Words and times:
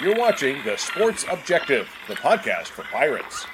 You're 0.00 0.16
watching 0.16 0.64
the 0.64 0.78
Sports 0.78 1.26
Objective, 1.30 1.86
the 2.08 2.14
podcast 2.14 2.68
for 2.68 2.84
Pirates. 2.84 3.44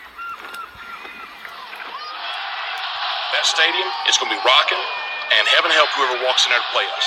That 3.33 3.43
stadium 3.43 3.89
is 4.09 4.17
going 4.17 4.31
to 4.31 4.39
be 4.39 4.43
rocking, 4.47 4.79
and 4.79 5.43
heaven 5.49 5.73
help 5.73 5.91
whoever 5.91 6.23
walks 6.23 6.47
in 6.47 6.51
there 6.55 6.63
to 6.63 6.71
play 6.71 6.87
us. 6.87 7.03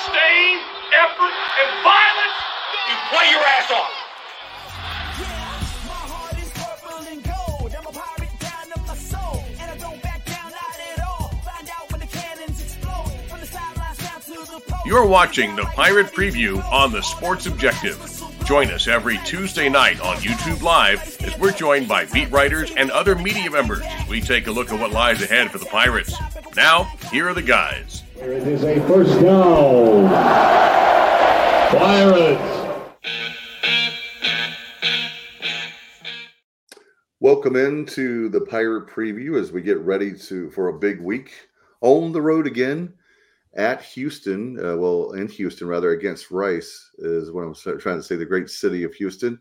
Sustained 0.00 0.64
effort 0.96 1.36
and 1.60 1.84
violence, 1.84 2.40
you 2.88 2.96
play 3.12 3.28
your 3.36 3.44
ass 3.44 3.70
off. 3.70 4.04
You're 14.86 15.06
watching 15.06 15.54
the 15.54 15.64
Pirate 15.64 16.06
Preview 16.06 16.64
on 16.72 16.92
the 16.92 17.02
Sports 17.02 17.44
Objective. 17.46 18.13
Join 18.44 18.70
us 18.70 18.88
every 18.88 19.16
Tuesday 19.24 19.70
night 19.70 19.98
on 20.00 20.16
YouTube 20.18 20.60
Live 20.60 21.00
as 21.22 21.38
we're 21.38 21.50
joined 21.50 21.88
by 21.88 22.04
beat 22.04 22.30
writers 22.30 22.70
and 22.76 22.90
other 22.90 23.14
media 23.14 23.50
members 23.50 23.82
we 24.06 24.20
take 24.20 24.48
a 24.48 24.50
look 24.50 24.70
at 24.70 24.78
what 24.78 24.90
lies 24.90 25.22
ahead 25.22 25.50
for 25.50 25.56
the 25.56 25.64
Pirates. 25.64 26.14
Now, 26.54 26.84
here 27.10 27.26
are 27.26 27.32
the 27.32 27.40
guys. 27.40 28.02
Here 28.14 28.32
It 28.32 28.46
is 28.46 28.62
a 28.62 28.86
first 28.86 29.18
down. 29.22 30.10
Pirates. 31.70 32.68
Welcome 37.20 37.56
into 37.56 38.28
the 38.28 38.42
Pirate 38.42 38.88
Preview 38.88 39.40
as 39.40 39.52
we 39.52 39.62
get 39.62 39.78
ready 39.78 40.12
to 40.18 40.50
for 40.50 40.68
a 40.68 40.78
big 40.78 41.00
week 41.00 41.32
on 41.80 42.12
the 42.12 42.20
road 42.20 42.46
again 42.46 42.92
at 43.54 43.82
Houston. 43.82 44.58
Uh, 44.58 44.76
well, 44.76 45.12
in 45.12 45.28
Houston 45.28 45.68
rather 45.68 45.90
against 45.92 46.30
Rice 46.30 46.90
is 46.98 47.30
what 47.30 47.42
I'm 47.42 47.54
trying 47.78 47.98
to 47.98 48.02
say. 48.02 48.16
The 48.16 48.24
great 48.24 48.50
city 48.50 48.84
of 48.84 48.94
Houston, 48.94 49.40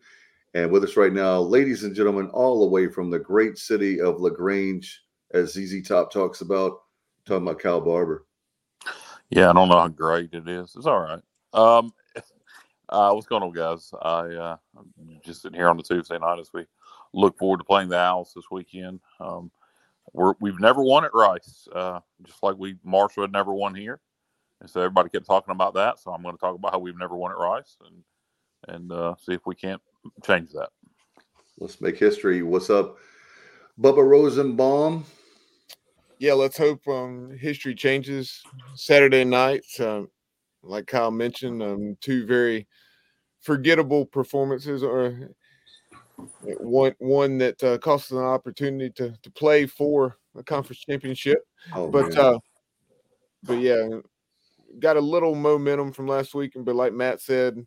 and 0.53 0.71
with 0.71 0.83
us 0.83 0.97
right 0.97 1.13
now, 1.13 1.39
ladies 1.39 1.83
and 1.83 1.95
gentlemen, 1.95 2.29
all 2.29 2.61
the 2.61 2.67
way 2.67 2.87
from 2.87 3.09
the 3.09 3.19
great 3.19 3.57
city 3.57 3.99
of 3.99 4.19
La 4.21 4.29
Grange, 4.29 5.03
as 5.33 5.53
ZZ 5.53 5.87
Top 5.87 6.11
talks 6.11 6.41
about, 6.41 6.79
talking 7.25 7.47
about 7.47 7.59
Kyle 7.59 7.81
Barber. 7.81 8.25
Yeah, 9.29 9.49
I 9.49 9.53
don't 9.53 9.69
know 9.69 9.79
how 9.79 9.87
great 9.87 10.33
it 10.33 10.47
is. 10.47 10.75
It's 10.75 10.85
all 10.85 10.99
right. 10.99 11.21
Um, 11.53 11.91
uh, 12.89 13.11
what's 13.11 13.25
going 13.25 13.41
on, 13.41 13.51
guys? 13.51 13.91
I 14.01 14.19
uh, 14.35 14.57
I'm 14.77 15.19
just 15.25 15.41
sitting 15.41 15.57
here 15.57 15.69
on 15.69 15.77
the 15.77 15.83
Tuesday 15.83 16.19
night 16.19 16.39
as 16.39 16.53
we 16.53 16.65
look 17.13 17.37
forward 17.39 17.57
to 17.57 17.63
playing 17.63 17.89
the 17.89 17.97
Owls 17.97 18.33
this 18.35 18.51
weekend. 18.51 18.99
Um, 19.19 19.51
we're, 20.13 20.33
we've 20.39 20.59
never 20.59 20.81
won 20.81 21.05
at 21.05 21.13
Rice, 21.13 21.67
uh, 21.73 21.99
just 22.25 22.41
like 22.41 22.55
we 22.57 22.75
Marshall 22.83 23.23
had 23.23 23.31
never 23.31 23.53
won 23.53 23.75
here, 23.75 23.99
and 24.61 24.69
so 24.69 24.81
everybody 24.81 25.09
kept 25.09 25.25
talking 25.25 25.51
about 25.51 25.73
that. 25.73 25.99
So 25.99 26.11
I'm 26.11 26.21
going 26.21 26.35
to 26.35 26.39
talk 26.39 26.55
about 26.55 26.71
how 26.71 26.79
we've 26.79 26.97
never 26.97 27.15
won 27.15 27.31
at 27.31 27.37
Rice 27.37 27.77
and 27.85 28.03
and 28.67 28.91
uh, 28.91 29.15
see 29.19 29.33
if 29.33 29.45
we 29.45 29.55
can't 29.55 29.81
change 30.25 30.51
that. 30.51 30.69
Let's 31.59 31.81
make 31.81 31.97
history. 31.97 32.43
What's 32.43 32.69
up, 32.69 32.97
Bubba 33.79 34.07
Rosenbaum? 34.07 35.05
Yeah, 36.19 36.33
let's 36.33 36.57
hope 36.57 36.87
um, 36.87 37.37
history 37.37 37.75
changes 37.75 38.41
Saturday 38.75 39.25
night. 39.25 39.65
Um, 39.79 40.09
like 40.61 40.87
Kyle 40.87 41.11
mentioned, 41.11 41.61
um, 41.61 41.97
two 41.99 42.25
very 42.25 42.67
forgettable 43.41 44.05
performances, 44.05 44.83
or 44.83 45.29
one 46.59 46.95
one 46.99 47.37
that 47.37 47.63
uh, 47.63 47.77
cost 47.77 48.11
us 48.11 48.17
an 48.17 48.23
opportunity 48.23 48.89
to 48.91 49.13
to 49.21 49.31
play 49.31 49.65
for 49.65 50.17
a 50.35 50.43
conference 50.43 50.79
championship. 50.79 51.39
Oh, 51.73 51.89
but 51.89 52.17
uh, 52.17 52.39
but 53.43 53.59
yeah, 53.59 53.87
got 54.79 54.97
a 54.97 55.01
little 55.01 55.35
momentum 55.35 55.91
from 55.91 56.07
last 56.07 56.33
week, 56.33 56.55
and 56.55 56.65
but 56.65 56.75
like 56.75 56.93
Matt 56.93 57.21
said, 57.21 57.65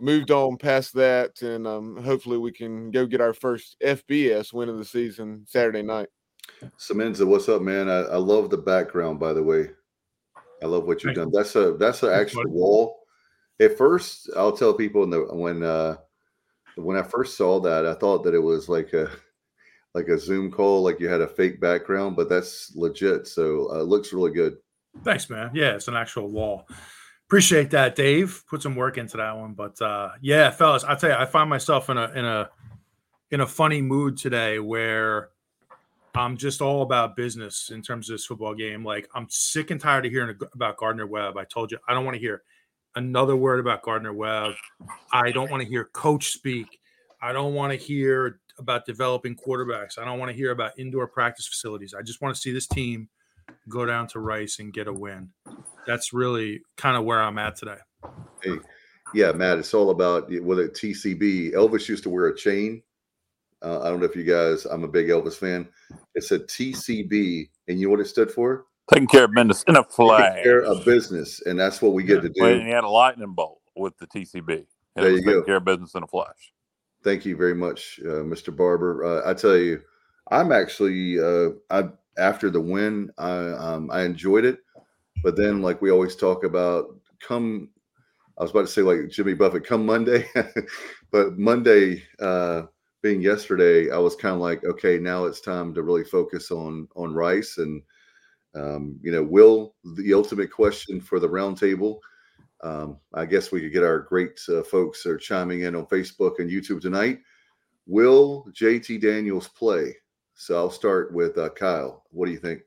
moved 0.00 0.30
on 0.30 0.56
past 0.56 0.94
that, 0.94 1.42
and 1.42 1.66
um, 1.66 2.02
hopefully 2.02 2.38
we 2.38 2.52
can 2.52 2.90
go 2.90 3.06
get 3.06 3.20
our 3.20 3.34
first 3.34 3.76
FBS 3.84 4.52
win 4.52 4.68
of 4.68 4.78
the 4.78 4.84
season 4.84 5.44
Saturday 5.46 5.82
night. 5.82 6.08
Semenza, 6.78 7.26
what's 7.26 7.48
up, 7.48 7.62
man? 7.62 7.88
I, 7.88 8.00
I 8.00 8.16
love 8.16 8.50
the 8.50 8.58
background, 8.58 9.20
by 9.20 9.32
the 9.32 9.42
way. 9.42 9.70
I 10.62 10.66
love 10.66 10.84
what 10.84 11.02
you've 11.02 11.14
done. 11.14 11.30
That's 11.32 11.56
a 11.56 11.72
that's 11.78 12.02
an 12.02 12.12
actual 12.12 12.50
wall. 12.50 13.00
At 13.60 13.76
first, 13.78 14.30
I'll 14.36 14.56
tell 14.56 14.74
people 14.74 15.02
in 15.04 15.10
the 15.10 15.22
when 15.32 15.62
uh 15.62 15.96
when 16.82 16.96
I 16.96 17.02
first 17.02 17.36
saw 17.36 17.60
that, 17.60 17.86
I 17.86 17.94
thought 17.94 18.24
that 18.24 18.34
it 18.34 18.42
was 18.42 18.68
like 18.68 18.92
a 18.92 19.10
like 19.94 20.08
a 20.08 20.18
Zoom 20.18 20.50
call, 20.50 20.82
like 20.82 21.00
you 21.00 21.08
had 21.08 21.20
a 21.20 21.26
fake 21.26 21.60
background, 21.60 22.14
but 22.14 22.28
that's 22.28 22.74
legit. 22.76 23.26
So 23.26 23.72
uh, 23.72 23.80
it 23.80 23.86
looks 23.86 24.12
really 24.12 24.30
good. 24.30 24.56
Thanks, 25.02 25.28
man. 25.28 25.50
Yeah, 25.52 25.74
it's 25.74 25.88
an 25.88 25.96
actual 25.96 26.28
wall. 26.28 26.68
Appreciate 27.26 27.70
that, 27.70 27.94
Dave. 27.94 28.42
Put 28.48 28.62
some 28.62 28.74
work 28.74 28.98
into 28.98 29.16
that 29.16 29.36
one, 29.36 29.54
but 29.54 29.80
uh, 29.80 30.10
yeah, 30.20 30.50
fellas, 30.50 30.84
I 30.84 30.94
tell 30.94 31.10
you, 31.10 31.16
I 31.16 31.26
find 31.26 31.48
myself 31.48 31.90
in 31.90 31.96
a 31.96 32.10
in 32.10 32.24
a 32.24 32.50
in 33.30 33.40
a 33.40 33.46
funny 33.46 33.80
mood 33.80 34.16
today 34.16 34.58
where 34.58 35.30
I'm 36.14 36.36
just 36.36 36.60
all 36.60 36.82
about 36.82 37.16
business 37.16 37.70
in 37.70 37.82
terms 37.82 38.10
of 38.10 38.14
this 38.14 38.26
football 38.26 38.54
game. 38.54 38.84
Like 38.84 39.08
I'm 39.14 39.28
sick 39.28 39.70
and 39.70 39.80
tired 39.80 40.06
of 40.06 40.12
hearing 40.12 40.36
about 40.54 40.76
Gardner 40.76 41.06
Webb. 41.06 41.36
I 41.36 41.44
told 41.44 41.70
you 41.70 41.78
I 41.86 41.94
don't 41.94 42.04
want 42.04 42.16
to 42.16 42.20
hear 42.20 42.42
another 42.96 43.36
word 43.36 43.60
about 43.60 43.82
Gardner 43.82 44.12
Webb. 44.12 44.54
I 45.12 45.30
don't 45.30 45.50
want 45.50 45.62
to 45.62 45.68
hear 45.68 45.84
coach 45.84 46.32
speak. 46.32 46.80
I 47.22 47.32
don't 47.32 47.54
want 47.54 47.72
to 47.72 47.78
hear 47.78 48.40
about 48.58 48.86
developing 48.86 49.36
quarterbacks. 49.36 49.98
I 49.98 50.04
don't 50.04 50.18
want 50.18 50.30
to 50.30 50.36
hear 50.36 50.50
about 50.50 50.78
indoor 50.78 51.06
practice 51.06 51.46
facilities. 51.46 51.94
I 51.94 52.02
just 52.02 52.20
want 52.20 52.34
to 52.34 52.40
see 52.40 52.52
this 52.52 52.66
team 52.66 53.08
go 53.68 53.84
down 53.84 54.06
to 54.08 54.20
Rice 54.20 54.58
and 54.58 54.72
get 54.72 54.86
a 54.86 54.92
win. 54.92 55.30
That's 55.86 56.12
really 56.12 56.62
kind 56.76 56.96
of 56.96 57.04
where 57.04 57.20
I'm 57.20 57.38
at 57.38 57.56
today. 57.56 57.78
Hey, 58.42 58.56
yeah, 59.14 59.32
Matt, 59.32 59.58
it's 59.58 59.74
all 59.74 59.90
about 59.90 60.30
whether 60.42 60.68
TCB. 60.68 61.54
Elvis 61.54 61.88
used 61.88 62.04
to 62.04 62.10
wear 62.10 62.26
a 62.26 62.36
chain. 62.36 62.82
Uh, 63.62 63.80
I 63.80 63.88
don't 63.88 64.00
know 64.00 64.06
if 64.06 64.16
you 64.16 64.24
guys. 64.24 64.64
I'm 64.64 64.84
a 64.84 64.88
big 64.88 65.08
Elvis 65.08 65.34
fan. 65.34 65.68
It 66.14 66.24
said 66.24 66.46
TCB, 66.46 67.50
and 67.68 67.78
you 67.78 67.86
know 67.86 67.90
what 67.90 68.00
it 68.00 68.06
stood 68.06 68.30
for? 68.30 68.66
Taking 68.92 69.06
care 69.06 69.24
of 69.24 69.32
business 69.32 69.62
in 69.64 69.76
a 69.76 69.84
flash. 69.84 70.20
Taking 70.20 70.32
flag. 70.32 70.44
care 70.44 70.62
of 70.62 70.84
business, 70.84 71.42
and 71.46 71.58
that's 71.58 71.80
what 71.80 71.92
we 71.92 72.02
get 72.02 72.22
to 72.22 72.28
do. 72.28 72.44
and 72.44 72.62
he 72.62 72.70
had 72.70 72.84
a 72.84 72.88
lightning 72.88 73.32
bolt 73.32 73.60
with 73.76 73.96
the 73.98 74.06
TCB. 74.06 74.66
There 74.96 75.10
you 75.10 75.18
taking 75.18 75.32
go. 75.32 75.42
care 75.44 75.56
of 75.56 75.64
business 75.64 75.94
in 75.94 76.02
a 76.02 76.06
flash. 76.06 76.52
Thank 77.02 77.24
you 77.24 77.36
very 77.36 77.54
much, 77.54 78.00
uh, 78.04 78.22
Mr. 78.22 78.54
Barber. 78.54 79.04
Uh, 79.04 79.30
I 79.30 79.34
tell 79.34 79.56
you, 79.56 79.80
I'm 80.30 80.52
actually 80.52 81.20
uh, 81.20 81.50
I 81.70 81.88
after 82.18 82.50
the 82.50 82.60
win, 82.60 83.10
I 83.16 83.50
um, 83.52 83.90
I 83.90 84.02
enjoyed 84.02 84.44
it, 84.44 84.58
but 85.22 85.36
then 85.36 85.62
like 85.62 85.80
we 85.80 85.90
always 85.90 86.16
talk 86.16 86.44
about, 86.44 86.86
come. 87.20 87.70
I 88.38 88.42
was 88.42 88.52
about 88.52 88.62
to 88.62 88.68
say 88.68 88.82
like 88.82 89.10
Jimmy 89.10 89.34
Buffett, 89.34 89.66
come 89.66 89.84
Monday, 89.84 90.26
but 91.10 91.38
Monday 91.38 92.02
uh, 92.20 92.62
being 93.02 93.20
yesterday, 93.20 93.90
I 93.90 93.98
was 93.98 94.16
kind 94.16 94.34
of 94.34 94.40
like, 94.40 94.64
okay, 94.64 94.98
now 94.98 95.26
it's 95.26 95.40
time 95.40 95.74
to 95.74 95.82
really 95.82 96.04
focus 96.04 96.50
on 96.50 96.88
on 96.96 97.14
Rice 97.14 97.58
and 97.58 97.82
um, 98.54 98.98
you 99.02 99.12
know, 99.12 99.22
will 99.22 99.74
the 99.96 100.14
ultimate 100.14 100.50
question 100.50 101.00
for 101.00 101.20
the 101.20 101.28
roundtable. 101.28 101.98
Um, 102.62 102.98
I 103.14 103.24
guess 103.24 103.52
we 103.52 103.60
could 103.60 103.72
get 103.72 103.84
our 103.84 104.00
great 104.00 104.38
uh, 104.48 104.62
folks 104.62 105.06
are 105.06 105.16
chiming 105.16 105.62
in 105.62 105.74
on 105.74 105.86
Facebook 105.86 106.40
and 106.40 106.50
YouTube 106.50 106.80
tonight. 106.80 107.20
Will 107.86 108.46
JT 108.52 109.00
Daniels 109.00 109.48
play? 109.48 109.96
So 110.34 110.56
I'll 110.56 110.70
start 110.70 111.12
with 111.12 111.38
uh, 111.38 111.50
Kyle. 111.50 112.04
What 112.10 112.26
do 112.26 112.32
you 112.32 112.38
think? 112.38 112.62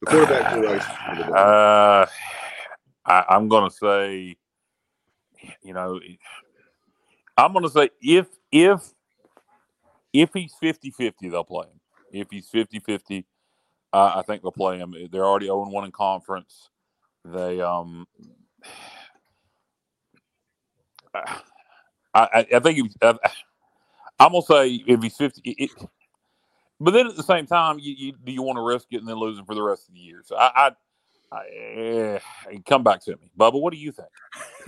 The 0.00 0.06
quarterback 0.06 0.56
Rice. 0.64 1.28
Uh, 1.28 2.06
I, 3.04 3.24
I'm 3.28 3.48
going 3.48 3.68
to 3.68 3.76
say, 3.76 4.36
you 5.62 5.74
know, 5.74 6.00
I'm 7.36 7.52
going 7.52 7.64
to 7.64 7.70
say 7.70 7.90
if 8.00 8.26
if 8.50 8.80
if 10.12 10.30
he's 10.34 10.54
50-50, 10.62 11.12
they'll 11.30 11.44
play 11.44 11.66
him. 11.66 11.80
If 12.12 12.28
he's 12.30 12.50
50-50, 12.50 13.24
uh, 13.92 14.12
I 14.16 14.22
think 14.22 14.42
they'll 14.42 14.52
play 14.52 14.78
him. 14.78 14.94
They're 15.10 15.24
already 15.26 15.46
0 15.46 15.68
1 15.68 15.84
in 15.84 15.92
conference. 15.92 16.70
They 17.24 17.60
um, 17.60 18.06
I 21.14 21.40
I, 22.14 22.46
I 22.54 22.58
think 22.60 22.90
I, 23.02 23.14
I'm 24.18 24.32
gonna 24.32 24.42
say 24.42 24.82
if 24.86 25.02
he's 25.02 25.16
50. 25.16 25.40
It, 25.44 25.70
but 26.80 26.92
then 26.92 27.06
at 27.06 27.16
the 27.16 27.22
same 27.22 27.46
time, 27.46 27.78
you, 27.78 27.94
you 27.96 28.12
do 28.24 28.32
you 28.32 28.42
want 28.42 28.56
to 28.56 28.62
risk 28.62 28.88
it 28.90 28.98
and 28.98 29.08
then 29.08 29.16
losing 29.16 29.44
for 29.44 29.54
the 29.54 29.62
rest 29.62 29.88
of 29.88 29.94
the 29.94 30.00
year? 30.00 30.22
So 30.24 30.36
I, 30.36 30.50
I, 30.66 30.70
I 31.30 31.44
eh, 31.46 32.18
come 32.66 32.82
back 32.82 33.04
to 33.04 33.12
me, 33.12 33.30
Bubba. 33.38 33.60
What 33.60 33.72
do 33.72 33.78
you 33.78 33.92
think? 33.92 34.08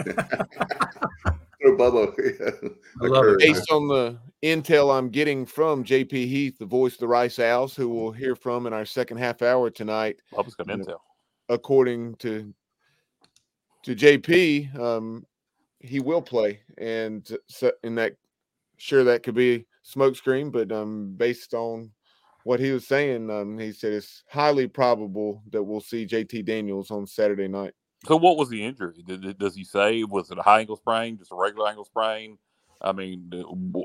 Throw 1.65 1.77
Bubba. 1.77 2.75
I 3.03 3.07
love 3.07 3.27
it. 3.29 3.39
Based 3.39 3.71
on 3.71 3.89
the 3.89 4.19
intel 4.43 4.97
I'm 4.97 5.09
getting 5.09 5.47
from 5.47 5.83
JP 5.85 6.11
Heath, 6.11 6.59
the 6.59 6.67
voice 6.67 6.95
of 6.95 7.01
the 7.01 7.09
Rice 7.09 7.39
Owls, 7.39 7.75
who 7.75 7.89
we'll 7.89 8.13
hear 8.13 8.37
from 8.37 8.67
in 8.67 8.73
our 8.73 8.85
second 8.85 9.17
half 9.17 9.43
hour 9.43 9.71
tonight, 9.71 10.21
Bubba's 10.33 10.55
got 10.55 10.69
Yeah. 10.69 10.77
intel. 10.77 10.99
according 11.49 12.15
to 12.17 12.55
to 13.83 13.95
JP, 13.95 14.75
um, 14.79 15.27
he 15.81 16.01
will 16.01 16.23
play, 16.23 16.63
and 16.79 17.37
so, 17.49 17.71
and 17.83 17.99
that 17.99 18.17
sure 18.79 19.05
that 19.05 19.23
could 19.23 19.35
be 19.35 19.67
smokescreen, 19.85 20.51
but 20.51 20.73
um, 20.73 21.15
based 21.17 21.53
on 21.53 21.93
what 22.45 22.61
he 22.61 22.71
was 22.73 22.87
saying, 22.87 23.31
um, 23.31 23.59
he 23.59 23.73
said 23.73 23.93
it's 23.93 24.25
highly 24.29 24.67
probable 24.67 25.43
that 25.51 25.63
we'll 25.63 25.81
see 25.83 26.07
JT 26.07 26.45
Daniels 26.47 26.91
on 26.91 27.07
Saturday 27.07 27.49
night. 27.49 27.75
So, 28.07 28.17
what 28.17 28.37
was 28.37 28.49
the 28.49 28.65
injury? 28.65 29.03
Did, 29.07 29.39
does 29.39 29.55
he 29.55 29.65
say 29.65 30.05
was 30.05 30.31
it 30.31 30.39
a 30.39 30.43
high 30.43 30.61
ankle 30.61 30.77
sprain, 30.77 31.19
just 31.19 31.33
a 31.33 31.37
regular 31.37 31.69
ankle 31.69 31.85
sprain? 31.85 32.39
I 32.81 32.93
mean, 32.93 33.31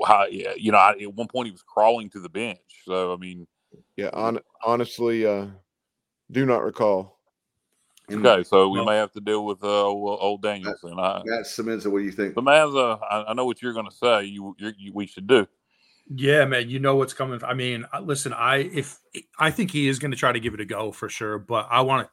how, 0.06 0.26
you 0.26 0.72
know, 0.72 0.78
at 0.78 1.14
one 1.14 1.28
point 1.28 1.46
he 1.46 1.52
was 1.52 1.62
crawling 1.62 2.10
to 2.10 2.20
the 2.20 2.28
bench. 2.28 2.58
So, 2.84 3.14
I 3.14 3.16
mean, 3.16 3.46
yeah, 3.96 4.10
on, 4.12 4.40
honestly, 4.64 5.24
uh, 5.24 5.46
do 6.30 6.44
not 6.44 6.62
recall. 6.62 7.18
Okay, 8.12 8.42
so 8.42 8.68
we 8.68 8.78
well, 8.78 8.86
may 8.86 8.96
have 8.96 9.12
to 9.12 9.20
deal 9.20 9.46
with 9.46 9.62
uh, 9.62 9.86
old 9.86 10.42
Danielson. 10.42 10.96
Matt, 10.96 11.22
Matt 11.24 11.46
Simmons, 11.46 11.86
what 11.86 12.00
do 12.00 12.04
you 12.04 12.10
think? 12.10 12.34
Semenza, 12.34 12.98
I, 13.08 13.26
I 13.28 13.34
know 13.34 13.44
what 13.44 13.62
you're 13.62 13.72
going 13.72 13.88
to 13.88 13.94
say. 13.94 14.24
You, 14.24 14.56
you, 14.58 14.92
we 14.92 15.06
should 15.06 15.28
do. 15.28 15.46
Yeah, 16.12 16.44
man, 16.44 16.68
you 16.68 16.80
know 16.80 16.96
what's 16.96 17.14
coming. 17.14 17.40
I 17.44 17.54
mean, 17.54 17.86
uh, 17.92 18.00
listen, 18.00 18.32
I 18.32 18.56
if 18.56 18.98
I 19.38 19.52
think 19.52 19.70
he 19.70 19.86
is 19.86 20.00
going 20.00 20.10
to 20.10 20.16
try 20.16 20.32
to 20.32 20.40
give 20.40 20.54
it 20.54 20.60
a 20.60 20.64
go 20.64 20.90
for 20.90 21.08
sure, 21.08 21.38
but 21.38 21.68
I 21.70 21.82
want 21.82 22.08
to, 22.08 22.12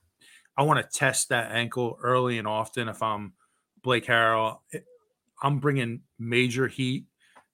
I 0.57 0.63
want 0.63 0.80
to 0.80 0.98
test 0.98 1.30
that 1.30 1.51
ankle 1.51 2.00
early 2.01 2.38
and 2.38 2.48
often. 2.48 2.89
If 2.89 3.04
I'm 3.04 3.33
Blake 3.83 4.06
Harrell, 4.06 4.59
I'm 5.42 5.59
bringing 5.59 6.01
major 6.18 6.68
heat, 6.68 7.06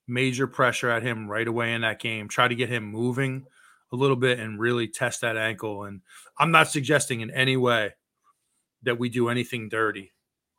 major 0.08 0.48
pressure 0.48 0.90
at 0.90 1.04
him 1.04 1.30
right 1.30 1.48
away 1.48 1.74
in 1.74 1.82
that 1.82 2.00
game. 2.00 2.30
Try 2.30 2.48
to 2.48 2.56
get 2.56 2.70
him 2.70 2.86
moving 2.86 3.46
a 3.92 3.96
little 3.96 4.16
bit 4.16 4.40
and 4.40 4.60
really 4.60 4.88
test 4.88 5.22
that 5.22 5.38
ankle. 5.38 5.84
And 5.84 6.02
I'm 6.40 6.52
not 6.52 6.70
suggesting 6.70 7.22
in 7.22 7.30
any 7.30 7.58
way 7.58 7.92
that 8.84 8.98
we 8.98 9.10
do 9.10 9.30
anything 9.30 9.70
dirty. 9.70 10.12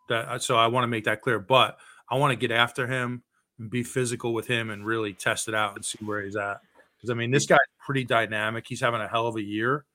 That 0.09 0.29
uh, 0.29 0.39
so 0.39 0.57
I 0.57 0.67
want 0.67 0.85
to 0.85 0.89
make 0.89 1.05
that 1.05 1.23
clear. 1.23 1.39
But 1.39 1.79
I 2.11 2.17
want 2.17 2.33
to 2.33 2.37
get 2.37 2.55
after 2.55 2.87
him 2.87 3.23
and 3.59 3.71
be 3.71 3.83
physical 3.83 4.35
with 4.35 4.47
him 4.47 4.71
and 4.71 4.85
really 4.85 5.15
test 5.15 5.49
it 5.49 5.55
out 5.55 5.77
and 5.77 5.85
see 5.85 5.99
where 6.05 6.23
he's 6.23 6.37
at. 6.37 6.61
Because 6.97 7.11
I 7.11 7.15
mean, 7.15 7.31
this 7.31 7.47
guy's 7.47 7.59
pretty 7.85 8.05
dynamic. 8.05 8.67
He's 8.69 8.81
having 8.81 9.01
a 9.01 9.09
hell 9.09 9.27
of 9.27 9.37
a 9.37 9.43
year. 9.43 9.87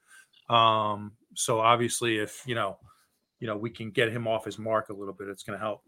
Um, 0.49 1.11
so 1.35 1.59
obviously, 1.59 2.17
if 2.17 2.43
you 2.45 2.55
know, 2.55 2.77
you 3.39 3.47
know, 3.47 3.57
we 3.57 3.69
can 3.69 3.91
get 3.91 4.11
him 4.11 4.27
off 4.27 4.45
his 4.45 4.59
mark 4.59 4.89
a 4.89 4.93
little 4.93 5.13
bit, 5.13 5.27
it's 5.27 5.43
going 5.43 5.57
to 5.57 5.63
help. 5.63 5.83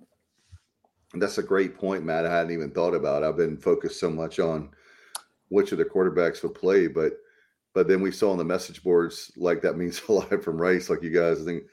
That's 1.13 1.37
a 1.37 1.43
great 1.43 1.77
point, 1.77 2.05
Matt. 2.05 2.25
I 2.25 2.33
hadn't 2.33 2.53
even 2.53 2.71
thought 2.71 2.93
about. 2.93 3.23
I've 3.23 3.37
been 3.37 3.57
focused 3.57 3.99
so 3.99 4.09
much 4.09 4.39
on 4.39 4.69
which 5.49 5.73
of 5.73 5.77
the 5.77 5.85
quarterbacks 5.85 6.41
will 6.41 6.51
play, 6.51 6.87
but 6.87 7.13
but 7.73 7.87
then 7.87 8.01
we 8.01 8.11
saw 8.11 8.31
on 8.31 8.37
the 8.37 8.43
message 8.43 8.83
boards 8.83 9.31
like 9.37 9.61
that 9.61 9.77
means 9.77 10.01
a 10.07 10.11
lot 10.13 10.43
from 10.43 10.61
Rice. 10.61 10.89
Like 10.89 11.03
you 11.03 11.09
guys, 11.09 11.41
I 11.41 11.45
think 11.45 11.63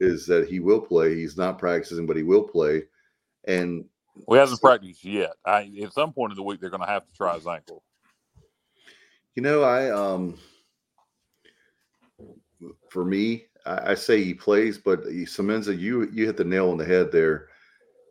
is 0.00 0.26
that 0.26 0.48
he 0.48 0.60
will 0.60 0.80
play. 0.80 1.14
He's 1.14 1.36
not 1.36 1.58
practicing, 1.58 2.06
but 2.06 2.16
he 2.16 2.22
will 2.22 2.44
play. 2.44 2.84
And 3.44 3.84
we 4.26 4.38
hasn't 4.38 4.60
practiced 4.60 5.04
yet. 5.04 5.32
I, 5.44 5.70
at 5.82 5.92
some 5.92 6.12
point 6.12 6.32
in 6.32 6.36
the 6.36 6.42
week, 6.42 6.60
they're 6.60 6.70
going 6.70 6.82
to 6.82 6.88
have 6.88 7.06
to 7.06 7.12
try 7.12 7.34
his 7.34 7.46
ankle. 7.46 7.82
You 9.34 9.42
know, 9.42 9.62
I 9.62 9.90
um, 9.90 10.38
for 12.88 13.04
me, 13.04 13.46
I, 13.66 13.92
I 13.92 13.94
say 13.94 14.22
he 14.22 14.34
plays, 14.34 14.78
but 14.78 15.04
Semenza, 15.04 15.78
you 15.78 16.08
you 16.12 16.26
hit 16.26 16.36
the 16.36 16.44
nail 16.44 16.70
on 16.70 16.78
the 16.78 16.84
head 16.84 17.12
there. 17.12 17.48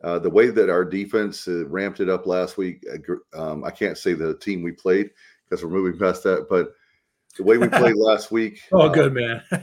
Uh, 0.02 0.18
the 0.18 0.30
way 0.30 0.50
that 0.50 0.68
our 0.68 0.84
defense 0.84 1.46
uh, 1.46 1.64
ramped 1.68 2.00
it 2.00 2.08
up 2.08 2.26
last 2.26 2.58
week, 2.58 2.84
uh, 2.92 3.40
um, 3.40 3.64
I 3.64 3.70
can't 3.70 3.96
say 3.96 4.14
the 4.14 4.36
team 4.38 4.62
we 4.62 4.72
played 4.72 5.10
because 5.44 5.64
we're 5.64 5.70
moving 5.70 5.98
past 5.98 6.24
that, 6.24 6.48
but 6.50 6.72
the 7.36 7.44
way 7.44 7.56
we 7.56 7.68
played 7.68 7.96
last 7.96 8.32
week. 8.32 8.60
oh, 8.72 8.88
good 8.88 9.12
man. 9.14 9.42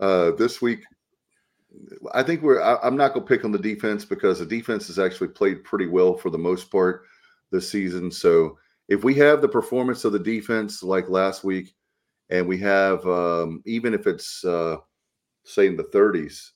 uh, 0.00 0.32
this 0.32 0.60
week, 0.60 0.82
I 2.12 2.22
think 2.22 2.42
we're. 2.42 2.60
I, 2.60 2.84
am 2.86 2.96
not 2.96 3.14
going 3.14 3.24
to 3.26 3.28
pick 3.28 3.44
on 3.44 3.52
the 3.52 3.58
defense 3.58 4.04
because 4.04 4.40
the 4.40 4.46
defense 4.46 4.88
has 4.88 4.98
actually 4.98 5.28
played 5.28 5.62
pretty 5.64 5.86
well 5.86 6.14
for 6.14 6.30
the 6.30 6.38
most 6.38 6.70
part 6.70 7.04
this 7.50 7.70
season. 7.70 8.10
So 8.10 8.58
if 8.88 9.04
we 9.04 9.14
have 9.14 9.40
the 9.40 9.48
performance 9.48 10.04
of 10.04 10.12
the 10.12 10.18
defense 10.18 10.82
like 10.82 11.08
last 11.08 11.44
week, 11.44 11.74
and 12.32 12.48
we 12.48 12.58
have 12.58 13.06
um, 13.06 13.62
even 13.66 13.92
if 13.92 14.06
it's 14.06 14.42
uh, 14.44 14.78
say 15.44 15.66
in 15.66 15.76
the 15.76 15.84
30s, 15.84 16.52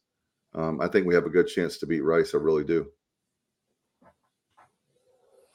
um, 0.54 0.80
I 0.80 0.88
think 0.88 1.06
we 1.06 1.14
have 1.14 1.26
a 1.26 1.30
good 1.30 1.46
chance 1.46 1.76
to 1.78 1.86
beat 1.86 2.00
Rice. 2.00 2.34
I 2.34 2.38
really 2.38 2.64
do. 2.64 2.86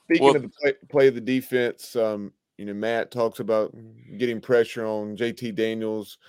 Speaking 0.06 0.25
well, 0.25 0.35
of 0.35 0.44
the 0.44 0.50
play, 0.50 0.73
play, 0.89 1.07
of 1.07 1.15
the 1.15 1.21
defense, 1.21 1.95
um, 1.95 2.31
you 2.57 2.65
know, 2.65 2.73
Matt 2.73 3.09
talks 3.09 3.39
about 3.39 3.75
getting 4.18 4.39
pressure 4.39 4.85
on 4.85 5.18
JT 5.18 5.56
Daniels 5.56 6.19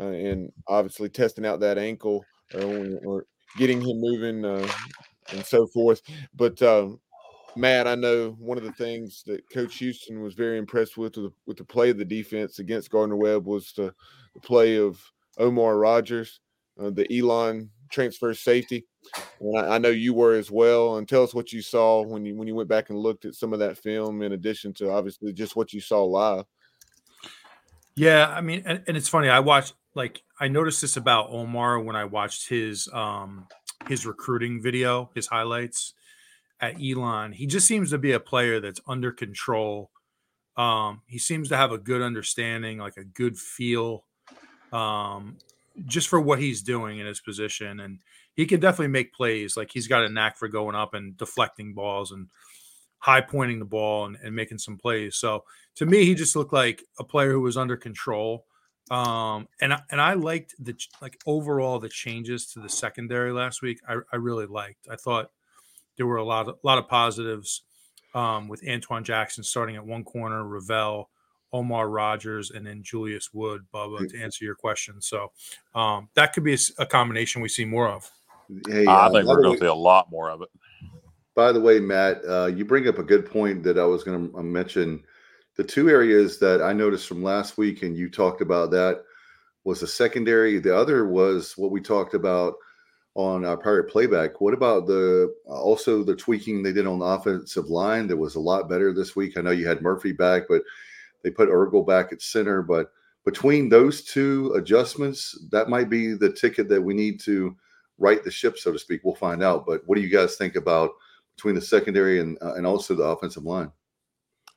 uh, 0.00 0.04
and 0.04 0.50
obviously 0.66 1.10
testing 1.10 1.44
out 1.44 1.60
that 1.60 1.76
ankle 1.76 2.24
or, 2.54 2.98
or 3.04 3.26
getting 3.58 3.82
him 3.82 4.00
moving 4.00 4.46
uh, 4.46 4.66
and 5.32 5.44
so 5.44 5.66
forth. 5.66 6.00
But 6.34 6.62
um, 6.62 7.00
Matt, 7.56 7.86
I 7.86 7.94
know 7.94 8.36
one 8.38 8.58
of 8.58 8.64
the 8.64 8.72
things 8.72 9.22
that 9.26 9.48
Coach 9.50 9.76
Houston 9.78 10.20
was 10.20 10.34
very 10.34 10.58
impressed 10.58 10.96
with 10.96 11.16
with 11.16 11.24
the, 11.26 11.32
with 11.46 11.56
the 11.56 11.64
play 11.64 11.90
of 11.90 11.98
the 11.98 12.04
defense 12.04 12.58
against 12.58 12.90
Gardner 12.90 13.16
Webb 13.16 13.46
was 13.46 13.72
the, 13.72 13.94
the 14.34 14.40
play 14.40 14.76
of 14.76 15.00
Omar 15.38 15.78
Rogers, 15.78 16.40
uh, 16.80 16.90
the 16.90 17.06
Elon 17.16 17.70
transfer 17.90 18.34
safety. 18.34 18.86
And 19.40 19.58
I, 19.58 19.76
I, 19.76 19.78
know 19.78 19.88
you 19.88 20.12
were 20.12 20.34
as 20.34 20.50
well. 20.50 20.98
And 20.98 21.08
tell 21.08 21.22
us 21.22 21.34
what 21.34 21.52
you 21.52 21.62
saw 21.62 22.02
when 22.02 22.24
you 22.24 22.36
when 22.36 22.48
you 22.48 22.54
went 22.54 22.68
back 22.68 22.90
and 22.90 22.98
looked 22.98 23.24
at 23.24 23.34
some 23.34 23.52
of 23.52 23.58
that 23.60 23.78
film, 23.78 24.22
in 24.22 24.32
addition 24.32 24.74
to 24.74 24.90
obviously 24.90 25.32
just 25.32 25.56
what 25.56 25.72
you 25.72 25.80
saw 25.80 26.04
live. 26.04 26.44
Yeah, 27.94 28.28
I 28.28 28.42
mean, 28.42 28.62
and, 28.66 28.82
and 28.86 28.96
it's 28.96 29.08
funny. 29.08 29.28
I 29.28 29.40
watched 29.40 29.74
like 29.94 30.22
I 30.38 30.48
noticed 30.48 30.82
this 30.82 30.96
about 30.96 31.30
Omar 31.30 31.80
when 31.80 31.96
I 31.96 32.04
watched 32.04 32.48
his 32.48 32.88
um 32.92 33.46
his 33.88 34.04
recruiting 34.04 34.60
video, 34.60 35.10
his 35.14 35.26
highlights 35.26 35.94
at 36.60 36.76
Elon. 36.82 37.32
He 37.32 37.46
just 37.46 37.66
seems 37.66 37.90
to 37.90 37.98
be 37.98 38.12
a 38.12 38.20
player 38.20 38.60
that's 38.60 38.80
under 38.86 39.12
control. 39.12 39.90
Um, 40.56 41.02
he 41.06 41.18
seems 41.18 41.48
to 41.50 41.56
have 41.56 41.72
a 41.72 41.78
good 41.78 42.02
understanding, 42.02 42.78
like 42.78 42.96
a 42.96 43.04
good 43.04 43.38
feel, 43.38 44.04
um, 44.72 45.36
just 45.84 46.08
for 46.08 46.20
what 46.20 46.38
he's 46.38 46.62
doing 46.62 46.98
in 46.98 47.06
his 47.06 47.20
position, 47.20 47.80
and 47.80 47.98
he 48.34 48.46
can 48.46 48.60
definitely 48.60 48.88
make 48.88 49.12
plays. 49.12 49.56
Like 49.56 49.70
he's 49.72 49.88
got 49.88 50.04
a 50.04 50.08
knack 50.08 50.36
for 50.36 50.48
going 50.48 50.74
up 50.74 50.94
and 50.94 51.16
deflecting 51.16 51.74
balls 51.74 52.12
and 52.12 52.28
high 52.98 53.20
pointing 53.20 53.58
the 53.58 53.64
ball 53.64 54.06
and, 54.06 54.16
and 54.22 54.34
making 54.34 54.58
some 54.58 54.78
plays. 54.78 55.16
So 55.16 55.44
to 55.76 55.86
me, 55.86 56.04
he 56.04 56.14
just 56.14 56.36
looked 56.36 56.52
like 56.52 56.82
a 56.98 57.04
player 57.04 57.32
who 57.32 57.40
was 57.40 57.56
under 57.56 57.76
control. 57.76 58.46
Um, 58.90 59.48
and 59.60 59.74
and 59.90 60.00
I 60.00 60.14
liked 60.14 60.54
the 60.58 60.74
like 61.02 61.18
overall 61.26 61.78
the 61.78 61.88
changes 61.88 62.46
to 62.52 62.60
the 62.60 62.68
secondary 62.68 63.32
last 63.32 63.60
week. 63.60 63.80
I, 63.88 63.96
I 64.12 64.16
really 64.16 64.46
liked. 64.46 64.86
I 64.90 64.96
thought 64.96 65.30
there 65.96 66.06
were 66.06 66.16
a 66.16 66.24
lot 66.24 66.48
of, 66.48 66.56
a 66.62 66.66
lot 66.66 66.78
of 66.78 66.88
positives 66.88 67.62
um, 68.14 68.48
with 68.48 68.66
Antoine 68.68 69.04
Jackson 69.04 69.44
starting 69.44 69.76
at 69.76 69.84
one 69.84 70.04
corner, 70.04 70.44
Revel, 70.44 71.10
Omar 71.52 71.88
Rogers, 71.88 72.50
and 72.50 72.66
then 72.66 72.82
Julius 72.82 73.30
Wood, 73.32 73.66
Bubba, 73.72 74.08
to 74.10 74.20
answer 74.20 74.44
your 74.44 74.54
question. 74.54 75.00
So 75.00 75.32
um, 75.74 76.08
that 76.14 76.32
could 76.32 76.44
be 76.44 76.54
a, 76.54 76.58
a, 76.78 76.86
combination 76.86 77.42
we 77.42 77.48
see 77.48 77.64
more 77.64 77.88
of. 77.88 78.10
Hey, 78.68 78.86
uh, 78.86 79.08
I 79.08 79.12
think 79.12 79.26
we're 79.26 79.42
going 79.42 79.56
to 79.56 79.60
see 79.60 79.66
a 79.66 79.74
lot 79.74 80.10
more 80.10 80.30
of 80.30 80.42
it. 80.42 80.48
By 81.34 81.52
the 81.52 81.60
way, 81.60 81.78
Matt, 81.78 82.22
uh, 82.26 82.46
you 82.46 82.64
bring 82.64 82.88
up 82.88 82.98
a 82.98 83.02
good 83.02 83.30
point 83.30 83.62
that 83.64 83.78
I 83.78 83.84
was 83.84 84.02
going 84.02 84.30
to 84.30 84.38
uh, 84.38 84.42
mention 84.42 85.04
the 85.56 85.64
two 85.64 85.88
areas 85.88 86.38
that 86.38 86.62
I 86.62 86.72
noticed 86.72 87.06
from 87.06 87.22
last 87.22 87.58
week, 87.58 87.82
and 87.82 87.96
you 87.96 88.10
talked 88.10 88.40
about 88.40 88.70
that, 88.72 89.02
was 89.64 89.80
the 89.80 89.86
secondary. 89.86 90.58
The 90.58 90.74
other 90.74 91.06
was 91.06 91.54
what 91.56 91.70
we 91.70 91.80
talked 91.80 92.14
about 92.14 92.54
on 93.16 93.46
our 93.46 93.56
pirate 93.56 93.88
playback. 93.88 94.42
What 94.42 94.52
about 94.52 94.86
the 94.86 95.34
also 95.46 96.04
the 96.04 96.14
tweaking 96.14 96.62
they 96.62 96.72
did 96.72 96.86
on 96.86 96.98
the 96.98 97.04
offensive 97.06 97.70
line? 97.70 98.06
That 98.06 98.16
was 98.16 98.34
a 98.34 98.40
lot 98.40 98.68
better 98.68 98.92
this 98.92 99.16
week. 99.16 99.36
I 99.36 99.40
know 99.40 99.52
you 99.52 99.66
had 99.66 99.80
Murphy 99.80 100.12
back, 100.12 100.42
but 100.48 100.62
they 101.24 101.30
put 101.30 101.48
Ergel 101.48 101.86
back 101.86 102.12
at 102.12 102.20
center. 102.20 102.60
But 102.60 102.92
between 103.24 103.70
those 103.70 104.02
two 104.02 104.52
adjustments, 104.54 105.36
that 105.50 105.70
might 105.70 105.88
be 105.88 106.12
the 106.12 106.30
ticket 106.30 106.68
that 106.68 106.82
we 106.82 106.92
need 106.92 107.18
to 107.20 107.56
right 107.96 108.22
the 108.22 108.30
ship, 108.30 108.58
so 108.58 108.70
to 108.70 108.78
speak. 108.78 109.00
We'll 109.02 109.14
find 109.14 109.42
out. 109.42 109.64
But 109.64 109.80
what 109.86 109.96
do 109.96 110.02
you 110.02 110.10
guys 110.10 110.36
think 110.36 110.54
about 110.54 110.90
between 111.36 111.54
the 111.54 111.62
secondary 111.62 112.20
and 112.20 112.36
uh, 112.42 112.54
and 112.54 112.66
also 112.66 112.94
the 112.94 113.02
offensive 113.02 113.44
line? 113.44 113.72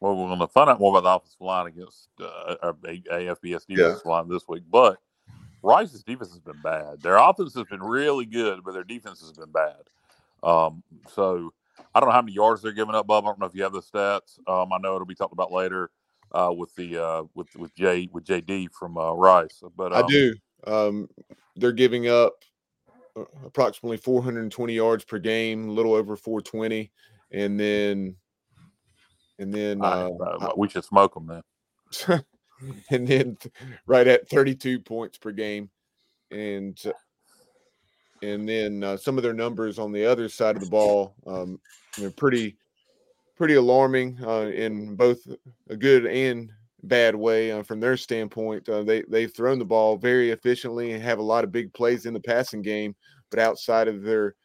Well, 0.02 0.18
we're 0.18 0.28
going 0.28 0.40
to 0.40 0.48
find 0.48 0.70
out 0.70 0.82
more 0.82 0.98
about 0.98 1.04
the 1.04 1.16
offensive 1.16 1.42
line 1.42 1.68
against 1.68 2.10
uh, 2.20 2.56
our 2.62 2.74
AFBS 2.74 3.68
defensive 3.68 4.02
yeah. 4.06 4.12
line 4.12 4.28
this 4.28 4.48
week. 4.50 4.64
But 4.70 4.98
Rice's 5.62 6.04
defense 6.04 6.32
has 6.32 6.40
been 6.40 6.62
bad. 6.64 7.02
Their 7.02 7.18
offense 7.18 7.54
has 7.56 7.66
been 7.66 7.84
really 7.84 8.26
good, 8.26 8.64
but 8.64 8.74
their 8.74 8.84
defense 8.84 9.22
has 9.22 9.34
been 9.34 9.52
bad. 9.52 9.82
Um, 10.42 10.84
so 11.14 11.54
I 11.94 12.00
don't 12.00 12.10
know 12.10 12.14
how 12.14 12.22
many 12.22 12.34
yards 12.34 12.62
they're 12.62 12.72
giving 12.72 12.96
up, 12.96 13.08
Bob. 13.08 13.26
I 13.26 13.28
don't 13.28 13.40
know 13.40 13.46
if 13.46 13.56
you 13.56 13.64
have 13.64 13.74
the 13.74 13.82
stats. 13.82 14.40
Um, 14.48 14.72
I 14.72 14.78
know 14.78 14.96
it'll 14.96 15.06
be 15.06 15.16
talked 15.16 15.34
about 15.34 15.52
later 15.52 15.92
uh, 16.32 16.54
with 16.56 16.74
the 16.76 16.98
uh, 16.98 17.24
with 17.36 17.54
with 17.56 17.76
J 17.76 18.10
with 18.12 18.26
JP 18.26 18.72
from 18.72 18.98
uh, 18.98 19.14
Rice. 19.14 19.62
But 19.76 19.94
um, 19.94 20.06
I 20.06 20.08
do. 20.08 20.34
Um, 20.68 21.10
they're 21.56 21.72
giving 21.72 22.08
up 22.08 22.36
uh, 23.18 23.24
approximately 23.46 23.98
420 23.98 24.74
yards 24.74 25.04
per 25.04 25.20
game, 25.20 25.70
a 25.70 25.72
little 25.72 25.94
over 25.94 26.16
420, 26.16 26.92
and 27.32 27.60
then 27.60 28.16
and 29.40 29.54
then 29.54 29.84
uh, 29.84 30.10
uh, 30.20 30.52
we 30.58 30.70
should 30.70 30.84
smoke 30.84 31.14
them 31.14 31.28
then. 31.28 32.24
and 32.92 33.08
then 33.08 33.38
right 33.88 34.08
at 34.08 34.30
32 34.30 34.80
points 34.80 35.18
per 35.18 35.32
game, 35.32 35.70
and 36.32 36.80
and 38.22 38.48
then 38.48 38.84
uh, 38.84 38.98
some 38.98 39.18
of 39.18 39.24
their 39.24 39.34
numbers 39.34 39.80
on 39.80 39.92
the 39.92 40.06
other 40.06 40.28
side 40.28 40.56
of 40.56 40.64
the 40.64 40.70
ball, 40.70 41.16
um, 41.26 41.60
pretty 42.18 42.58
pretty 43.38 43.56
alarming 43.56 44.18
uh, 44.26 44.52
in 44.54 44.96
both 44.96 45.20
a 45.70 45.76
good 45.76 46.06
and 46.06 46.52
bad 46.84 47.16
way 47.16 47.52
uh, 47.52 47.64
from 47.64 47.80
their 47.80 47.98
standpoint. 47.98 48.68
Uh, 48.68 48.84
they 48.84 49.04
they've 49.10 49.34
thrown 49.34 49.60
the 49.60 49.66
ball 49.66 49.98
very 49.98 50.32
efficiently 50.32 50.92
and 50.92 51.02
have 51.02 51.20
a 51.20 51.24
lot 51.24 51.44
of 51.44 51.52
big 51.52 51.74
plays 51.74 52.06
in 52.06 52.14
the 52.14 52.20
passing 52.20 52.62
game, 52.62 52.96
but 53.30 53.40
outside 53.40 53.88
of 53.88 54.04
their 54.04 54.36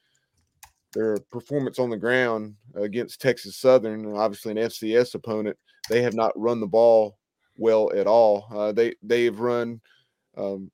their 0.92 1.16
performance 1.32 1.80
on 1.80 1.90
the 1.90 1.96
ground 1.96 2.54
against 2.76 3.20
Texas 3.20 3.56
Southern, 3.56 4.16
obviously 4.16 4.52
an 4.52 4.58
FCS 4.58 5.16
opponent, 5.16 5.56
they 5.90 6.00
have 6.02 6.14
not 6.14 6.32
run 6.36 6.60
the 6.60 6.66
ball 6.66 7.18
well 7.56 7.92
at 7.94 8.06
all. 8.06 8.46
Uh, 8.50 8.72
they 8.72 8.94
they've 9.02 9.38
run 9.38 9.80
um, 10.36 10.70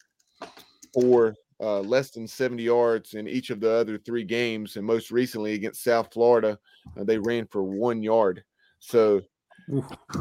for 0.94 1.34
uh, 1.60 1.80
less 1.80 2.10
than 2.10 2.26
70 2.26 2.62
yards 2.62 3.14
in 3.14 3.28
each 3.28 3.50
of 3.50 3.60
the 3.60 3.70
other 3.70 3.99
three 3.99 4.25
games, 4.25 4.76
and 4.76 4.87
most 4.87 5.10
recently 5.10 5.52
against 5.52 5.84
South 5.84 6.12
Florida, 6.12 6.58
uh, 6.99 7.04
they 7.04 7.18
ran 7.18 7.46
for 7.46 7.62
one 7.62 8.02
yard. 8.02 8.42
So, 8.78 9.20
uh, 9.72 9.80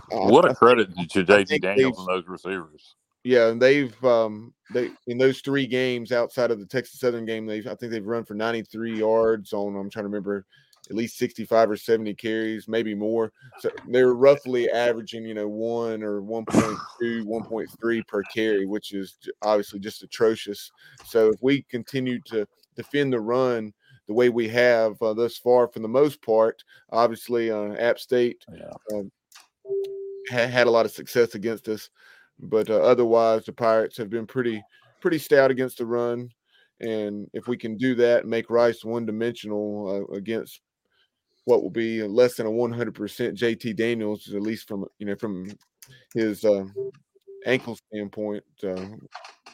what 0.09 0.49
a 0.49 0.53
credit 0.53 0.89
to 0.95 1.23
JT 1.23 1.61
Daniels 1.61 1.97
and 1.97 2.07
those 2.07 2.27
receivers. 2.27 2.95
Yeah, 3.23 3.47
and 3.47 3.61
they've 3.61 4.03
um 4.03 4.53
they 4.73 4.91
in 5.07 5.17
those 5.17 5.41
three 5.41 5.67
games 5.67 6.11
outside 6.11 6.51
of 6.51 6.59
the 6.59 6.65
Texas 6.65 6.99
Southern 6.99 7.25
game, 7.25 7.45
they've 7.45 7.67
I 7.67 7.75
think 7.75 7.91
they've 7.91 8.05
run 8.05 8.25
for 8.25 8.33
93 8.33 8.97
yards 8.97 9.53
on 9.53 9.75
I'm 9.75 9.89
trying 9.89 10.03
to 10.03 10.09
remember 10.09 10.45
at 10.89 10.95
least 10.95 11.17
65 11.17 11.71
or 11.71 11.77
70 11.77 12.15
carries, 12.15 12.67
maybe 12.67 12.95
more. 12.95 13.31
So 13.59 13.69
they're 13.88 14.13
roughly 14.13 14.69
averaging, 14.71 15.25
you 15.25 15.33
know, 15.33 15.48
one 15.48 16.01
or 16.03 16.21
1.2, 16.21 17.24
1.3 17.24 18.07
per 18.07 18.24
carry, 18.24 18.65
which 18.65 18.93
is 18.93 19.17
obviously 19.41 19.79
just 19.79 20.03
atrocious. 20.03 20.71
So 21.05 21.29
if 21.29 21.41
we 21.41 21.63
continue 21.63 22.19
to 22.25 22.48
defend 22.75 23.13
the 23.13 23.19
run 23.19 23.74
the 24.07 24.13
way 24.13 24.29
we 24.29 24.48
have 24.50 25.00
uh, 25.03 25.13
thus 25.13 25.38
far, 25.38 25.67
for 25.67 25.79
the 25.79 25.88
most 25.88 26.21
part, 26.24 26.63
obviously 26.91 27.51
uh, 27.51 27.74
App 27.74 28.00
State 28.00 28.43
yeah. 28.51 28.71
um, 28.93 29.12
ha- 30.31 30.48
had 30.48 30.65
a 30.65 30.71
lot 30.71 30.86
of 30.86 30.91
success 30.91 31.36
against 31.36 31.67
us, 31.67 31.91
but 32.39 32.69
uh, 32.69 32.81
otherwise 32.81 33.45
the 33.45 33.53
Pirates 33.53 33.98
have 33.98 34.09
been 34.09 34.25
pretty 34.25 34.63
pretty 35.01 35.19
stout 35.19 35.51
against 35.51 35.77
the 35.77 35.86
run. 35.86 36.29
And 36.81 37.27
if 37.33 37.48
we 37.48 37.57
can 37.57 37.77
do 37.77 37.93
that 37.95 38.25
make 38.25 38.50
Rice 38.50 38.83
one 38.83 39.05
dimensional 39.05 40.07
uh, 40.09 40.15
against 40.15 40.62
what 41.49 41.63
will 41.63 41.71
be 41.71 42.03
less 42.03 42.35
than 42.35 42.45
a 42.45 42.51
100% 42.51 42.93
JT 42.93 43.75
Daniels, 43.75 44.31
at 44.35 44.41
least 44.43 44.67
from 44.67 44.85
you 44.99 45.07
know 45.07 45.15
from 45.15 45.49
his 46.13 46.45
uh, 46.45 46.63
ankle 47.47 47.75
standpoint. 47.75 48.43
Uh, 48.63 48.85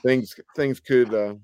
things 0.03 0.35
things 0.57 0.81
could 0.81 1.13
uh, 1.13 1.35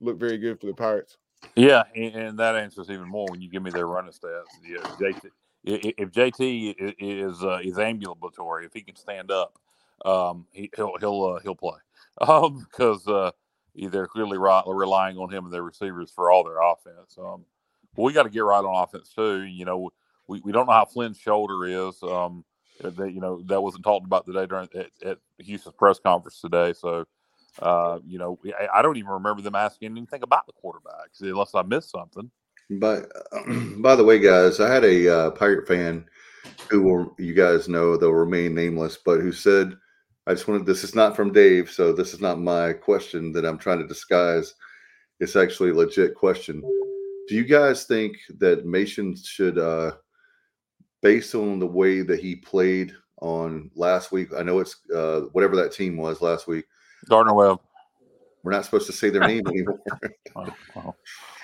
look 0.00 0.18
very 0.18 0.38
good 0.38 0.60
for 0.60 0.66
the 0.66 0.74
Pirates. 0.74 1.18
Yeah, 1.54 1.84
and, 1.94 2.14
and, 2.14 2.38
that 2.38 2.56
answers 2.56 2.90
even 2.90 3.08
more 3.08 3.26
when 3.30 3.40
you 3.40 3.48
give 3.48 3.62
me 3.62 3.70
their 3.70 3.86
running 3.86 4.12
stats. 4.12 4.46
Yeah, 4.68 4.78
JT, 5.00 5.30
if 5.62 6.10
JT 6.10 6.94
is 6.98 7.44
uh, 7.44 7.60
is 7.62 7.78
ambulatory, 7.78 8.66
if 8.66 8.72
he 8.74 8.80
can 8.80 8.96
stand 8.96 9.30
up, 9.30 9.56
um, 10.04 10.46
he, 10.50 10.68
will 10.76 10.96
he'll 10.98 11.24
uh, 11.24 11.40
he'll 11.44 11.54
play 11.54 11.78
um, 12.20 12.66
because 12.68 13.06
uh, 13.06 13.30
they're 13.76 14.08
clearly 14.08 14.36
relying 14.36 15.16
on 15.16 15.32
him 15.32 15.44
and 15.44 15.54
their 15.54 15.62
receivers 15.62 16.10
for 16.10 16.32
all 16.32 16.42
their 16.42 16.60
offense. 16.60 17.16
Um, 17.16 17.44
we 17.96 18.12
got 18.12 18.24
to 18.24 18.30
get 18.30 18.40
right 18.40 18.64
on 18.64 18.82
offense 18.82 19.12
too. 19.14 19.42
You 19.42 19.64
know, 19.64 19.90
we, 20.26 20.40
we 20.40 20.52
don't 20.52 20.66
know 20.66 20.72
how 20.72 20.84
Flynn's 20.84 21.18
shoulder 21.18 21.66
is. 21.66 22.02
Um, 22.02 22.44
that 22.80 23.12
you 23.12 23.20
know 23.20 23.42
that 23.46 23.60
wasn't 23.60 23.84
talked 23.84 24.06
about 24.06 24.26
today 24.26 24.46
during 24.46 24.68
at, 24.74 24.90
at 25.04 25.18
Houston's 25.38 25.74
press 25.76 25.98
conference 25.98 26.40
today. 26.40 26.72
So, 26.72 27.04
uh, 27.60 27.98
you 28.04 28.18
know, 28.18 28.38
I, 28.58 28.78
I, 28.78 28.82
don't 28.82 28.96
even 28.96 29.10
remember 29.10 29.42
them 29.42 29.54
asking 29.54 29.92
anything 29.92 30.22
about 30.22 30.46
the 30.46 30.52
quarterbacks 30.52 31.20
unless 31.20 31.54
I 31.54 31.62
missed 31.62 31.90
something. 31.90 32.30
But 32.70 33.10
by 33.78 33.94
the 33.94 34.04
way, 34.04 34.18
guys, 34.18 34.60
I 34.60 34.72
had 34.72 34.84
a 34.84 35.08
uh, 35.08 35.30
Pirate 35.32 35.68
fan 35.68 36.04
who 36.70 36.82
will 36.82 37.14
you 37.18 37.34
guys 37.34 37.68
know 37.68 37.96
they'll 37.96 38.10
remain 38.10 38.54
nameless, 38.54 38.98
but 39.04 39.20
who 39.20 39.32
said, 39.32 39.76
"I 40.26 40.32
just 40.32 40.48
wanted 40.48 40.66
this 40.66 40.84
is 40.84 40.94
not 40.94 41.14
from 41.14 41.32
Dave, 41.32 41.70
so 41.70 41.92
this 41.92 42.14
is 42.14 42.20
not 42.20 42.40
my 42.40 42.72
question 42.72 43.32
that 43.32 43.44
I'm 43.44 43.58
trying 43.58 43.78
to 43.78 43.86
disguise. 43.86 44.54
It's 45.20 45.36
actually 45.36 45.70
a 45.70 45.74
legit 45.74 46.14
question." 46.14 46.62
Do 47.28 47.34
you 47.34 47.44
guys 47.44 47.84
think 47.84 48.16
that 48.38 48.66
Mason 48.66 49.16
should, 49.16 49.58
uh, 49.58 49.92
based 51.02 51.34
on 51.34 51.58
the 51.58 51.66
way 51.66 52.02
that 52.02 52.20
he 52.20 52.36
played 52.36 52.94
on 53.20 53.70
last 53.74 54.12
week? 54.12 54.30
I 54.36 54.42
know 54.42 54.60
it's 54.60 54.76
uh, 54.94 55.22
whatever 55.32 55.56
that 55.56 55.72
team 55.72 55.96
was 55.96 56.20
last 56.20 56.46
week. 56.46 56.64
Gardner 57.08 57.34
Webb. 57.34 57.60
We're 58.42 58.52
not 58.52 58.64
supposed 58.64 58.86
to 58.86 58.92
say 58.92 59.10
their 59.10 59.26
name 59.26 59.46
anymore. 59.46 59.80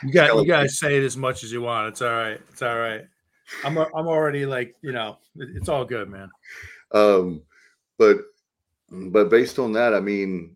You 0.05 0.13
got 0.13 0.37
you 0.37 0.47
guys 0.47 0.79
say 0.79 0.97
it 0.97 1.03
as 1.03 1.17
much 1.17 1.43
as 1.43 1.51
you 1.51 1.61
want. 1.61 1.89
It's 1.89 2.03
all 2.03 2.13
right. 2.13 2.41
It's 2.51 2.63
all 2.63 2.79
right. 2.79 3.05
I'm 3.65 3.77
I'm 3.77 4.07
already 4.07 4.47
like 4.47 4.77
you 4.81 4.93
know 4.93 5.19
it's 5.35 5.69
all 5.69 5.85
good, 5.85 6.09
man. 6.09 6.31
Um, 6.93 7.43
but 7.99 8.19
but 8.91 9.29
based 9.29 9.59
on 9.59 9.73
that, 9.73 9.95
I 9.95 10.01
mean, 10.01 10.55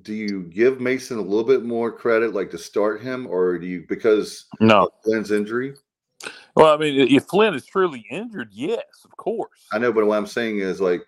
do 0.00 0.14
you 0.14 0.44
give 0.44 0.80
Mason 0.80 1.18
a 1.18 1.22
little 1.22 1.44
bit 1.44 1.64
more 1.64 1.92
credit, 1.92 2.32
like 2.32 2.50
to 2.52 2.58
start 2.58 3.02
him, 3.02 3.26
or 3.26 3.58
do 3.58 3.66
you 3.66 3.84
because 3.88 4.46
no 4.58 4.88
Flynn's 5.04 5.30
injury? 5.30 5.74
Well, 6.54 6.72
I 6.72 6.76
mean, 6.76 7.14
if 7.14 7.24
Flynn 7.24 7.54
is 7.54 7.66
truly 7.66 8.04
injured, 8.10 8.48
yes, 8.52 8.84
of 9.04 9.10
course. 9.16 9.66
I 9.72 9.78
know, 9.78 9.92
but 9.92 10.06
what 10.06 10.16
I'm 10.16 10.26
saying 10.26 10.60
is 10.60 10.80
like, 10.80 11.02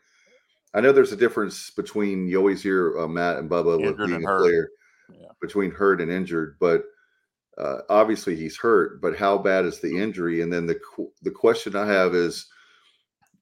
I 0.74 0.80
know 0.80 0.92
there's 0.92 1.12
a 1.12 1.16
difference 1.16 1.70
between 1.70 2.28
you 2.28 2.36
always 2.38 2.62
hear 2.62 2.98
uh, 2.98 3.08
Matt 3.08 3.38
and 3.38 3.48
Bubba 3.48 3.78
injured 3.78 3.98
with 3.98 4.08
being 4.08 4.24
a 4.24 4.26
hurt. 4.26 4.40
player 4.40 4.70
yeah. 5.12 5.28
between 5.40 5.70
hurt 5.70 6.00
and 6.00 6.10
injured, 6.10 6.56
but 6.60 6.84
uh, 7.56 7.78
obviously 7.88 8.36
he's 8.36 8.56
hurt. 8.56 9.00
But 9.00 9.16
how 9.16 9.38
bad 9.38 9.64
is 9.64 9.80
the 9.80 9.96
injury? 9.96 10.42
And 10.42 10.52
then 10.52 10.66
the 10.66 10.78
the 11.22 11.30
question 11.30 11.76
I 11.76 11.86
have 11.86 12.14
is, 12.14 12.46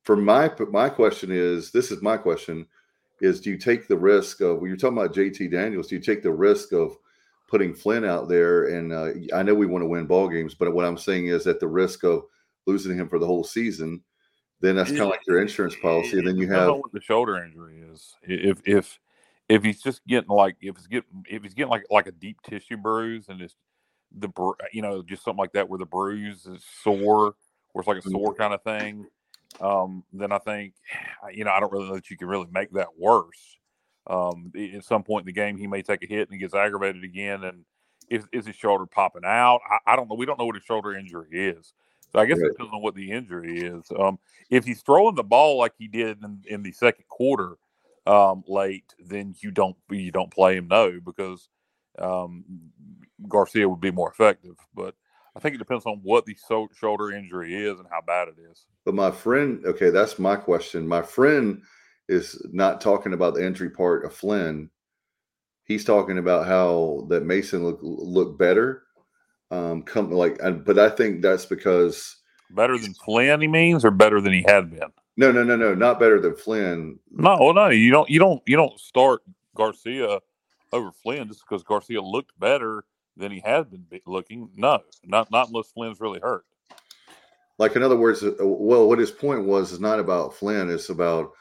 for 0.04 0.16
my 0.16 0.50
my 0.70 0.88
question 0.88 1.30
is 1.32 1.72
this 1.72 1.90
is 1.90 2.02
my 2.02 2.16
question 2.16 2.66
is 3.22 3.40
do 3.40 3.50
you 3.50 3.56
take 3.56 3.86
the 3.86 3.96
risk 3.96 4.40
of 4.40 4.58
when 4.58 4.68
you're 4.68 4.76
talking 4.76 4.98
about 4.98 5.14
JT 5.14 5.50
Daniels, 5.50 5.86
do 5.86 5.94
you 5.94 6.00
take 6.02 6.22
the 6.22 6.32
risk 6.32 6.72
of 6.72 6.96
putting 7.46 7.72
Flynn 7.72 8.04
out 8.04 8.28
there? 8.28 8.64
And 8.76 8.92
uh, 8.92 9.12
I 9.34 9.42
know 9.42 9.54
we 9.54 9.64
want 9.64 9.82
to 9.82 9.88
win 9.88 10.06
ball 10.06 10.28
games, 10.28 10.54
but 10.54 10.74
what 10.74 10.84
I'm 10.84 10.98
saying 10.98 11.28
is 11.28 11.46
at 11.46 11.60
the 11.60 11.68
risk 11.68 12.02
of 12.02 12.24
losing 12.66 12.98
him 12.98 13.08
for 13.08 13.20
the 13.20 13.26
whole 13.26 13.44
season, 13.44 14.02
then 14.60 14.76
that's 14.76 14.90
kind 14.90 15.02
of 15.02 15.08
like 15.08 15.26
your 15.26 15.40
insurance 15.40 15.76
policy. 15.80 16.18
And 16.18 16.26
then 16.26 16.36
you 16.36 16.50
have 16.50 16.74
what 16.74 16.92
the 16.92 17.00
shoulder 17.00 17.42
injury 17.42 17.82
is. 17.92 18.14
If 18.22 18.60
if 18.64 18.98
if 19.48 19.62
he's 19.62 19.80
just 19.80 20.04
getting 20.06 20.30
like 20.30 20.56
if 20.60 20.76
he's 20.76 20.88
getting 20.88 21.24
if 21.28 21.42
he's 21.44 21.54
getting 21.54 21.70
like 21.70 21.84
like 21.90 22.08
a 22.08 22.12
deep 22.12 22.40
tissue 22.42 22.76
bruise 22.76 23.28
and 23.28 23.40
it's 23.40 23.56
the 24.18 24.28
you 24.72 24.82
know 24.82 25.02
just 25.02 25.24
something 25.24 25.38
like 25.38 25.52
that 25.52 25.68
where 25.68 25.78
the 25.78 25.86
bruise 25.86 26.46
is 26.46 26.64
sore, 26.82 27.34
where 27.72 27.80
it's 27.80 27.88
like 27.88 27.98
a 27.98 28.00
mm-hmm. 28.00 28.10
sore 28.10 28.34
kind 28.34 28.52
of 28.52 28.62
thing 28.62 29.06
um, 29.60 30.04
then 30.12 30.32
I 30.32 30.38
think, 30.38 30.74
you 31.32 31.44
know, 31.44 31.52
I 31.52 31.60
don't 31.60 31.72
really 31.72 31.88
know 31.88 31.94
that 31.94 32.10
you 32.10 32.16
can 32.16 32.28
really 32.28 32.48
make 32.52 32.72
that 32.72 32.98
worse. 32.98 33.58
Um, 34.08 34.52
at 34.76 34.84
some 34.84 35.04
point 35.04 35.22
in 35.22 35.26
the 35.26 35.32
game, 35.32 35.56
he 35.56 35.66
may 35.66 35.82
take 35.82 36.02
a 36.02 36.06
hit 36.06 36.28
and 36.28 36.32
he 36.32 36.38
gets 36.38 36.54
aggravated 36.54 37.04
again. 37.04 37.44
And 37.44 37.64
is, 38.10 38.24
is 38.32 38.46
his 38.46 38.56
shoulder 38.56 38.86
popping 38.86 39.24
out? 39.24 39.60
I, 39.70 39.92
I, 39.92 39.96
don't 39.96 40.08
know. 40.08 40.16
We 40.16 40.26
don't 40.26 40.38
know 40.38 40.46
what 40.46 40.56
his 40.56 40.64
shoulder 40.64 40.96
injury 40.96 41.28
is. 41.30 41.72
So 42.12 42.18
I 42.18 42.26
guess 42.26 42.38
right. 42.38 42.46
it 42.46 42.52
depends 42.52 42.72
on 42.74 42.82
what 42.82 42.94
the 42.94 43.10
injury 43.10 43.60
is. 43.60 43.84
Um, 43.98 44.18
if 44.50 44.64
he's 44.64 44.82
throwing 44.82 45.14
the 45.14 45.22
ball 45.22 45.56
like 45.56 45.72
he 45.78 45.88
did 45.88 46.22
in, 46.22 46.42
in 46.46 46.62
the 46.62 46.72
second 46.72 47.06
quarter 47.08 47.56
um, 48.06 48.44
late, 48.46 48.94
then 48.98 49.34
you 49.40 49.50
don't 49.50 49.76
you 49.90 50.10
don't 50.10 50.30
play 50.30 50.56
him 50.56 50.68
no 50.68 51.00
because 51.02 51.48
um, 51.98 52.44
Garcia 53.28 53.68
would 53.68 53.80
be 53.80 53.90
more 53.90 54.10
effective. 54.10 54.56
But 54.74 54.94
I 55.34 55.40
think 55.40 55.54
it 55.54 55.58
depends 55.58 55.86
on 55.86 56.00
what 56.02 56.26
the 56.26 56.36
so- 56.46 56.68
shoulder 56.78 57.12
injury 57.12 57.54
is 57.54 57.78
and 57.78 57.88
how 57.90 58.00
bad 58.06 58.28
it 58.28 58.36
is. 58.50 58.66
But 58.84 58.94
my 58.94 59.10
friend, 59.10 59.64
okay, 59.64 59.90
that's 59.90 60.18
my 60.18 60.36
question. 60.36 60.86
My 60.86 61.02
friend 61.02 61.62
is 62.08 62.40
not 62.52 62.80
talking 62.80 63.12
about 63.12 63.34
the 63.34 63.44
injury 63.44 63.70
part 63.70 64.04
of 64.04 64.12
Flynn. 64.12 64.68
He's 65.64 65.84
talking 65.84 66.18
about 66.18 66.46
how 66.46 67.06
that 67.08 67.24
Mason 67.24 67.64
look 67.64 67.78
look 67.82 68.36
better. 68.36 68.82
Um, 69.50 69.82
come 69.82 70.10
like, 70.10 70.38
but 70.64 70.78
I 70.78 70.90
think 70.90 71.22
that's 71.22 71.46
because 71.46 72.16
better 72.50 72.76
than 72.76 72.94
Flynn. 72.94 73.40
He 73.40 73.48
means, 73.48 73.84
or 73.84 73.90
better 73.90 74.20
than 74.20 74.32
he 74.32 74.44
had 74.46 74.70
been. 74.70 74.92
No, 75.16 75.30
no, 75.30 75.44
no, 75.44 75.56
no, 75.56 75.74
not 75.74 76.00
better 76.00 76.20
than 76.20 76.36
Flynn. 76.36 76.98
No, 77.10 77.52
no, 77.52 77.68
you 77.68 77.90
don't, 77.90 78.08
you 78.08 78.18
don't, 78.18 78.42
you 78.46 78.56
don't 78.56 78.78
start 78.80 79.22
Garcia 79.54 80.20
over 80.72 80.90
Flynn 80.90 81.28
just 81.28 81.42
because 81.46 81.62
Garcia 81.62 82.00
looked 82.00 82.38
better 82.40 82.84
than 83.16 83.32
he 83.32 83.40
has 83.44 83.66
been 83.66 83.86
looking. 84.06 84.50
No, 84.56 84.80
not 85.04 85.30
not 85.30 85.48
unless 85.48 85.70
Flynn's 85.72 86.00
really 86.00 86.20
hurt. 86.20 86.44
Like 87.58 87.76
in 87.76 87.82
other 87.82 87.96
words, 87.96 88.22
uh, 88.22 88.32
well, 88.40 88.88
what 88.88 88.98
his 88.98 89.10
point 89.10 89.44
was 89.44 89.72
is 89.72 89.80
not 89.80 90.00
about 90.00 90.34
Flynn; 90.34 90.70
it's 90.70 90.88
about 90.88 91.32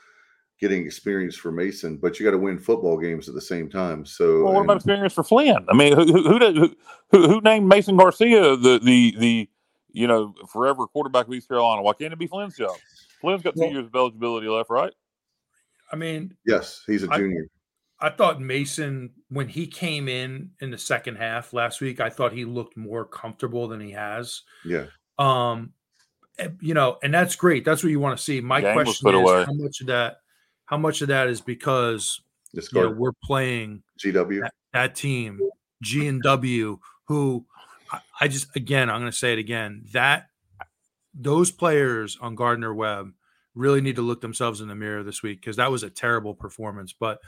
getting 0.59 0.85
experience 0.85 1.35
for 1.35 1.51
Mason. 1.51 1.97
But 1.97 2.19
you 2.19 2.25
got 2.25 2.31
to 2.31 2.37
win 2.37 2.59
football 2.59 2.97
games 2.97 3.27
at 3.27 3.35
the 3.35 3.41
same 3.41 3.69
time. 3.69 4.05
So, 4.05 4.43
well, 4.43 4.53
what 4.53 4.63
about 4.63 4.77
experience 4.77 5.13
for 5.13 5.23
Flynn? 5.23 5.65
I 5.69 5.73
mean, 5.73 5.93
who 5.93 6.05
who 6.05 6.37
who, 6.37 6.75
who, 7.11 7.27
who 7.27 7.41
named 7.41 7.67
Mason 7.67 7.97
Garcia 7.97 8.55
the 8.55 8.79
the 8.79 9.15
the 9.17 9.49
you 9.91 10.07
know 10.07 10.35
forever 10.49 10.87
quarterback 10.87 11.27
of 11.27 11.33
East 11.33 11.47
Carolina? 11.47 11.81
Why 11.81 11.93
can't 11.93 12.13
it 12.13 12.19
be 12.19 12.27
Flynn's 12.27 12.57
job? 12.57 12.75
Flynn's 13.21 13.41
got 13.41 13.55
two 13.55 13.61
well, 13.61 13.71
years 13.71 13.85
of 13.85 13.95
eligibility 13.95 14.47
left, 14.47 14.69
right? 14.69 14.93
I 15.91 15.95
mean, 15.95 16.35
yes, 16.45 16.83
he's 16.87 17.03
a 17.03 17.07
junior. 17.07 17.47
I, 17.49 17.60
I 18.01 18.09
thought 18.09 18.41
Mason, 18.41 19.11
when 19.29 19.47
he 19.47 19.67
came 19.67 20.07
in 20.07 20.51
in 20.59 20.71
the 20.71 20.77
second 20.77 21.17
half 21.17 21.53
last 21.53 21.81
week, 21.81 21.99
I 21.99 22.09
thought 22.09 22.33
he 22.33 22.45
looked 22.45 22.75
more 22.75 23.05
comfortable 23.05 23.67
than 23.67 23.79
he 23.79 23.91
has. 23.91 24.41
Yeah. 24.65 24.85
Um, 25.19 25.73
eh, 26.39 26.49
you 26.59 26.73
know, 26.73 26.97
and 27.03 27.13
that's 27.13 27.35
great. 27.35 27.63
That's 27.63 27.83
what 27.83 27.91
you 27.91 27.99
want 27.99 28.17
to 28.17 28.23
see. 28.23 28.41
My 28.41 28.59
Game 28.59 28.73
question 28.73 29.09
is 29.09 29.15
away. 29.15 29.45
how 29.45 29.53
much 29.53 29.81
of 29.81 29.87
that, 29.87 30.17
how 30.65 30.77
much 30.77 31.01
of 31.01 31.09
that 31.09 31.27
is 31.27 31.41
because 31.41 32.19
you 32.53 32.61
know, 32.73 32.89
we're 32.89 33.13
playing 33.23 33.83
GW. 34.03 34.41
that, 34.41 34.53
that 34.73 34.95
team, 34.95 35.39
G 35.83 36.07
and 36.07 36.21
W, 36.23 36.79
who 37.05 37.45
I, 37.91 37.99
I 38.19 38.27
just 38.27 38.55
again, 38.55 38.89
I'm 38.89 38.99
going 38.99 39.11
to 39.11 39.17
say 39.17 39.33
it 39.33 39.39
again 39.39 39.83
that 39.93 40.27
those 41.13 41.51
players 41.51 42.17
on 42.21 42.35
Gardner 42.35 42.73
Webb 42.73 43.11
really 43.53 43.81
need 43.81 43.97
to 43.97 44.01
look 44.01 44.21
themselves 44.21 44.61
in 44.61 44.67
the 44.67 44.75
mirror 44.75 45.03
this 45.03 45.21
week 45.21 45.41
because 45.41 45.57
that 45.57 45.71
was 45.71 45.83
a 45.83 45.89
terrible 45.89 46.33
performance. 46.33 46.93
But 46.97 47.19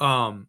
um, 0.00 0.48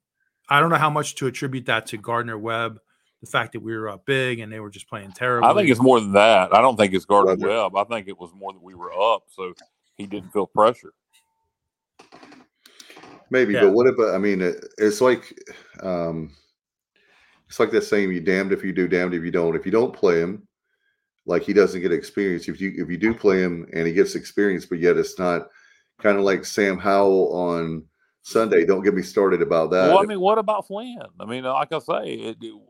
I 0.49 0.59
don't 0.59 0.69
know 0.69 0.77
how 0.77 0.89
much 0.89 1.15
to 1.15 1.27
attribute 1.27 1.65
that 1.65 1.87
to 1.87 1.97
Gardner 1.97 2.37
Webb, 2.37 2.79
the 3.21 3.27
fact 3.27 3.53
that 3.53 3.59
we 3.61 3.75
were 3.75 3.89
up 3.89 4.05
big 4.05 4.39
and 4.39 4.51
they 4.51 4.59
were 4.59 4.69
just 4.69 4.87
playing 4.89 5.11
terrible. 5.11 5.47
I 5.47 5.53
think 5.53 5.69
it's 5.69 5.81
more 5.81 5.99
than 5.99 6.13
that. 6.13 6.53
I 6.53 6.61
don't 6.61 6.77
think 6.77 6.93
it's 6.93 7.05
Gardner 7.05 7.35
Weather. 7.35 7.47
Webb. 7.47 7.75
I 7.75 7.83
think 7.83 8.07
it 8.07 8.17
was 8.17 8.31
more 8.33 8.53
that 8.53 8.61
we 8.61 8.75
were 8.75 8.93
up, 8.93 9.23
so 9.27 9.53
he 9.97 10.05
didn't 10.05 10.31
feel 10.31 10.47
pressure. 10.47 10.93
Maybe, 13.29 13.53
Yeah. 13.53 13.61
but 13.61 13.73
what 13.73 13.87
about? 13.87 14.15
I 14.15 14.17
mean, 14.19 14.41
it, 14.41 14.63
it's 14.77 15.01
like, 15.01 15.37
um, 15.81 16.31
it's 17.47 17.59
like 17.59 17.71
that 17.71 17.81
saying: 17.83 18.11
"You 18.11 18.21
damned 18.21 18.53
if 18.53 18.63
you 18.63 18.71
do, 18.71 18.87
damned 18.87 19.13
if 19.13 19.23
you 19.23 19.31
don't." 19.31 19.55
If 19.55 19.65
you 19.65 19.71
don't 19.71 19.93
play 19.93 20.21
him, 20.21 20.47
like 21.25 21.43
he 21.43 21.51
doesn't 21.53 21.81
get 21.81 21.91
experience. 21.91 22.47
If 22.47 22.61
you 22.61 22.73
if 22.77 22.89
you 22.89 22.97
do 22.97 23.13
play 23.13 23.41
him 23.41 23.67
and 23.73 23.85
he 23.85 23.93
gets 23.93 24.15
experience, 24.15 24.65
but 24.65 24.79
yet 24.79 24.97
it's 24.97 25.19
not 25.19 25.49
kind 25.99 26.17
of 26.17 26.23
like 26.23 26.45
Sam 26.45 26.77
Howell 26.77 27.33
on 27.33 27.83
Sunday. 28.27 28.65
Don't 28.65 28.83
get 28.83 28.93
me 28.93 29.01
started 29.01 29.41
about 29.41 29.71
that. 29.71 29.87
well, 29.87 29.99
I 29.99 30.05
mean, 30.05 30.19
what 30.19 30.37
about 30.37 30.67
Flynn? 30.67 30.99
I 31.19 31.25
mean, 31.25 31.43
like 31.43 31.71
I 31.71 31.79
say, 31.79 32.13
it, 32.13 32.37
it- 32.41 32.61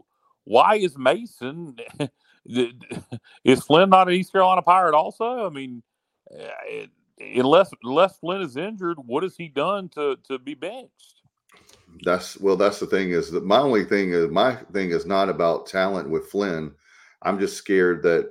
why 0.43 0.75
is 0.75 0.97
Mason? 0.97 1.75
is 2.45 3.61
Flynn 3.63 3.89
not 3.89 4.07
an 4.07 4.13
East 4.13 4.31
Carolina 4.31 4.61
Pirate? 4.61 4.95
Also, 4.95 5.45
I 5.45 5.49
mean, 5.49 5.83
uh, 6.31 6.47
it, 6.65 6.89
unless 7.19 7.71
unless 7.83 8.17
Flynn 8.17 8.41
is 8.41 8.55
injured, 8.55 8.97
what 9.05 9.23
has 9.23 9.35
he 9.35 9.49
done 9.49 9.89
to 9.89 10.17
to 10.27 10.39
be 10.39 10.53
benched? 10.53 11.21
That's 12.03 12.39
well, 12.39 12.55
that's 12.55 12.79
the 12.79 12.85
thing 12.87 13.09
is 13.11 13.29
that 13.31 13.43
my 13.43 13.57
only 13.57 13.83
thing 13.83 14.11
is 14.11 14.29
my 14.29 14.55
thing 14.71 14.91
is 14.91 15.05
not 15.05 15.27
about 15.27 15.65
talent 15.67 16.09
with 16.09 16.29
Flynn. 16.29 16.73
I'm 17.23 17.39
just 17.39 17.57
scared 17.57 18.03
that 18.03 18.29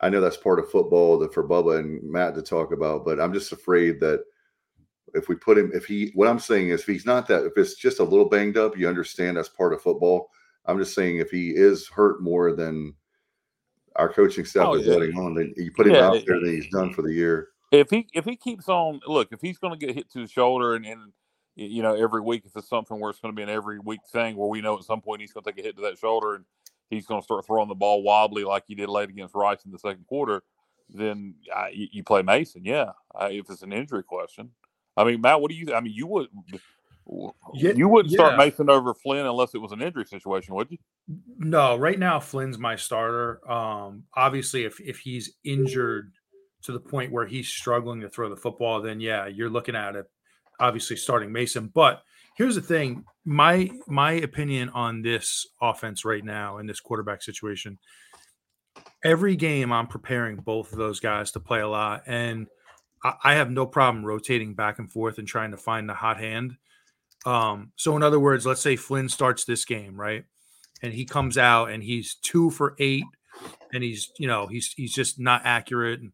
I 0.00 0.10
know 0.10 0.20
that's 0.20 0.36
part 0.36 0.58
of 0.58 0.70
football 0.70 1.18
that 1.20 1.32
for 1.32 1.42
Bubba 1.42 1.78
and 1.78 2.02
Matt 2.08 2.34
to 2.34 2.42
talk 2.42 2.72
about, 2.72 3.04
but 3.04 3.18
I'm 3.18 3.32
just 3.32 3.52
afraid 3.52 3.98
that 4.00 4.24
if 5.14 5.28
we 5.28 5.34
put 5.34 5.58
him, 5.58 5.70
if 5.74 5.84
he, 5.84 6.10
what 6.14 6.28
I'm 6.28 6.38
saying 6.38 6.70
is 6.70 6.80
if 6.80 6.86
he's 6.86 7.06
not 7.06 7.26
that, 7.28 7.44
if 7.44 7.52
it's 7.56 7.74
just 7.74 8.00
a 8.00 8.04
little 8.04 8.28
banged 8.28 8.56
up, 8.56 8.76
you 8.76 8.88
understand 8.88 9.36
that's 9.36 9.48
part 9.48 9.72
of 9.72 9.82
football. 9.82 10.30
I'm 10.66 10.78
just 10.78 10.94
saying 10.94 11.18
if 11.18 11.30
he 11.30 11.50
is 11.50 11.88
hurt 11.88 12.22
more 12.22 12.52
than 12.52 12.94
our 13.96 14.12
coaching 14.12 14.44
staff 14.44 14.68
Oh, 14.68 14.74
is 14.74 14.86
yeah. 14.86 14.94
letting 14.94 15.18
on, 15.18 15.34
then 15.34 15.52
you 15.56 15.70
put 15.72 15.86
him 15.86 15.94
Yeah, 15.94 16.08
out 16.08 16.22
there, 16.26 16.40
then 16.40 16.54
he's 16.54 16.68
done 16.68 16.92
for 16.94 17.02
the 17.02 17.12
year. 17.12 17.48
if 17.72 17.90
he 17.90 18.06
if 18.14 18.24
he 18.24 18.36
keeps 18.36 18.68
on 18.68 19.00
look 19.06 19.28
if 19.32 19.40
he's 19.40 19.58
going 19.58 19.78
to 19.78 19.86
get 19.86 19.94
hit 19.94 20.10
to 20.12 20.20
the 20.20 20.28
shoulder 20.28 20.74
and, 20.74 20.84
and 20.86 21.12
you 21.56 21.82
know 21.82 21.94
every 21.94 22.20
week 22.20 22.42
if 22.44 22.54
it's 22.56 22.68
something 22.68 23.00
where 23.00 23.10
it's 23.10 23.20
going 23.20 23.34
to 23.34 23.36
be 23.36 23.42
an 23.42 23.48
every 23.48 23.78
week 23.78 24.00
thing 24.12 24.36
where 24.36 24.48
we 24.48 24.60
know 24.60 24.76
at 24.76 24.84
some 24.84 25.00
point 25.00 25.20
he's 25.20 25.32
going 25.32 25.42
to 25.44 25.50
take 25.50 25.58
a 25.58 25.66
hit 25.66 25.76
to 25.76 25.82
that 25.82 25.98
shoulder 25.98 26.34
and 26.34 26.44
he's 26.90 27.06
going 27.06 27.20
to 27.20 27.24
start 27.24 27.46
throwing 27.46 27.68
the 27.68 27.74
ball 27.74 28.02
wobbly 28.02 28.44
like 28.44 28.64
he 28.66 28.74
did 28.74 28.88
late 28.88 29.08
against 29.08 29.34
Rice 29.34 29.64
in 29.64 29.70
the 29.72 29.78
second 29.78 30.06
quarter, 30.06 30.42
then 30.90 31.34
uh, 31.54 31.66
you, 31.72 31.88
you 31.92 32.04
play 32.04 32.20
Mason. 32.22 32.62
Yeah, 32.64 32.90
uh, 33.14 33.28
if 33.30 33.48
it's 33.50 33.62
an 33.62 33.72
injury 33.72 34.02
question. 34.02 34.50
I 34.96 35.04
mean, 35.04 35.20
Matt, 35.20 35.40
what 35.40 35.50
do 35.50 35.56
you? 35.56 35.74
I 35.74 35.80
mean, 35.80 35.92
you 35.94 36.06
would. 36.06 36.28
Yeah, 37.54 37.72
you 37.72 37.88
wouldn't 37.88 38.14
start. 38.14 38.38
Mason 38.38 38.70
over 38.70 38.94
Flynn 38.94 39.26
unless 39.26 39.54
it 39.54 39.58
was 39.58 39.72
an 39.72 39.82
injury 39.82 40.04
situation, 40.04 40.54
would 40.54 40.70
you? 40.70 40.78
No, 41.38 41.76
right 41.76 41.98
now 41.98 42.20
Flynn's 42.20 42.58
my 42.58 42.76
starter. 42.76 43.40
Um, 43.50 44.04
obviously, 44.14 44.64
if 44.64 44.80
if 44.80 44.98
he's 44.98 45.32
injured 45.44 46.12
to 46.62 46.72
the 46.72 46.80
point 46.80 47.12
where 47.12 47.26
he's 47.26 47.48
struggling 47.48 48.00
to 48.00 48.08
throw 48.08 48.30
the 48.30 48.36
football, 48.36 48.80
then 48.80 49.00
yeah, 49.00 49.26
you're 49.26 49.50
looking 49.50 49.74
at 49.74 49.96
it. 49.96 50.06
Obviously, 50.60 50.96
starting 50.96 51.32
Mason. 51.32 51.70
But 51.74 52.02
here's 52.36 52.54
the 52.54 52.60
thing: 52.60 53.04
my 53.24 53.70
my 53.88 54.12
opinion 54.12 54.68
on 54.70 55.02
this 55.02 55.46
offense 55.60 56.04
right 56.04 56.24
now 56.24 56.58
in 56.58 56.66
this 56.66 56.80
quarterback 56.80 57.22
situation. 57.22 57.78
Every 59.04 59.34
game, 59.34 59.72
I'm 59.72 59.88
preparing 59.88 60.36
both 60.36 60.72
of 60.72 60.78
those 60.78 61.00
guys 61.00 61.32
to 61.32 61.40
play 61.40 61.60
a 61.60 61.68
lot, 61.68 62.04
and 62.06 62.46
I, 63.04 63.34
have 63.34 63.50
no 63.50 63.66
problem 63.66 64.04
rotating 64.04 64.54
back 64.54 64.78
and 64.78 64.90
forth 64.90 65.18
and 65.18 65.26
trying 65.26 65.50
to 65.50 65.56
find 65.56 65.88
the 65.88 65.94
hot 65.94 66.18
hand. 66.18 66.56
Um, 67.26 67.72
so, 67.76 67.96
in 67.96 68.02
other 68.02 68.20
words, 68.20 68.46
let's 68.46 68.60
say 68.60 68.76
Flynn 68.76 69.08
starts 69.08 69.44
this 69.44 69.64
game, 69.64 70.00
right? 70.00 70.24
and 70.82 70.92
he 70.92 71.04
comes 71.04 71.38
out 71.38 71.70
and 71.70 71.82
he's 71.82 72.16
two 72.16 72.50
for 72.50 72.74
eight 72.78 73.04
and 73.72 73.82
he's 73.82 74.10
you 74.18 74.26
know 74.26 74.46
he's 74.46 74.72
he's 74.76 74.92
just 74.92 75.18
not 75.18 75.42
accurate 75.44 76.00
and 76.00 76.12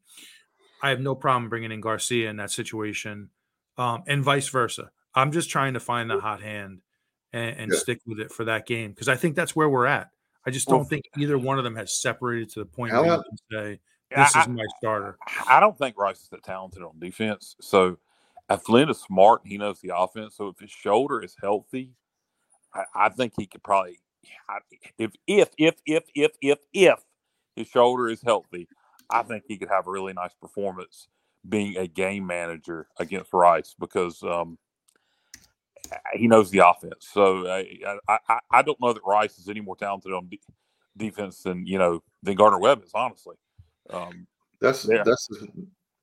i 0.82 0.90
have 0.90 1.00
no 1.00 1.14
problem 1.14 1.48
bringing 1.48 1.72
in 1.72 1.80
garcia 1.80 2.30
in 2.30 2.36
that 2.36 2.50
situation 2.50 3.30
um, 3.78 4.02
and 4.06 4.22
vice 4.22 4.48
versa 4.48 4.90
i'm 5.14 5.32
just 5.32 5.50
trying 5.50 5.74
to 5.74 5.80
find 5.80 6.10
the 6.10 6.20
hot 6.20 6.42
hand 6.42 6.80
and, 7.32 7.56
and 7.58 7.72
Yeah. 7.72 7.78
stick 7.78 8.00
with 8.06 8.20
it 8.20 8.30
for 8.30 8.44
that 8.44 8.66
game 8.66 8.92
because 8.92 9.08
i 9.08 9.16
think 9.16 9.34
that's 9.34 9.56
where 9.56 9.68
we're 9.68 9.86
at 9.86 10.10
i 10.46 10.50
just 10.50 10.68
don't 10.68 10.88
think 10.88 11.04
either 11.16 11.38
one 11.38 11.58
of 11.58 11.64
them 11.64 11.76
has 11.76 12.00
separated 12.00 12.50
to 12.50 12.60
the 12.60 12.66
point 12.66 12.92
How 12.92 13.02
where 13.02 13.16
you 13.16 13.22
can 13.22 13.38
say 13.50 13.80
this 14.14 14.34
I- 14.36 14.42
is 14.42 14.48
my 14.48 14.64
starter 14.78 15.18
I 15.48 15.60
don't 15.60 15.76
think 15.76 15.96
Rice 15.98 16.22
is 16.22 16.28
that 16.30 16.42
talented 16.42 16.82
on 16.82 16.98
defense. 16.98 17.56
So 17.60 17.98
if 18.50 18.62
Flynn 18.62 18.88
is 18.88 18.98
smart, 18.98 19.42
and 19.42 19.52
he 19.52 19.58
knows 19.58 19.80
the 19.80 19.96
offense. 19.96 20.36
So 20.36 20.48
if 20.48 20.58
his 20.58 20.70
shoulder 20.70 21.22
is 21.22 21.36
healthy, 21.40 21.92
I, 22.74 22.84
I 22.94 23.08
think 23.10 23.34
he 23.36 23.46
could 23.46 23.62
probably 23.62 23.98
if 24.98 25.12
if 25.26 25.48
if 25.58 25.74
if 25.86 26.04
if 26.14 26.32
if 26.40 26.58
if 26.72 26.98
his 27.56 27.66
shoulder 27.68 28.08
is 28.08 28.22
healthy, 28.22 28.68
I 29.10 29.22
think 29.22 29.44
he 29.46 29.58
could 29.58 29.68
have 29.68 29.86
a 29.86 29.90
really 29.90 30.12
nice 30.12 30.34
performance 30.40 31.08
being 31.48 31.76
a 31.76 31.86
game 31.86 32.26
manager 32.26 32.88
against 32.98 33.32
Rice 33.32 33.74
because 33.78 34.22
um, 34.22 34.58
he 36.14 36.28
knows 36.28 36.50
the 36.50 36.66
offense. 36.66 37.08
So 37.12 37.46
I, 37.48 37.66
I 38.08 38.18
I 38.28 38.38
I 38.50 38.62
don't 38.62 38.80
know 38.80 38.92
that 38.92 39.02
Rice 39.06 39.38
is 39.38 39.48
any 39.48 39.60
more 39.60 39.76
talented 39.76 40.12
on 40.12 40.28
de- 40.28 40.40
defense 40.96 41.42
than 41.42 41.66
you 41.66 41.78
know 41.78 42.02
than 42.22 42.36
Gardner 42.36 42.58
Webb 42.58 42.82
is 42.84 42.92
honestly. 42.94 43.36
Um, 43.90 44.26
That's 44.60 44.86
Yeah. 44.88 45.02
that's 45.04 45.28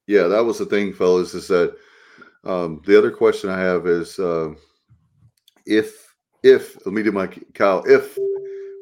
yeah, 0.07 0.27
that 0.27 0.45
was 0.45 0.59
the 0.59 0.65
thing, 0.65 0.93
fellas. 0.93 1.33
Is 1.33 1.47
that 1.47 1.75
um, 2.43 2.81
the 2.85 2.97
other 2.97 3.11
question 3.11 3.49
I 3.49 3.59
have 3.59 3.87
is 3.87 4.19
uh, 4.19 4.53
if 5.65 6.15
if 6.43 6.77
let 6.85 6.93
me 6.93 7.03
do 7.03 7.11
my 7.11 7.27
Kyle 7.53 7.83
if 7.85 8.17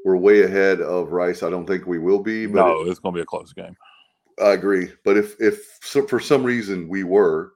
we're 0.03 0.17
way 0.17 0.43
ahead 0.43 0.81
of 0.81 1.11
Rice, 1.11 1.43
I 1.43 1.49
don't 1.49 1.65
think 1.65 1.87
we 1.87 1.97
will 1.97 2.19
be, 2.19 2.45
but 2.45 2.65
no, 2.65 2.81
it's 2.81 2.99
going 2.99 3.13
to 3.13 3.19
be 3.19 3.23
a 3.23 3.25
close 3.25 3.53
game. 3.53 3.75
I 4.41 4.51
agree. 4.51 4.91
But 5.05 5.17
if 5.17 5.39
if 5.39 5.79
so, 5.81 6.05
for 6.05 6.19
some 6.19 6.43
reason 6.43 6.89
we 6.89 7.03
were, 7.03 7.53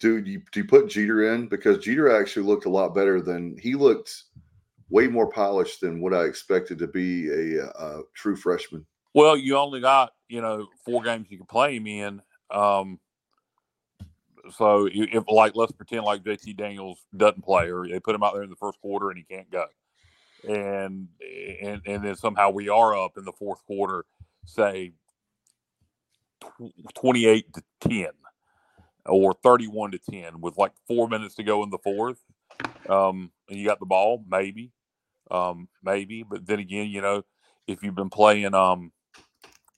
do 0.00 0.18
you 0.18 0.42
do 0.52 0.60
you 0.60 0.64
put 0.66 0.88
Jeter 0.88 1.34
in 1.34 1.48
because 1.48 1.78
Jeter 1.78 2.14
actually 2.14 2.46
looked 2.46 2.66
a 2.66 2.70
lot 2.70 2.94
better 2.94 3.20
than 3.20 3.56
he 3.56 3.74
looked 3.74 4.24
way 4.90 5.08
more 5.08 5.28
polished 5.28 5.80
than 5.80 6.00
what 6.00 6.14
I 6.14 6.24
expected 6.24 6.78
to 6.78 6.86
be 6.86 7.28
a, 7.28 7.64
a 7.64 8.02
true 8.14 8.36
freshman. 8.36 8.86
Well, 9.16 9.34
you 9.34 9.56
only 9.56 9.80
got 9.80 10.12
you 10.28 10.42
know 10.42 10.68
four 10.84 11.02
games 11.02 11.28
you 11.30 11.38
can 11.38 11.46
play 11.46 11.76
him 11.76 11.86
in. 11.86 12.20
Um, 12.50 13.00
so 14.50 14.90
if 14.92 15.24
like 15.26 15.56
let's 15.56 15.72
pretend 15.72 16.04
like 16.04 16.22
JT 16.22 16.54
Daniels 16.54 16.98
doesn't 17.16 17.42
play, 17.42 17.70
or 17.70 17.88
they 17.88 17.98
put 17.98 18.14
him 18.14 18.22
out 18.22 18.34
there 18.34 18.42
in 18.42 18.50
the 18.50 18.56
first 18.56 18.78
quarter 18.78 19.08
and 19.08 19.16
he 19.16 19.24
can't 19.24 19.50
go, 19.50 19.64
and 20.46 21.08
and 21.62 21.80
and 21.86 22.04
then 22.04 22.14
somehow 22.14 22.50
we 22.50 22.68
are 22.68 22.94
up 22.94 23.12
in 23.16 23.24
the 23.24 23.32
fourth 23.32 23.64
quarter, 23.64 24.04
say 24.44 24.92
twenty 26.94 27.24
eight 27.24 27.50
to 27.54 27.62
ten, 27.80 28.10
or 29.06 29.32
thirty 29.42 29.66
one 29.66 29.92
to 29.92 29.98
ten, 29.98 30.42
with 30.42 30.58
like 30.58 30.72
four 30.86 31.08
minutes 31.08 31.36
to 31.36 31.42
go 31.42 31.62
in 31.62 31.70
the 31.70 31.78
fourth, 31.78 32.22
um, 32.90 33.30
and 33.48 33.58
you 33.58 33.64
got 33.64 33.80
the 33.80 33.86
ball, 33.86 34.22
maybe, 34.28 34.72
um, 35.30 35.68
maybe, 35.82 36.22
but 36.22 36.44
then 36.44 36.58
again, 36.58 36.90
you 36.90 37.00
know, 37.00 37.22
if 37.66 37.82
you've 37.82 37.94
been 37.94 38.10
playing 38.10 38.52
um 38.52 38.92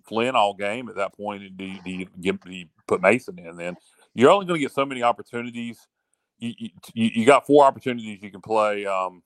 Flynn 0.08 0.34
all 0.34 0.54
game 0.54 0.88
at 0.88 0.96
that 0.96 1.14
point, 1.14 1.56
do 1.56 1.64
you, 1.64 1.80
do 1.82 1.90
you, 1.90 2.06
give, 2.20 2.40
do 2.40 2.50
you 2.50 2.66
put 2.86 3.02
Mason 3.02 3.38
in? 3.38 3.56
Then 3.56 3.76
you're 4.14 4.30
only 4.30 4.46
going 4.46 4.58
to 4.58 4.64
get 4.64 4.72
so 4.72 4.86
many 4.86 5.02
opportunities. 5.02 5.86
You, 6.38 6.54
you 6.94 7.10
you 7.14 7.26
got 7.26 7.46
four 7.46 7.64
opportunities 7.64 8.22
you 8.22 8.30
can 8.30 8.40
play 8.40 8.86
um, 8.86 9.22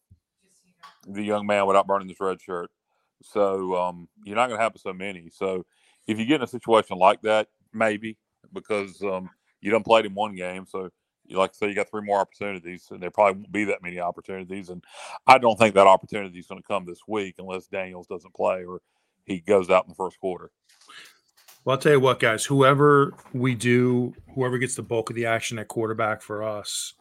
the 1.06 1.22
young 1.22 1.46
man 1.46 1.66
without 1.66 1.86
burning 1.86 2.08
this 2.08 2.20
red 2.20 2.40
shirt. 2.40 2.70
So 3.22 3.76
um, 3.76 4.08
you're 4.24 4.36
not 4.36 4.48
going 4.48 4.58
to 4.58 4.62
have 4.62 4.72
so 4.76 4.92
many. 4.92 5.30
So 5.30 5.64
if 6.06 6.18
you 6.18 6.26
get 6.26 6.36
in 6.36 6.42
a 6.42 6.46
situation 6.46 6.98
like 6.98 7.22
that, 7.22 7.48
maybe 7.72 8.16
because 8.52 9.00
um, 9.02 9.30
you 9.60 9.70
done 9.70 9.82
played 9.82 10.06
in 10.06 10.14
one 10.14 10.34
game, 10.34 10.66
so 10.66 10.90
you 11.26 11.38
like 11.38 11.52
to 11.52 11.58
say 11.58 11.68
you 11.68 11.74
got 11.74 11.88
three 11.88 12.02
more 12.02 12.18
opportunities, 12.18 12.88
and 12.90 13.00
there 13.00 13.10
probably 13.10 13.40
won't 13.40 13.52
be 13.52 13.64
that 13.64 13.82
many 13.82 14.00
opportunities. 14.00 14.70
And 14.70 14.82
I 15.26 15.38
don't 15.38 15.58
think 15.58 15.74
that 15.74 15.86
opportunity 15.86 16.38
is 16.38 16.46
going 16.46 16.60
to 16.60 16.66
come 16.66 16.84
this 16.84 17.00
week 17.06 17.36
unless 17.38 17.66
Daniels 17.66 18.06
doesn't 18.06 18.34
play 18.34 18.64
or 18.64 18.80
he 19.24 19.40
goes 19.40 19.70
out 19.70 19.84
in 19.84 19.90
the 19.90 19.94
first 19.94 20.18
quarter. 20.18 20.50
Well, 21.64 21.76
I'll 21.76 21.80
tell 21.80 21.92
you 21.92 22.00
what, 22.00 22.18
guys. 22.18 22.44
Whoever 22.44 23.14
we 23.32 23.54
do, 23.54 24.14
whoever 24.34 24.58
gets 24.58 24.74
the 24.74 24.82
bulk 24.82 25.10
of 25.10 25.16
the 25.16 25.26
action 25.26 25.58
at 25.58 25.68
quarterback 25.68 26.20
for 26.22 26.42
us, 26.42 26.94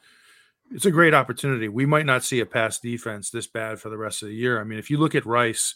it's 0.72 0.86
a 0.86 0.92
great 0.92 1.14
opportunity. 1.14 1.68
We 1.68 1.86
might 1.86 2.06
not 2.06 2.24
see 2.24 2.40
a 2.42 2.46
pass 2.46 2.80
defense 2.80 3.30
this 3.30 3.48
bad 3.48 3.80
for 3.80 3.90
the 3.90 3.98
rest 3.98 4.22
of 4.22 4.30
the 4.30 4.36
year. 4.36 4.62
I 4.62 4.64
mean, 4.64 4.78
if 4.80 4.90
you 4.90 4.98
look 4.98 5.16
at 5.16 5.26
Rice, 5.26 5.76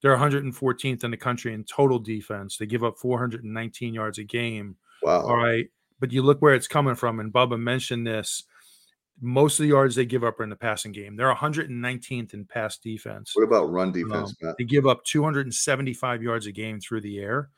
they're 0.00 0.16
114th 0.16 1.04
in 1.04 1.10
the 1.10 1.16
country 1.16 1.52
in 1.52 1.64
total 1.64 1.98
defense. 1.98 2.56
They 2.56 2.66
give 2.66 2.84
up 2.84 2.98
419 2.98 3.92
yards 3.94 4.18
a 4.18 4.24
game. 4.24 4.76
Wow. 5.02 5.22
All 5.22 5.36
right. 5.36 5.68
But 5.98 6.12
you 6.12 6.22
look 6.22 6.40
where 6.40 6.54
it's 6.54 6.68
coming 6.68 6.94
from. 6.94 7.20
And 7.20 7.32
Bubba 7.32 7.60
mentioned 7.60 8.06
this. 8.06 8.44
Most 9.20 9.58
of 9.60 9.64
the 9.64 9.68
yards 9.70 9.94
they 9.96 10.06
give 10.06 10.24
up 10.24 10.40
are 10.40 10.44
in 10.44 10.48
the 10.48 10.56
passing 10.56 10.92
game. 10.92 11.16
They're 11.16 11.34
119th 11.34 12.32
in 12.32 12.46
pass 12.46 12.78
defense. 12.78 13.32
What 13.34 13.42
about 13.44 13.70
run 13.70 13.92
defense, 13.92 14.30
Um, 14.30 14.34
Matt? 14.40 14.54
they 14.56 14.64
give 14.64 14.86
up 14.86 15.04
275 15.04 16.22
yards 16.22 16.46
a 16.46 16.52
game 16.52 16.80
through 16.80 17.02
the 17.02 17.18
air. 17.18 17.50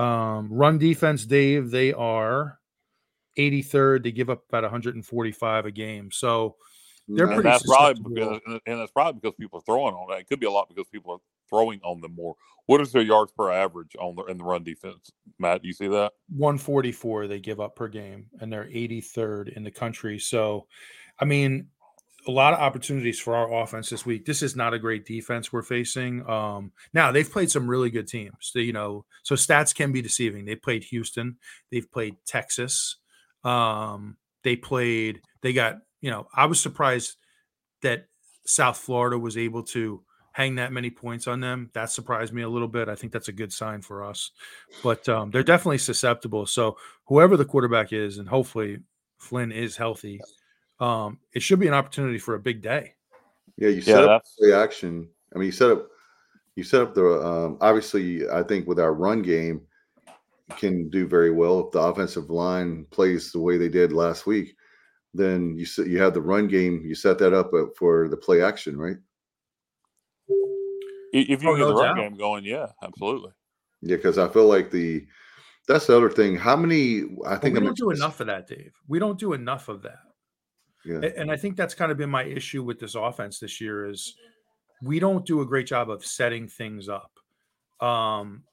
Um, 0.00 0.48
run 0.50 0.78
defense, 0.78 1.26
Dave, 1.26 1.70
they 1.70 1.92
are 1.92 2.58
83rd. 3.36 4.04
They 4.04 4.12
give 4.12 4.30
up 4.30 4.44
about 4.48 4.62
145 4.62 5.66
a 5.66 5.70
game. 5.70 6.10
So 6.10 6.56
they're 7.06 7.26
and 7.26 7.34
pretty 7.34 7.48
that's 7.50 7.66
probably 7.66 8.14
because, 8.14 8.40
and 8.66 8.80
that's 8.80 8.92
probably 8.92 9.20
because 9.20 9.36
people 9.38 9.58
are 9.58 9.62
throwing 9.62 9.94
on 9.94 10.16
it. 10.16 10.20
It 10.20 10.28
could 10.28 10.40
be 10.40 10.46
a 10.46 10.50
lot 10.50 10.68
because 10.68 10.88
people 10.88 11.12
are 11.12 11.18
throwing 11.50 11.80
on 11.82 12.00
them 12.00 12.14
more. 12.14 12.34
What 12.66 12.80
is 12.80 12.92
their 12.92 13.02
yards 13.02 13.32
per 13.32 13.50
average 13.50 13.96
on 13.98 14.14
the 14.14 14.24
in 14.24 14.38
the 14.38 14.44
run 14.44 14.62
defense, 14.62 15.10
Matt? 15.38 15.62
Do 15.62 15.68
you 15.68 15.74
see 15.74 15.88
that? 15.88 16.12
144 16.28 17.26
they 17.26 17.40
give 17.40 17.60
up 17.60 17.76
per 17.76 17.88
game, 17.88 18.26
and 18.40 18.50
they're 18.50 18.66
83rd 18.66 19.54
in 19.54 19.64
the 19.64 19.70
country. 19.70 20.18
So, 20.18 20.66
I 21.18 21.24
mean, 21.24 21.66
a 22.26 22.30
lot 22.30 22.52
of 22.52 22.60
opportunities 22.60 23.18
for 23.18 23.34
our 23.34 23.62
offense 23.62 23.88
this 23.88 24.04
week. 24.04 24.26
This 24.26 24.42
is 24.42 24.54
not 24.54 24.74
a 24.74 24.78
great 24.78 25.06
defense 25.06 25.52
we're 25.52 25.62
facing. 25.62 26.28
Um, 26.28 26.72
now 26.92 27.12
they've 27.12 27.30
played 27.30 27.50
some 27.50 27.68
really 27.68 27.90
good 27.90 28.08
teams. 28.08 28.52
They, 28.54 28.62
you 28.62 28.72
know, 28.72 29.04
so 29.22 29.34
stats 29.34 29.74
can 29.74 29.92
be 29.92 30.02
deceiving. 30.02 30.44
They 30.44 30.56
played 30.56 30.84
Houston, 30.84 31.36
they've 31.70 31.90
played 31.90 32.16
Texas, 32.26 32.96
um, 33.44 34.16
they 34.42 34.56
played. 34.56 35.20
They 35.42 35.52
got, 35.52 35.78
you 36.00 36.10
know, 36.10 36.26
I 36.34 36.46
was 36.46 36.60
surprised 36.60 37.16
that 37.82 38.06
South 38.46 38.78
Florida 38.78 39.18
was 39.18 39.36
able 39.36 39.62
to 39.64 40.02
hang 40.32 40.56
that 40.56 40.72
many 40.72 40.90
points 40.90 41.26
on 41.26 41.40
them. 41.40 41.70
That 41.74 41.90
surprised 41.90 42.32
me 42.32 42.42
a 42.42 42.48
little 42.48 42.68
bit. 42.68 42.88
I 42.88 42.94
think 42.94 43.12
that's 43.12 43.28
a 43.28 43.32
good 43.32 43.52
sign 43.52 43.82
for 43.82 44.04
us. 44.04 44.30
But 44.82 45.08
um, 45.08 45.30
they're 45.30 45.42
definitely 45.42 45.78
susceptible. 45.78 46.46
So 46.46 46.76
whoever 47.06 47.36
the 47.36 47.44
quarterback 47.44 47.92
is, 47.92 48.18
and 48.18 48.28
hopefully 48.28 48.78
Flynn 49.18 49.52
is 49.52 49.76
healthy, 49.76 50.20
um, 50.80 51.18
it 51.32 51.42
should 51.42 51.60
be 51.60 51.68
an 51.68 51.74
opportunity 51.74 52.18
for 52.18 52.34
a 52.34 52.40
big 52.40 52.62
day. 52.62 52.94
Yeah, 53.56 53.68
you 53.68 53.76
Yeah, 53.76 53.94
set 53.94 54.04
up 54.04 54.22
the 54.38 54.56
action. 54.56 55.08
I 55.34 55.38
mean, 55.38 55.46
you 55.46 55.52
set 55.52 55.70
up 55.70 55.88
you 56.56 56.64
set 56.64 56.82
up 56.82 56.94
the 56.94 57.06
um, 57.24 57.58
obviously. 57.60 58.28
I 58.28 58.42
think 58.42 58.66
with 58.66 58.80
our 58.80 58.94
run 58.94 59.22
game 59.22 59.62
can 60.56 60.88
do 60.90 61.06
very 61.06 61.30
well 61.30 61.60
if 61.66 61.72
the 61.72 61.80
offensive 61.80 62.28
line 62.30 62.86
plays 62.90 63.32
the 63.32 63.38
way 63.38 63.56
they 63.56 63.68
did 63.68 63.92
last 63.92 64.26
week. 64.26 64.56
Then 65.14 65.56
you 65.56 65.64
set, 65.64 65.86
you 65.88 66.00
have 66.00 66.14
the 66.14 66.20
run 66.22 66.48
game. 66.48 66.82
You 66.84 66.94
set 66.94 67.18
that 67.18 67.32
up 67.32 67.52
uh, 67.52 67.66
for 67.76 68.08
the 68.08 68.16
play 68.16 68.42
action, 68.42 68.76
right? 68.78 68.96
if 71.12 71.42
you 71.42 71.50
Oh, 71.50 71.56
get 71.56 71.66
the 71.66 71.74
run 71.74 71.96
doubt. 71.96 72.02
game 72.02 72.16
going, 72.16 72.44
yeah, 72.44 72.68
absolutely. 72.82 73.32
Yeah, 73.82 73.96
because 73.96 74.18
I 74.18 74.28
feel 74.28 74.46
like 74.46 74.70
the 74.70 75.06
that's 75.66 75.86
the 75.86 75.96
other 75.96 76.10
thing. 76.10 76.36
How 76.36 76.56
many? 76.56 77.02
I 77.26 77.34
But 77.34 77.42
think 77.42 77.54
we 77.54 77.58
I'm 77.58 77.64
don't 77.64 77.76
do 77.76 77.90
enough 77.90 78.20
of 78.20 78.26
that, 78.28 78.46
Dave. 78.46 78.72
We 78.88 78.98
don't 78.98 79.18
do 79.18 79.32
enough 79.32 79.68
of 79.68 79.82
that. 79.82 79.98
Yeah, 80.84 81.00
A- 81.02 81.18
And 81.18 81.30
I 81.30 81.36
think 81.36 81.56
that's 81.56 81.74
kind 81.74 81.92
of 81.92 81.98
been 81.98 82.10
my 82.10 82.24
issue 82.24 82.62
with 82.62 82.78
this 82.78 82.94
offense 82.94 83.38
this 83.38 83.60
year 83.60 83.88
is 83.88 84.14
we 84.82 84.98
don't 84.98 85.26
do 85.26 85.40
a 85.42 85.46
great 85.46 85.66
job 85.66 85.90
of 85.90 86.04
setting 86.04 86.48
things 86.48 86.88
up. 86.88 87.12
Um, 87.80 88.44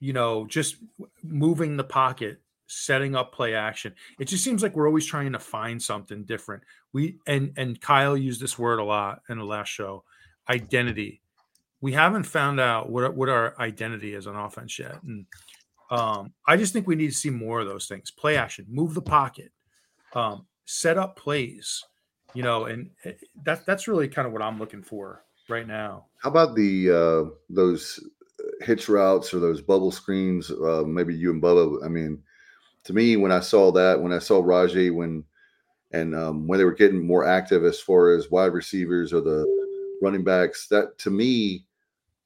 you 0.00 0.12
know, 0.12 0.46
just 0.46 0.76
moving 1.22 1.76
the 1.76 1.84
pocket, 1.84 2.40
setting 2.66 3.14
up 3.14 3.32
play 3.32 3.54
action. 3.54 3.94
It 4.18 4.26
just 4.26 4.42
seems 4.42 4.62
like 4.62 4.74
we're 4.74 4.88
always 4.88 5.06
trying 5.06 5.32
to 5.32 5.38
find 5.38 5.80
something 5.80 6.24
different. 6.24 6.62
We 6.92 7.18
and 7.26 7.52
and 7.56 7.80
Kyle 7.80 8.16
used 8.16 8.40
this 8.40 8.58
word 8.58 8.78
a 8.78 8.84
lot 8.84 9.22
in 9.28 9.38
the 9.38 9.44
last 9.44 9.68
show, 9.68 10.04
identity. 10.48 11.20
We 11.80 11.92
haven't 11.92 12.24
found 12.24 12.60
out 12.60 12.90
what 12.90 13.14
what 13.14 13.28
our 13.28 13.54
identity 13.60 14.14
is 14.14 14.26
on 14.26 14.36
offense 14.36 14.78
yet. 14.78 15.00
And 15.02 15.26
um, 15.90 16.32
I 16.46 16.56
just 16.56 16.72
think 16.72 16.86
we 16.86 16.96
need 16.96 17.10
to 17.10 17.16
see 17.16 17.30
more 17.30 17.60
of 17.60 17.68
those 17.68 17.86
things. 17.86 18.10
Play 18.10 18.36
action, 18.36 18.66
move 18.68 18.94
the 18.94 19.02
pocket, 19.02 19.52
um, 20.14 20.46
set 20.64 20.98
up 20.98 21.16
plays, 21.16 21.84
you 22.34 22.42
know, 22.42 22.64
and 22.66 22.90
eh, 23.04 23.12
that 23.44 23.66
that's 23.66 23.88
really 23.88 24.08
kind 24.08 24.26
of 24.26 24.32
what 24.32 24.42
I'm 24.42 24.58
looking 24.58 24.82
for 24.82 25.24
right 25.48 25.66
now. 25.66 26.06
How 26.18 26.30
about 26.30 26.54
the 26.54 26.90
uh, 26.90 27.30
those 27.50 28.02
hitch 28.60 28.88
routes 28.88 29.32
or 29.32 29.40
those 29.40 29.60
bubble 29.60 29.90
screens? 29.90 30.50
Uh, 30.50 30.84
maybe 30.86 31.14
you 31.14 31.30
and 31.30 31.42
Bubba. 31.42 31.84
I 31.84 31.88
mean, 31.88 32.22
to 32.84 32.92
me, 32.92 33.16
when 33.16 33.32
I 33.32 33.40
saw 33.40 33.70
that, 33.72 34.00
when 34.00 34.12
I 34.12 34.18
saw 34.18 34.42
Rahjai, 34.42 34.94
when 34.94 35.24
and 35.92 36.14
um, 36.14 36.46
when 36.46 36.58
they 36.58 36.64
were 36.64 36.72
getting 36.72 37.06
more 37.06 37.24
active 37.24 37.64
as 37.64 37.80
far 37.80 38.14
as 38.14 38.30
wide 38.30 38.52
receivers 38.52 39.12
or 39.12 39.20
the 39.20 39.46
running 40.00 40.24
backs, 40.24 40.66
that 40.68 40.98
to 40.98 41.10
me, 41.10 41.66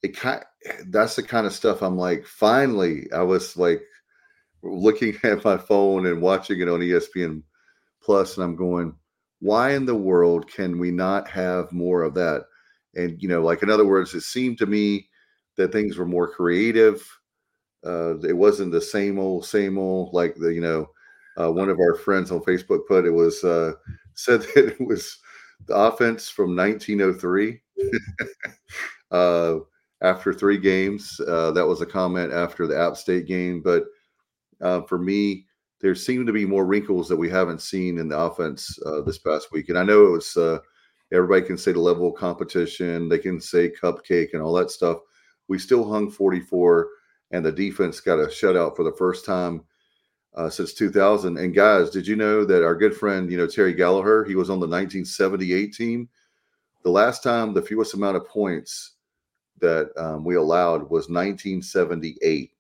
it 0.03 0.17
kind 0.17 0.45
that's 0.87 1.17
the 1.17 1.23
kind 1.23 1.47
of 1.47 1.53
stuff 1.53 1.83
I'm 1.83 1.97
like. 1.97 2.27
Finally, 2.27 3.11
I 3.13 3.23
was 3.23 3.57
like 3.57 3.83
looking 4.63 5.17
at 5.25 5.45
my 5.45 5.57
phone 5.57 6.07
and 6.07 6.23
watching 6.23 6.61
it 6.61 6.69
on 6.69 6.81
ESPN 6.81 7.43
Plus, 8.07 8.37
and 8.37 8.45
I'm 8.45 8.55
going, 8.55 8.95
why 9.41 9.75
in 9.75 9.85
the 9.85 9.97
world 9.97 10.49
can 10.49 10.79
we 10.79 10.93
not 10.93 11.29
have 11.29 11.73
more 11.73 12.03
of 12.03 12.15
that? 12.15 12.45
And 12.95 13.21
you 13.21 13.29
know, 13.29 13.43
like 13.43 13.65
in 13.65 13.69
other 13.69 13.85
words, 13.85 14.15
it 14.15 14.23
seemed 14.23 14.59
to 14.59 14.67
me 14.67 15.09
that 15.57 15.73
things 15.73 15.97
were 15.97 16.07
more 16.07 16.29
creative. 16.29 17.05
Uh, 17.85 18.19
it 18.21 18.33
wasn't 18.37 18.71
the 18.71 18.81
same 18.81 19.19
old, 19.19 19.45
same 19.45 19.77
old. 19.77 20.15
Like 20.15 20.37
the 20.37 20.55
you 20.55 20.61
know, 20.61 20.89
uh, 21.37 21.51
one 21.51 21.69
of 21.69 21.81
our 21.81 21.97
friends 21.97 22.31
on 22.31 22.41
Facebook 22.43 22.87
put 22.87 23.05
it 23.05 23.11
was 23.11 23.43
uh, 23.43 23.73
said 24.15 24.43
that 24.43 24.77
it 24.81 24.87
was 24.87 25.19
the 25.67 25.75
offense 25.75 26.29
from 26.29 26.55
1903. 26.55 27.61
uh, 29.11 29.57
after 30.03 30.33
three 30.33 30.59
games, 30.59 31.21
uh, 31.27 31.51
that 31.51 31.67
was 31.67 31.81
a 31.81 31.87
comment 31.87 32.33
after 32.33 32.69
the 32.69 32.79
App 32.79 32.97
State 32.97 33.27
game. 33.27 33.63
But 33.63 33.85
uh, 34.61 34.83
for 34.83 34.99
me, 34.99 35.47
there 35.81 35.95
seem 35.95 36.27
to 36.27 36.33
be 36.33 36.47
more 36.47 36.67
wrinkles 36.67 37.09
that 37.09 37.17
we 37.17 37.29
haven't 37.29 37.61
seen 37.61 37.99
in 37.99 38.09
the 38.09 38.19
offense 38.19 38.79
uh, 38.87 39.03
this 39.03 39.19
past 39.19 39.53
week. 39.53 39.69
And 39.69 39.79
I 39.79 39.85
know 39.85 40.07
it 40.07 40.11
was 40.11 40.37
uh, 40.37 40.59
everybody 41.13 41.43
can 41.43 41.59
say 41.59 41.73
the 41.73 41.81
level 41.81 42.09
of 42.09 42.19
competition, 42.19 43.09
they 43.09 43.19
can 43.19 43.41
say 43.41 43.71
cupcake 43.71 44.33
and 44.33 44.43
all 44.43 44.55
that 44.55 44.71
stuff. 44.71 44.99
We 45.49 45.59
still 45.59 45.89
hung 45.89 46.11
44, 46.11 46.89
and 47.31 47.45
the 47.45 47.53
defense 47.53 48.01
got 48.01 48.19
a 48.19 48.27
shutout 48.27 48.75
for 48.75 48.83
the 48.83 48.97
first 48.97 49.25
time 49.25 49.63
uh, 50.35 50.51
since 50.51 50.75
2000. 50.75 51.37
And 51.37 51.55
guys, 51.55 51.91
did 51.91 52.07
you 52.07 52.17
know 52.17 52.45
that 52.45 52.65
our 52.65 52.75
good 52.75 52.97
friend, 52.97 53.31
you 53.31 53.39
know, 53.39 53.47
Terry 53.47 53.75
Gallagher, 53.75 54.25
he 54.25 54.35
was 54.35 54.51
on 54.51 54.59
the 54.59 54.67
1978 54.67 55.75
team? 55.75 56.09
The 56.83 56.91
last 56.91 57.23
time 57.23 57.53
the 57.53 57.63
fewest 57.63 57.95
amount 57.95 58.17
of 58.17 58.29
points 58.29 58.93
that 59.61 59.91
um, 59.97 60.25
we 60.25 60.37
allowed 60.37 60.83
was 60.83 61.09
1978. 61.09 62.53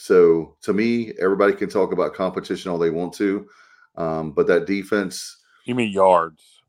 So 0.00 0.54
to 0.62 0.72
me, 0.72 1.12
everybody 1.20 1.52
can 1.52 1.68
talk 1.68 1.92
about 1.92 2.14
competition 2.14 2.70
all 2.70 2.78
they 2.78 2.90
want 2.90 3.12
to, 3.14 3.48
um, 3.96 4.30
but 4.30 4.46
that 4.46 4.64
defense, 4.64 5.36
You 5.64 5.74
mean 5.74 5.90
yards? 5.92 6.62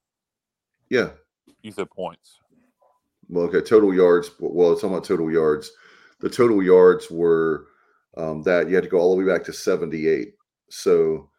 yeah. 0.90 1.12
You 1.62 1.72
said 1.72 1.90
points. 1.92 2.40
Well, 3.30 3.46
okay, 3.46 3.62
total 3.62 3.94
yards. 3.94 4.32
Well, 4.40 4.72
it's 4.74 4.82
about 4.82 5.04
total 5.04 5.32
yards. 5.32 5.72
The 6.22 6.30
total 6.30 6.64
yards 6.64 7.12
were 7.12 7.68
um, 8.18 8.42
that 8.44 8.68
you 8.68 8.74
had 8.74 8.84
to 8.86 8.90
go 8.90 8.98
all 8.98 9.16
the 9.16 9.24
way 9.24 9.32
back 9.32 9.44
to 9.46 9.54
78. 9.54 10.34
So, 10.70 11.30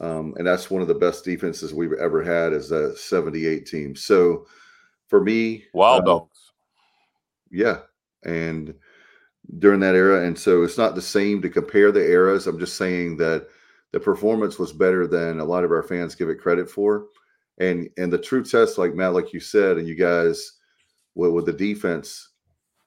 um, 0.00 0.34
and 0.38 0.46
that's 0.46 0.68
one 0.68 0.82
of 0.82 0.88
the 0.88 0.94
best 0.94 1.24
defenses 1.24 1.72
we've 1.72 1.92
ever 1.92 2.24
had 2.24 2.52
is 2.52 2.68
that 2.70 2.98
78 2.98 3.66
team. 3.66 3.94
So 3.94 4.46
for 5.06 5.22
me, 5.22 5.64
Wild 5.72 6.02
uh, 6.02 6.06
dogs. 6.06 6.52
Yeah. 7.50 7.78
And 8.24 8.74
during 9.58 9.80
that 9.80 9.94
era. 9.94 10.26
And 10.26 10.38
so 10.38 10.62
it's 10.62 10.78
not 10.78 10.94
the 10.94 11.02
same 11.02 11.40
to 11.42 11.48
compare 11.48 11.92
the 11.92 12.00
eras. 12.00 12.46
I'm 12.46 12.58
just 12.58 12.76
saying 12.76 13.16
that 13.18 13.48
the 13.92 14.00
performance 14.00 14.58
was 14.58 14.72
better 14.72 15.06
than 15.06 15.40
a 15.40 15.44
lot 15.44 15.64
of 15.64 15.70
our 15.70 15.82
fans 15.82 16.14
give 16.14 16.28
it 16.28 16.40
credit 16.40 16.70
for. 16.70 17.06
And 17.58 17.88
and 17.96 18.12
the 18.12 18.18
true 18.18 18.44
test, 18.44 18.78
like 18.78 18.94
Matt, 18.94 19.14
like 19.14 19.32
you 19.32 19.40
said, 19.40 19.78
and 19.78 19.88
you 19.88 19.94
guys 19.94 20.52
with, 21.14 21.46
the 21.46 21.52
defense 21.52 22.30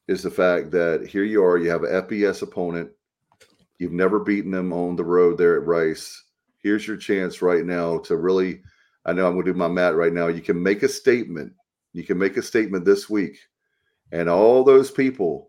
is 0.07 0.21
the 0.21 0.29
fact 0.29 0.71
that 0.71 1.07
here 1.07 1.23
you 1.23 1.43
are, 1.43 1.57
you 1.57 1.69
have 1.69 1.83
an 1.83 2.03
FBS 2.03 2.43
opponent. 2.43 2.91
You've 3.79 3.93
never 3.93 4.19
beaten 4.19 4.51
them 4.51 4.73
on 4.73 4.95
the 4.95 5.03
road 5.03 5.37
there 5.37 5.55
at 5.55 5.65
Rice. 5.65 6.23
Here's 6.61 6.85
your 6.85 6.97
chance 6.97 7.41
right 7.41 7.65
now 7.65 7.99
to 7.99 8.17
really. 8.17 8.61
I 9.05 9.13
know 9.13 9.25
I'm 9.25 9.33
going 9.33 9.45
to 9.45 9.53
do 9.53 9.57
my 9.57 9.69
mat 9.69 9.95
right 9.95 10.13
now. 10.13 10.27
You 10.27 10.41
can 10.41 10.61
make 10.61 10.83
a 10.83 10.89
statement. 10.89 11.53
You 11.93 12.03
can 12.03 12.17
make 12.17 12.37
a 12.37 12.43
statement 12.43 12.85
this 12.85 13.09
week 13.09 13.39
and 14.11 14.29
all 14.29 14.63
those 14.63 14.91
people 14.91 15.48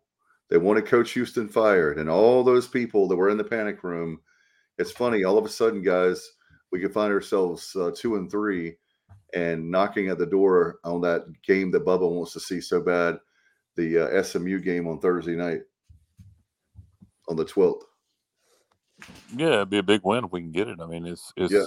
that 0.50 0.60
wanted 0.60 0.86
Coach 0.86 1.12
Houston 1.12 1.48
fired, 1.48 1.98
and 1.98 2.10
all 2.10 2.42
those 2.42 2.66
people 2.66 3.08
that 3.08 3.16
were 3.16 3.30
in 3.30 3.38
the 3.38 3.44
panic 3.44 3.82
room. 3.84 4.20
It's 4.78 4.90
funny, 4.90 5.24
all 5.24 5.38
of 5.38 5.44
a 5.44 5.48
sudden, 5.48 5.82
guys, 5.82 6.32
we 6.72 6.80
can 6.80 6.90
find 6.90 7.12
ourselves 7.12 7.74
uh, 7.76 7.92
two 7.94 8.16
and 8.16 8.30
three, 8.30 8.76
and 9.34 9.70
knocking 9.70 10.08
at 10.08 10.18
the 10.18 10.26
door 10.26 10.78
on 10.84 11.00
that 11.02 11.26
game 11.42 11.70
that 11.70 11.84
Bubba 11.84 12.10
wants 12.10 12.32
to 12.32 12.40
see 12.40 12.60
so 12.60 12.80
bad, 12.80 13.18
the 13.76 13.98
uh, 14.18 14.22
SMU 14.22 14.58
game 14.60 14.88
on 14.88 14.98
Thursday 14.98 15.36
night, 15.36 15.60
on 17.28 17.36
the 17.36 17.44
twelfth. 17.44 17.86
Yeah, 19.34 19.54
it'd 19.56 19.70
be 19.70 19.78
a 19.78 19.82
big 19.82 20.02
win 20.04 20.24
if 20.24 20.32
we 20.32 20.40
can 20.40 20.52
get 20.52 20.68
it. 20.68 20.80
I 20.80 20.86
mean, 20.86 21.06
it's 21.06 21.32
it's 21.36 21.52
Yeah. 21.52 21.64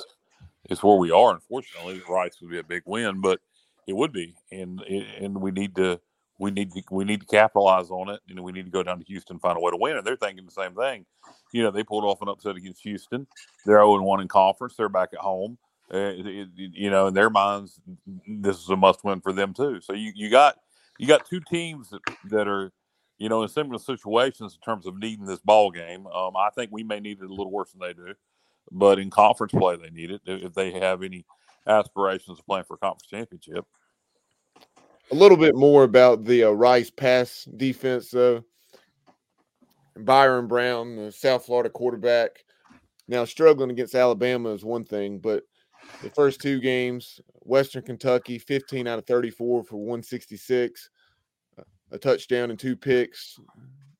it's 0.69 0.83
where 0.83 0.97
we 0.97 1.11
are. 1.11 1.33
Unfortunately, 1.33 2.01
Rice 2.09 2.39
would 2.41 2.51
be 2.51 2.59
a 2.59 2.63
big 2.63 2.83
win, 2.85 3.21
but 3.21 3.39
it 3.87 3.95
would 3.95 4.11
be, 4.11 4.35
and 4.51 4.81
and 4.81 5.41
we 5.41 5.51
need 5.51 5.75
to 5.75 5.99
we 6.39 6.51
need 6.51 6.71
to 6.73 6.81
we 6.91 7.05
need 7.05 7.21
to 7.21 7.27
capitalize 7.27 7.89
on 7.89 8.09
it, 8.09 8.19
and 8.29 8.39
we 8.41 8.51
need 8.51 8.65
to 8.65 8.71
go 8.71 8.83
down 8.83 8.99
to 8.99 9.05
Houston 9.05 9.35
and 9.35 9.41
find 9.41 9.57
a 9.57 9.61
way 9.61 9.71
to 9.71 9.77
win. 9.77 9.97
And 9.97 10.05
they're 10.05 10.15
thinking 10.15 10.45
the 10.45 10.51
same 10.51 10.73
thing. 10.75 11.05
You 11.51 11.63
know, 11.63 11.71
they 11.71 11.83
pulled 11.83 12.03
off 12.03 12.21
an 12.21 12.29
upset 12.29 12.55
against 12.55 12.81
Houston. 12.83 13.27
They're 13.65 13.77
zero 13.77 13.95
and 13.95 14.05
one 14.05 14.21
in 14.21 14.27
conference. 14.27 14.75
They're 14.75 14.89
back 14.89 15.09
at 15.13 15.19
home. 15.19 15.57
Uh, 15.93 15.97
it- 15.97 16.27
it- 16.27 16.49
you 16.55 16.89
know, 16.89 17.07
in 17.07 17.13
their 17.13 17.29
minds, 17.29 17.79
this 18.27 18.57
is 18.57 18.69
a 18.69 18.75
must-win 18.75 19.21
for 19.21 19.33
them 19.33 19.53
too. 19.53 19.79
So 19.81 19.93
you, 19.93 20.11
you 20.15 20.29
got 20.29 20.55
you 20.97 21.07
got 21.07 21.25
two 21.27 21.39
teams 21.41 21.89
that, 21.89 22.01
that 22.29 22.47
are, 22.47 22.71
you 23.17 23.29
know, 23.29 23.43
in 23.43 23.49
similar 23.49 23.79
situations 23.79 24.55
in 24.55 24.61
terms 24.61 24.85
of 24.87 24.97
needing 24.97 25.25
this 25.25 25.39
ball 25.39 25.71
game. 25.71 26.07
Um, 26.07 26.35
I 26.37 26.49
think 26.55 26.71
we 26.71 26.83
may 26.83 26.99
need 26.99 27.19
it 27.21 27.25
a 27.29 27.33
little 27.33 27.51
worse 27.51 27.71
than 27.71 27.81
they 27.81 27.93
do, 27.93 28.13
but 28.71 28.99
in 28.99 29.09
conference 29.09 29.53
play, 29.53 29.75
they 29.75 29.89
need 29.89 30.11
it 30.11 30.21
if 30.25 30.53
they 30.53 30.71
have 30.71 31.03
any 31.03 31.25
aspirations 31.67 32.39
of 32.39 32.45
playing 32.45 32.65
for 32.65 32.75
a 32.75 32.77
conference 32.77 33.07
championship. 33.09 33.65
A 35.11 35.15
little 35.15 35.37
bit 35.37 35.55
more 35.55 35.83
about 35.83 36.23
the 36.23 36.45
uh, 36.45 36.51
Rice 36.51 36.89
pass 36.89 37.47
defense, 37.57 38.09
though. 38.09 38.43
Byrum 39.97 40.47
Brown, 40.47 40.95
the 40.95 41.11
South 41.11 41.45
Florida 41.45 41.69
quarterback, 41.69 42.43
now 43.07 43.25
struggling 43.25 43.69
against 43.69 43.95
Alabama 43.95 44.49
is 44.49 44.65
one 44.65 44.83
thing, 44.83 45.19
but 45.19 45.43
the 46.01 46.09
first 46.09 46.41
two 46.41 46.59
games, 46.59 47.19
Western 47.41 47.83
Kentucky, 47.83 48.39
15 48.39 48.87
out 48.87 48.99
of 48.99 49.05
34 49.05 49.63
for 49.63 49.75
166, 49.77 50.89
a 51.91 51.97
touchdown 51.97 52.49
and 52.49 52.59
two 52.59 52.75
picks. 52.75 53.39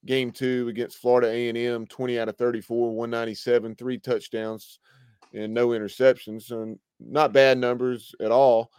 Game 0.06 0.32
two 0.32 0.68
against 0.68 0.98
Florida 0.98 1.30
A&M, 1.30 1.88
20 1.88 2.20
out 2.20 2.28
of 2.28 2.38
34, 2.38 2.90
197, 2.94 3.76
three 3.76 3.98
touchdowns 3.98 4.80
and 5.34 5.54
no 5.54 5.70
interceptions. 5.70 6.44
So 6.44 6.78
not 7.00 7.32
bad 7.32 7.58
numbers 7.58 8.14
at 8.20 8.32
all. 8.32 8.72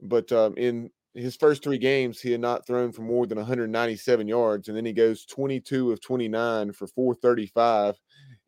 But 0.00 0.30
um, 0.30 0.54
in 0.56 0.90
his 1.14 1.36
first 1.36 1.62
three 1.62 1.78
games, 1.78 2.20
he 2.20 2.30
had 2.30 2.40
not 2.40 2.66
thrown 2.66 2.92
for 2.92 3.02
more 3.02 3.26
than 3.26 3.38
197 3.38 4.28
yards, 4.28 4.68
and 4.68 4.76
then 4.76 4.84
he 4.84 4.92
goes 4.92 5.24
22 5.24 5.92
of 5.92 6.00
29 6.00 6.72
for 6.72 6.86
435 6.86 7.96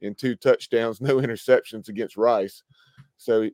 and 0.02 0.16
two 0.16 0.36
touchdowns, 0.36 1.00
no 1.00 1.16
interceptions 1.16 1.88
against 1.88 2.16
Rice. 2.16 2.62
So 3.16 3.42
he, 3.42 3.52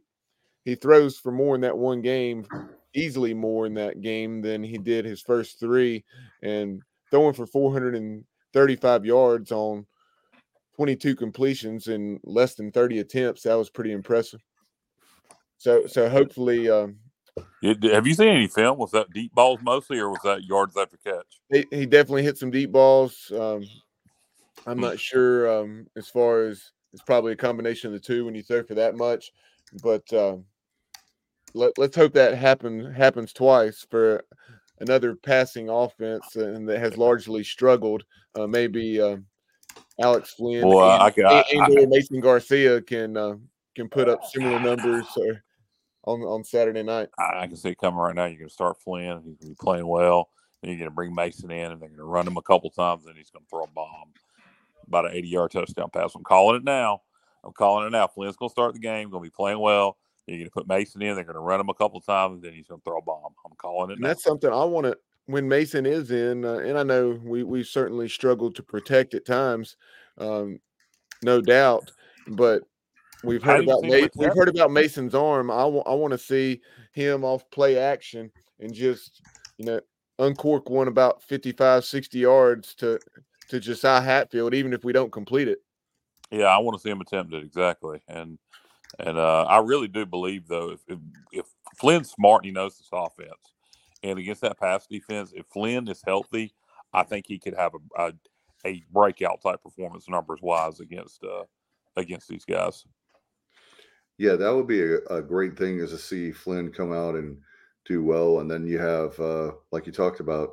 he 0.64 0.74
throws 0.74 1.18
for 1.18 1.32
more 1.32 1.54
in 1.54 1.62
that 1.62 1.76
one 1.76 2.02
game, 2.02 2.46
easily 2.94 3.32
more 3.32 3.66
in 3.66 3.74
that 3.74 4.02
game 4.02 4.42
than 4.42 4.62
he 4.62 4.76
did 4.76 5.04
his 5.04 5.22
first 5.22 5.58
three, 5.58 6.04
and 6.42 6.82
throwing 7.10 7.34
for 7.34 7.46
435 7.46 9.04
yards 9.06 9.52
on 9.52 9.86
22 10.76 11.16
completions 11.16 11.88
in 11.88 12.20
less 12.24 12.54
than 12.54 12.70
30 12.70 12.98
attempts. 12.98 13.42
That 13.42 13.54
was 13.54 13.70
pretty 13.70 13.92
impressive. 13.92 14.40
So, 15.56 15.86
so 15.86 16.08
hopefully, 16.08 16.70
um, 16.70 16.98
It- 17.62 17.82
have 17.82 18.06
you 18.06 18.14
seen 18.14 18.28
any 18.28 18.46
film? 18.48 18.78
Was 18.78 18.92
that 18.92 19.12
deep 19.12 19.34
balls 19.34 19.60
mostly, 19.62 19.98
or 19.98 20.10
was 20.10 20.20
that 20.24 20.44
yards 20.44 20.76
after 20.76 20.96
catch? 20.98 21.40
he, 21.50 21.64
he 21.70 21.86
definitely 21.86 22.22
hit 22.22 22.38
some 22.38 22.50
deep 22.50 22.70
balls. 22.72 23.32
Um, 23.36 23.64
I'm 24.66 24.80
not 24.80 24.98
sure 25.00 25.60
um, 25.60 25.86
as 25.96 26.08
far 26.08 26.42
as 26.46 26.70
it's 26.92 27.02
probably 27.02 27.32
a 27.32 27.36
combination 27.36 27.88
of 27.88 27.92
the 27.94 28.06
two 28.06 28.24
when 28.24 28.34
you 28.34 28.42
throw 28.42 28.62
for 28.62 28.74
that 28.74 28.96
much, 28.96 29.30
but 29.82 30.10
um, 30.12 30.44
let, 31.54 31.76
let's 31.78 31.96
hope 31.96 32.12
that 32.14 32.34
happen 32.36 32.92
happens 32.92 33.32
twice 33.32 33.86
for 33.90 34.24
another 34.80 35.14
passing 35.14 35.68
offense 35.68 36.36
and 36.36 36.68
that 36.68 36.78
has 36.80 36.96
largely 36.96 37.42
struggled. 37.44 38.04
Uh, 38.34 38.46
maybe 38.46 39.00
uh, 39.00 39.16
Alex 40.00 40.34
Flynn 40.34 40.68
Well, 40.68 40.92
and, 40.92 41.02
I 41.02 41.10
can- 41.10 41.26
I- 41.26 41.44
and 41.50 41.78
or 41.78 41.86
Mason 41.88 42.20
Garcia 42.20 42.80
can 42.82 43.16
uh, 43.16 43.34
can 43.74 43.88
put 43.88 44.08
up 44.08 44.24
similar 44.24 44.60
numbers 44.60 45.06
or 45.16 45.42
on 46.08 46.22
on 46.22 46.44
Saturday 46.44 46.82
night. 46.82 47.08
I, 47.18 47.46
can 47.46 47.56
see 47.56 47.70
it 47.70 47.78
coming 47.78 47.98
right 47.98 48.14
now. 48.14 48.24
You're 48.26 48.38
going 48.38 48.48
to 48.48 48.54
start 48.54 48.80
Flynn. 48.80 49.22
He's 49.24 49.36
going 49.36 49.38
to 49.40 49.46
be 49.48 49.54
playing 49.60 49.86
well. 49.86 50.30
Then 50.62 50.70
you're 50.70 50.78
going 50.78 50.90
to 50.90 50.94
bring 50.94 51.14
Mason 51.14 51.50
in, 51.50 51.72
and 51.72 51.80
they're 51.80 51.88
going 51.88 51.98
to 51.98 52.04
run 52.04 52.26
him 52.26 52.36
a 52.36 52.42
couple 52.42 52.70
times, 52.70 53.06
and 53.06 53.16
he's 53.16 53.30
going 53.30 53.44
to 53.44 53.48
throw 53.48 53.64
a 53.64 53.68
bomb. 53.68 54.12
About 54.86 55.04
an 55.06 55.12
80 55.12 55.28
yard 55.28 55.50
touchdown 55.50 55.90
pass. 55.92 56.14
I'm 56.14 56.24
calling 56.24 56.56
it 56.56 56.64
now. 56.64 57.02
I'm 57.44 57.52
calling 57.52 57.86
it 57.86 57.90
now. 57.90 58.06
Flynn's 58.06 58.36
going 58.36 58.48
to 58.48 58.52
start 58.52 58.72
the 58.74 58.80
game, 58.80 59.10
going 59.10 59.22
to 59.22 59.26
be 59.26 59.34
playing 59.34 59.60
well. 59.60 59.98
You're 60.26 60.38
going 60.38 60.46
to 60.46 60.50
put 60.50 60.66
Mason 60.68 61.02
in. 61.02 61.14
They're 61.14 61.24
going 61.24 61.34
to 61.34 61.40
run 61.40 61.60
him 61.60 61.68
a 61.68 61.74
couple 61.74 62.00
times, 62.00 62.34
and 62.34 62.42
then 62.42 62.52
he's 62.54 62.66
going 62.66 62.80
to 62.80 62.84
throw 62.84 62.98
a 62.98 63.02
bomb. 63.02 63.32
I'm 63.44 63.52
calling 63.56 63.90
it 63.90 63.94
And 63.94 64.02
now. 64.02 64.08
that's 64.08 64.24
something 64.24 64.50
I 64.50 64.64
want 64.64 64.86
to 64.86 64.96
when 65.26 65.46
Mason 65.46 65.84
is 65.84 66.10
in, 66.10 66.44
uh, 66.44 66.54
and 66.54 66.78
I 66.78 66.82
know 66.82 67.20
we 67.22 67.42
we 67.42 67.62
certainly 67.62 68.08
struggled 68.08 68.56
to 68.56 68.62
protect 68.62 69.12
at 69.14 69.26
times, 69.26 69.76
um, 70.16 70.58
no 71.22 71.42
doubt. 71.42 71.90
But 72.26 72.62
we've 73.22 73.42
heard 73.42 73.64
about 73.64 73.83
we've 73.83 74.35
heard 74.35 74.48
about 74.48 74.70
Mason's 74.70 75.14
arm. 75.14 75.50
I 75.50 75.64
want 75.64 76.12
to 76.12 76.18
see 76.18 76.61
him 76.92 77.24
off 77.24 77.48
play 77.50 77.78
action 77.78 78.31
and 78.61 78.72
just 78.72 79.22
you 79.57 79.66
know 79.66 79.81
uncork 80.18 80.68
one 80.68 80.88
about 80.88 81.22
55, 81.22 81.85
60 81.85 82.18
yards 82.18 82.74
to 82.76 82.98
to 83.48 83.61
Josiah 83.61 84.00
Hatfield, 84.00 84.54
even 84.54 84.72
if 84.72 84.85
we 84.85 84.92
don't 84.92 85.12
complete 85.12 85.48
it. 85.48 85.59
Yeah, 86.31 86.46
I 86.46 86.59
want 86.59 86.76
to 86.76 86.83
see 86.83 86.90
him 86.90 87.00
attempt 87.00 87.33
it 87.33 87.42
exactly, 87.42 88.00
and 88.09 88.38
and 88.98 89.18
uh, 89.18 89.44
I 89.44 89.59
really 89.59 89.88
do 89.88 90.04
believe 90.04 90.46
though 90.46 90.70
if, 90.70 90.81
if 90.88 90.98
if 91.33 91.46
Flynn's 91.76 92.11
smart, 92.11 92.42
and 92.42 92.46
he 92.46 92.52
knows 92.52 92.76
this 92.76 92.88
offense, 92.92 93.54
and 94.02 94.18
against 94.18 94.42
that 94.42 94.59
pass 94.59 94.87
defense, 94.87 95.33
if 95.35 95.46
Flynn 95.46 95.88
is 95.88 96.02
healthy, 96.04 96.52
I 96.92 97.02
think 97.02 97.26
he 97.26 97.38
could 97.38 97.54
have 97.54 97.72
a 97.74 98.02
a, 98.02 98.12
a 98.66 98.85
breakout 98.92 99.40
type 99.42 99.62
performance 99.62 100.09
numbers 100.09 100.40
wise 100.42 100.81
against 100.81 101.24
uh 101.24 101.44
against 101.96 102.28
these 102.28 102.44
guys. 102.44 102.85
Yeah, 104.18 104.35
that 104.35 104.54
would 104.54 104.66
be 104.66 104.83
a, 104.83 104.98
a 105.11 105.22
great 105.22 105.57
thing 105.57 105.78
is 105.78 105.90
to 105.90 105.98
see 105.98 106.33
Flynn 106.33 106.72
come 106.72 106.92
out 106.92 107.14
and 107.14 107.38
do 107.85 108.02
well, 108.02 108.40
and 108.40 108.50
then 108.50 108.66
you 108.66 108.78
have, 108.78 109.18
uh, 109.20 109.52
like 109.70 109.87
you 109.87 109.92
talked 109.92 110.20
about, 110.20 110.50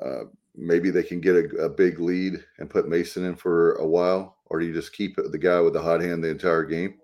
uh, 0.00 0.24
maybe 0.54 0.90
they 0.90 1.02
can 1.02 1.20
get 1.20 1.34
a, 1.34 1.48
a 1.64 1.68
big 1.68 1.98
lead 1.98 2.44
and 2.58 2.70
put 2.70 2.88
Mason 2.88 3.24
in 3.24 3.34
for 3.36 3.74
a 3.76 3.86
while, 3.86 4.36
or 4.46 4.60
do 4.60 4.66
you 4.66 4.72
just 4.74 4.92
keep 4.92 5.16
the 5.16 5.38
guy 5.38 5.60
with 5.60 5.72
the 5.72 5.82
hot 5.82 6.00
hand 6.02 6.22
the 6.22 6.28
entire 6.28 6.62
game? 6.62 6.94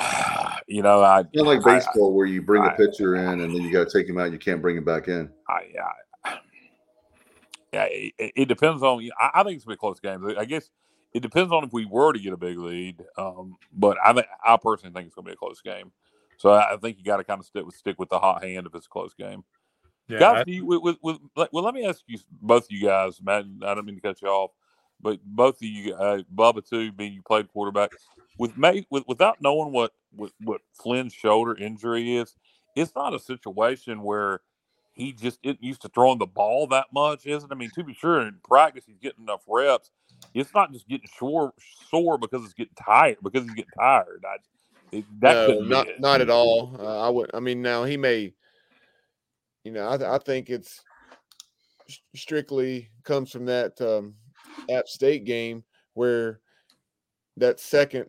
you 0.66 0.82
know, 0.82 1.02
I 1.02 1.22
Kind 1.22 1.36
of 1.36 1.46
like 1.46 1.66
I- 1.66 1.78
baseball, 1.78 2.14
where 2.14 2.26
you 2.26 2.42
bring 2.42 2.62
a 2.62 2.68
I- 2.68 2.76
pitcher 2.76 3.16
in 3.16 3.40
and 3.42 3.54
then 3.54 3.62
you 3.62 3.70
got 3.72 3.88
to 3.88 3.98
take 3.98 4.08
him 4.08 4.18
out. 4.18 4.24
And 4.24 4.32
you 4.32 4.38
can't 4.38 4.62
bring 4.62 4.76
him 4.76 4.84
back 4.84 5.08
in. 5.08 5.30
I, 5.48 5.66
I 6.24 6.38
yeah, 7.72 7.84
it, 7.90 8.14
it 8.18 8.48
depends 8.48 8.82
on. 8.82 9.06
I, 9.20 9.30
I 9.34 9.42
think 9.44 9.56
it's 9.56 9.64
gonna 9.64 9.74
be 9.74 9.78
a 9.78 9.78
close 9.78 10.00
game. 10.00 10.34
I 10.38 10.44
guess 10.46 10.70
it 11.14 11.20
depends 11.22 11.52
on 11.52 11.64
if 11.64 11.72
we 11.72 11.86
were 11.86 12.12
to 12.12 12.18
get 12.18 12.32
a 12.32 12.36
big 12.36 12.58
lead. 12.58 13.02
Um, 13.16 13.56
but 13.72 13.96
I 14.04 14.12
think 14.12 14.26
I 14.44 14.56
personally 14.56 14.92
think 14.92 15.06
it's 15.06 15.14
gonna 15.14 15.26
be 15.26 15.32
a 15.32 15.36
close 15.36 15.60
game. 15.62 15.92
So 16.36 16.50
I, 16.50 16.74
I 16.74 16.76
think 16.76 16.98
you 16.98 17.04
got 17.04 17.18
to 17.18 17.24
kind 17.24 17.38
of 17.40 17.46
stick 17.46 17.64
with 17.64 17.76
stick 17.76 17.98
with 17.98 18.08
the 18.08 18.18
hot 18.18 18.42
hand 18.44 18.66
if 18.66 18.74
it's 18.74 18.86
a 18.86 18.90
close 18.90 19.14
game. 19.14 19.44
Yeah, 20.08 20.18
guys, 20.18 20.44
I- 20.46 20.50
you, 20.50 20.66
with, 20.66 20.82
with, 20.82 20.96
with, 21.02 21.48
well, 21.52 21.64
let 21.64 21.72
me 21.74 21.86
ask 21.86 22.02
you 22.06 22.18
both 22.42 22.64
of 22.64 22.70
you 22.70 22.82
guys, 22.82 23.22
Matt. 23.22 23.46
I 23.62 23.74
don't 23.74 23.86
mean 23.86 23.94
to 23.94 24.00
cut 24.02 24.20
you 24.20 24.28
off, 24.28 24.50
but 25.00 25.18
both 25.24 25.56
of 25.56 25.62
you, 25.62 25.94
uh, 25.94 26.22
Bubba 26.34 26.68
too, 26.68 26.92
being 26.92 27.14
you 27.14 27.22
played 27.22 27.48
quarterback 27.50 27.92
with 28.38 28.56
May, 28.58 28.84
with, 28.90 29.04
without 29.08 29.40
knowing 29.40 29.72
what, 29.72 29.92
what 30.10 30.32
what 30.42 30.60
Flynn's 30.74 31.14
shoulder 31.14 31.56
injury 31.56 32.16
is, 32.16 32.34
it's 32.76 32.94
not 32.94 33.14
a 33.14 33.18
situation 33.18 34.02
where 34.02 34.40
he 34.92 35.12
just 35.12 35.38
isn't 35.42 35.62
used 35.62 35.82
to 35.82 35.88
throwing 35.88 36.18
the 36.18 36.26
ball 36.26 36.66
that 36.68 36.86
much, 36.92 37.26
is 37.26 37.44
it? 37.44 37.50
I 37.50 37.54
mean, 37.54 37.70
to 37.74 37.82
be 37.84 37.94
sure, 37.94 38.20
in 38.20 38.36
practice 38.44 38.84
he's 38.86 38.98
getting 38.98 39.22
enough 39.24 39.42
reps. 39.48 39.90
It's 40.32 40.54
not 40.54 40.72
just 40.72 40.88
getting 40.88 41.08
sore 41.18 41.52
sore 41.90 42.18
because 42.18 42.44
it's 42.44 42.54
getting 42.54 42.74
tired 42.82 43.18
because 43.22 43.44
he's 43.44 43.54
getting 43.54 43.70
tired. 43.78 44.24
I, 44.26 44.36
it, 44.92 45.04
that 45.20 45.48
no, 45.48 45.60
not 45.60 45.86
not 45.98 46.20
at 46.20 46.30
all. 46.30 46.76
Uh, 46.78 47.06
I 47.06 47.08
would. 47.08 47.30
I 47.34 47.40
mean, 47.40 47.62
now 47.62 47.84
he 47.84 47.96
may. 47.96 48.32
You 49.64 49.72
know, 49.72 49.88
I, 49.88 50.16
I 50.16 50.18
think 50.18 50.50
it's 50.50 50.82
strictly 52.14 52.90
comes 53.02 53.30
from 53.30 53.46
that 53.46 53.80
um, 53.80 54.14
App 54.70 54.88
State 54.88 55.24
game 55.24 55.64
where 55.94 56.40
that 57.36 57.60
second 57.60 58.06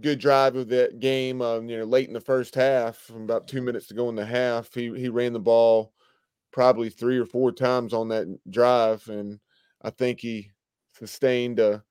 good 0.00 0.18
drive 0.18 0.56
of 0.56 0.68
that 0.68 1.00
game. 1.00 1.40
Um, 1.40 1.68
you 1.68 1.78
know, 1.78 1.84
late 1.84 2.08
in 2.08 2.14
the 2.14 2.20
first 2.20 2.54
half, 2.54 3.10
about 3.10 3.48
two 3.48 3.62
minutes 3.62 3.86
to 3.88 3.94
go 3.94 4.08
in 4.08 4.16
the 4.16 4.26
half, 4.26 4.72
he 4.74 4.92
he 4.94 5.08
ran 5.08 5.32
the 5.32 5.40
ball 5.40 5.92
probably 6.52 6.88
three 6.88 7.18
or 7.18 7.26
four 7.26 7.50
times 7.50 7.92
on 7.92 8.08
that 8.08 8.38
drive, 8.50 9.06
and 9.08 9.40
I 9.82 9.90
think 9.90 10.20
he 10.20 10.50
sustained 10.98 11.58
a 11.58 11.82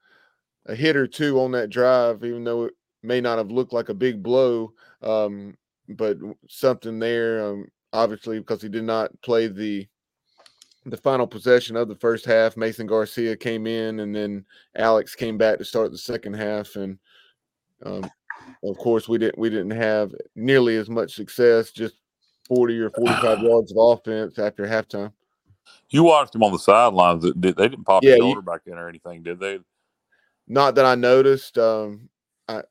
a 0.68 0.76
hit 0.76 0.96
or 0.96 1.08
two 1.08 1.40
on 1.40 1.52
that 1.52 1.70
drive, 1.70 2.24
even 2.24 2.44
though 2.44 2.64
it 2.66 2.74
may 3.02 3.20
not 3.20 3.38
have 3.38 3.52
looked 3.52 3.74
like 3.74 3.90
a 3.90 3.94
big 3.94 4.24
blow, 4.24 4.74
um, 5.02 5.58
but 5.90 6.18
something 6.48 7.00
there. 7.00 7.46
Um, 7.46 7.68
obviously, 7.92 8.40
because 8.40 8.62
he 8.62 8.70
did 8.70 8.84
not 8.84 9.10
play 9.22 9.48
the 9.48 9.88
the 10.86 10.98
final 10.98 11.28
possession 11.28 11.76
of 11.78 11.88
the 11.88 11.96
first 11.96 12.26
half. 12.26 12.58
Mason 12.58 12.88
Garcia 12.88 13.36
came 13.36 13.68
in, 13.68 14.02
and 14.02 14.16
then 14.16 14.46
Alex 14.76 15.16
came 15.16 15.38
back 15.38 15.58
to 15.58 15.66
start 15.66 15.92
the 15.92 15.98
second 15.98 16.34
half, 16.34 16.76
and 16.76 16.98
um, 17.86 18.10
of 18.64 18.78
course, 18.78 19.08
we 19.08 19.18
didn't 19.18 19.38
we 19.38 19.50
didn't 19.50 19.72
have 19.72 20.14
nearly 20.36 20.78
as 20.78 20.90
much 20.90 21.14
success. 21.16 21.72
Just 21.72 21.96
forty 22.48 22.80
or 22.80 22.90
forty 22.90 23.14
five 23.16 23.40
yards 23.42 23.74
of 23.76 23.78
offense 23.80 24.40
after 24.40 24.66
halftime. 24.66 25.12
You 25.90 26.04
watched 26.04 26.36
him 26.36 26.44
on 26.44 26.52
the 26.52 26.60
sidelines. 26.60 27.24
They 27.24 27.32
they 27.52 27.68
didn't 27.70 27.84
pop 27.86 28.04
Yeah, 28.04 28.12
his 28.12 28.18
you- 28.18 28.24
shoulder 28.24 28.42
back 28.42 28.62
in 28.66 28.74
or 28.74 28.90
anything, 28.90 29.24
did 29.24 29.40
they? 29.40 29.60
Not 30.48 30.76
that 30.76 30.86
I 30.86 30.96
noticed. 30.96 31.58
Um, 31.58 32.10
I 32.48 32.64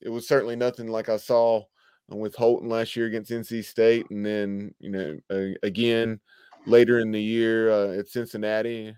it 0.00 0.08
was 0.08 0.26
certainly 0.26 0.56
nothing 0.56 0.88
like 0.88 1.08
I 1.08 1.16
saw 1.18 1.64
with 2.08 2.34
Holton 2.34 2.68
last 2.68 2.96
year 2.96 3.06
against 3.06 3.30
NC 3.30 3.64
State, 3.64 4.06
and 4.10 4.24
then 4.24 4.74
you 4.80 4.90
know 4.90 5.18
uh, 5.30 5.54
again 5.62 6.20
later 6.66 6.98
in 7.00 7.10
the 7.10 7.22
year 7.22 7.70
uh, 7.70 7.98
at 7.98 8.08
Cincinnati, 8.08 8.94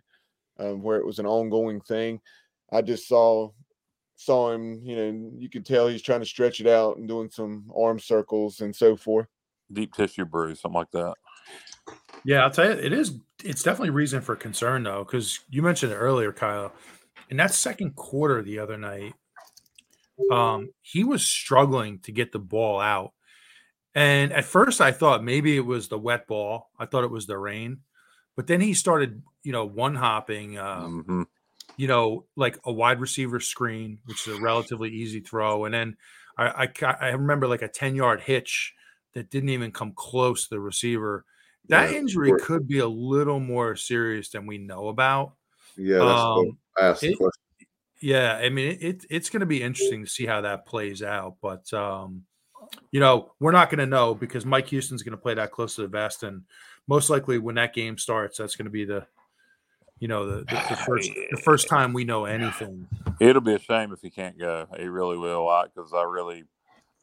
um, 0.58 0.82
where 0.82 0.98
it 0.98 1.06
was 1.06 1.18
an 1.18 1.26
ongoing 1.26 1.80
thing. 1.80 2.20
I 2.70 2.82
just 2.82 3.08
saw 3.08 3.50
saw 4.16 4.52
him, 4.52 4.80
you 4.84 4.94
know, 4.94 5.30
you 5.36 5.50
could 5.50 5.66
tell 5.66 5.88
he's 5.88 6.00
trying 6.02 6.20
to 6.20 6.26
stretch 6.26 6.60
it 6.60 6.66
out 6.68 6.96
and 6.96 7.08
doing 7.08 7.28
some 7.28 7.70
arm 7.76 7.98
circles 7.98 8.60
and 8.60 8.74
so 8.74 8.94
forth. 8.96 9.26
Deep 9.72 9.92
tissue 9.94 10.24
bruise, 10.24 10.60
something 10.60 10.78
like 10.78 10.90
that. 10.92 11.14
Yeah, 12.24 12.44
I'll 12.44 12.50
tell 12.50 12.66
you, 12.66 12.72
it 12.80 12.92
is. 12.92 13.18
It's 13.44 13.62
definitely 13.62 13.90
reason 13.90 14.20
for 14.20 14.36
concern 14.36 14.82
though, 14.82 15.04
because 15.04 15.40
you 15.50 15.62
mentioned 15.62 15.92
it 15.92 15.96
earlier, 15.96 16.32
Kyle. 16.32 16.72
In 17.30 17.36
that 17.38 17.52
second 17.54 17.96
quarter 17.96 18.42
the 18.42 18.58
other 18.58 18.76
night, 18.76 19.14
um, 20.30 20.70
he 20.80 21.04
was 21.04 21.26
struggling 21.26 21.98
to 22.00 22.12
get 22.12 22.32
the 22.32 22.38
ball 22.38 22.80
out. 22.80 23.12
And 23.94 24.32
at 24.32 24.44
first, 24.44 24.80
I 24.80 24.92
thought 24.92 25.24
maybe 25.24 25.56
it 25.56 25.66
was 25.66 25.88
the 25.88 25.98
wet 25.98 26.26
ball. 26.26 26.70
I 26.78 26.86
thought 26.86 27.04
it 27.04 27.10
was 27.10 27.26
the 27.26 27.38
rain, 27.38 27.82
but 28.36 28.46
then 28.46 28.60
he 28.60 28.74
started, 28.74 29.22
you 29.42 29.52
know, 29.52 29.66
one 29.66 29.94
hopping. 29.94 30.58
Um, 30.58 31.04
Mhm. 31.04 31.26
you 31.76 31.88
know, 31.88 32.26
like 32.36 32.58
a 32.64 32.72
wide 32.72 33.00
receiver 33.00 33.40
screen, 33.40 33.98
which 34.04 34.26
is 34.26 34.34
a 34.34 34.36
relatively 34.36 34.90
easy 34.90 35.20
throw. 35.20 35.64
And 35.64 35.74
then 35.74 35.96
I, 36.38 36.68
I, 36.82 36.96
I 37.00 37.08
remember 37.10 37.48
like 37.48 37.62
a 37.62 37.68
10 37.68 37.94
yard 37.96 38.20
hitch 38.22 38.74
that 39.14 39.30
didn't 39.30 39.50
even 39.50 39.72
come 39.72 39.92
close 39.94 40.44
to 40.44 40.50
the 40.50 40.60
receiver. 40.60 41.24
That 41.68 41.90
Yeah, 41.92 41.98
injury 41.98 42.32
or- 42.32 42.38
could 42.38 42.66
be 42.66 42.80
a 42.80 42.88
little 42.88 43.40
more 43.40 43.76
serious 43.76 44.30
than 44.30 44.46
we 44.46 44.58
know 44.58 44.88
about. 44.88 45.34
Yeah, 45.76 45.98
that's 45.98 46.20
Um, 46.20 46.58
I 46.78 46.86
asked 46.86 47.02
it- 47.04 47.16
question. 47.16 47.38
Yeah, 48.00 48.36
I 48.42 48.48
mean, 48.48 48.72
it, 48.72 48.82
it 48.82 49.06
it's 49.10 49.30
going 49.30 49.40
to 49.40 49.46
be 49.46 49.62
interesting 49.62 50.04
to 50.04 50.10
see 50.10 50.26
how 50.26 50.40
that 50.40 50.66
plays 50.66 51.02
out. 51.04 51.36
But 51.40 51.72
um, 51.72 52.24
you 52.90 52.98
know, 52.98 53.32
we're 53.38 53.52
not 53.52 53.70
going 53.70 53.78
to 53.78 53.86
know 53.86 54.12
because 54.14 54.44
Mike 54.44 54.66
Houston's 54.68 55.04
going 55.04 55.12
to 55.16 55.22
play 55.22 55.34
that 55.34 55.52
close 55.52 55.76
to 55.76 55.82
the 55.82 55.88
vest, 55.88 56.24
and 56.24 56.42
most 56.88 57.10
likely 57.10 57.38
when 57.38 57.54
that 57.54 57.74
game 57.74 57.96
starts, 57.96 58.38
that's 58.38 58.56
going 58.56 58.64
to 58.66 58.70
be 58.72 58.84
the, 58.84 59.06
you 60.00 60.08
know, 60.08 60.26
the, 60.26 60.36
the, 60.38 60.64
the 60.70 60.76
first 60.84 61.10
the 61.30 61.40
first 61.44 61.68
time 61.70 61.92
we 61.92 62.02
know 62.04 62.24
anything. 62.24 62.88
It'll 63.20 63.40
be 63.40 63.54
a 63.54 63.58
shame 63.60 63.92
if 63.92 64.00
he 64.02 64.10
can't 64.10 64.36
go. 64.36 64.66
He 64.76 64.86
really 64.88 65.16
will. 65.16 65.48
Because 65.72 65.92
I, 65.94 66.02
really, 66.02 66.42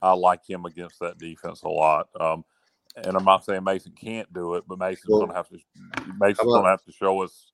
I 0.02 0.12
like 0.12 0.46
him 0.46 0.66
against 0.66 1.00
that 1.00 1.18
defense 1.18 1.62
a 1.64 1.70
lot. 1.70 2.10
Um, 2.20 2.44
and 3.06 3.18
I'm 3.18 3.26
not 3.26 3.46
saying 3.46 3.64
Mason 3.64 3.94
can't 3.94 4.32
do 4.34 4.56
it, 4.56 4.64
but 4.68 4.80
Mason's 4.80 5.06
Well, 5.08 5.20
going 5.20 5.32
to 5.32 5.36
have 5.36 5.50
to. 5.50 5.60
Mason's 6.20 6.52
gonna 6.52 6.68
have 6.68 6.84
to 6.84 6.92
show 6.92 7.22
us 7.22 7.52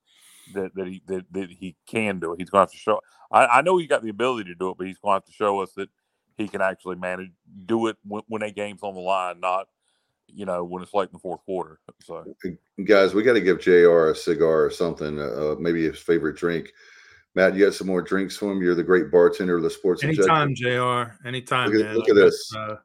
that 0.53 0.73
that 0.75 0.87
he 0.87 1.01
that, 1.07 1.25
that 1.31 1.49
he 1.49 1.75
can 1.87 2.19
do 2.19 2.33
it. 2.33 2.39
He's 2.39 2.49
going 2.49 2.59
to 2.59 2.63
have 2.63 2.71
to 2.71 2.77
show. 2.77 2.99
I, 3.31 3.45
I 3.47 3.61
know 3.61 3.77
he 3.77 3.87
got 3.87 4.03
the 4.03 4.09
ability 4.09 4.49
to 4.49 4.55
do 4.55 4.69
it, 4.69 4.77
but 4.77 4.87
he's 4.87 4.97
going 4.99 5.13
to 5.13 5.15
have 5.15 5.25
to 5.25 5.31
show 5.31 5.61
us 5.61 5.71
that 5.73 5.89
he 6.37 6.47
can 6.47 6.61
actually 6.61 6.97
manage 6.97 7.31
do 7.65 7.87
it 7.87 7.97
when, 8.03 8.23
when 8.27 8.41
a 8.41 8.51
game's 8.51 8.83
on 8.83 8.93
the 8.93 8.99
line, 8.99 9.39
not 9.39 9.67
you 10.27 10.45
know 10.45 10.63
when 10.63 10.83
it's 10.83 10.93
late 10.93 11.09
in 11.09 11.13
the 11.13 11.19
fourth 11.19 11.43
quarter. 11.45 11.79
So 12.03 12.25
Guys, 12.83 13.13
we 13.13 13.23
got 13.23 13.33
to 13.33 13.41
give 13.41 13.59
JR 13.59 14.09
a 14.09 14.15
cigar 14.15 14.65
or 14.65 14.71
something, 14.71 15.19
uh, 15.19 15.55
maybe 15.59 15.83
his 15.83 15.99
favorite 15.99 16.37
drink. 16.37 16.71
Matt, 17.35 17.53
you 17.53 17.65
got 17.65 17.73
some 17.73 17.87
more 17.87 18.01
drinks 18.01 18.37
for 18.37 18.49
him? 18.51 18.61
You're 18.61 18.75
the 18.75 18.83
great 18.83 19.11
bartender 19.11 19.57
of 19.57 19.63
the 19.63 19.69
sports. 19.69 20.01
Objective. 20.01 20.29
Anytime, 20.29 20.55
Jr. 20.55 21.27
Anytime. 21.27 21.69
Look 21.69 21.81
at- 21.81 21.85
man. 21.87 21.95
look 21.95 22.09
at 22.09 22.15
this. 22.15 22.55
Uh, 22.55 22.75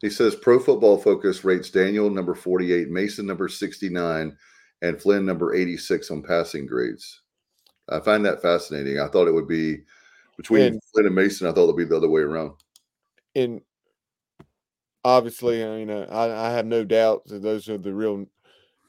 He 0.00 0.10
says 0.10 0.34
Pro 0.36 0.58
Football 0.60 0.98
Focus 0.98 1.44
rates 1.44 1.70
Daniel 1.70 2.08
number 2.08 2.34
48, 2.34 2.88
Mason 2.88 3.26
number 3.26 3.48
69, 3.48 4.36
and 4.82 5.02
Flynn 5.02 5.26
number 5.26 5.54
86 5.54 6.10
on 6.10 6.22
passing 6.22 6.66
grades. 6.66 7.22
I 7.88 8.00
find 8.00 8.24
that 8.24 8.42
fascinating. 8.42 9.00
I 9.00 9.08
thought 9.08 9.26
it 9.28 9.34
would 9.34 9.48
be 9.48 9.78
between 10.36 10.62
And- 10.74 10.80
Flynn 10.92 11.06
and 11.06 11.14
Mason. 11.14 11.46
I 11.46 11.52
thought 11.52 11.64
it 11.64 11.66
would 11.68 11.76
be 11.76 11.84
the 11.84 11.96
other 11.96 12.08
way 12.08 12.20
around. 12.22 12.52
And 13.34 13.60
obviously, 15.04 15.64
I 15.64 15.68
mean, 15.78 15.90
uh, 15.90 16.06
I, 16.10 16.48
I 16.48 16.50
have 16.52 16.66
no 16.66 16.84
doubt 16.84 17.26
that 17.26 17.42
those 17.42 17.68
are 17.68 17.78
the 17.78 17.92
real 17.94 18.26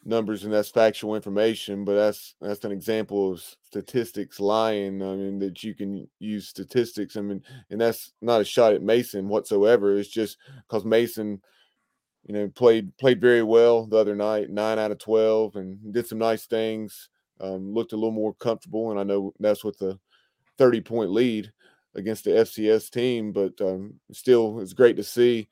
numbers 0.09 0.43
and 0.43 0.51
that's 0.53 0.69
factual 0.69 1.15
information. 1.15 1.85
But 1.85 1.95
that's 1.95 2.35
that's 2.41 2.65
an 2.65 2.71
example 2.71 3.31
of 3.31 3.43
statistics 3.63 4.39
lying. 4.39 5.01
I 5.01 5.15
mean, 5.15 5.39
that 5.39 5.63
you 5.63 5.73
can 5.75 6.07
use 6.19 6.47
statistics. 6.47 7.15
I 7.15 7.21
mean, 7.21 7.41
and 7.69 7.79
that's 7.79 8.11
not 8.21 8.41
a 8.41 8.45
shot 8.45 8.73
at 8.73 8.81
Mason 8.81 9.29
whatsoever. 9.29 9.97
It's 9.97 10.09
just 10.09 10.37
because 10.67 10.83
Mason, 10.83 11.41
you 12.25 12.33
know, 12.33 12.49
played 12.49 12.95
played 12.97 13.21
very 13.21 13.43
well 13.43 13.85
the 13.85 13.97
other 13.97 14.15
night, 14.15 14.49
nine 14.49 14.79
out 14.79 14.91
of 14.91 14.97
twelve, 14.97 15.55
and 15.55 15.93
did 15.93 16.07
some 16.07 16.19
nice 16.19 16.45
things. 16.45 17.09
Um, 17.39 17.73
looked 17.73 17.93
a 17.93 17.95
little 17.95 18.11
more 18.11 18.33
comfortable, 18.33 18.91
and 18.91 18.99
I 18.99 19.03
know 19.03 19.33
that's 19.39 19.63
with 19.63 19.77
the 19.77 19.97
thirty 20.57 20.81
point 20.81 21.11
lead 21.11 21.51
against 21.95 22.23
the 22.23 22.31
FCS 22.31 22.89
team, 22.89 23.31
but 23.31 23.59
um, 23.61 23.93
still, 24.11 24.59
it's 24.59 24.73
great 24.73 24.97
to 24.97 25.03
see. 25.03 25.47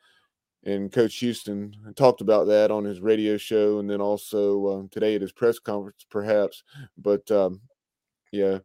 And 0.63 0.91
Coach 0.91 1.15
Houston 1.17 1.74
talked 1.96 2.22
about 2.22 2.48
that 2.48 2.72
on 2.72 2.84
his 2.84 3.00
radio 3.00 3.38
show, 3.38 3.80
and 3.80 3.89
then 3.89 4.02
also 4.02 4.67
um, 4.80 4.89
today 4.89 5.15
at 5.15 5.22
his 5.22 5.32
press 5.32 5.60
conference, 5.60 6.06
perhaps. 6.10 6.63
But 6.98 7.30
um, 7.32 7.62
yeah, 8.32 8.60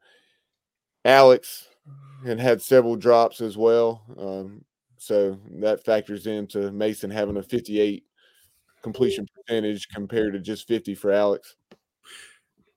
Alex 1.05 1.69
had 2.27 2.41
had 2.41 2.63
several 2.63 2.97
drops 2.97 3.41
as 3.41 3.57
well, 3.57 4.03
um, 4.19 4.65
so 4.97 5.39
that 5.61 5.85
factors 5.85 6.27
into 6.27 6.73
Mason 6.73 7.11
having 7.11 7.37
a 7.37 7.43
58 7.43 8.05
completion 8.83 9.27
percentage 9.35 9.89
compared 9.89 10.33
to 10.33 10.41
just 10.41 10.67
50 10.67 10.95
for 10.95 11.13
Alex. 11.13 11.57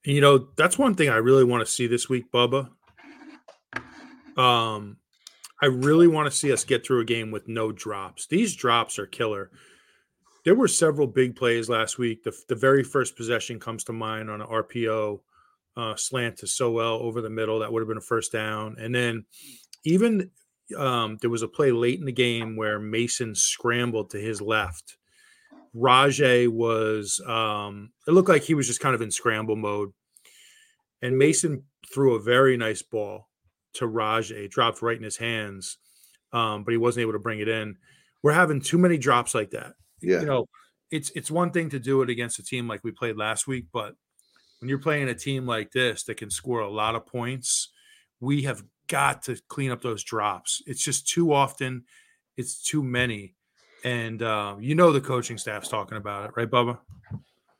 you 0.03 0.21
know, 0.21 0.49
that's 0.55 0.77
one 0.77 0.93
thing 0.95 1.09
I 1.09 1.17
really 1.17 1.43
want 1.43 1.65
to 1.65 1.71
see 1.71 1.87
this 1.87 2.07
week, 2.07 2.31
Bubba. 2.31 2.69
Um, 4.37 4.97
I 5.61 5.67
really 5.67 6.07
want 6.07 6.29
to 6.29 6.37
see 6.37 6.51
us 6.51 6.63
get 6.63 6.85
through 6.85 7.01
a 7.01 7.05
game 7.05 7.31
with 7.31 7.47
no 7.47 7.71
drops. 7.71 8.27
These 8.27 8.55
drops 8.55 8.99
are 8.99 9.05
killer. 9.05 9.51
There 10.43 10.55
were 10.55 10.67
several 10.67 11.07
big 11.07 11.35
plays 11.35 11.69
last 11.69 11.97
week. 11.97 12.23
The, 12.23 12.33
the 12.49 12.55
very 12.55 12.83
first 12.83 13.15
possession 13.15 13.59
comes 13.59 13.83
to 13.85 13.93
mind 13.93 14.29
on 14.29 14.41
an 14.41 14.47
RPO 14.47 15.21
uh, 15.77 15.95
slant 15.95 16.37
to 16.37 16.47
Sowell 16.47 16.99
over 17.01 17.21
the 17.21 17.29
middle. 17.29 17.59
That 17.59 17.71
would 17.71 17.81
have 17.81 17.87
been 17.87 17.97
a 17.97 18.01
first 18.01 18.31
down. 18.31 18.75
And 18.79 18.93
then 18.93 19.25
even 19.85 20.29
um, 20.77 21.17
there 21.21 21.29
was 21.29 21.41
a 21.41 21.47
play 21.47 21.71
late 21.71 21.99
in 21.99 22.05
the 22.05 22.11
game 22.11 22.55
where 22.55 22.79
Mason 22.79 23.33
scrambled 23.33 24.11
to 24.11 24.19
his 24.19 24.41
left. 24.41 24.97
Rahjai 25.75 26.47
was, 26.47 27.21
um, 27.25 27.91
it 28.07 28.11
looked 28.11 28.29
like 28.29 28.43
he 28.43 28.53
was 28.53 28.67
just 28.67 28.79
kind 28.79 28.95
of 28.95 29.01
in 29.01 29.11
scramble 29.11 29.55
mode. 29.55 29.93
And 31.01 31.17
Mason 31.17 31.63
threw 31.93 32.15
a 32.15 32.21
very 32.21 32.57
nice 32.57 32.81
ball 32.81 33.29
to 33.75 33.87
Rahjai, 33.87 34.49
dropped 34.49 34.81
right 34.81 34.97
in 34.97 35.03
his 35.03 35.17
hands, 35.17 35.77
um, 36.33 36.63
but 36.63 36.71
he 36.71 36.77
wasn't 36.77 37.03
able 37.03 37.13
to 37.13 37.19
bring 37.19 37.39
it 37.39 37.47
in. 37.47 37.77
We're 38.23 38.33
having 38.33 38.61
too 38.61 38.77
many 38.77 38.97
drops 38.97 39.35
like 39.35 39.51
that. 39.51 39.73
Yeah. 40.01 40.21
You 40.21 40.25
know, 40.25 40.45
it's 40.91 41.11
it's 41.11 41.31
one 41.31 41.51
thing 41.51 41.69
to 41.69 41.79
do 41.79 42.01
it 42.01 42.09
against 42.09 42.39
a 42.39 42.43
team 42.43 42.67
like 42.67 42.83
we 42.83 42.91
played 42.91 43.17
last 43.17 43.47
week, 43.47 43.65
but 43.71 43.95
when 44.59 44.69
you're 44.69 44.79
playing 44.79 45.09
a 45.09 45.15
team 45.15 45.45
like 45.45 45.71
this 45.71 46.03
that 46.03 46.17
can 46.17 46.29
score 46.29 46.61
a 46.61 46.69
lot 46.69 46.95
of 46.95 47.05
points, 47.05 47.69
we 48.19 48.43
have 48.43 48.63
got 48.87 49.23
to 49.23 49.39
clean 49.47 49.71
up 49.71 49.81
those 49.81 50.03
drops. 50.03 50.61
It's 50.65 50.83
just 50.83 51.07
too 51.07 51.33
often, 51.33 51.83
it's 52.37 52.61
too 52.61 52.83
many. 52.83 53.35
And 53.83 54.21
uh, 54.21 54.55
you 54.59 54.73
know 54.73 54.91
the 54.91 55.01
coaching 55.01 55.37
staff's 55.37 55.69
talking 55.69 55.97
about 55.97 56.25
it, 56.25 56.31
right, 56.35 56.49
Bubba? 56.49 56.79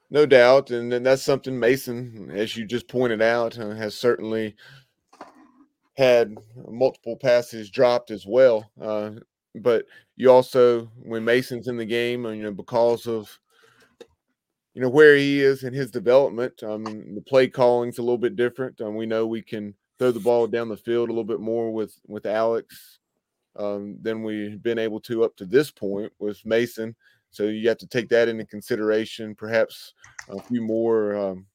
No 0.10 0.26
doubt, 0.26 0.72
and 0.72 0.92
then 0.92 1.04
that's 1.04 1.24
something 1.24 1.60
Mason, 1.60 2.32
as 2.34 2.56
you 2.56 2.66
just 2.66 2.88
pointed 2.88 3.22
out, 3.22 3.58
uh, 3.60 3.72
has 3.72 3.96
certainly 3.96 4.56
had 5.96 6.36
multiple 6.70 7.16
passes 7.16 7.70
dropped 7.70 8.12
as 8.12 8.26
well. 8.26 8.70
Uh, 8.80 9.12
but 9.56 9.86
you 10.18 10.30
also, 10.30 10.92
when 11.04 11.24
Mason's 11.24 11.68
in 11.68 11.78
the 11.78 11.86
game, 11.86 12.26
you 12.26 12.44
know, 12.44 12.52
because 12.52 13.08
of 13.08 13.40
you 14.74 14.82
know 14.82 14.90
where 14.90 15.16
he 15.16 15.40
is 15.40 15.64
in 15.64 15.74
his 15.74 15.90
development, 15.90 16.62
mean, 16.62 17.16
the 17.16 17.24
play 17.26 17.48
calling's 17.48 17.98
a 17.98 18.02
little 18.02 18.18
bit 18.18 18.36
different. 18.36 18.80
Um, 18.82 18.96
we 18.96 19.06
know 19.06 19.26
we 19.26 19.42
can 19.42 19.74
throw 19.98 20.12
the 20.12 20.20
ball 20.20 20.48
down 20.48 20.68
the 20.68 20.76
field 20.76 21.08
a 21.08 21.14
little 21.14 21.24
bit 21.24 21.40
more 21.40 21.72
with 21.72 21.98
with 22.08 22.26
Alex 22.26 23.00
um, 23.56 23.98
than 24.02 24.22
we've 24.22 24.62
been 24.62 24.78
able 24.78 25.00
to 25.02 25.24
up 25.24 25.36
to 25.38 25.46
this 25.46 25.72
point 25.72 26.12
with 26.20 26.46
Mason. 26.46 26.94
So 27.32 27.44
you 27.44 27.68
have 27.70 27.78
to 27.80 27.88
take 27.88 28.10
that 28.10 28.28
into 28.28 28.46
consideration. 28.46 29.34
Perhaps 29.36 29.94
a 30.30 30.42
few 30.42 30.62
more 30.62 31.16
um, 31.16 31.46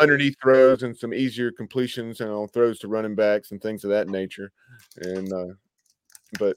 underneath 0.00 0.36
throws 0.40 0.82
and 0.82 0.96
some 0.96 1.14
easier 1.14 1.50
completions 1.50 2.20
and 2.20 2.52
throws 2.52 2.78
to 2.80 2.88
running 2.88 3.14
backs 3.14 3.50
and 3.50 3.60
things 3.60 3.84
of 3.84 3.90
that 3.90 4.08
nature. 4.08 4.52
And 4.98 5.32
uh, 5.32 5.54
but 6.38 6.56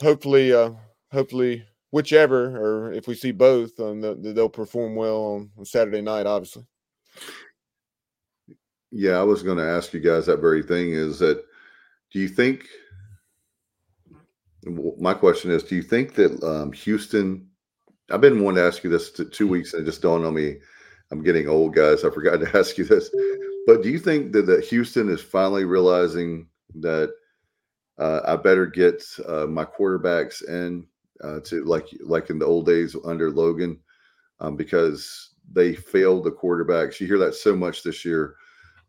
hopefully, 0.00 0.52
uh, 0.52 0.72
hopefully, 1.12 1.64
whichever 1.90 2.56
or 2.56 2.92
if 2.92 3.06
we 3.06 3.14
see 3.14 3.32
both, 3.32 3.78
um, 3.80 4.00
the, 4.00 4.14
they'll 4.14 4.48
perform 4.48 4.94
well 4.94 5.50
on, 5.56 5.64
Saturday 5.64 6.00
night. 6.00 6.26
Obviously, 6.26 6.64
Yeah, 8.90 9.18
I 9.18 9.22
was 9.22 9.42
going 9.42 9.58
to 9.58 9.68
ask 9.68 9.92
you 9.92 10.00
guys 10.00 10.26
that 10.26 10.40
very 10.40 10.62
thing 10.62 10.92
is 10.92 11.18
that 11.20 11.44
do 12.12 12.18
you 12.18 12.28
think 12.28 12.66
my 14.98 15.14
question 15.14 15.50
is 15.50 15.62
do 15.62 15.74
you 15.74 15.82
think 15.82 16.14
that 16.14 16.42
um, 16.42 16.70
Houston 16.72 17.48
I've 18.10 18.20
been 18.20 18.42
wanting 18.42 18.56
to 18.56 18.66
ask 18.66 18.84
you 18.84 18.90
this 18.90 19.10
two 19.10 19.48
weeks 19.48 19.72
and 19.72 19.82
it 19.82 19.86
just 19.86 20.02
dawned 20.02 20.26
on 20.26 20.34
me 20.34 20.56
I'm 21.10 21.22
getting 21.22 21.48
old 21.48 21.74
guys. 21.74 22.04
I 22.04 22.10
forgot 22.10 22.40
to 22.40 22.50
ask 22.58 22.78
you 22.78 22.84
this. 22.84 23.10
But 23.66 23.82
do 23.82 23.90
you 23.90 23.98
think 23.98 24.32
that, 24.32 24.46
that 24.46 24.64
Houston 24.64 25.08
is 25.08 25.20
finally 25.20 25.64
realizing 25.64 26.46
that 26.76 27.12
uh, 27.98 28.20
I 28.26 28.36
better 28.36 28.66
get 28.66 29.04
uh, 29.26 29.46
my 29.46 29.64
quarterbacks 29.64 30.46
in 30.48 30.86
uh, 31.22 31.40
to 31.40 31.64
like 31.64 31.86
like 32.00 32.30
in 32.30 32.38
the 32.38 32.46
old 32.46 32.66
days 32.66 32.96
under 33.04 33.30
Logan? 33.30 33.78
Um, 34.40 34.56
because 34.56 35.34
they 35.52 35.74
failed 35.74 36.24
the 36.24 36.30
quarterbacks. 36.30 36.98
You 36.98 37.06
hear 37.06 37.18
that 37.18 37.34
so 37.34 37.54
much 37.54 37.82
this 37.82 38.04
year 38.04 38.36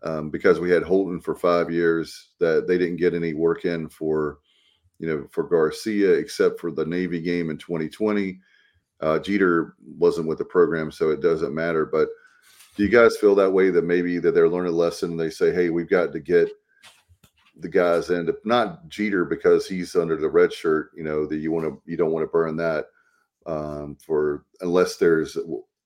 um, 0.04 0.30
because 0.30 0.60
we 0.60 0.70
had 0.70 0.84
Holton 0.84 1.20
for 1.20 1.36
five 1.36 1.72
years 1.72 2.30
that 2.40 2.68
they 2.68 2.78
didn't 2.78 2.98
get 2.98 3.14
any 3.14 3.34
work 3.34 3.66
in 3.66 3.90
for, 3.90 4.40
you 5.00 5.08
know, 5.08 5.28
for 5.32 5.44
Garcia 5.44 6.14
except 6.14 6.60
for 6.60 6.72
the 6.72 6.86
Navy 6.86 7.22
game 7.22 7.50
in 7.50 7.58
2020. 7.58 8.40
Uh, 9.02 9.20
Jeter 9.20 9.76
wasn't 9.98 10.28
with 10.28 10.38
the 10.38 10.46
program, 10.46 10.92
so 10.92 11.10
it 11.10 11.22
doesn't 11.22 11.56
matter. 11.56 11.86
But 11.86 12.10
do 12.76 12.84
you 12.84 12.90
guys 12.90 13.18
feel 13.18 13.36
that 13.36 13.52
way 13.52 13.70
that 13.72 13.84
maybe 13.84 14.20
that 14.20 14.34
they're 14.34 14.50
learning 14.50 14.74
a 14.74 14.76
lesson? 14.76 15.18
They 15.18 15.30
say, 15.30 15.52
hey, 15.54 15.70
we've 15.70 15.90
got 15.90 16.14
to 16.14 16.20
get 16.20 16.50
the 17.58 17.70
guys 17.70 18.10
in, 18.10 18.30
not 18.46 18.88
Jeter 18.88 19.26
because 19.26 19.68
he's 19.68 19.96
under 19.96 20.18
the 20.18 20.30
red 20.30 20.54
shirt. 20.54 20.92
You 20.96 21.04
know 21.04 21.26
that 21.26 21.38
you 21.38 21.52
want 21.52 21.66
to, 21.66 21.82
you 21.86 21.98
don't 21.98 22.12
want 22.12 22.24
to 22.24 22.32
burn 22.32 22.56
that 22.58 22.86
um, 23.46 23.98
for 24.06 24.46
unless 24.62 24.98
there's 24.98 25.38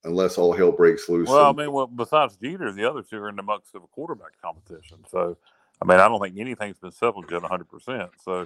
unless 0.04 0.38
all 0.38 0.54
hell 0.54 0.72
breaks 0.72 1.10
loose. 1.10 1.28
Well, 1.28 1.50
and- 1.50 1.60
I 1.60 1.64
mean, 1.64 1.74
well, 1.74 1.88
besides 1.88 2.38
Jeter, 2.38 2.72
the 2.72 2.90
other 2.90 3.02
two 3.02 3.18
are 3.18 3.30
in 3.30 3.36
the 3.36 3.44
mucks 3.44 3.70
of 3.74 3.84
a 3.84 3.88
quarterback 3.88 4.40
competition. 4.42 5.00
So, 5.10 5.38
I 5.82 5.86
mean, 5.86 6.00
I 6.00 6.08
don't 6.08 6.22
think 6.22 6.38
anything's 6.38 6.78
been 6.78 6.92
settled 6.92 7.30
yet 7.32 7.42
100%. 7.42 8.10
So, 8.24 8.46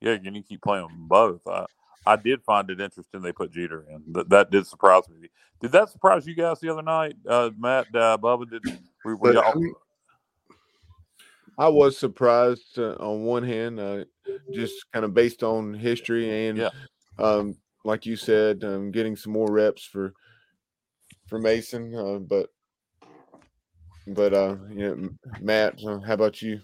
yeah, 0.00 0.16
you 0.22 0.30
need 0.30 0.42
to 0.42 0.48
keep 0.48 0.62
playing 0.62 0.86
them 0.86 1.08
both. 1.08 1.40
I, 1.46 1.66
I 2.06 2.16
did 2.16 2.42
find 2.42 2.68
it 2.70 2.80
interesting 2.80 3.20
they 3.20 3.32
put 3.32 3.52
Jeter 3.52 3.84
in. 3.90 4.02
That, 4.12 4.28
that 4.30 4.50
did 4.50 4.66
surprise 4.66 5.02
me. 5.08 5.28
Did 5.60 5.72
that 5.72 5.90
surprise 5.90 6.26
you 6.26 6.34
guys 6.34 6.58
the 6.60 6.70
other 6.70 6.82
night, 6.82 7.16
uh, 7.28 7.50
Matt, 7.58 7.86
uh, 7.94 8.16
Bubba? 8.16 8.50
Did 8.50 8.64
we, 9.04 9.14
we 9.14 9.32
But, 9.32 9.36
all, 9.36 9.62
I 11.58 11.68
was 11.68 11.98
surprised 11.98 12.78
uh, 12.78 12.94
on 12.94 13.24
one 13.24 13.42
hand, 13.42 13.78
uh, 13.78 14.04
just 14.54 14.90
kind 14.92 15.04
of 15.04 15.12
based 15.12 15.42
on 15.42 15.74
history 15.74 16.48
and, 16.48 16.58
Yeah. 16.58 16.70
um, 17.18 17.56
like 17.84 18.06
you 18.06 18.16
said, 18.16 18.64
um, 18.64 18.90
getting 18.90 19.16
some 19.16 19.32
more 19.32 19.50
reps 19.50 19.84
for 19.84 20.12
for 21.28 21.38
Mason. 21.38 21.94
Uh, 21.94 22.18
but 22.18 22.50
but 24.06 24.34
uh, 24.34 24.56
you 24.70 24.96
know, 24.96 25.08
Matt, 25.40 25.78
uh, 25.86 26.00
how 26.00 26.14
about 26.14 26.42
you? 26.42 26.60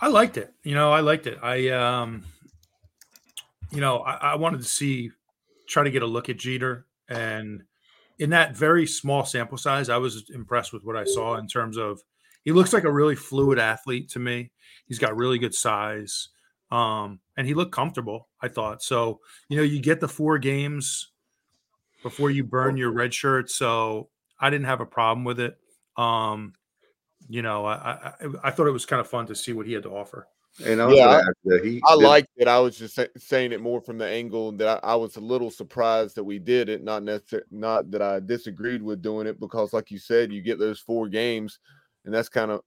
I 0.00 0.08
liked 0.08 0.36
it. 0.36 0.52
You 0.62 0.74
know, 0.74 0.92
I 0.92 1.00
liked 1.00 1.26
it. 1.26 1.38
I 1.42 1.68
um 1.68 2.24
you 3.74 3.80
know, 3.80 3.98
I, 3.98 4.32
I 4.32 4.34
wanted 4.36 4.58
to 4.58 4.66
see 4.68 5.10
try 5.68 5.82
to 5.84 5.90
get 5.90 6.02
a 6.02 6.06
look 6.06 6.28
at 6.28 6.36
Jeter 6.38 6.86
and 7.08 7.62
in 8.18 8.30
that 8.30 8.56
very 8.56 8.86
small 8.86 9.24
sample 9.24 9.58
size, 9.58 9.88
I 9.88 9.96
was 9.96 10.30
impressed 10.30 10.72
with 10.72 10.84
what 10.84 10.96
I 10.96 11.04
saw 11.04 11.34
in 11.36 11.48
terms 11.48 11.76
of 11.76 12.00
he 12.44 12.52
looks 12.52 12.72
like 12.72 12.84
a 12.84 12.92
really 12.92 13.16
fluid 13.16 13.58
athlete 13.58 14.08
to 14.10 14.18
me. 14.20 14.52
He's 14.86 14.98
got 15.00 15.16
really 15.16 15.38
good 15.38 15.54
size. 15.54 16.28
Um, 16.70 17.20
and 17.36 17.46
he 17.46 17.54
looked 17.54 17.72
comfortable, 17.72 18.28
I 18.40 18.48
thought. 18.48 18.82
So, 18.82 19.20
you 19.48 19.56
know, 19.56 19.62
you 19.64 19.80
get 19.80 19.98
the 20.00 20.08
four 20.08 20.38
games 20.38 21.10
before 22.02 22.30
you 22.30 22.44
burn 22.44 22.76
your 22.76 22.92
red 22.92 23.12
shirt. 23.12 23.50
So 23.50 24.10
I 24.38 24.50
didn't 24.50 24.66
have 24.66 24.80
a 24.80 24.86
problem 24.86 25.24
with 25.24 25.40
it. 25.40 25.56
Um, 25.96 26.52
you 27.28 27.42
know, 27.42 27.64
I, 27.64 27.74
I 27.74 28.12
I- 28.20 28.28
I 28.44 28.50
thought 28.50 28.66
it 28.66 28.72
was 28.72 28.86
kind 28.86 29.00
of 29.00 29.08
fun 29.08 29.26
to 29.26 29.34
see 29.34 29.52
what 29.52 29.66
he 29.66 29.72
had 29.72 29.82
to 29.84 29.90
offer. 29.90 30.28
And 30.64 30.80
I 30.80 30.86
was 30.86 30.96
Yeah, 30.96 31.08
I- 31.08 31.20
to 31.20 31.26
add 31.28 31.34
that 31.44 31.64
he 31.64 31.80
I 31.84 31.94
liked 31.94 32.28
it. 32.36 32.46
I 32.48 32.58
was 32.60 32.76
just 32.78 32.94
sa- 32.94 33.06
saying 33.16 33.52
it 33.52 33.60
more 33.60 33.80
from 33.80 33.98
the 33.98 34.06
angle 34.06 34.52
that 34.52 34.68
I, 34.84 34.92
I 34.92 34.94
was 34.94 35.16
a 35.16 35.20
little 35.20 35.50
surprised 35.50 36.14
that 36.16 36.24
we 36.24 36.38
did 36.38 36.68
it. 36.68 36.84
Not 36.84 37.02
necessarily, 37.02 37.46
not 37.50 37.90
that 37.90 38.02
I 38.02 38.20
disagreed 38.20 38.82
with 38.82 39.02
doing 39.02 39.26
it 39.26 39.40
because, 39.40 39.72
like 39.72 39.90
you 39.90 39.98
said, 39.98 40.32
you 40.32 40.42
get 40.42 40.58
those 40.58 40.78
four 40.80 41.08
games, 41.08 41.58
and 42.04 42.12
that's 42.14 42.28
kind 42.28 42.50
of. 42.50 42.60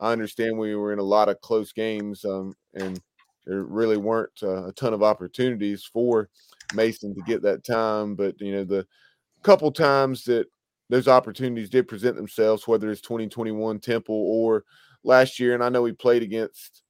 I 0.00 0.12
understand 0.12 0.56
we 0.56 0.76
were 0.76 0.92
in 0.92 1.00
a 1.00 1.02
lot 1.04 1.28
of 1.28 1.40
close 1.40 1.72
games, 1.72 2.24
um, 2.24 2.54
and 2.74 3.00
there 3.46 3.64
really 3.64 3.96
weren't 3.96 4.30
uh, 4.42 4.66
a 4.66 4.72
ton 4.72 4.94
of 4.94 5.02
opportunities 5.02 5.84
for 5.84 6.28
Mason 6.74 7.14
to 7.16 7.22
get 7.22 7.42
that 7.42 7.64
time. 7.64 8.14
But 8.14 8.40
you 8.40 8.52
know, 8.52 8.64
the 8.64 8.86
couple 9.42 9.70
times 9.72 10.24
that 10.24 10.46
those 10.88 11.08
opportunities 11.08 11.68
did 11.70 11.88
present 11.88 12.16
themselves, 12.16 12.66
whether 12.68 12.90
it's 12.90 13.00
2021 13.00 13.78
Temple 13.80 14.14
or 14.14 14.64
last 15.04 15.38
year, 15.40 15.54
and 15.54 15.62
I 15.64 15.68
know 15.68 15.82
we 15.82 15.92
played 15.92 16.22
against 16.22 16.82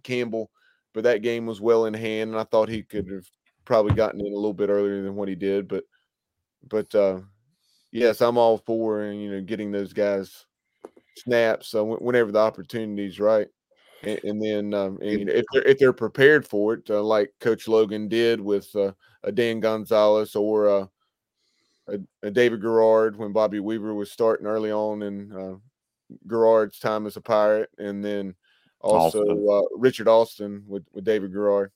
Campbell, 0.00 0.50
but 0.94 1.04
that 1.04 1.22
game 1.22 1.46
was 1.46 1.60
well 1.60 1.86
in 1.86 1.94
hand, 1.94 2.30
and 2.30 2.38
I 2.38 2.44
thought 2.44 2.68
he 2.68 2.82
could 2.82 3.10
have 3.10 3.26
probably 3.64 3.94
gotten 3.94 4.20
in 4.20 4.32
a 4.32 4.36
little 4.36 4.54
bit 4.54 4.70
earlier 4.70 5.02
than 5.02 5.14
what 5.14 5.28
he 5.28 5.34
did. 5.34 5.68
But, 5.68 5.84
but 6.68 6.94
uh, 6.94 7.20
yes, 7.90 8.20
I'm 8.20 8.38
all 8.38 8.58
for 8.58 9.02
and 9.02 9.22
you 9.22 9.30
know 9.30 9.40
getting 9.40 9.70
those 9.70 9.92
guys 9.92 10.46
snaps 11.16 11.74
uh, 11.74 11.84
whenever 11.84 12.32
the 12.32 12.38
opportunity's 12.38 13.20
right, 13.20 13.48
and, 14.02 14.20
and 14.24 14.42
then 14.42 14.74
um, 14.74 14.98
and, 15.00 15.10
you 15.10 15.24
know, 15.26 15.32
if 15.32 15.44
they're 15.52 15.62
if 15.62 15.78
they're 15.78 15.92
prepared 15.92 16.46
for 16.46 16.74
it, 16.74 16.90
uh, 16.90 17.02
like 17.02 17.32
Coach 17.40 17.68
Logan 17.68 18.08
did 18.08 18.40
with 18.40 18.74
uh, 18.74 18.92
a 19.22 19.30
Dan 19.32 19.60
Gonzalez 19.60 20.34
or 20.34 20.68
uh, 20.68 20.86
a, 21.88 21.98
a 22.22 22.30
David 22.30 22.62
Garrard 22.62 23.16
when 23.16 23.32
Bobby 23.32 23.60
Weaver 23.60 23.94
was 23.94 24.10
starting 24.10 24.46
early 24.46 24.72
on 24.72 25.02
in 25.02 25.32
uh, 25.32 25.54
Garrard's 26.28 26.78
time 26.78 27.06
as 27.06 27.16
a 27.16 27.20
Pirate, 27.20 27.70
and 27.78 28.04
then 28.04 28.34
also 28.82 29.22
Austin. 29.22 29.46
uh, 29.50 29.76
Richard 29.78 30.08
Austin 30.08 30.64
with, 30.66 30.84
with 30.92 31.04
David 31.04 31.32
Garrard. 31.32 31.70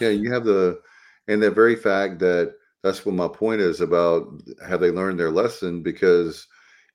Yeah, 0.00 0.10
you 0.10 0.32
have 0.32 0.44
the, 0.44 0.80
and 1.28 1.42
the 1.42 1.50
very 1.50 1.76
fact 1.76 2.18
that 2.20 2.54
that's 2.82 3.04
what 3.04 3.14
my 3.14 3.28
point 3.28 3.60
is 3.60 3.80
about 3.80 4.28
have 4.66 4.80
they 4.80 4.90
learned 4.90 5.18
their 5.18 5.30
lesson 5.30 5.82
because 5.82 6.46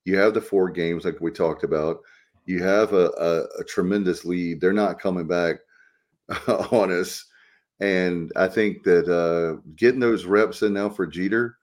you 0.05 0.18
have 0.18 0.34
the 0.34 0.41
four 0.41 0.70
games 0.70 1.05
like 1.05 1.20
we 1.20 1.32
talked 1.32 1.64
about. 1.64 1.99
You 2.45 2.61
have 2.64 2.93
a, 2.93 3.09
a, 3.11 3.61
a 3.61 3.64
tremendous 3.64 4.26
lead. 4.26 4.59
They're 4.59 4.74
not 4.74 4.99
coming 4.99 5.28
back 5.28 5.57
on 6.47 6.91
us. 6.91 7.26
And 7.80 8.32
I 8.36 8.47
think 8.47 8.84
that 8.84 9.09
uh, 9.09 9.61
getting 9.76 9.99
those 9.99 10.26
reps 10.26 10.61
in 10.61 10.74
now 10.74 10.89
for 10.89 11.05
Jeter, 11.05 11.57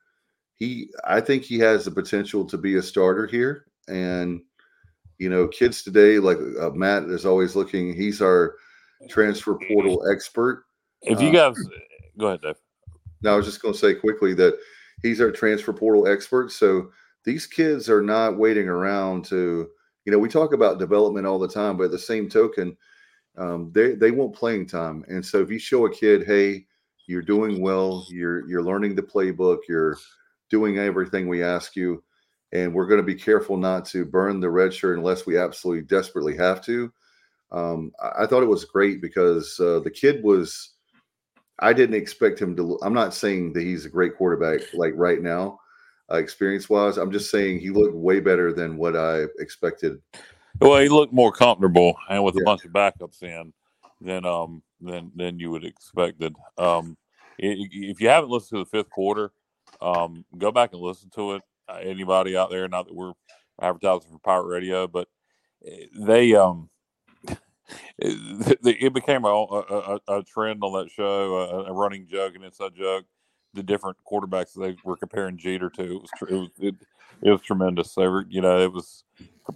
he, 0.55 0.91
I 1.05 1.21
think 1.21 1.43
he 1.43 1.59
has 1.61 1.85
the 1.85 1.91
potential 1.91 2.45
to 2.47 2.59
be 2.59 2.77
a 2.77 2.83
starter 2.83 3.27
here. 3.27 3.67
And, 3.89 4.43
you 5.21 5.29
know, 5.29 5.47
kids 5.47 5.83
today, 5.83 6.19
like 6.19 6.39
uh, 6.59 6.71
Matt 6.71 7.05
is 7.05 7.27
always 7.27 7.55
looking, 7.55 7.95
he's 7.95 8.23
our 8.23 8.57
transfer 9.11 9.59
portal 9.69 10.03
expert. 10.11 10.65
if 11.03 11.21
you 11.21 11.29
uh, 11.29 11.51
guys 11.51 11.57
go 12.17 12.29
ahead, 12.29 12.41
Dave. 12.41 12.57
Now, 13.21 13.35
I 13.35 13.37
was 13.37 13.45
just 13.45 13.61
going 13.61 13.75
to 13.75 13.79
say 13.79 13.95
quickly 13.95 14.33
that 14.35 14.59
he's 15.03 15.21
our 15.21 15.31
transfer 15.31 15.75
portal 15.75 16.09
expert. 16.09 16.53
So 16.53 16.91
these 17.27 17.47
kids 17.47 17.91
are 17.91 18.01
not 18.01 18.39
waiting 18.39 18.67
around 18.67 19.27
to, 19.27 19.69
you 20.07 20.13
know, 20.13 20.19
we 20.19 20.31
talk 20.31 20.55
about 20.55 20.79
development 20.79 21.27
all 21.27 21.39
the 21.39 21.47
time, 21.47 21.77
but 21.77 21.85
at 21.85 21.91
the 21.91 21.99
same 21.99 22.31
token, 22.31 22.75
um, 23.37 23.71
they 23.75 23.93
they 23.93 24.11
want 24.11 24.35
playing 24.35 24.67
time. 24.67 25.05
And 25.09 25.25
so 25.25 25.41
if 25.41 25.51
you 25.51 25.59
show 25.59 25.85
a 25.85 25.95
kid, 25.95 26.27
hey, 26.27 26.65
you're 27.07 27.21
doing 27.21 27.61
well, 27.61 28.07
you're 28.09 28.49
you're 28.49 28.63
learning 28.63 28.95
the 28.95 29.03
playbook, 29.03 29.59
you're 29.69 29.99
doing 30.49 30.79
everything 30.79 31.29
we 31.29 31.43
ask 31.43 31.77
you, 31.77 32.03
and 32.53 32.75
we're 32.75 32.87
going 32.87 33.01
to 33.01 33.07
be 33.07 33.15
careful 33.15 33.57
not 33.57 33.85
to 33.87 34.05
burn 34.05 34.41
the 34.41 34.51
red 34.51 34.75
shirt 34.75 34.99
unless 34.99 35.27
we 35.27 35.39
absolutely 35.39 35.83
desperately 35.83 36.37
have 36.37 36.63
to. 36.65 36.93
Um, 37.53 37.93
I, 38.03 38.25
I 38.25 38.27
thought 38.27 38.43
it 38.43 38.47
was 38.47 38.65
great 38.65 39.01
because 39.01 39.59
uh, 39.61 39.81
the 39.81 39.91
kid 39.91 40.23
was. 40.23 40.75
I 41.63 41.75
didn't 41.75 41.97
expect 41.97 42.41
him 42.41 42.57
to. 42.57 42.79
I'm 42.83 42.95
not 42.95 43.13
saying 43.15 43.53
that 43.53 43.63
he's 43.63 43.85
a 43.85 43.91
great 43.91 44.17
quarterback 44.17 44.73
like 44.73 44.95
right 44.97 45.21
now, 45.21 45.61
uh, 46.11 46.17
experience 46.17 46.71
wise. 46.71 46.97
I'm 46.97 47.13
just 47.13 47.31
saying 47.31 47.61
he 47.61 47.71
looked 47.71 47.95
way 47.95 48.19
better 48.19 48.53
than 48.53 48.79
what 48.79 48.97
I 48.97 49.25
expected. 49.39 50.01
Well, 50.61 50.81
he 50.81 50.89
looked 50.89 51.13
more 51.13 51.33
comfortable 51.33 51.97
and 52.09 52.25
with 52.25 52.37
a 52.37 52.45
bunch 52.45 52.65
of 52.65 52.73
backups 52.73 53.23
in 53.23 53.53
than 54.01 54.25
um 54.25 54.63
than 54.81 55.13
than 55.15 55.39
you 55.39 55.51
would 55.51 55.65
expected. 55.65 56.35
Um, 56.59 56.97
if 57.39 58.01
you 58.01 58.09
haven't 58.09 58.31
listened 58.31 58.59
to 58.59 58.65
the 58.65 58.71
fifth 58.71 58.91
quarter, 58.91 59.33
um, 59.81 60.25
go 60.37 60.51
back 60.51 60.73
and 60.73 60.83
listen 60.83 61.11
to 61.15 61.35
it. 61.35 61.43
Uh, 61.71 61.79
anybody 61.83 62.37
out 62.37 62.51
there? 62.51 62.67
Not 62.69 62.87
that 62.87 62.95
we're 62.95 63.13
advertising 63.61 64.11
for 64.13 64.19
Pirate 64.19 64.47
Radio, 64.47 64.87
but 64.87 65.09
eh, 65.67 65.87
they 65.95 66.35
um 66.35 66.69
it, 67.99 68.59
it 68.65 68.93
became 68.93 69.25
a, 69.25 69.29
a, 69.29 69.99
a- 70.09 70.19
a 70.19 70.23
trend 70.25 70.63
on 70.63 70.73
that 70.73 70.91
show, 70.91 71.37
a, 71.37 71.65
a 71.65 71.73
running 71.73 72.07
joke, 72.09 72.35
an 72.35 72.43
inside 72.45 72.75
joke. 72.75 73.05
The 73.55 73.63
different 73.63 73.97
quarterbacks 74.11 74.55
they 74.55 74.77
were 74.85 74.97
comparing 74.97 75.37
Jeter 75.37 75.71
to, 75.71 75.83
it 75.83 76.01
was 76.01 76.11
tr- 76.17 76.29
it 76.29 76.35
was, 76.39 76.51
it, 76.61 76.75
it 77.23 77.31
was 77.31 77.41
tremendous. 77.43 77.95
They 77.95 78.07
were, 78.07 78.25
you 78.29 78.41
know, 78.41 78.61
it 78.61 78.73
was 78.73 79.03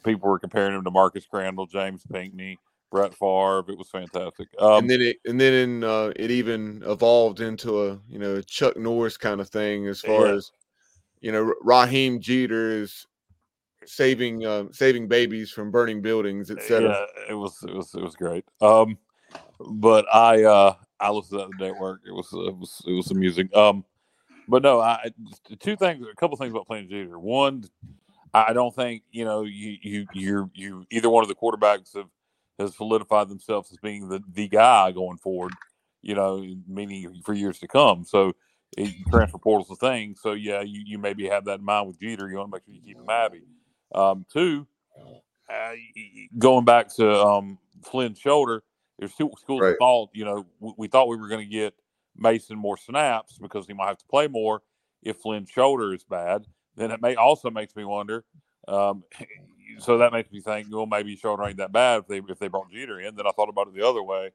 people 0.04 0.28
were 0.28 0.38
comparing 0.40 0.74
him 0.74 0.82
to 0.84 0.90
Marcus 0.90 1.24
Crandell, 1.32 1.70
James 1.70 2.02
Pinkney, 2.12 2.58
Brett 2.90 3.14
Favre. 3.14 3.64
It 3.68 3.78
was 3.78 3.88
fantastic. 3.90 4.48
Um, 4.58 4.78
and 4.80 4.90
then 4.90 5.00
it 5.00 5.16
and 5.26 5.40
then 5.40 5.52
in, 5.54 5.84
uh, 5.84 6.12
it 6.16 6.32
even 6.32 6.82
evolved 6.86 7.40
into 7.40 7.84
a 7.86 7.98
you 8.08 8.18
know 8.18 8.40
Chuck 8.42 8.76
Norris 8.76 9.16
kind 9.16 9.40
of 9.40 9.48
thing 9.48 9.86
as 9.86 10.00
far 10.00 10.26
Yeah. 10.26 10.32
as 10.34 10.50
you 11.24 11.32
know 11.32 11.54
Raheem 11.62 12.20
Jeter 12.20 12.70
is 12.82 13.06
saving 13.86 14.44
uh, 14.44 14.64
saving 14.72 15.08
babies 15.08 15.50
from 15.50 15.70
burning 15.70 16.02
buildings, 16.02 16.50
etc. 16.50 16.82
Yeah, 16.82 17.30
it 17.30 17.34
was 17.34 17.56
it 17.66 17.74
was 17.74 17.94
it 17.94 18.02
was 18.02 18.14
great. 18.14 18.44
Um, 18.60 18.98
but 19.58 20.04
I 20.14 20.44
uh 20.44 20.74
I 21.00 21.10
listened 21.10 21.40
to 21.40 21.46
that 21.46 21.56
the 21.56 21.64
day 21.64 21.70
at 21.70 21.80
work. 21.80 22.02
It 22.06 22.10
was 22.12 22.28
it 22.30 22.54
was 22.54 22.82
it 22.86 22.92
was 22.92 23.10
amusing. 23.10 23.48
Um, 23.54 23.86
but 24.46 24.62
no, 24.62 24.80
I- 24.80 25.14
two 25.60 25.76
things, 25.76 26.06
a 26.06 26.14
couple 26.14 26.36
things 26.36 26.50
about 26.50 26.66
playing 26.66 26.90
Jeter. 26.90 27.18
One, 27.18 27.64
I 28.34 28.52
don't 28.52 28.74
think 28.74 29.02
you 29.10 29.24
know 29.24 29.44
you 29.44 29.78
you 29.80 30.06
you 30.12 30.50
you 30.52 30.86
either 30.90 31.08
one 31.08 31.24
of 31.24 31.28
the 31.28 31.34
quarterbacks 31.34 31.96
have 31.96 32.10
has 32.58 32.76
solidified 32.76 33.30
themselves 33.30 33.72
as 33.72 33.78
being 33.78 34.10
the 34.10 34.22
the 34.34 34.46
guy 34.46 34.92
going 34.92 35.16
forward. 35.16 35.54
You 36.02 36.16
know, 36.16 36.46
meaning 36.68 37.22
for 37.24 37.32
years 37.32 37.60
to 37.60 37.66
come. 37.66 38.04
So. 38.04 38.34
Transfer 39.10 39.38
portal's 39.38 39.70
a 39.70 39.76
thing, 39.76 40.16
so 40.20 40.32
yeah, 40.32 40.62
you, 40.62 40.82
you 40.84 40.98
maybe 40.98 41.28
have 41.28 41.44
that 41.46 41.60
in 41.60 41.64
mind 41.64 41.86
with 41.88 42.00
Jeter. 42.00 42.28
You 42.28 42.36
want 42.38 42.50
to 42.50 42.56
make 42.56 42.64
sure 42.64 42.74
you 42.74 42.80
keep 42.84 42.98
him 42.98 43.06
happy. 43.08 43.42
Um, 43.94 44.26
two, 44.32 44.66
uh, 45.50 45.72
going 46.38 46.64
back 46.64 46.94
to 46.96 47.12
um, 47.12 47.58
Flynn's 47.84 48.18
shoulder, 48.18 48.62
there's 48.98 49.14
two 49.14 49.30
schools 49.38 49.60
Right. 49.62 49.72
of 49.72 49.78
thought. 49.78 50.10
You 50.14 50.24
know, 50.24 50.46
we, 50.60 50.72
we 50.78 50.88
thought 50.88 51.08
we 51.08 51.16
were 51.16 51.28
going 51.28 51.46
to 51.48 51.52
get 51.52 51.74
Mason 52.16 52.58
more 52.58 52.76
snaps 52.76 53.38
because 53.40 53.66
he 53.66 53.72
might 53.74 53.88
have 53.88 53.98
to 53.98 54.06
play 54.06 54.28
more 54.28 54.62
if 55.02 55.18
Flynn's 55.18 55.50
shoulder 55.50 55.94
is 55.94 56.04
bad. 56.04 56.46
Then 56.76 56.90
it 56.90 57.02
may 57.02 57.14
also 57.16 57.50
makes 57.50 57.76
me 57.76 57.84
wonder. 57.84 58.24
Um, 58.68 59.04
so 59.78 59.98
that 59.98 60.12
makes 60.12 60.32
me 60.32 60.40
think, 60.40 60.68
well, 60.70 60.86
maybe 60.86 61.16
shoulder 61.16 61.44
ain't 61.44 61.58
that 61.58 61.72
bad 61.72 62.00
if 62.00 62.06
they 62.08 62.22
if 62.32 62.38
they 62.38 62.48
brought 62.48 62.70
Jeter 62.72 63.00
in. 63.00 63.14
Then 63.16 63.26
I 63.26 63.30
thought 63.32 63.48
about 63.48 63.68
it 63.68 63.74
the 63.74 63.86
other 63.86 64.02
way. 64.02 64.30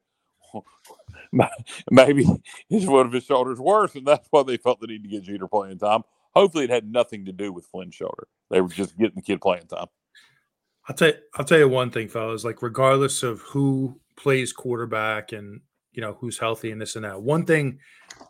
maybe 1.90 2.26
his 2.68 2.86
one 2.86 3.06
of 3.06 3.12
his 3.12 3.24
shoulders 3.24 3.58
worse, 3.58 3.94
and 3.94 4.06
that's 4.06 4.26
why 4.30 4.42
they 4.42 4.56
felt 4.56 4.80
the 4.80 4.86
need 4.86 5.02
to 5.02 5.08
get 5.08 5.22
Jeter 5.22 5.48
playing 5.48 5.78
time. 5.78 6.02
Hopefully, 6.34 6.64
it 6.64 6.70
had 6.70 6.90
nothing 6.90 7.24
to 7.24 7.32
do 7.32 7.52
with 7.52 7.66
Flynn's 7.66 7.94
shoulder. 7.94 8.28
They 8.50 8.60
were 8.60 8.68
just 8.68 8.96
getting 8.96 9.16
the 9.16 9.22
kid 9.22 9.40
playing 9.40 9.66
time. 9.66 9.86
I'll 10.88 10.96
tell 10.96 11.08
you, 11.08 11.14
I'll 11.34 11.44
tell 11.44 11.58
you 11.58 11.68
one 11.68 11.90
thing, 11.90 12.08
fellas. 12.08 12.44
Like, 12.44 12.62
regardless 12.62 13.22
of 13.22 13.40
who 13.40 14.00
plays 14.16 14.52
quarterback 14.52 15.32
and 15.32 15.60
you 15.92 16.00
know 16.00 16.16
who's 16.20 16.38
healthy 16.38 16.70
and 16.70 16.80
this 16.80 16.96
and 16.96 17.04
that, 17.04 17.22
one 17.22 17.44
thing 17.44 17.78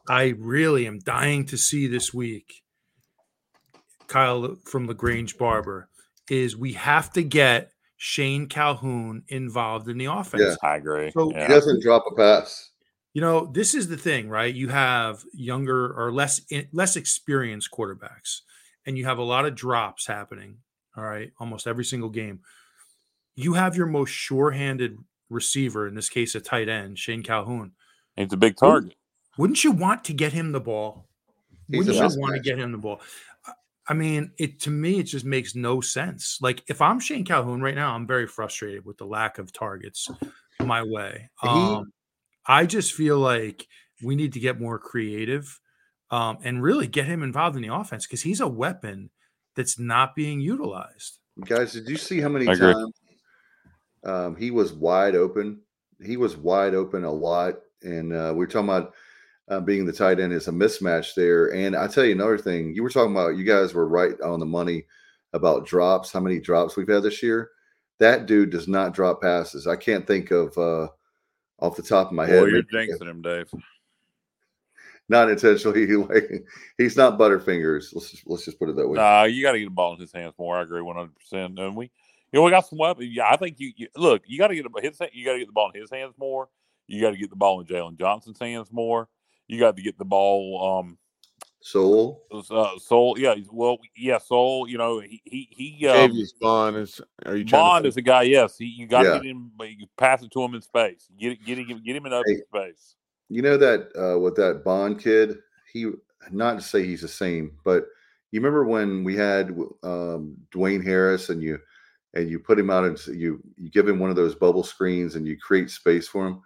I 0.08 0.34
really 0.38 0.86
am 0.86 0.98
dying 0.98 1.46
to 1.46 1.56
see 1.56 1.86
this 1.86 2.12
week, 2.12 2.62
Kyle 4.06 4.56
from 4.64 4.86
La 4.86 4.94
Grange 4.94 5.36
Barber, 5.38 5.88
is 6.28 6.56
we 6.56 6.74
have 6.74 7.12
to 7.12 7.22
get 7.22 7.70
Shane 8.02 8.46
Calhoun 8.46 9.22
involved 9.28 9.86
in 9.88 9.98
the 9.98 10.06
offense. 10.06 10.42
Yeah. 10.42 10.54
I 10.66 10.76
agree. 10.76 11.10
So- 11.10 11.30
yeah. 11.32 11.46
He 11.46 11.52
doesn't 11.52 11.82
drop 11.82 12.04
a 12.10 12.14
pass. 12.14 12.70
You 13.12 13.20
know, 13.20 13.44
this 13.52 13.74
is 13.74 13.88
the 13.88 13.96
thing, 13.98 14.30
right? 14.30 14.54
You 14.54 14.68
have 14.68 15.22
younger 15.34 15.92
or 15.92 16.10
less 16.10 16.40
less 16.72 16.96
experienced 16.96 17.68
quarterbacks, 17.70 18.40
and 18.86 18.96
you 18.96 19.04
have 19.04 19.18
a 19.18 19.22
lot 19.22 19.44
of 19.44 19.54
drops 19.54 20.06
happening. 20.06 20.58
All 20.96 21.04
right, 21.04 21.30
almost 21.38 21.66
every 21.66 21.84
single 21.84 22.08
game. 22.08 22.40
You 23.34 23.52
have 23.52 23.76
your 23.76 23.86
most 23.86 24.10
sure-handed 24.10 24.96
receiver, 25.28 25.86
in 25.86 25.94
this 25.94 26.08
case, 26.08 26.34
a 26.34 26.40
tight 26.40 26.70
end, 26.70 26.98
Shane 26.98 27.22
Calhoun. 27.22 27.72
He's 28.16 28.32
a 28.32 28.36
big 28.38 28.56
target. 28.56 28.94
Wouldn't 29.36 29.62
you 29.62 29.72
want 29.72 30.04
to 30.04 30.14
get 30.14 30.32
him 30.32 30.52
the 30.52 30.60
ball? 30.60 31.06
He's 31.68 31.86
Wouldn't 31.86 32.14
you 32.14 32.20
want 32.20 32.34
to 32.34 32.40
get 32.40 32.58
him 32.58 32.72
the 32.72 32.78
ball? 32.78 33.00
I- 33.88 33.92
I 33.92 33.94
mean, 33.96 34.32
it 34.38 34.60
to 34.60 34.70
me, 34.70 34.98
it 35.00 35.04
just 35.04 35.24
makes 35.24 35.54
no 35.54 35.80
sense. 35.80 36.38
Like 36.40 36.62
if 36.68 36.80
I'm 36.80 37.00
Shane 37.00 37.24
Calhoun 37.24 37.60
right 37.60 37.74
now, 37.74 37.94
I'm 37.94 38.06
very 38.06 38.26
frustrated 38.26 38.84
with 38.84 38.98
the 38.98 39.06
lack 39.06 39.38
of 39.38 39.52
targets 39.52 40.08
my 40.60 40.82
way. 40.82 41.30
He- 41.42 41.48
Um, 41.48 41.92
I 42.46 42.66
just 42.66 42.92
feel 42.92 43.18
like 43.18 43.66
we 44.02 44.16
need 44.16 44.32
to 44.32 44.40
get 44.40 44.60
more 44.60 44.78
creative 44.78 45.60
um, 46.10 46.38
and 46.42 46.62
really 46.62 46.86
get 46.88 47.06
him 47.06 47.22
involved 47.22 47.56
in 47.56 47.62
the 47.62 47.72
offense 47.74 48.06
because 48.06 48.22
he's 48.22 48.40
a 48.40 48.48
weapon 48.48 49.10
that's 49.54 49.78
not 49.78 50.14
being 50.14 50.40
utilized. 50.40 51.18
Guys, 51.44 51.72
did 51.72 51.88
you 51.88 51.96
see 51.96 52.20
how 52.20 52.28
many 52.28 52.46
times 52.74 52.92
um, 54.04 54.36
he 54.36 54.50
was 54.50 54.72
wide 54.72 55.14
open? 55.14 55.60
He 56.02 56.16
was 56.16 56.36
wide 56.36 56.74
open 56.74 57.04
a 57.04 57.12
lot, 57.12 57.56
and 57.82 58.12
uh, 58.12 58.32
we 58.34 58.44
are 58.44 58.48
talking 58.48 58.68
about 58.68 58.94
uh, 59.50 59.60
being 59.60 59.84
the 59.84 59.92
tight 59.92 60.20
end 60.20 60.32
is 60.32 60.48
a 60.48 60.52
mismatch 60.52 61.14
there. 61.14 61.52
And 61.52 61.76
I 61.76 61.88
tell 61.88 62.04
you 62.04 62.12
another 62.12 62.38
thing, 62.38 62.74
you 62.74 62.82
were 62.82 62.90
talking 62.90 63.12
about 63.12 63.36
you 63.36 63.44
guys 63.44 63.74
were 63.74 63.88
right 63.88 64.18
on 64.22 64.40
the 64.40 64.46
money 64.46 64.86
about 65.32 65.66
drops. 65.66 66.12
How 66.12 66.20
many 66.20 66.38
drops 66.40 66.76
we've 66.76 66.88
had 66.88 67.02
this 67.02 67.22
year? 67.22 67.50
That 67.98 68.26
dude 68.26 68.50
does 68.50 68.68
not 68.68 68.94
drop 68.94 69.20
passes. 69.20 69.66
I 69.66 69.76
can't 69.76 70.06
think 70.06 70.30
of 70.30 70.56
uh, 70.56 70.88
off 71.58 71.76
the 71.76 71.82
top 71.82 72.06
of 72.06 72.12
my 72.12 72.26
head. 72.26 72.40
Boy, 72.40 72.46
you're 72.46 72.62
maybe- 72.72 72.92
jinxing 72.92 73.08
him, 73.10 73.22
Dave. 73.22 73.50
Not 75.08 75.28
intentionally. 75.28 75.86
He 75.86 75.96
like 75.96 76.44
he's 76.78 76.96
not 76.96 77.18
Butterfingers. 77.18 77.92
Let's 77.92 78.12
just, 78.12 78.22
let's 78.26 78.44
just 78.44 78.60
put 78.60 78.68
it 78.68 78.76
that 78.76 78.86
way. 78.86 78.96
Nah, 78.96 79.24
you 79.24 79.42
got 79.42 79.52
to 79.52 79.58
get 79.58 79.64
the 79.64 79.70
ball 79.72 79.94
in 79.94 80.00
his 80.00 80.12
hands 80.12 80.34
more. 80.38 80.56
I 80.56 80.62
agree, 80.62 80.80
one 80.82 80.94
hundred 80.94 81.16
percent. 81.16 81.58
And 81.58 81.74
we, 81.76 81.86
you 81.86 82.38
know, 82.38 82.44
we 82.44 82.52
got 82.52 82.68
some 82.68 82.78
weapons. 82.78 83.08
Yeah, 83.10 83.28
I 83.28 83.36
think 83.36 83.58
you, 83.58 83.72
you 83.76 83.88
look. 83.96 84.22
You 84.26 84.38
got 84.38 84.48
to 84.48 84.54
get 84.54 84.72
the- 84.72 84.80
his. 84.80 85.00
You 85.12 85.24
got 85.24 85.32
to 85.32 85.38
get 85.40 85.48
the 85.48 85.52
ball 85.52 85.72
in 85.74 85.80
his 85.80 85.90
hands 85.90 86.14
more. 86.16 86.48
You 86.86 87.00
got 87.00 87.10
to 87.10 87.16
get 87.16 87.28
the 87.30 87.34
ball 87.36 87.60
in 87.60 87.66
Jalen 87.66 87.98
Johnson's 87.98 88.38
hands 88.38 88.68
more. 88.70 89.08
You 89.50 89.58
got 89.58 89.76
to 89.76 89.82
get 89.82 89.98
the 89.98 90.04
ball. 90.04 90.80
Um, 90.80 90.96
Sowell. 91.60 92.22
uh, 92.32 92.78
Sowell. 92.78 93.18
Yeah, 93.18 93.34
well, 93.50 93.78
yeah, 93.96 94.18
Sowell. 94.18 94.68
You 94.68 94.78
know, 94.78 95.00
he 95.00 95.20
he 95.24 95.48
he. 95.50 95.88
Um, 95.88 96.16
Bond 96.40 96.76
is. 96.76 97.00
Are 97.26 97.34
you 97.36 97.44
Bond 97.44 97.84
is 97.84 97.96
a 97.96 98.02
guy. 98.02 98.22
Yes, 98.22 98.56
he, 98.58 98.66
you 98.66 98.86
got 98.86 99.02
to 99.02 99.08
Yeah. 99.08 99.14
get 99.18 99.24
him. 99.26 99.50
but 99.56 99.70
You 99.70 99.86
pass 99.96 100.22
it 100.22 100.30
to 100.32 100.42
him 100.42 100.54
in 100.54 100.62
space. 100.62 101.08
Get 101.18 101.32
it, 101.32 101.44
get 101.44 101.58
him, 101.58 101.82
get 101.84 101.96
him 101.96 102.06
in 102.06 102.12
open 102.12 102.32
Hey. 102.36 102.42
space. 102.48 102.94
You 103.28 103.42
know 103.42 103.56
that 103.56 103.88
uh, 103.96 104.18
with 104.20 104.36
that 104.36 104.62
Bond 104.64 105.00
kid, 105.00 105.36
he 105.72 105.90
not 106.30 106.54
to 106.58 106.62
say 106.62 106.84
he's 106.84 107.02
the 107.02 107.08
same, 107.08 107.52
but 107.64 107.86
you 108.30 108.40
remember 108.40 108.64
when 108.64 109.02
we 109.02 109.16
had 109.16 109.50
um, 109.82 110.36
Dwayne 110.54 110.84
Harris 110.84 111.28
and 111.28 111.42
you 111.42 111.58
and 112.14 112.28
you 112.28 112.38
put 112.38 112.58
him 112.58 112.70
out 112.70 112.84
and 112.84 112.98
you 113.08 113.40
you 113.56 113.70
give 113.70 113.88
him 113.88 113.98
one 113.98 114.10
of 114.10 114.16
those 114.16 114.34
bubble 114.34 114.62
screens 114.62 115.16
and 115.16 115.26
you 115.26 115.36
create 115.36 115.70
space 115.70 116.06
for 116.06 116.26
him. 116.26 116.42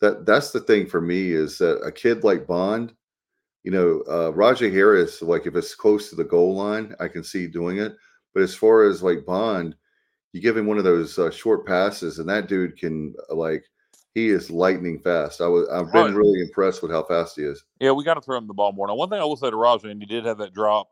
That 0.00 0.24
that's 0.26 0.50
the 0.50 0.60
thing 0.60 0.86
for 0.86 1.00
me 1.00 1.32
is 1.32 1.58
that 1.58 1.82
a 1.82 1.92
kid 1.92 2.24
like 2.24 2.46
Bond, 2.46 2.94
you 3.64 3.70
know, 3.70 4.00
uh, 4.08 4.32
Rahjai 4.32 4.72
Harris, 4.72 5.20
like 5.20 5.46
if 5.46 5.54
it's 5.54 5.74
close 5.74 6.08
to 6.10 6.16
the 6.16 6.24
goal 6.24 6.54
line, 6.54 6.94
I 7.00 7.08
can 7.08 7.22
see 7.22 7.46
doing 7.46 7.78
it. 7.78 7.94
But 8.32 8.42
as 8.42 8.54
far 8.54 8.84
as 8.84 9.02
like 9.02 9.26
Bond, 9.26 9.74
you 10.32 10.40
give 10.40 10.56
him 10.56 10.66
one 10.66 10.78
of 10.78 10.84
those 10.84 11.18
uh, 11.18 11.30
short 11.30 11.66
passes, 11.66 12.18
and 12.18 12.28
that 12.28 12.48
dude 12.48 12.78
can 12.78 13.14
uh, 13.30 13.34
like 13.34 13.64
he 14.14 14.28
is 14.28 14.50
lightning 14.50 15.00
fast. 15.00 15.40
I 15.40 15.46
was 15.46 15.68
I've 15.68 15.92
been 15.92 16.14
really 16.14 16.40
impressed 16.40 16.82
with 16.82 16.90
how 16.90 17.02
fast 17.04 17.36
he 17.36 17.42
is. 17.42 17.62
Yeah, 17.80 17.92
we 17.92 18.04
got 18.04 18.14
to 18.14 18.20
throw 18.20 18.38
him 18.38 18.46
the 18.46 18.54
ball 18.54 18.72
more. 18.72 18.88
Now, 18.88 18.94
one 18.94 19.10
thing 19.10 19.20
I 19.20 19.24
will 19.24 19.36
say 19.36 19.50
to 19.50 19.56
Rahjai, 19.56 19.90
and 19.90 20.00
he 20.00 20.06
did 20.06 20.24
have 20.24 20.38
that 20.38 20.54
drop 20.54 20.88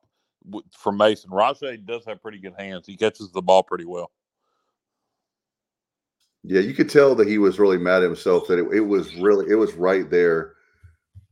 from 0.77 0.97
Mason. 0.97 1.31
Rahjai 1.31 1.85
does 1.85 2.05
have 2.07 2.23
pretty 2.23 2.39
good 2.39 2.55
hands. 2.59 2.87
He 2.87 2.97
catches 2.97 3.31
the 3.33 3.43
ball 3.43 3.63
pretty 3.63 3.85
well. 3.85 4.11
Yeah, 6.45 6.61
you 6.61 6.73
could 6.75 6.89
tell 6.89 7.15
that 7.17 7.29
he 7.29 7.39
was 7.39 7.59
really 7.59 7.79
mad 7.79 8.03
at 8.03 8.05
himself 8.05 8.47
that 8.49 8.59
it, 8.59 8.73
it 8.77 8.81
was 8.81 9.15
really 9.17 9.51
it 9.51 9.57
was 9.57 9.75
right 9.75 10.09
there. 10.09 10.55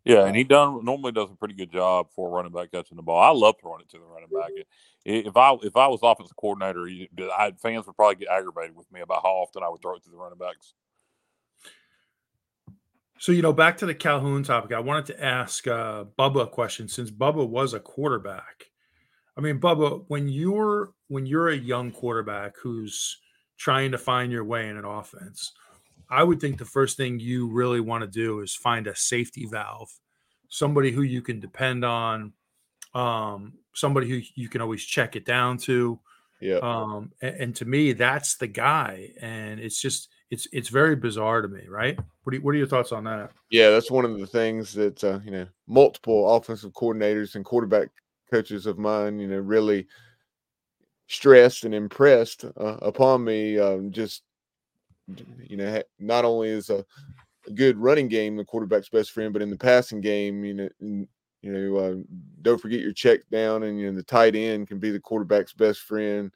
Yeah, 0.04 0.24
and 0.26 0.36
he 0.36 0.44
done 0.44 0.84
normally 0.84 1.12
does 1.12 1.30
a 1.32 1.36
pretty 1.36 1.54
good 1.54 1.72
job 1.72 2.08
for 2.14 2.30
running 2.30 2.52
back 2.52 2.70
catching 2.70 2.96
the 2.96 3.02
ball. 3.02 3.20
I 3.20 3.30
love 3.30 3.56
throwing 3.60 3.80
it 3.80 3.88
to 3.90 3.98
the 3.98 4.04
running 4.04 4.28
back. 4.28 4.50
I- 4.56 4.64
If 5.04 5.36
I 5.36 5.56
if 5.62 5.76
I 5.76 5.86
was 5.88 6.00
offensive 6.02 6.36
coordinator, 6.36 6.86
you- 6.86 7.08
I, 7.36 7.52
fans 7.60 7.86
would 7.86 7.96
probably 7.96 8.16
get 8.16 8.28
aggravated 8.28 8.76
with 8.76 8.90
me 8.92 9.00
about 9.00 9.22
how 9.22 9.30
often 9.30 9.62
I 9.62 9.68
would 9.68 9.80
throw 9.82 9.96
it 9.96 10.04
to 10.04 10.10
the 10.10 10.16
running 10.16 10.38
backs. 10.38 10.74
So, 13.18 13.32
you 13.32 13.40
know, 13.42 13.52
back 13.52 13.78
to 13.78 13.86
the 13.86 13.94
Calhoun 13.94 14.42
topic, 14.42 14.72
I 14.72 14.80
wanted 14.80 15.06
to 15.06 15.24
ask 15.24 15.66
uh, 15.66 16.04
Bubba 16.18 16.42
a 16.42 16.46
question 16.46 16.86
since 16.86 17.10
Bubba 17.10 17.48
was 17.48 17.72
a 17.72 17.80
quarterback. 17.80 18.66
I 19.36 19.40
mean, 19.40 19.58
Bubba, 19.58 20.04
when 20.08 20.28
you're 20.28 20.92
when 21.08 21.26
you're 21.26 21.48
a 21.48 21.56
young 21.56 21.92
quarterback 21.92 22.56
who's 22.62 23.18
trying 23.56 23.92
to 23.92 23.98
find 23.98 24.32
your 24.32 24.44
way 24.44 24.68
in 24.68 24.76
an 24.76 24.84
offense, 24.84 25.52
I 26.10 26.22
would 26.22 26.40
think 26.40 26.58
the 26.58 26.64
first 26.64 26.96
thing 26.96 27.18
you 27.18 27.48
really 27.48 27.80
want 27.80 28.02
to 28.02 28.08
do 28.08 28.40
is 28.40 28.54
find 28.54 28.86
a 28.86 28.94
safety 28.94 29.46
valve, 29.46 29.90
somebody 30.48 30.90
who 30.90 31.02
you 31.02 31.22
can 31.22 31.40
depend 31.40 31.84
on, 31.84 32.32
um, 32.94 33.54
somebody 33.74 34.08
who 34.08 34.20
you 34.34 34.48
can 34.48 34.60
always 34.60 34.84
check 34.84 35.16
it 35.16 35.24
down 35.24 35.58
to. 35.58 35.98
Yeah. 36.40 36.58
Um, 36.62 37.12
and, 37.20 37.36
and 37.36 37.56
to 37.56 37.64
me, 37.64 37.92
that's 37.92 38.36
the 38.36 38.46
guy. 38.46 39.10
And 39.20 39.58
it's 39.58 39.80
just 39.80 40.08
it's 40.30 40.46
it's 40.52 40.68
very 40.68 40.96
bizarre 40.96 41.42
to 41.42 41.48
me, 41.48 41.66
right? 41.68 41.98
What 42.22 42.32
do 42.32 42.40
what 42.40 42.54
are 42.54 42.58
your 42.58 42.66
thoughts 42.66 42.92
on 42.92 43.04
that? 43.04 43.30
Yeah, 43.50 43.70
that's 43.70 43.90
one 43.90 44.04
of 44.04 44.18
the 44.18 44.26
things 44.26 44.72
that 44.74 45.02
uh, 45.02 45.20
you 45.24 45.30
know 45.30 45.46
multiple 45.66 46.34
offensive 46.34 46.72
coordinators 46.72 47.34
and 47.34 47.44
quarterback 47.44 47.88
coaches 48.30 48.66
of 48.66 48.78
mine, 48.78 49.18
you 49.18 49.28
know, 49.28 49.38
really 49.38 49.86
stressed 51.08 51.64
and 51.64 51.74
impressed 51.74 52.44
uh, 52.44 52.78
upon 52.82 53.24
me. 53.24 53.58
Um, 53.58 53.90
just 53.90 54.22
you 55.38 55.56
know, 55.56 55.82
not 55.98 56.24
only 56.24 56.48
is 56.48 56.70
a, 56.70 56.84
good 57.54 57.76
running 57.78 58.08
game 58.08 58.36
the 58.36 58.44
quarterback's 58.44 58.88
best 58.88 59.12
friend, 59.12 59.32
but 59.32 59.42
in 59.42 59.50
the 59.50 59.56
passing 59.56 60.00
game, 60.00 60.44
you 60.44 60.54
know, 60.54 60.68
n- 60.82 61.08
you 61.42 61.52
know, 61.52 61.76
uh, 61.76 61.94
don't 62.42 62.60
forget 62.60 62.80
your 62.80 62.92
check 62.92 63.20
down, 63.30 63.62
and 63.62 63.78
you 63.78 63.86
know, 63.88 63.96
the 63.96 64.02
tight 64.02 64.34
end 64.34 64.66
can 64.66 64.78
be 64.78 64.90
the 64.90 64.98
quarterback's 64.98 65.52
best 65.52 65.80
friend. 65.80 66.32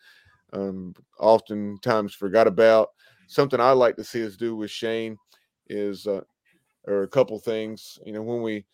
Um, 0.52 0.94
oftentimes 1.18 2.14
forgot 2.14 2.46
about 2.46 2.90
something 3.26 3.60
I 3.60 3.72
like 3.72 3.96
to 3.96 4.04
see 4.04 4.24
us 4.24 4.36
do 4.36 4.54
with 4.54 4.70
Shane 4.70 5.16
is 5.68 6.06
uh, 6.06 6.22
or 6.86 7.02
a 7.02 7.08
couple 7.08 7.38
things. 7.38 7.98
You 8.04 8.12
know, 8.12 8.22
when 8.22 8.42
we 8.42 8.64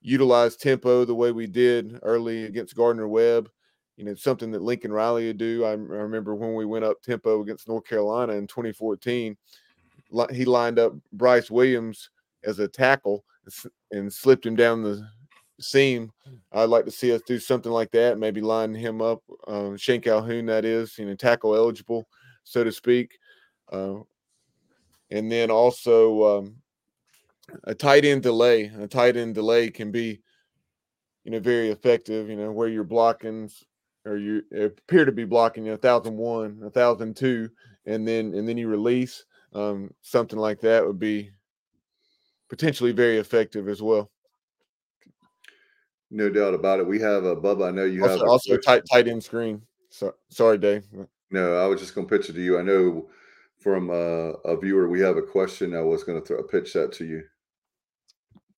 utilize 0.00 0.56
tempo 0.56 1.04
the 1.04 1.14
way 1.14 1.32
we 1.32 1.46
did 1.46 1.98
early 2.02 2.44
against 2.44 2.76
Gardner 2.76 3.08
Webb, 3.08 3.48
you 3.96 4.04
know, 4.04 4.12
it's 4.12 4.22
something 4.22 4.50
that 4.50 4.62
Lincoln 4.62 4.92
Riley 4.92 5.26
would 5.26 5.38
do. 5.38 5.64
I 5.64 5.72
remember 5.72 6.34
when 6.34 6.54
we 6.54 6.66
went 6.66 6.84
up 6.84 7.02
tempo 7.02 7.40
against 7.40 7.68
North 7.68 7.84
Carolina 7.84 8.34
in 8.34 8.46
2014, 8.46 9.36
li- 10.10 10.26
he 10.32 10.44
lined 10.44 10.78
up 10.78 10.92
Bryce 11.12 11.50
Williams 11.50 12.10
as 12.44 12.58
a 12.58 12.68
tackle 12.68 13.24
and 13.90 14.12
slipped 14.12 14.44
him 14.44 14.56
down 14.56 14.82
the 14.82 15.06
seam. 15.60 16.12
I'd 16.52 16.64
like 16.64 16.84
to 16.84 16.90
see 16.90 17.12
us 17.12 17.22
do 17.26 17.38
something 17.38 17.72
like 17.72 17.90
that. 17.92 18.18
Maybe 18.18 18.40
line 18.40 18.74
him 18.74 19.00
up, 19.00 19.22
uh, 19.46 19.76
Shane 19.76 20.00
Calhoun, 20.00 20.46
that 20.46 20.64
is, 20.64 20.98
you 20.98 21.06
know, 21.06 21.14
tackle 21.14 21.54
eligible, 21.54 22.06
so 22.44 22.64
to 22.64 22.72
speak. 22.72 23.18
Uh, 23.72 24.00
and 25.10 25.30
then 25.30 25.50
also 25.50 26.38
um, 26.38 26.56
a 27.64 27.74
tight 27.74 28.04
end 28.04 28.22
delay. 28.22 28.70
A 28.78 28.86
tight 28.86 29.16
end 29.16 29.34
delay 29.34 29.70
can 29.70 29.90
be, 29.90 30.20
you 31.24 31.30
know, 31.30 31.40
very 31.40 31.70
effective. 31.70 32.28
You 32.28 32.36
know, 32.36 32.52
where 32.52 32.68
you're 32.68 32.84
blocking 32.84 33.50
or 34.06 34.16
you 34.16 34.42
appear 34.58 35.04
to 35.04 35.12
be 35.12 35.24
blocking 35.24 35.70
a 35.70 35.76
thousand 35.76 36.16
one, 36.16 36.62
a 36.64 36.70
thousand 36.70 37.16
two, 37.16 37.50
and 37.84 38.06
then 38.06 38.32
and 38.34 38.48
then 38.48 38.56
you 38.56 38.68
release 38.68 39.24
um, 39.52 39.92
something 40.00 40.38
like 40.38 40.60
that 40.60 40.86
would 40.86 40.98
be 40.98 41.30
potentially 42.48 42.92
very 42.92 43.18
effective 43.18 43.68
as 43.68 43.82
well. 43.82 44.10
No 46.10 46.30
doubt 46.30 46.54
about 46.54 46.78
it. 46.78 46.86
We 46.86 47.00
have 47.00 47.24
a 47.24 47.34
Bubba. 47.34 47.68
I 47.68 47.70
know 47.72 47.84
you 47.84 48.02
also, 48.02 48.18
have 48.18 48.28
also 48.28 48.56
tight 48.56 48.84
tight 48.90 49.08
end 49.08 49.24
screen. 49.24 49.60
So, 49.90 50.14
sorry, 50.28 50.58
Dave. 50.58 50.84
No, 51.30 51.56
I 51.56 51.66
was 51.66 51.80
just 51.80 51.94
going 51.94 52.06
to 52.06 52.18
pitch 52.18 52.30
it 52.30 52.34
to 52.34 52.40
you. 52.40 52.58
I 52.58 52.62
know 52.62 53.08
from 53.58 53.90
uh, 53.90 54.38
a 54.44 54.56
viewer 54.56 54.88
we 54.88 55.00
have 55.00 55.16
a 55.16 55.22
question. 55.22 55.74
I 55.74 55.80
was 55.80 56.04
going 56.04 56.20
to 56.20 56.26
throw 56.26 56.42
pitch 56.44 56.72
that 56.74 56.92
to 56.92 57.04
you. 57.04 57.24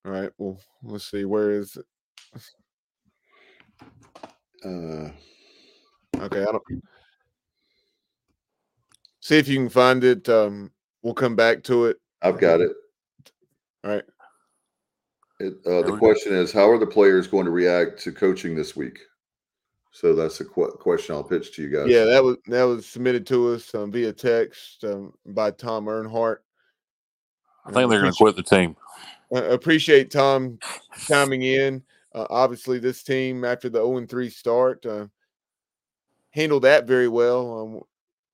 All 0.04 0.12
right. 0.12 0.30
Well, 0.36 0.60
let's 0.82 1.10
see. 1.10 1.24
Where 1.24 1.50
is 1.50 1.76
it? 1.76 1.86
Uh, 4.64 5.10
okay. 6.22 6.42
I 6.42 6.44
don't 6.44 6.62
see 9.20 9.38
if 9.38 9.48
you 9.48 9.56
can 9.56 9.68
find 9.68 10.04
it. 10.04 10.28
Um, 10.28 10.70
we'll 11.02 11.14
come 11.14 11.36
back 11.36 11.62
to 11.64 11.86
it. 11.86 11.98
I've 12.22 12.38
got 12.38 12.60
it. 12.60 12.72
All 13.84 13.90
right. 13.90 14.04
It, 15.40 15.54
uh, 15.66 15.82
the 15.82 15.96
question 15.96 16.34
is, 16.34 16.50
how 16.50 16.68
are 16.68 16.78
the 16.78 16.86
players 16.86 17.28
going 17.28 17.44
to 17.44 17.52
react 17.52 18.00
to 18.00 18.12
coaching 18.12 18.56
this 18.56 18.74
week? 18.74 18.98
So 19.92 20.14
that's 20.14 20.40
a 20.40 20.44
qu- 20.44 20.76
question 20.80 21.14
I'll 21.14 21.24
pitch 21.24 21.54
to 21.54 21.62
you 21.62 21.68
guys. 21.68 21.88
Yeah, 21.88 22.04
that 22.04 22.22
was 22.22 22.36
that 22.46 22.64
was 22.64 22.86
submitted 22.86 23.26
to 23.28 23.54
us 23.54 23.72
um, 23.74 23.92
via 23.92 24.12
text 24.12 24.84
um, 24.84 25.12
by 25.26 25.50
Tom 25.52 25.86
Earnhardt. 25.86 26.38
I 27.64 27.72
think 27.72 27.90
they're 27.90 28.00
going 28.00 28.12
to 28.12 28.16
quit 28.16 28.36
the 28.36 28.42
team. 28.42 28.76
Uh, 29.34 29.44
appreciate 29.44 30.10
Tom 30.10 30.58
chiming 31.06 31.42
in. 31.42 31.82
Uh, 32.14 32.26
obviously, 32.30 32.78
this 32.78 33.02
team 33.02 33.44
after 33.44 33.68
the 33.68 33.78
0 33.78 34.06
3 34.06 34.30
start 34.30 34.86
uh, 34.86 35.06
handled 36.38 36.62
that 36.62 36.86
very 36.86 37.08
well. 37.08 37.60
Um, 37.60 37.82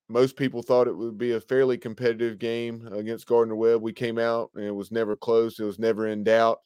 most 0.08 0.36
people 0.36 0.62
thought 0.62 0.88
it 0.88 0.96
would 0.96 1.16
be 1.16 1.32
a 1.32 1.40
fairly 1.40 1.78
competitive 1.78 2.38
game 2.38 2.86
against 2.92 3.26
Gardner 3.26 3.56
Webb. 3.56 3.80
We 3.80 3.94
came 3.94 4.18
out 4.18 4.50
and 4.54 4.64
it 4.64 4.74
was 4.74 4.92
never 4.92 5.16
close. 5.16 5.58
It 5.58 5.64
was 5.64 5.78
never 5.78 6.08
in 6.08 6.22
doubt, 6.22 6.58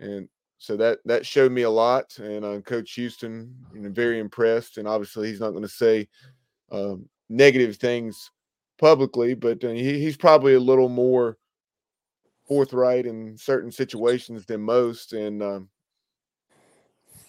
and 0.00 0.28
so 0.56 0.76
that 0.78 1.00
that 1.04 1.26
showed 1.26 1.52
me 1.52 1.62
a 1.62 1.70
lot. 1.70 2.16
And 2.18 2.44
uh, 2.44 2.60
Coach 2.60 2.92
Houston, 2.92 3.54
very 3.74 4.18
impressed. 4.18 4.78
And 4.78 4.88
obviously, 4.88 5.28
he's 5.28 5.40
not 5.40 5.50
going 5.50 5.62
to 5.62 5.68
say 5.68 6.08
um, 6.70 7.08
negative 7.28 7.76
things 7.76 8.30
publicly, 8.78 9.34
but 9.34 9.62
uh, 9.62 9.68
he, 9.68 10.00
he's 10.00 10.16
probably 10.16 10.54
a 10.54 10.60
little 10.60 10.88
more 10.88 11.36
forthright 12.48 13.04
in 13.04 13.36
certain 13.36 13.70
situations 13.70 14.46
than 14.46 14.62
most. 14.62 15.12
And 15.12 15.42
um, 15.42 15.68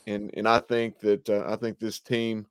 and 0.07 0.31
and 0.35 0.47
I 0.47 0.59
think 0.59 0.99
that 1.01 1.29
uh, 1.29 1.43
I 1.45 1.57
think 1.57 1.79
this 1.79 1.99
team 1.99 2.45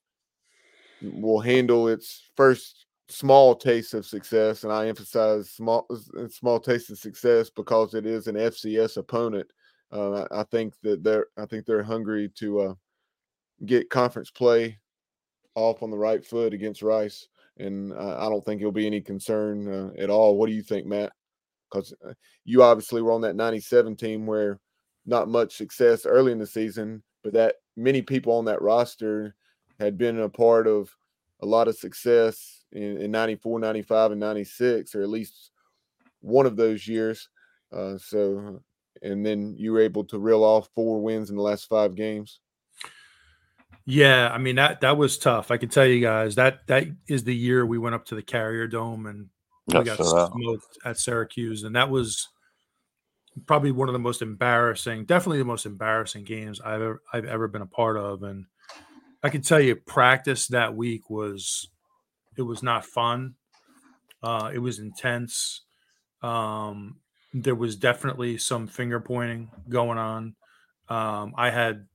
will 1.03 1.41
handle 1.41 1.89
its 1.89 2.31
first 2.37 2.87
small 3.09 3.55
taste 3.55 3.95
of 3.95 4.07
success, 4.07 4.65
and 4.65 4.73
I 4.73 4.89
emphasize 4.89 5.51
small 5.51 5.87
small 6.29 6.59
taste 6.59 6.91
of 6.91 6.99
success 6.99 7.51
because 7.51 7.95
it 7.95 8.07
is 8.07 8.27
an 8.27 8.37
FCS 8.37 8.97
opponent. 8.97 9.51
Uh, 9.91 10.27
I, 10.31 10.43
think 10.45 10.75
that 10.83 11.03
they're 11.03 11.27
I 11.37 11.45
think 11.45 11.67
they're 11.67 11.83
hungry 11.83 12.31
to 12.37 12.61
uh, 12.61 12.75
get 13.67 13.91
conference 13.91 14.31
play 14.31 14.79
off 15.55 15.83
on 15.83 15.91
the 15.91 15.99
right 15.99 16.25
foot 16.25 16.55
against 16.55 16.83
Rice, 16.83 17.29
and 17.59 17.93
I 17.93 18.29
don't 18.29 18.45
think 18.45 18.61
it'll 18.61 18.73
be 18.73 18.87
any 18.87 19.01
concern 19.01 19.69
uh, 19.69 19.91
at 19.99 20.11
all. 20.11 20.39
What 20.39 20.47
do 20.47 20.55
you 20.55 20.63
think, 20.63 20.87
Matt? 20.87 21.13
Because 21.71 21.93
uh, 22.07 22.15
you 22.45 22.63
obviously 22.63 23.03
were 23.03 23.13
on 23.13 23.21
that 23.23 23.37
'97 23.37 23.97
team 23.97 24.27
where 24.27 24.59
not 25.05 25.29
much 25.29 25.57
success 25.57 26.07
early 26.07 26.33
in 26.33 26.39
the 26.39 26.47
season, 26.47 27.03
but 27.23 27.33
that 27.35 27.57
many 27.77 28.01
people 28.01 28.33
on 28.33 28.45
that 28.47 28.63
roster 28.63 29.35
had 29.79 29.99
been 29.99 30.21
a 30.21 30.29
part 30.29 30.67
of 30.67 30.95
a 31.41 31.47
lot 31.47 31.69
of 31.69 31.77
success 31.77 32.65
in, 32.73 32.99
in 32.99 33.11
94, 33.11 33.59
95, 33.59 34.13
and 34.13 34.21
96, 34.21 34.95
or 34.95 35.03
at 35.03 35.09
least 35.09 35.51
one 36.21 36.47
of 36.47 36.57
those 36.57 36.87
years. 36.87 37.29
Uh, 37.73 37.99
so, 37.99 38.61
and 39.03 39.25
then 39.25 39.55
you 39.57 39.73
were 39.73 39.81
able 39.81 40.05
to 40.05 40.19
reel 40.19 40.45
off 40.45 40.69
four 40.75 41.01
wins 41.01 41.31
in 41.31 41.37
the 41.37 41.43
last 41.43 41.69
five 41.69 41.95
games. 41.95 42.41
Yeah, 43.85 44.31
I 44.33 44.39
mean 44.39 44.57
that 44.57 44.83
that 44.83 44.97
was 44.97 45.19
tough. 45.19 45.51
I 45.51 45.57
can 45.57 45.69
tell 45.69 45.87
you 45.87 46.01
guys 46.01 46.37
that 46.37 46.67
that 46.69 46.87
is 47.09 47.25
the 47.25 47.35
year 47.35 47.67
we 47.67 47.79
went 47.79 47.97
up 47.97 48.05
to 48.07 48.15
the 48.15 48.23
Carrier 48.23 48.69
Dome 48.69 49.07
and 49.07 49.29
we 49.67 49.83
got 49.83 49.97
smoked 49.97 50.79
at 50.85 50.99
Syracuse, 50.99 51.65
and 51.65 51.75
that 51.75 51.91
was 51.91 52.29
probably 53.47 53.73
one 53.73 53.89
of 53.89 53.93
the 53.93 53.99
most 53.99 54.23
embarrassing, 54.23 55.05
definitely 55.05 55.39
the 55.39 55.45
most 55.45 55.67
embarrassing 55.67 56.25
games 56.25 56.61
I've 56.61 56.83
ever 56.83 57.03
I've 57.13 57.25
ever 57.25 57.49
been 57.49 57.63
a 57.63 57.67
part 57.67 57.97
of. 57.97 58.23
And 58.23 58.47
I 59.23 59.29
can 59.29 59.43
tell 59.43 59.61
you, 59.61 59.77
practice 59.77 60.49
that 60.49 60.75
week 60.75 61.09
was 61.09 61.69
it 62.37 62.43
was 62.43 62.63
not 62.63 62.85
fun. 62.85 63.35
Uh, 64.23 64.51
it 64.53 64.59
was 64.59 64.79
intense. 64.79 65.63
Um, 66.23 66.97
there 67.35 67.55
was 67.55 67.77
definitely 67.77 68.39
some 68.39 68.67
finger 68.67 69.01
pointing 69.01 69.51
going 69.69 69.99
on. 69.99 70.35
Um, 70.89 71.35
I 71.37 71.51
had 71.51 71.87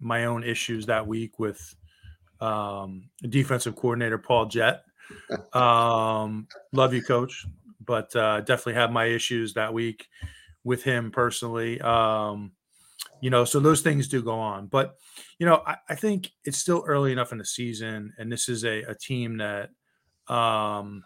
my 0.00 0.26
own 0.26 0.44
issues 0.44 0.86
that 0.86 1.06
week 1.06 1.38
with 1.38 1.74
um, 2.40 3.08
defensive 3.28 3.76
coordinator 3.76 4.18
Paul 4.18 4.46
Jette. 4.46 4.82
Um, 5.52 6.48
love 6.72 6.92
you, 6.92 7.00
coach, 7.00 7.46
but 7.84 8.14
uh, 8.16 8.40
definitely 8.40 8.74
have 8.74 8.90
my 8.90 9.04
issues 9.04 9.54
that 9.54 9.72
week 9.72 10.08
with 10.64 10.82
him 10.82 11.12
personally. 11.12 11.80
Um, 11.80 12.52
you 13.20 13.30
know, 13.30 13.44
so 13.44 13.60
those 13.60 13.80
things 13.80 14.08
do 14.08 14.22
go 14.22 14.38
on. 14.38 14.66
But, 14.66 14.96
you 15.38 15.46
know, 15.46 15.62
I, 15.66 15.76
I, 15.88 15.94
think 15.94 16.30
it's 16.44 16.58
still 16.58 16.84
early 16.86 17.12
enough 17.12 17.32
in 17.32 17.38
the 17.38 17.44
season, 17.44 18.12
and 18.18 18.30
this 18.30 18.48
is 18.48 18.64
a, 18.64 18.82
a 18.82 18.94
team 18.94 19.38
that 19.38 19.70
um, 20.28 21.04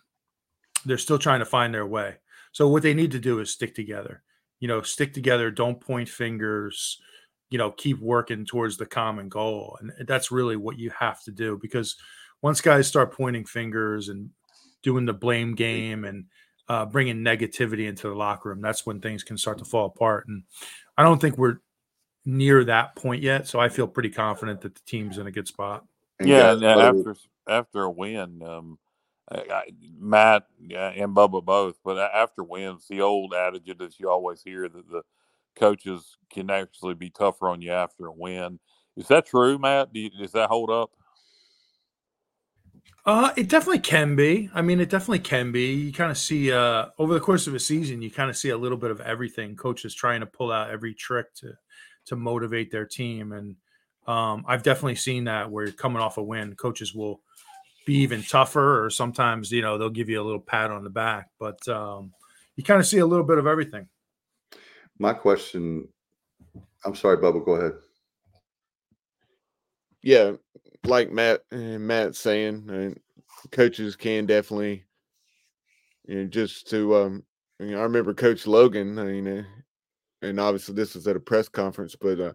they're 0.84 0.98
still 0.98 1.18
trying 1.18 1.40
to 1.40 1.46
find 1.46 1.72
their 1.72 1.86
way. 1.86 2.16
So 2.52 2.68
what 2.68 2.82
they 2.82 2.94
need 2.94 3.12
to 3.12 3.18
do 3.18 3.38
is 3.40 3.50
stick 3.50 3.74
together. 3.74 4.22
You 4.58 4.68
know, 4.68 4.82
stick 4.82 5.14
together. 5.14 5.50
Don't 5.50 5.80
point 5.80 6.08
fingers. 6.08 6.98
You 7.50 7.58
know, 7.58 7.70
keep 7.70 7.98
working 8.00 8.44
towards 8.44 8.76
the 8.76 8.86
common 8.86 9.28
goal, 9.28 9.78
and 9.80 10.06
that's 10.06 10.30
really 10.30 10.56
what 10.56 10.78
you 10.78 10.90
have 10.90 11.22
to 11.24 11.32
do. 11.32 11.58
Because 11.60 11.96
once 12.42 12.60
guys 12.60 12.86
start 12.86 13.14
pointing 13.14 13.44
fingers 13.44 14.08
and 14.08 14.30
doing 14.82 15.04
the 15.04 15.12
blame 15.12 15.54
game 15.54 16.04
and 16.04 16.26
uh, 16.68 16.86
bringing 16.86 17.18
negativity 17.18 17.88
into 17.88 18.08
the 18.08 18.14
locker 18.14 18.50
room, 18.50 18.60
that's 18.60 18.86
when 18.86 19.00
things 19.00 19.24
can 19.24 19.36
start 19.36 19.58
to 19.58 19.64
fall 19.64 19.86
apart. 19.86 20.26
And 20.28 20.44
I 20.96 21.02
don't 21.02 21.20
think 21.20 21.36
we're 21.36 21.58
near 22.24 22.64
that 22.64 22.96
point 22.96 23.22
yet. 23.22 23.48
So 23.48 23.58
I 23.60 23.68
feel 23.68 23.86
pretty 23.86 24.10
confident 24.10 24.60
that 24.62 24.74
the 24.74 24.80
team's 24.86 25.18
in 25.18 25.26
a 25.26 25.30
good 25.30 25.48
spot. 25.48 25.84
Yeah, 26.22 26.52
and 26.52 26.64
after 26.64 27.16
after 27.48 27.82
a 27.84 27.90
win, 27.90 28.42
um, 28.42 28.78
I, 29.30 29.64
Matt 29.98 30.46
and 30.58 31.16
Bubba 31.16 31.44
both, 31.44 31.78
but 31.84 31.98
after 31.98 32.42
wins, 32.42 32.86
the 32.88 33.00
old 33.00 33.32
adage 33.32 33.70
that 33.78 33.98
you 33.98 34.10
always 34.10 34.42
hear 34.42 34.68
that 34.68 34.90
the 34.90 35.02
coaches 35.56 36.16
can 36.30 36.50
actually 36.50 36.94
be 36.94 37.10
tougher 37.10 37.48
on 37.48 37.62
you 37.62 37.72
after 37.72 38.06
a 38.06 38.12
win. 38.12 38.58
Is 38.96 39.08
that 39.08 39.26
true, 39.26 39.58
Matt? 39.58 39.88
You, 39.92 40.10
does 40.10 40.32
that 40.32 40.48
hold 40.48 40.70
up? 40.70 40.90
Uh, 43.06 43.32
it 43.36 43.48
definitely 43.48 43.80
can 43.80 44.14
be. 44.14 44.50
I 44.54 44.62
mean, 44.62 44.78
it 44.78 44.90
definitely 44.90 45.20
can 45.20 45.52
be. 45.52 45.72
You 45.72 45.92
kind 45.92 46.10
of 46.10 46.18
see 46.18 46.52
uh, 46.52 46.86
over 46.98 47.14
the 47.14 47.20
course 47.20 47.46
of 47.46 47.54
a 47.54 47.58
season, 47.58 48.02
you 48.02 48.10
kind 48.10 48.28
of 48.28 48.36
see 48.36 48.50
a 48.50 48.58
little 48.58 48.76
bit 48.76 48.90
of 48.90 49.00
everything. 49.00 49.56
Coaches 49.56 49.94
trying 49.94 50.20
to 50.20 50.26
pull 50.26 50.52
out 50.52 50.70
every 50.70 50.92
trick 50.92 51.32
to 51.36 51.54
to 52.06 52.16
motivate 52.16 52.70
their 52.70 52.86
team, 52.86 53.32
and 53.32 53.56
um, 54.06 54.44
I've 54.46 54.62
definitely 54.62 54.96
seen 54.96 55.24
that 55.24 55.50
where 55.50 55.64
you're 55.64 55.72
coming 55.72 56.02
off 56.02 56.18
a 56.18 56.22
win, 56.22 56.54
coaches 56.54 56.94
will 56.94 57.20
be 57.86 57.94
even 57.96 58.22
tougher, 58.22 58.84
or 58.84 58.90
sometimes 58.90 59.50
you 59.50 59.62
know 59.62 59.78
they'll 59.78 59.90
give 59.90 60.08
you 60.08 60.20
a 60.20 60.24
little 60.24 60.40
pat 60.40 60.70
on 60.70 60.84
the 60.84 60.90
back. 60.90 61.28
But 61.38 61.66
um, 61.68 62.12
you 62.56 62.64
kind 62.64 62.80
of 62.80 62.86
see 62.86 62.98
a 62.98 63.06
little 63.06 63.24
bit 63.24 63.38
of 63.38 63.46
everything. 63.46 63.88
My 64.98 65.12
question, 65.14 65.88
I'm 66.84 66.94
sorry, 66.94 67.16
Bubba, 67.16 67.44
go 67.44 67.52
ahead. 67.52 67.72
Yeah, 70.02 70.32
like 70.84 71.10
Matt 71.10 71.40
eh, 71.52 71.78
Matt's 71.78 72.18
saying, 72.18 72.68
and 72.68 72.98
coaches 73.50 73.96
can 73.96 74.26
definitely, 74.26 74.84
you 76.06 76.16
know, 76.16 76.26
just 76.26 76.68
to 76.70 76.96
um, 76.96 77.22
I, 77.60 77.64
mean, 77.64 77.74
I 77.76 77.82
remember 77.82 78.14
Coach 78.14 78.46
Logan. 78.46 78.98
I 78.98 79.04
mean, 79.04 79.28
uh, 79.28 79.44
and 80.22 80.38
obviously 80.38 80.74
this 80.74 80.94
was 80.94 81.06
at 81.06 81.16
a 81.16 81.20
press 81.20 81.48
conference, 81.48 81.96
but 81.96 82.20
uh, 82.20 82.32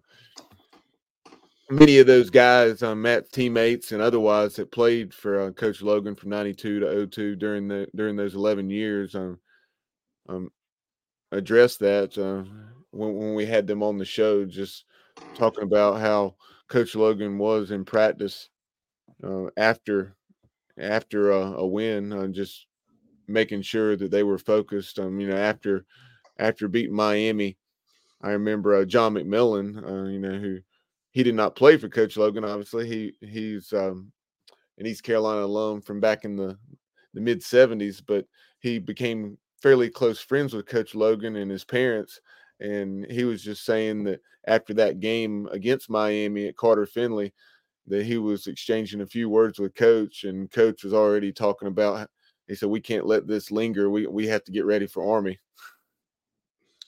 many 1.69 1.99
of 1.99 2.07
those 2.07 2.29
guys, 2.29 2.83
um, 2.83 3.01
Matt's 3.01 3.29
teammates 3.31 3.91
and 3.91 4.01
otherwise, 4.01 4.55
that 4.55 4.71
played 4.71 5.13
for 5.13 5.41
uh, 5.41 5.51
Coach 5.51 5.81
Logan 5.81 6.15
from 6.15 6.29
'92 6.29 6.79
to 6.79 7.07
02 7.07 7.35
during 7.35 7.67
the 7.67 7.87
during 7.95 8.15
those 8.15 8.35
11 8.35 8.69
years, 8.69 9.15
um, 9.15 9.39
um 10.29 10.49
addressed 11.31 11.79
that 11.79 12.17
uh, 12.17 12.43
when 12.91 13.13
when 13.15 13.35
we 13.35 13.45
had 13.45 13.67
them 13.67 13.83
on 13.83 13.97
the 13.97 14.05
show, 14.05 14.45
just 14.45 14.85
talking 15.35 15.63
about 15.63 15.99
how 15.99 16.35
Coach 16.67 16.95
Logan 16.95 17.37
was 17.37 17.71
in 17.71 17.85
practice 17.85 18.49
uh, 19.23 19.45
after 19.57 20.15
after 20.77 21.31
a, 21.31 21.41
a 21.53 21.65
win, 21.65 22.11
uh, 22.11 22.27
just 22.27 22.67
making 23.27 23.61
sure 23.61 23.95
that 23.95 24.11
they 24.11 24.23
were 24.23 24.37
focused. 24.37 24.99
Um, 24.99 25.19
you 25.19 25.27
know, 25.27 25.37
after 25.37 25.85
after 26.37 26.67
beating 26.67 26.95
Miami, 26.95 27.57
I 28.21 28.31
remember 28.31 28.75
uh, 28.75 28.85
John 28.85 29.13
McMillan. 29.13 29.83
Uh, 29.83 30.09
you 30.09 30.19
know, 30.19 30.37
who 30.37 30.59
he 31.11 31.23
did 31.23 31.35
not 31.35 31.55
play 31.55 31.77
for 31.77 31.89
Coach 31.89 32.17
Logan. 32.17 32.43
Obviously, 32.43 32.87
he 32.87 33.13
he's 33.25 33.71
um, 33.73 34.11
an 34.77 34.85
East 34.85 35.03
Carolina 35.03 35.45
alum 35.45 35.81
from 35.81 35.99
back 35.99 36.25
in 36.25 36.35
the 36.35 36.57
the 37.13 37.21
mid 37.21 37.41
70s, 37.41 38.01
but 38.05 38.25
he 38.59 38.77
became 38.77 39.37
fairly 39.61 39.89
close 39.89 40.19
friends 40.19 40.53
with 40.53 40.65
Coach 40.67 40.93
Logan 40.93 41.37
and 41.37 41.49
his 41.49 41.63
parents. 41.63 42.19
And 42.59 43.09
he 43.09 43.23
was 43.23 43.41
just 43.41 43.65
saying 43.65 44.03
that 44.03 44.19
after 44.47 44.73
that 44.75 44.99
game 44.99 45.47
against 45.51 45.89
Miami 45.89 46.47
at 46.47 46.57
Carter 46.57 46.85
Finley, 46.85 47.33
that 47.87 48.05
he 48.05 48.17
was 48.17 48.47
exchanging 48.47 49.01
a 49.01 49.07
few 49.07 49.29
words 49.29 49.59
with 49.59 49.75
Coach, 49.75 50.23
and 50.23 50.51
Coach 50.51 50.83
was 50.83 50.93
already 50.93 51.31
talking 51.31 51.67
about. 51.67 52.09
He 52.47 52.55
said, 52.55 52.69
"We 52.69 52.81
can't 52.81 53.05
let 53.05 53.27
this 53.27 53.51
linger. 53.51 53.89
We 53.89 54.07
we 54.07 54.27
have 54.27 54.43
to 54.45 54.51
get 54.51 54.65
ready 54.65 54.87
for 54.87 55.15
Army." 55.15 55.39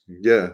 Yeah, 0.07 0.53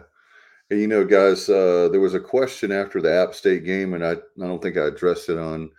you 0.70 0.86
know, 0.86 1.04
guys, 1.04 1.48
uh, 1.48 1.88
there 1.90 2.00
was 2.00 2.14
a 2.14 2.20
question 2.20 2.72
after 2.72 3.00
the 3.00 3.12
App 3.12 3.34
State 3.34 3.64
game, 3.64 3.94
and 3.94 4.04
I 4.04 4.12
I 4.12 4.46
don't 4.46 4.62
think 4.62 4.76
I 4.76 4.86
addressed 4.86 5.28
it 5.28 5.38
on 5.38 5.70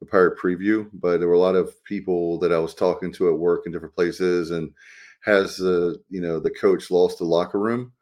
the 0.00 0.06
Pirate 0.06 0.38
Preview, 0.38 0.88
but 0.92 1.18
there 1.18 1.28
were 1.28 1.34
a 1.34 1.38
lot 1.38 1.56
of 1.56 1.82
people 1.84 2.38
that 2.38 2.52
I 2.52 2.58
was 2.58 2.74
talking 2.74 3.12
to 3.14 3.28
at 3.28 3.38
work 3.38 3.66
in 3.66 3.72
different 3.72 3.94
places, 3.94 4.50
and 4.50 4.72
has 5.24 5.56
the 5.56 6.00
you 6.08 6.20
know 6.20 6.38
the 6.38 6.50
coach 6.50 6.90
lost 6.90 7.18
the 7.18 7.24
locker 7.24 7.58
room? 7.58 7.92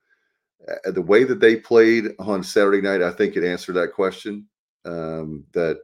Uh, 0.69 0.91
the 0.91 1.03
way 1.03 1.25
that 1.25 1.41
they 1.41 1.57
played 1.57 2.07
on 2.19 2.43
Saturday 2.43 2.81
night, 2.81 3.03
I 3.03 3.13
think 3.13 3.37
it 3.37 3.45
answered 3.45 3.75
that 3.75 3.95
question. 3.95 4.47
Um, 4.85 5.45
that 5.53 5.79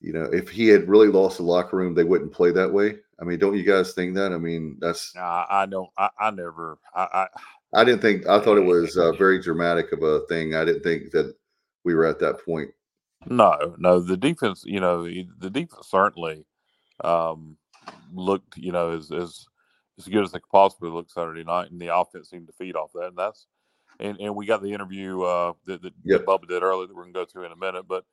you 0.00 0.12
know, 0.12 0.24
if 0.24 0.48
he 0.48 0.68
had 0.68 0.88
really 0.88 1.08
lost 1.08 1.38
the 1.38 1.42
locker 1.42 1.76
room, 1.76 1.94
they 1.94 2.04
wouldn't 2.04 2.32
play 2.32 2.50
that 2.52 2.72
way. 2.72 2.96
I 3.20 3.24
mean, 3.24 3.38
don't 3.38 3.56
you 3.56 3.64
guys 3.64 3.92
think 3.92 4.14
that? 4.14 4.32
I 4.32 4.38
mean, 4.38 4.76
that's. 4.80 5.14
Uh, 5.16 5.44
I 5.48 5.66
don't. 5.66 5.90
I, 5.96 6.08
I 6.18 6.30
never. 6.30 6.78
I. 6.94 7.28
I 7.72 7.84
didn't 7.84 8.02
think. 8.02 8.26
I 8.26 8.40
thought 8.40 8.58
it 8.58 8.64
was 8.64 8.96
uh, 8.96 9.12
very 9.12 9.40
dramatic 9.40 9.92
of 9.92 10.02
a 10.02 10.20
thing. 10.26 10.54
I 10.54 10.64
didn't 10.64 10.82
think 10.82 11.12
that 11.12 11.34
we 11.84 11.94
were 11.94 12.06
at 12.06 12.18
that 12.20 12.44
point. 12.44 12.70
No, 13.26 13.76
no. 13.78 14.00
The 14.00 14.16
defense, 14.16 14.64
you 14.66 14.80
know, 14.80 15.04
the 15.04 15.50
defense 15.50 15.88
certainly 15.88 16.44
um, 17.04 17.56
looked, 18.12 18.56
you 18.56 18.72
know, 18.72 18.92
as 18.92 19.12
as 19.12 19.46
as 19.98 20.08
good 20.08 20.24
as 20.24 20.32
they 20.32 20.38
could 20.38 20.50
possibly 20.50 20.90
look 20.90 21.10
Saturday 21.10 21.44
night, 21.44 21.70
and 21.70 21.80
the 21.80 21.94
offense 21.94 22.30
seemed 22.30 22.46
to 22.48 22.52
feed 22.54 22.76
off 22.76 22.90
that. 22.94 23.08
And 23.08 23.16
that's 23.16 23.46
and 24.00 24.18
and 24.18 24.34
we 24.34 24.46
got 24.46 24.62
the 24.62 24.72
interview 24.72 25.22
uh, 25.22 25.52
that, 25.66 25.82
that, 25.82 25.92
yep. 26.04 26.20
that 26.20 26.26
Bubba 26.26 26.48
did 26.48 26.62
earlier 26.62 26.86
that 26.86 26.96
we're 26.96 27.02
gonna 27.02 27.12
go 27.12 27.24
to 27.24 27.44
in 27.44 27.52
a 27.52 27.56
minute, 27.56 27.86
but 27.86 28.04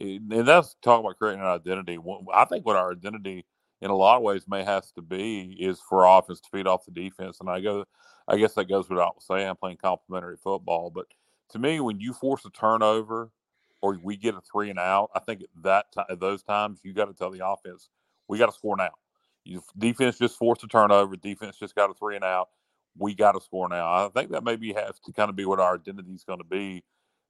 and 0.00 0.30
that's 0.30 0.74
talking 0.82 1.04
about 1.04 1.18
creating 1.18 1.40
an 1.40 1.46
identity. 1.46 1.98
I 2.32 2.44
think 2.46 2.66
what 2.66 2.76
our 2.76 2.92
identity 2.92 3.44
in 3.80 3.90
a 3.90 3.96
lot 3.96 4.16
of 4.16 4.22
ways 4.22 4.44
may 4.48 4.64
has 4.64 4.90
to 4.92 5.02
be 5.02 5.56
is 5.58 5.80
for 5.80 6.04
offense 6.04 6.40
to 6.40 6.48
feed 6.50 6.66
off 6.66 6.84
the 6.84 6.90
defense. 6.90 7.38
And 7.40 7.50
I 7.50 7.60
go, 7.60 7.84
I 8.26 8.36
guess 8.36 8.54
that 8.54 8.68
goes 8.68 8.88
without 8.88 9.22
saying. 9.22 9.48
I'm 9.48 9.56
playing 9.56 9.78
complementary 9.78 10.36
football, 10.36 10.90
but 10.90 11.06
to 11.50 11.58
me, 11.58 11.80
when 11.80 12.00
you 12.00 12.12
force 12.12 12.44
a 12.44 12.50
turnover 12.50 13.30
or 13.82 13.98
we 14.02 14.16
get 14.16 14.34
a 14.34 14.40
three 14.40 14.70
and 14.70 14.78
out, 14.78 15.10
I 15.14 15.20
think 15.20 15.42
at 15.42 15.48
that 15.62 15.86
t- 15.92 16.14
those 16.16 16.42
times 16.42 16.80
you 16.82 16.94
got 16.94 17.06
to 17.06 17.14
tell 17.14 17.30
the 17.30 17.46
offense 17.46 17.90
we 18.28 18.38
got 18.38 18.46
to 18.46 18.52
score 18.52 18.76
now. 18.76 18.90
You 19.44 19.62
defense 19.76 20.18
just 20.18 20.38
forced 20.38 20.64
a 20.64 20.66
turnover. 20.66 21.16
Defense 21.16 21.58
just 21.58 21.74
got 21.74 21.90
a 21.90 21.94
three 21.94 22.16
and 22.16 22.24
out. 22.24 22.48
We 22.96 23.14
got 23.14 23.32
to 23.32 23.40
score 23.40 23.68
now. 23.68 24.06
I 24.06 24.08
think 24.14 24.30
that 24.30 24.44
maybe 24.44 24.72
has 24.72 24.98
to 25.00 25.12
kind 25.12 25.28
of 25.28 25.36
be 25.36 25.44
what 25.44 25.60
our 25.60 25.74
identity 25.74 26.12
is 26.12 26.24
going 26.24 26.38
to 26.38 26.44
be 26.44 26.82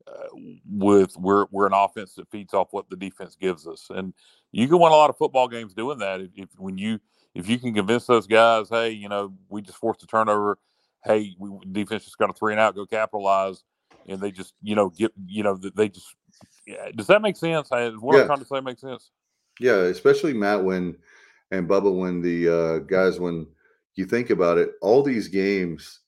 uh, 0.06 0.28
with 0.70 1.16
we're 1.16 1.46
we're 1.50 1.66
an 1.66 1.72
offense 1.72 2.14
that 2.14 2.30
feeds 2.30 2.54
off 2.54 2.68
what 2.72 2.88
the 2.90 2.96
defense 2.96 3.36
gives 3.40 3.66
us, 3.66 3.86
and 3.90 4.12
you 4.54 4.68
can 4.68 4.78
win 4.78 4.92
a 4.92 4.96
lot 4.96 5.10
of 5.10 5.16
football 5.16 5.48
games 5.48 5.74
doing 5.74 5.98
that. 5.98 6.20
If, 6.20 6.30
if 6.36 6.48
when 6.56 6.78
you 6.78 7.00
if 7.34 7.48
you 7.48 7.58
can 7.58 7.74
convince 7.74 8.06
those 8.06 8.26
guys, 8.26 8.68
hey, 8.68 8.90
you 8.90 9.08
know, 9.08 9.34
we 9.48 9.62
just 9.62 9.78
forced 9.78 10.02
a 10.04 10.06
turnover, 10.06 10.58
hey, 11.04 11.34
we, 11.38 11.50
defense 11.72 12.04
just 12.04 12.18
got 12.18 12.30
a 12.30 12.32
three 12.32 12.52
and 12.52 12.60
out, 12.60 12.76
go 12.76 12.86
capitalize, 12.86 13.64
and 14.06 14.20
they 14.20 14.30
just 14.30 14.54
you 14.62 14.76
know 14.76 14.90
get 14.90 15.12
you 15.26 15.42
know 15.42 15.56
they 15.56 15.88
just 15.88 16.14
yeah, 16.66 16.90
does 16.94 17.08
that 17.08 17.20
make 17.20 17.36
sense? 17.36 17.70
What 17.70 18.14
yeah. 18.14 18.20
I'm 18.20 18.26
trying 18.26 18.38
to 18.38 18.44
say 18.44 18.60
makes 18.60 18.80
sense. 18.80 19.10
Yeah, 19.58 19.82
especially 19.82 20.32
Matt 20.32 20.62
when 20.62 20.96
and 21.50 21.68
Bubba 21.68 21.96
when 21.96 22.22
the 22.22 22.48
uh, 22.48 22.78
guys 22.78 23.18
when 23.18 23.46
you 23.96 24.06
think 24.06 24.30
about 24.30 24.58
it, 24.58 24.70
all 24.82 25.02
these 25.02 25.28
games 25.28 26.00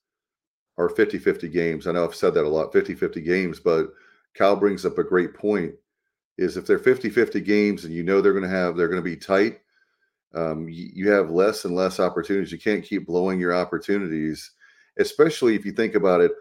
are 0.78 0.88
50 0.88 1.18
50 1.18 1.48
games. 1.48 1.86
I 1.86 1.92
know 1.92 2.04
I've 2.04 2.14
said 2.14 2.34
that 2.34 2.44
a 2.44 2.48
lot 2.48 2.72
50 2.72 2.94
50 2.94 3.20
games, 3.22 3.58
but 3.58 3.88
Kyle 4.34 4.56
brings 4.56 4.84
up 4.84 4.98
a 4.98 5.04
great 5.04 5.34
point 5.34 5.74
is 6.38 6.56
if 6.56 6.66
they're 6.66 6.78
50 6.78 7.10
50 7.10 7.40
games 7.40 7.84
and 7.84 7.94
you 7.94 8.02
know 8.02 8.20
they're 8.20 8.32
going 8.32 8.42
to 8.42 8.48
have, 8.48 8.76
they're 8.76 8.88
going 8.88 9.02
to 9.02 9.10
be 9.10 9.16
tight, 9.16 9.60
um, 10.34 10.68
you, 10.68 10.90
you 10.92 11.10
have 11.10 11.30
less 11.30 11.64
and 11.64 11.74
less 11.74 11.98
opportunities. 11.98 12.52
You 12.52 12.58
can't 12.58 12.84
keep 12.84 13.06
blowing 13.06 13.40
your 13.40 13.54
opportunities, 13.54 14.52
especially 14.98 15.54
if 15.54 15.64
you 15.64 15.72
think 15.72 15.94
about 15.94 16.20
it. 16.20 16.32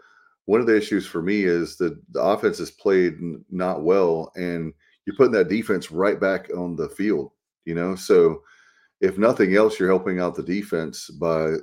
One 0.44 0.60
of 0.60 0.66
the 0.66 0.76
issues 0.76 1.06
for 1.06 1.22
me 1.22 1.44
is 1.44 1.76
that 1.78 1.98
the 2.12 2.22
offense 2.22 2.58
has 2.58 2.70
played 2.70 3.14
not 3.50 3.82
well, 3.82 4.32
and 4.36 4.72
you're 5.04 5.16
putting 5.16 5.32
that 5.32 5.48
defense 5.48 5.90
right 5.90 6.20
back 6.20 6.48
on 6.56 6.76
the 6.76 6.88
field, 6.90 7.32
you 7.64 7.74
know? 7.74 7.96
So, 7.96 8.42
if 9.00 9.18
nothing 9.18 9.56
else, 9.56 9.78
you're 9.78 9.90
helping 9.90 10.20
out 10.20 10.34
the 10.34 10.42
defense 10.42 11.10
by 11.10 11.56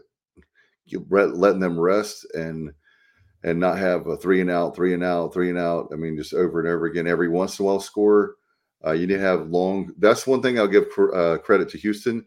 letting 0.92 1.60
them 1.60 1.80
rest 1.80 2.28
and 2.34 2.72
and 3.44 3.60
not 3.60 3.78
have 3.78 4.08
a 4.08 4.18
three 4.18 4.42
and 4.42 4.50
out, 4.50 4.76
three 4.76 4.94
and 4.94 5.04
out, 5.04 5.34
three 5.34 5.50
and 5.50 5.60
out. 5.60 5.90
I 5.92 5.96
mean, 5.96 6.16
just 6.16 6.34
over 6.34 6.60
and 6.60 6.70
over 6.70 6.86
again. 6.86 7.08
Every 7.08 7.28
once 7.28 7.60
in 7.60 7.64
a 7.64 7.68
while, 7.68 7.80
score. 7.80 8.36
Uh, 8.86 8.92
you 8.92 9.08
need 9.08 9.16
to 9.16 9.20
have 9.20 9.48
long. 9.48 9.94
That's 9.98 10.28
one 10.28 10.42
thing 10.42 10.60
I'll 10.60 10.68
give 10.68 10.86
uh, 11.14 11.38
credit 11.40 11.70
to 11.70 11.78
Houston. 11.78 12.26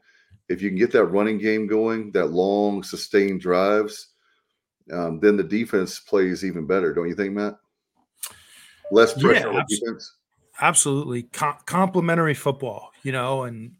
If 0.48 0.62
you 0.62 0.70
can 0.70 0.78
get 0.78 0.92
that 0.92 1.06
running 1.06 1.38
game 1.38 1.66
going, 1.66 2.12
that 2.12 2.30
long 2.30 2.82
sustained 2.82 3.40
drives, 3.40 4.08
um, 4.92 5.18
then 5.20 5.36
the 5.36 5.42
defense 5.42 5.98
plays 6.00 6.44
even 6.44 6.66
better. 6.66 6.94
Don't 6.94 7.08
you 7.08 7.14
think, 7.14 7.32
Matt? 7.32 7.56
Less 8.90 9.12
pressure 9.20 9.50
yeah, 9.50 9.58
on 9.58 9.64
defense. 9.68 10.14
Absolutely, 10.60 11.24
Com- 11.24 11.58
complementary 11.66 12.34
football. 12.34 12.90
You 13.02 13.12
know, 13.12 13.44
and 13.44 13.72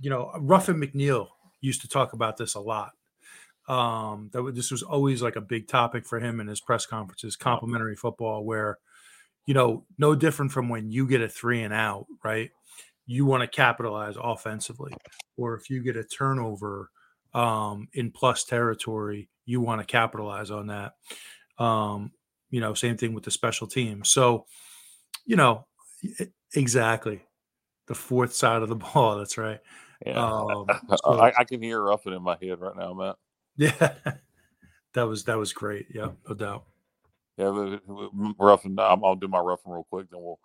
you 0.00 0.10
know, 0.10 0.30
Ruffin 0.38 0.76
McNeill 0.76 1.28
used 1.60 1.80
to 1.80 1.88
talk 1.88 2.12
about 2.12 2.36
this 2.36 2.54
a 2.54 2.60
lot 2.60 2.92
um, 3.68 4.30
that 4.32 4.52
this 4.54 4.70
was 4.70 4.82
always 4.82 5.22
like 5.22 5.36
a 5.36 5.40
big 5.40 5.68
topic 5.68 6.06
for 6.06 6.18
him 6.18 6.40
in 6.40 6.46
his 6.48 6.60
press 6.60 6.86
conferences, 6.86 7.36
complementary 7.36 7.96
football, 7.96 8.44
where 8.44 8.78
you 9.48 9.54
know, 9.54 9.82
no 9.96 10.14
different 10.14 10.52
from 10.52 10.68
when 10.68 10.90
you 10.90 11.06
get 11.08 11.22
a 11.22 11.28
three 11.28 11.62
and 11.62 11.72
out, 11.72 12.04
right? 12.22 12.50
You 13.06 13.24
want 13.24 13.40
to 13.40 13.46
capitalize 13.46 14.14
offensively, 14.22 14.92
or 15.38 15.54
if 15.54 15.70
you 15.70 15.82
get 15.82 15.96
a 15.96 16.04
turnover 16.04 16.90
um, 17.32 17.88
in 17.94 18.10
plus 18.10 18.44
territory, 18.44 19.30
you 19.46 19.62
want 19.62 19.80
to 19.80 19.86
capitalize 19.86 20.50
on 20.50 20.66
that. 20.66 20.96
Um, 21.56 22.12
you 22.50 22.60
know, 22.60 22.74
same 22.74 22.98
thing 22.98 23.14
with 23.14 23.24
the 23.24 23.30
special 23.30 23.66
team. 23.66 24.04
So, 24.04 24.44
you 25.24 25.36
know, 25.36 25.66
exactly 26.54 27.22
the 27.86 27.94
fourth 27.94 28.34
side 28.34 28.60
of 28.60 28.68
the 28.68 28.76
ball. 28.94 29.16
That's 29.16 29.38
right. 29.38 29.60
Yeah. 30.04 30.22
Um, 30.22 30.66
so, 31.02 31.18
I, 31.18 31.32
I, 31.38 31.44
can 31.44 31.62
hear 31.62 31.80
Ruffin 31.80 32.12
in 32.12 32.22
my 32.22 32.36
head 32.42 32.60
right 32.60 32.76
now, 32.76 32.92
Matt. 32.92 33.16
Yeah, 33.64 33.92
that 34.94 35.02
was 35.02 35.24
that 35.24 35.36
was 35.36 35.52
great. 35.52 35.86
Yeah, 35.92 36.10
no 36.28 36.34
doubt. 36.34 36.64
Yeah, 37.36 37.78
Ruffin. 38.38 38.78
I'll, 38.78 39.04
I'll 39.04 39.16
do 39.16 39.28
my 39.28 39.38
Ruffin 39.38 39.72
real 39.72 39.86
quick, 39.90 40.10
then 40.10 40.20
we'll 40.20 40.38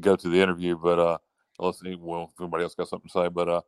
go 0.00 0.16
to 0.16 0.28
the 0.28 0.40
interview. 0.40 0.76
But 0.76 0.98
uh, 0.98 1.18
let's 1.58 1.80
see. 1.80 1.96
Well, 1.96 2.30
if 2.32 2.40
anybody 2.40 2.64
else 2.64 2.74
got 2.74 2.88
something 2.88 3.08
to 3.08 3.12
say, 3.12 3.28
but 3.28 3.48
uh, 3.48 3.60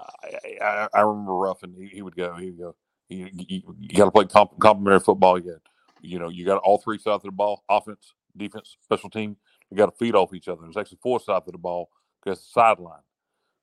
I, 0.00 0.64
I, 0.64 0.88
I 0.94 1.00
remember 1.02 1.34
Ruffin. 1.34 1.74
He, 1.78 1.86
he 1.86 2.02
would 2.02 2.16
go. 2.16 2.34
He 2.36 2.50
would 2.50 2.58
go. 2.58 2.76
You, 3.08 3.28
you, 3.32 3.76
you 3.78 3.96
got 3.96 4.06
to 4.06 4.10
play 4.10 4.24
comp- 4.24 4.58
complementary 4.58 5.00
football. 5.00 5.38
You 5.38 5.52
got, 5.52 5.60
you 6.00 6.18
know, 6.18 6.28
you 6.28 6.44
got 6.44 6.58
all 6.58 6.78
three 6.78 6.98
sides 6.98 7.24
of 7.24 7.30
the 7.30 7.32
ball: 7.32 7.64
offense, 7.68 8.14
defense, 8.36 8.76
special 8.82 9.10
team. 9.10 9.36
You 9.70 9.76
got 9.76 9.86
to 9.86 9.96
feed 9.96 10.14
off 10.14 10.34
each 10.34 10.48
other. 10.48 10.62
There's 10.62 10.76
actually 10.76 10.98
four 11.02 11.20
sides 11.20 11.46
of 11.46 11.52
the 11.52 11.58
ball 11.58 11.90
because 12.22 12.40
the 12.40 12.46
sideline. 12.52 13.00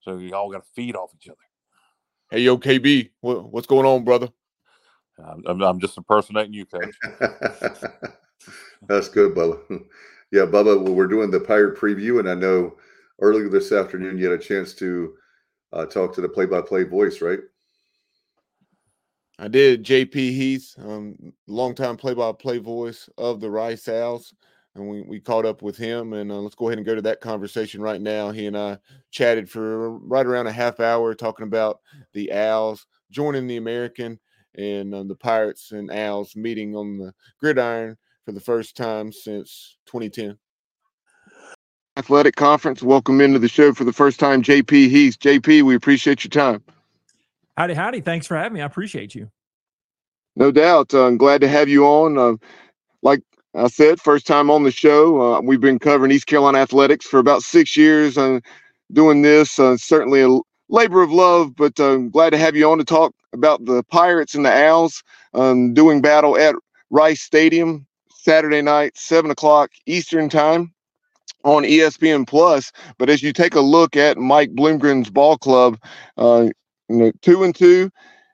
So 0.02 0.18
you 0.18 0.36
all 0.36 0.52
got 0.52 0.64
to 0.64 0.70
feed 0.76 0.96
off 0.96 1.12
each 1.16 1.28
other. 1.28 1.38
Hey, 2.30 2.40
yo, 2.40 2.58
KB, 2.58 3.12
what, 3.22 3.52
what's 3.52 3.68
going 3.68 3.86
on, 3.86 4.04
brother? 4.04 4.30
I'm, 5.48 5.62
I'm 5.62 5.80
just 5.80 5.98
impersonating 5.98 6.54
you, 6.54 6.66
coach. 6.66 6.96
That's 8.88 9.10
good, 9.10 9.36
Bubba. 9.36 9.84
Yeah, 10.32 10.48
Bubba, 10.48 10.82
well, 10.82 10.96
we're 10.96 11.06
doing 11.06 11.30
the 11.30 11.40
pirate 11.40 11.78
preview, 11.78 12.18
and 12.18 12.28
I 12.28 12.34
know 12.34 12.76
earlier 13.22 13.50
this 13.50 13.72
afternoon 13.72 14.18
you 14.18 14.32
had 14.32 14.40
a 14.40 14.44
chance 14.44 14.74
to 14.74 15.14
uh, 15.72 15.86
talk 15.86 16.16
to 16.16 16.22
the 16.22 16.28
play-by-play 16.30 16.86
voice, 16.86 17.22
right? 17.22 17.38
I 19.38 19.48
did. 19.48 19.84
JP 19.84 20.14
Heath, 20.14 20.74
um, 20.80 21.16
longtime 21.46 21.98
play-by-play 21.98 22.58
voice 22.58 23.08
of 23.16 23.42
the 23.42 23.52
Rice 23.52 23.88
Owls, 23.88 24.34
and 24.74 24.88
we, 24.88 25.02
we 25.02 25.20
caught 25.20 25.46
up 25.46 25.62
with 25.62 25.78
him. 25.78 26.14
And 26.14 26.32
uh, 26.32 26.40
let's 26.40 26.56
go 26.56 26.68
ahead 26.68 26.80
and 26.80 26.86
go 26.86 26.96
to 26.96 27.02
that 27.04 27.22
conversation 27.22 27.80
right 27.80 28.02
now. 28.02 28.32
He 28.32 28.48
and 28.48 28.58
I 28.58 28.80
chatted 29.12 29.48
for 29.48 30.00
right 30.00 30.26
around 30.26 30.48
a 30.48 30.52
half 30.52 30.80
hour 30.80 31.14
talking 31.14 31.46
about 31.46 31.80
the 32.14 32.32
Owls 32.32 32.88
joining 33.12 33.46
the 33.46 33.58
American 33.58 34.20
and 34.56 34.94
um, 34.94 35.08
the 35.08 35.16
Pirates 35.16 35.72
and 35.72 35.92
Owls 35.92 36.36
meeting 36.36 36.76
on 36.76 36.98
the 36.98 37.14
gridiron 37.40 37.98
for 38.26 38.32
the 38.32 38.40
first 38.40 38.76
time 38.76 39.12
since 39.12 39.78
2010. 39.86 40.38
Athletic 41.98 42.36
Conference. 42.36 42.82
Welcome 42.82 43.22
into 43.22 43.40
the 43.40 43.48
show 43.48 43.74
for 43.74 43.84
the 43.84 43.94
first 43.94 44.20
time, 44.20 44.42
JP 44.42 44.72
Heath. 44.90 45.20
JP, 45.20 45.64
we 45.64 45.76
appreciate 45.76 46.24
your 46.24 46.30
time. 46.30 46.64
Howdy, 47.56 47.76
howdy. 47.76 48.02
Thanks 48.02 48.26
for 48.26 48.36
having 48.36 48.54
me. 48.54 48.62
I 48.62 48.66
appreciate 48.66 49.14
you. 49.14 49.30
No 50.36 50.52
doubt. 50.52 50.94
Uh, 50.94 51.06
I'm 51.06 51.18
glad 51.18 51.42
to 51.42 51.48
have 51.48 51.70
you 51.70 51.86
on. 51.86 52.18
Uh, 52.18 52.34
like 53.04 53.22
I 53.54 53.68
said, 53.68 54.02
first 54.02 54.26
time 54.26 54.50
on 54.50 54.64
the 54.64 54.72
show. 54.72 55.36
Uh, 55.36 55.42
we've 55.42 55.62
been 55.62 55.78
covering 55.78 56.12
East 56.12 56.26
Carolina 56.26 56.58
athletics 56.58 57.06
for 57.06 57.20
about 57.20 57.44
six 57.44 57.78
years. 57.78 58.18
Uh, 58.18 58.40
doing 58.92 59.22
this, 59.22 59.60
uh, 59.60 59.78
certainly 59.78 60.22
a, 60.22 60.40
labor 60.70 61.04
of 61.04 61.12
love, 61.12 61.56
but 61.56 61.80
um, 61.80 62.10
glad 62.10 62.32
to 62.32 62.38
have 62.38 62.56
you 62.56 62.70
on 62.70 62.80
to 62.80 62.84
talk 62.84 63.14
about 63.34 63.66
the 63.66 63.84
Pirates 63.84 64.36
and 64.36 64.46
the 64.46 64.52
Owls 64.54 65.04
um, 65.34 65.74
doing 65.74 66.02
battle 66.02 66.38
at 66.38 66.56
Rice 66.90 67.22
Stadium 67.22 67.86
Saturday 68.10 68.62
night, 68.62 68.98
seven 68.98 69.32
o'clock 69.32 69.72
Eastern 69.86 70.30
time 70.30 70.74
on 71.44 71.64
ESPN 71.64 72.28
Plus. 72.28 72.72
But 72.98 73.10
as 73.10 73.22
you 73.24 73.34
take 73.34 73.56
a 73.56 73.62
look 73.62 73.96
at 73.96 74.18
Mike 74.18 74.52
Bloomgren's 74.54 75.10
ball 75.10 75.38
club, 75.38 75.78
uh, 76.18 76.48
you 76.90 76.96
know, 76.98 77.12
two 77.22 77.44
and 77.44 77.56
two. 77.56 77.90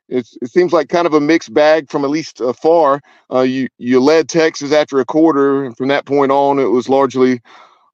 It's, 0.09 0.35
it 0.41 0.51
seems 0.51 0.73
like 0.73 0.89
kind 0.89 1.05
of 1.05 1.13
a 1.13 1.19
mixed 1.21 1.53
bag 1.53 1.89
from 1.89 2.03
at 2.03 2.09
least 2.09 2.41
afar. 2.41 2.99
Uh, 3.31 3.41
you 3.41 3.67
you 3.77 3.99
led 3.99 4.27
Texas 4.27 4.71
after 4.71 4.99
a 4.99 5.05
quarter, 5.05 5.63
and 5.63 5.77
from 5.77 5.87
that 5.89 6.05
point 6.05 6.31
on, 6.31 6.57
it 6.59 6.65
was 6.65 6.89
largely 6.89 7.41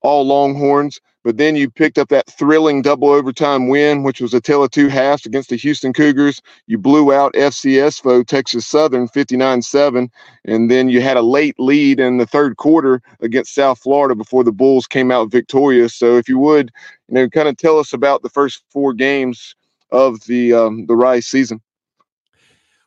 all 0.01 0.25
Longhorns. 0.25 0.99
But 1.25 1.37
then 1.37 1.55
you 1.55 1.71
picked 1.71 1.97
up 1.97 2.09
that 2.09 2.27
thrilling 2.27 2.83
double 2.83 3.09
overtime 3.09 3.67
win, 3.67 4.03
which 4.03 4.21
was 4.21 4.35
a 4.35 4.39
tale 4.39 4.63
of 4.63 4.69
two 4.69 4.89
halves 4.89 5.25
against 5.25 5.49
the 5.49 5.55
Houston 5.55 5.91
Cougars. 5.91 6.39
You 6.67 6.77
blew 6.77 7.11
out 7.11 7.33
FCS 7.33 7.99
foe 7.99 8.21
Texas 8.21 8.67
Southern 8.67 9.07
59 9.07 9.63
7. 9.63 10.11
And 10.45 10.69
then 10.69 10.87
you 10.87 11.01
had 11.01 11.17
a 11.17 11.23
late 11.23 11.59
lead 11.59 11.99
in 11.99 12.17
the 12.19 12.27
third 12.27 12.57
quarter 12.57 13.01
against 13.21 13.55
South 13.55 13.79
Florida 13.79 14.13
before 14.13 14.43
the 14.43 14.51
Bulls 14.51 14.85
came 14.85 15.09
out 15.09 15.31
victorious. 15.31 15.95
So 15.95 16.15
if 16.15 16.29
you 16.29 16.37
would, 16.37 16.71
you 17.07 17.15
know, 17.15 17.27
kind 17.27 17.47
of 17.47 17.57
tell 17.57 17.79
us 17.79 17.91
about 17.91 18.21
the 18.21 18.29
first 18.29 18.63
four 18.69 18.93
games 18.93 19.55
of 19.91 20.23
the 20.27 20.53
um, 20.53 20.85
the 20.85 20.95
Rice 20.95 21.25
season. 21.25 21.59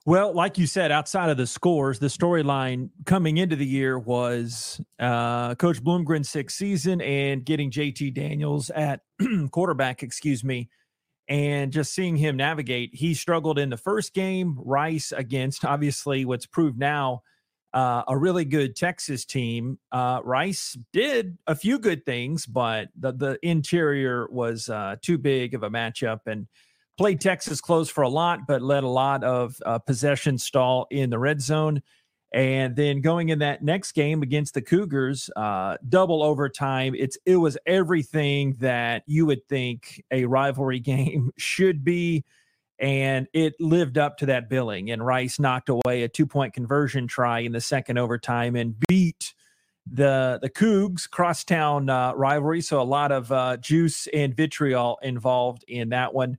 Well, 0.06 0.32
like 0.32 0.56
you 0.56 0.66
said, 0.66 0.90
outside 0.90 1.28
of 1.28 1.36
the 1.36 1.46
scores, 1.46 1.98
the 1.98 2.06
storyline 2.06 2.88
coming 3.04 3.36
into 3.36 3.56
the 3.56 3.66
year 3.66 3.98
was 3.98 4.80
uh, 4.98 5.54
Coach 5.56 5.82
Bloomgren's 5.82 6.30
sixth 6.30 6.56
season 6.56 7.00
and 7.02 7.44
getting 7.44 7.70
JT 7.70 8.14
Daniels 8.14 8.70
at 8.70 9.00
quarterback, 9.50 10.02
excuse 10.02 10.42
me, 10.42 10.70
and 11.28 11.72
just 11.72 11.92
seeing 11.94 12.16
him 12.16 12.36
navigate. 12.36 12.94
He 12.94 13.12
struggled 13.12 13.58
in 13.58 13.68
the 13.68 13.76
first 13.76 14.14
game, 14.14 14.56
Rice 14.58 15.12
against 15.12 15.64
obviously 15.64 16.24
what's 16.24 16.46
proved 16.46 16.78
now 16.78 17.22
uh, 17.74 18.02
a 18.08 18.16
really 18.16 18.44
good 18.44 18.74
Texas 18.74 19.24
team. 19.24 19.78
Uh, 19.92 20.20
Rice 20.24 20.76
did 20.92 21.36
a 21.46 21.54
few 21.54 21.78
good 21.78 22.04
things, 22.06 22.46
but 22.46 22.88
the, 22.98 23.12
the 23.12 23.38
interior 23.42 24.26
was 24.30 24.68
uh, 24.68 24.96
too 25.02 25.18
big 25.18 25.54
of 25.54 25.62
a 25.62 25.70
matchup. 25.70 26.20
And 26.26 26.46
played 26.98 27.20
Texas 27.20 27.60
close 27.60 27.88
for 27.88 28.02
a 28.02 28.08
lot, 28.08 28.40
but 28.46 28.60
let 28.60 28.82
a 28.84 28.88
lot 28.88 29.22
of 29.24 29.56
uh, 29.64 29.78
possession 29.78 30.36
stall 30.36 30.86
in 30.90 31.10
the 31.10 31.18
red 31.18 31.40
zone. 31.40 31.80
And 32.34 32.76
then 32.76 33.00
going 33.00 33.30
in 33.30 33.38
that 33.38 33.62
next 33.62 33.92
game 33.92 34.22
against 34.22 34.52
the 34.52 34.60
Cougars, 34.60 35.30
uh, 35.34 35.78
double 35.88 36.22
overtime. 36.22 36.94
It's 36.94 37.16
it 37.24 37.36
was 37.36 37.56
everything 37.64 38.56
that 38.60 39.02
you 39.06 39.24
would 39.24 39.48
think 39.48 40.02
a 40.10 40.26
rivalry 40.26 40.80
game 40.80 41.30
should 41.38 41.84
be, 41.84 42.24
and 42.78 43.26
it 43.32 43.54
lived 43.60 43.96
up 43.96 44.18
to 44.18 44.26
that 44.26 44.50
billing. 44.50 44.90
And 44.90 45.06
Rice 45.06 45.38
knocked 45.38 45.70
away 45.70 46.02
a 46.02 46.08
two 46.08 46.26
point 46.26 46.52
conversion 46.52 47.06
try 47.06 47.38
in 47.38 47.52
the 47.52 47.62
second 47.62 47.96
overtime 47.96 48.56
and 48.56 48.78
beat 48.88 49.32
the 49.90 50.38
the 50.42 50.50
Cougs 50.50 51.08
crosstown 51.08 51.88
uh, 51.88 52.12
rivalry. 52.12 52.60
So 52.60 52.78
a 52.78 52.82
lot 52.82 53.10
of 53.10 53.32
uh, 53.32 53.56
juice 53.56 54.06
and 54.12 54.36
vitriol 54.36 54.98
involved 55.02 55.64
in 55.66 55.88
that 55.90 56.12
one. 56.12 56.36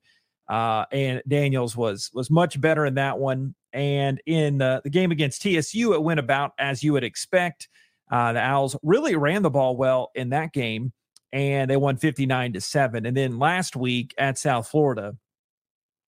Uh, 0.50 0.86
and 0.92 1.22
Daniels 1.28 1.78
was 1.78 2.10
was 2.14 2.32
much 2.32 2.60
better 2.60 2.86
in 2.86 2.96
that 2.96 3.20
one. 3.20 3.54
And 3.72 4.20
in 4.26 4.58
the, 4.58 4.82
the 4.84 4.90
game 4.90 5.12
against 5.12 5.44
TSU, 5.44 5.94
it 5.94 6.02
went 6.02 6.20
about 6.20 6.54
as 6.58 6.84
you 6.84 6.94
would 6.94 7.04
expect. 7.04 7.70
Uh, 8.12 8.34
the 8.34 8.42
Owls 8.42 8.76
really 8.82 9.16
ran 9.16 9.44
the 9.44 9.52
ball 9.52 9.78
well 9.78 10.10
in 10.16 10.30
that 10.30 10.52
game, 10.52 10.92
and 11.32 11.70
they 11.70 11.78
won 11.78 11.98
59 11.98 12.54
to 12.54 12.62
7. 12.62 13.06
And 13.06 13.16
then 13.16 13.38
last 13.38 13.76
week 13.76 14.16
at 14.18 14.40
South 14.40 14.68
Florida, 14.68 15.16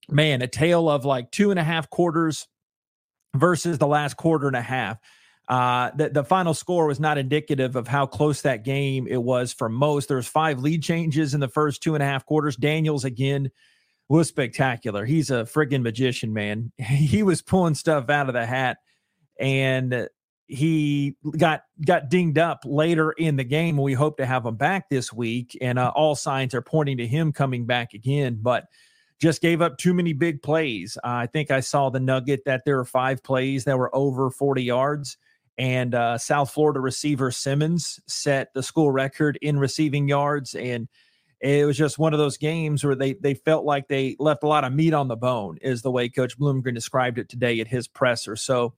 man, 0.10 0.42
a 0.42 0.48
tale 0.48 0.90
of 0.90 1.06
like 1.06 1.30
two 1.30 1.52
and 1.52 1.60
a 1.60 1.64
half 1.64 1.88
quarters 1.92 2.48
versus 3.36 3.78
the 3.78 3.86
last 3.86 4.18
quarter 4.18 4.48
and 4.48 4.56
a 4.56 4.62
half. 4.62 4.98
Uh, 5.48 5.92
the, 5.96 6.10
the 6.10 6.24
final 6.24 6.56
score 6.56 6.88
was 6.88 7.00
not 7.00 7.20
indicative 7.20 7.76
of 7.76 7.88
how 7.88 8.08
close 8.08 8.42
that 8.42 8.64
game 8.64 9.06
it 9.08 9.22
was 9.22 9.54
for 9.54 9.70
most. 9.70 10.08
There 10.08 10.18
was 10.18 10.28
five 10.28 10.60
lead 10.60 10.82
changes 10.82 11.36
in 11.36 11.40
the 11.40 11.48
first 11.48 11.84
two 11.84 11.94
and 11.94 12.02
a 12.02 12.06
half 12.06 12.26
quarters. 12.26 12.56
Daniels 12.56 13.06
again 13.06 13.52
was 14.12 14.28
spectacular. 14.28 15.06
He's 15.06 15.32
a 15.32 15.44
friggin' 15.44 15.82
magician, 15.82 16.34
man. 16.34 16.72
He 16.80 17.24
was 17.24 17.42
pulling 17.42 17.76
stuff 17.76 18.10
out 18.10 18.28
of 18.28 18.34
the 18.34 18.46
hat 18.46 18.78
and 19.40 20.08
he 20.48 21.16
got 21.38 21.62
got 21.86 22.10
dinged 22.10 22.38
up 22.38 22.60
later 22.66 23.12
in 23.12 23.38
the 23.38 23.46
game. 23.46 23.78
We 23.78 23.94
hope 23.94 24.18
to 24.18 24.26
have 24.26 24.46
him 24.46 24.58
back 24.58 24.90
this 24.90 25.14
week, 25.14 25.58
and 25.62 25.80
uh, 25.80 25.94
all 25.96 26.16
signs 26.16 26.54
are 26.54 26.62
pointing 26.62 26.98
to 26.98 27.08
him 27.08 27.32
coming 27.32 27.66
back 27.66 27.94
again. 27.94 28.40
But 28.42 28.66
just 29.18 29.42
gave 29.42 29.62
up 29.62 29.78
too 29.78 29.94
many 29.94 30.12
big 30.12 30.42
plays. 30.42 30.98
Uh, 30.98 31.08
I 31.08 31.28
think 31.28 31.50
I 31.50 31.62
saw 31.62 31.90
the 31.90 32.02
nugget 32.02 32.42
that 32.46 32.64
there 32.66 32.76
were 32.76 32.86
five 32.86 33.24
plays 33.24 33.64
that 33.64 33.78
were 33.78 33.96
over 33.96 34.30
40 34.30 34.62
yards, 34.62 35.18
and 35.58 35.96
uh, 35.96 36.18
South 36.18 36.52
Florida 36.52 36.82
receiver 36.82 37.32
Simmons 37.32 38.02
set 38.08 38.54
the 38.54 38.64
school 38.64 38.92
record 38.92 39.40
in 39.42 39.58
receiving 39.58 40.10
yards 40.10 40.54
and 40.54 40.90
it 41.42 41.66
was 41.66 41.78
just 41.78 41.98
one 41.98 42.14
of 42.14 42.20
those 42.20 42.38
games 42.38 42.84
where 42.84 42.96
they 42.96 43.14
they 43.14 43.34
felt 43.34 43.66
like 43.66 43.88
they 43.88 44.16
left 44.20 44.44
a 44.44 44.48
lot 44.48 44.64
of 44.64 44.74
meat 44.74 44.94
on 44.94 45.08
the 45.08 45.16
bone, 45.16 45.58
is 45.62 45.82
the 45.82 45.92
way 45.92 46.08
Coach 46.08 46.38
Bloomgren 46.38 46.76
described 46.76 47.18
it 47.18 47.30
today 47.30 47.60
at 47.60 47.68
his 47.68 47.88
presser. 47.88 48.36
So 48.36 48.74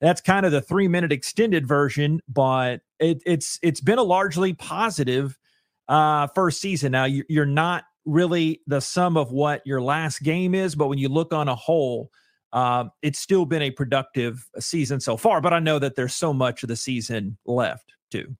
that's 0.00 0.20
kind 0.20 0.46
of 0.46 0.52
the 0.52 0.62
three 0.62 0.88
minute 0.88 1.12
extended 1.12 1.66
version, 1.66 2.20
but 2.28 2.80
it, 2.98 3.22
it's 3.26 3.58
it's 3.62 3.80
been 3.80 3.98
a 3.98 4.02
largely 4.02 4.54
positive 4.54 5.38
uh, 5.88 6.28
first 6.28 6.60
season. 6.60 6.92
Now 6.92 7.04
you're 7.04 7.46
not 7.46 7.84
really 8.06 8.62
the 8.66 8.80
sum 8.80 9.16
of 9.16 9.32
what 9.32 9.62
your 9.66 9.82
last 9.82 10.22
game 10.22 10.54
is, 10.54 10.74
but 10.74 10.88
when 10.88 10.98
you 10.98 11.08
look 11.08 11.34
on 11.34 11.48
a 11.48 11.54
whole, 11.54 12.10
uh, 12.52 12.84
it's 13.02 13.18
still 13.18 13.44
been 13.44 13.62
a 13.62 13.70
productive 13.70 14.48
season 14.58 15.00
so 15.00 15.16
far. 15.16 15.40
But 15.40 15.52
I 15.52 15.58
know 15.58 15.78
that 15.78 15.96
there's 15.96 16.14
so 16.14 16.32
much 16.32 16.62
of 16.62 16.68
the 16.68 16.76
season 16.76 17.36
left 17.44 17.92
too. 18.10 18.36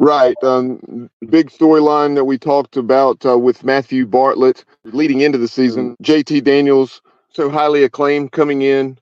Right. 0.00 0.36
Um, 0.44 1.10
big 1.30 1.50
storyline 1.50 2.16
that 2.16 2.24
we 2.26 2.38
talked 2.38 2.78
about 2.78 3.26
uh, 3.26 3.38
with 3.38 3.64
Matthew 3.64 4.06
Bartlett 4.06 4.64
leading 4.84 5.22
into 5.22 5.38
the 5.38 5.48
season. 5.48 5.96
JT 6.04 6.44
Daniels, 6.44 7.02
so 7.32 7.50
highly 7.50 7.84
acclaimed 7.84 8.32
coming 8.32 8.62
in 8.62 8.98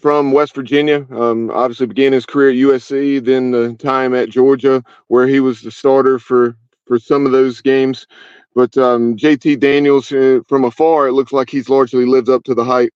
from 0.00 0.32
West 0.32 0.54
Virginia. 0.56 1.06
Um, 1.12 1.50
obviously 1.52 1.86
began 1.88 2.14
his 2.14 2.26
career 2.26 2.50
at 2.50 2.56
USC, 2.56 3.24
then 3.24 3.52
the 3.52 3.74
time 3.74 4.14
at 4.14 4.30
Georgia 4.30 4.84
where 5.08 5.28
he 5.28 5.40
was 5.40 5.62
the 5.62 5.72
starter 5.72 6.20
for 6.20 6.56
for 6.86 6.98
some 7.00 7.26
of 7.26 7.32
those 7.32 7.62
games. 7.62 8.06
But 8.56 8.78
um, 8.78 9.16
JT 9.16 9.60
Daniels, 9.60 10.12
uh, 10.12 10.40
from 10.48 10.64
afar, 10.64 11.08
it 11.08 11.14
looks 11.14 11.32
like 11.32 11.50
he's 11.50 11.70
largely 11.70 12.06
lived 12.06 12.30
up 12.30 12.44
to 12.44 12.54
the 12.54 12.64
hype. 12.64 12.92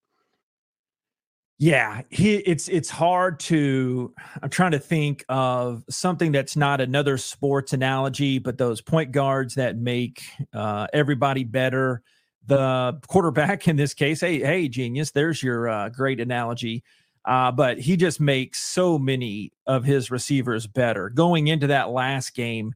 Yeah, 1.58 2.02
he 2.10 2.36
it's 2.36 2.68
it's 2.68 2.90
hard 2.90 3.38
to 3.40 4.12
I'm 4.42 4.50
trying 4.50 4.72
to 4.72 4.78
think 4.80 5.24
of 5.28 5.84
something 5.88 6.32
that's 6.32 6.56
not 6.56 6.80
another 6.80 7.16
sports 7.16 7.72
analogy, 7.72 8.38
but 8.40 8.58
those 8.58 8.80
point 8.80 9.12
guards 9.12 9.54
that 9.54 9.76
make 9.76 10.22
uh, 10.52 10.88
everybody 10.92 11.44
better. 11.44 12.02
The 12.46 13.00
quarterback 13.06 13.68
in 13.68 13.76
this 13.76 13.94
case, 13.94 14.20
hey, 14.20 14.40
hey, 14.40 14.68
genius, 14.68 15.12
there's 15.12 15.42
your 15.42 15.68
uh, 15.68 15.88
great 15.90 16.20
analogy. 16.20 16.82
Uh, 17.24 17.50
but 17.50 17.78
he 17.78 17.96
just 17.96 18.20
makes 18.20 18.60
so 18.60 18.98
many 18.98 19.50
of 19.66 19.82
his 19.84 20.10
receivers 20.10 20.66
better. 20.66 21.08
Going 21.08 21.46
into 21.46 21.68
that 21.68 21.88
last 21.88 22.34
game, 22.34 22.74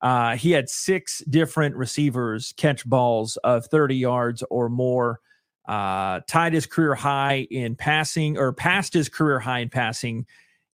uh, 0.00 0.36
he 0.36 0.50
had 0.52 0.68
six 0.68 1.22
different 1.28 1.76
receivers 1.76 2.52
catch 2.56 2.84
balls 2.86 3.36
of 3.44 3.66
30 3.66 3.96
yards 3.96 4.42
or 4.50 4.68
more 4.68 5.20
uh, 5.66 6.20
tied 6.28 6.52
his 6.52 6.66
career 6.66 6.94
high 6.94 7.46
in 7.50 7.76
passing 7.76 8.36
or 8.36 8.52
passed 8.52 8.92
his 8.92 9.08
career 9.08 9.38
high 9.38 9.60
in 9.60 9.68
passing. 9.68 10.26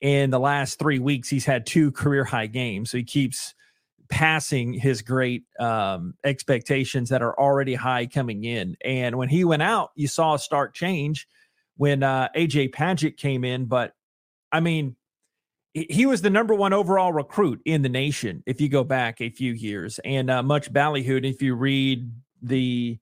In 0.02 0.32
the 0.32 0.40
last 0.40 0.80
three 0.80 1.00
weeks, 1.00 1.30
he's 1.30 1.46
had 1.46 1.66
two 1.66 1.92
career 1.92 2.26
high 2.26 2.48
games. 2.48 2.92
So 2.92 2.98
he 2.98 3.06
keeps 3.06 3.56
passing 4.10 4.74
his 4.74 5.02
great 5.02 5.44
um, 5.60 6.14
expectations 6.26 7.10
that 7.10 7.22
are 7.22 7.40
already 7.40 7.74
high 7.74 8.06
coming 8.06 8.44
in. 8.44 8.76
And 8.84 9.18
when 9.18 9.30
he 9.30 9.46
went 9.46 9.62
out, 9.62 9.92
you 9.96 10.10
saw 10.10 10.34
a 10.34 10.40
stark 10.40 10.74
change 10.74 11.28
when 11.78 12.04
uh, 12.04 12.30
AJ 12.36 12.72
Padgett 12.72 13.18
came 13.18 13.44
in. 13.46 13.66
But 13.66 13.94
I 14.52 14.60
mean, 14.60 14.96
he 15.74 16.06
was 16.06 16.22
the 16.22 16.30
number 16.30 16.54
one 16.54 16.74
overall 16.74 17.12
recruit 17.12 17.60
in 17.66 17.82
the 17.82 17.90
nation 17.90 18.44
if 18.46 18.62
you 18.62 18.70
go 18.70 18.84
back 18.84 19.20
a 19.20 19.30
few 19.30 19.54
years 19.54 20.00
and 20.06 20.30
uh, 20.30 20.44
much 20.44 20.72
ballyhooed 20.72 21.28
if 21.28 21.42
you 21.42 21.56
read 21.56 22.12
the 22.44 23.00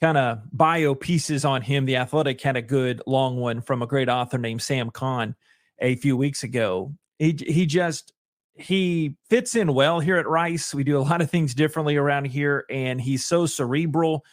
kind 0.00 0.18
of 0.18 0.40
bio 0.52 0.94
pieces 0.94 1.44
on 1.44 1.62
him. 1.62 1.84
The 1.86 1.96
Athletic 1.96 2.40
had 2.40 2.56
a 2.56 2.62
good 2.62 3.02
long 3.06 3.36
one 3.36 3.60
from 3.60 3.82
a 3.82 3.86
great 3.86 4.08
author 4.08 4.38
named 4.38 4.62
Sam 4.62 4.90
Khan 4.90 5.34
a 5.80 5.96
few 5.96 6.16
weeks 6.16 6.42
ago. 6.42 6.92
He 7.18 7.36
he 7.46 7.66
just 7.66 8.12
he 8.54 9.16
fits 9.28 9.54
in 9.54 9.74
well 9.74 10.00
here 10.00 10.16
at 10.16 10.28
Rice. 10.28 10.74
We 10.74 10.84
do 10.84 10.98
a 10.98 11.00
lot 11.00 11.20
of 11.20 11.30
things 11.30 11.54
differently 11.54 11.96
around 11.96 12.26
here, 12.26 12.64
and 12.70 13.00
he's 13.00 13.24
so 13.24 13.46
cerebral. 13.46 14.24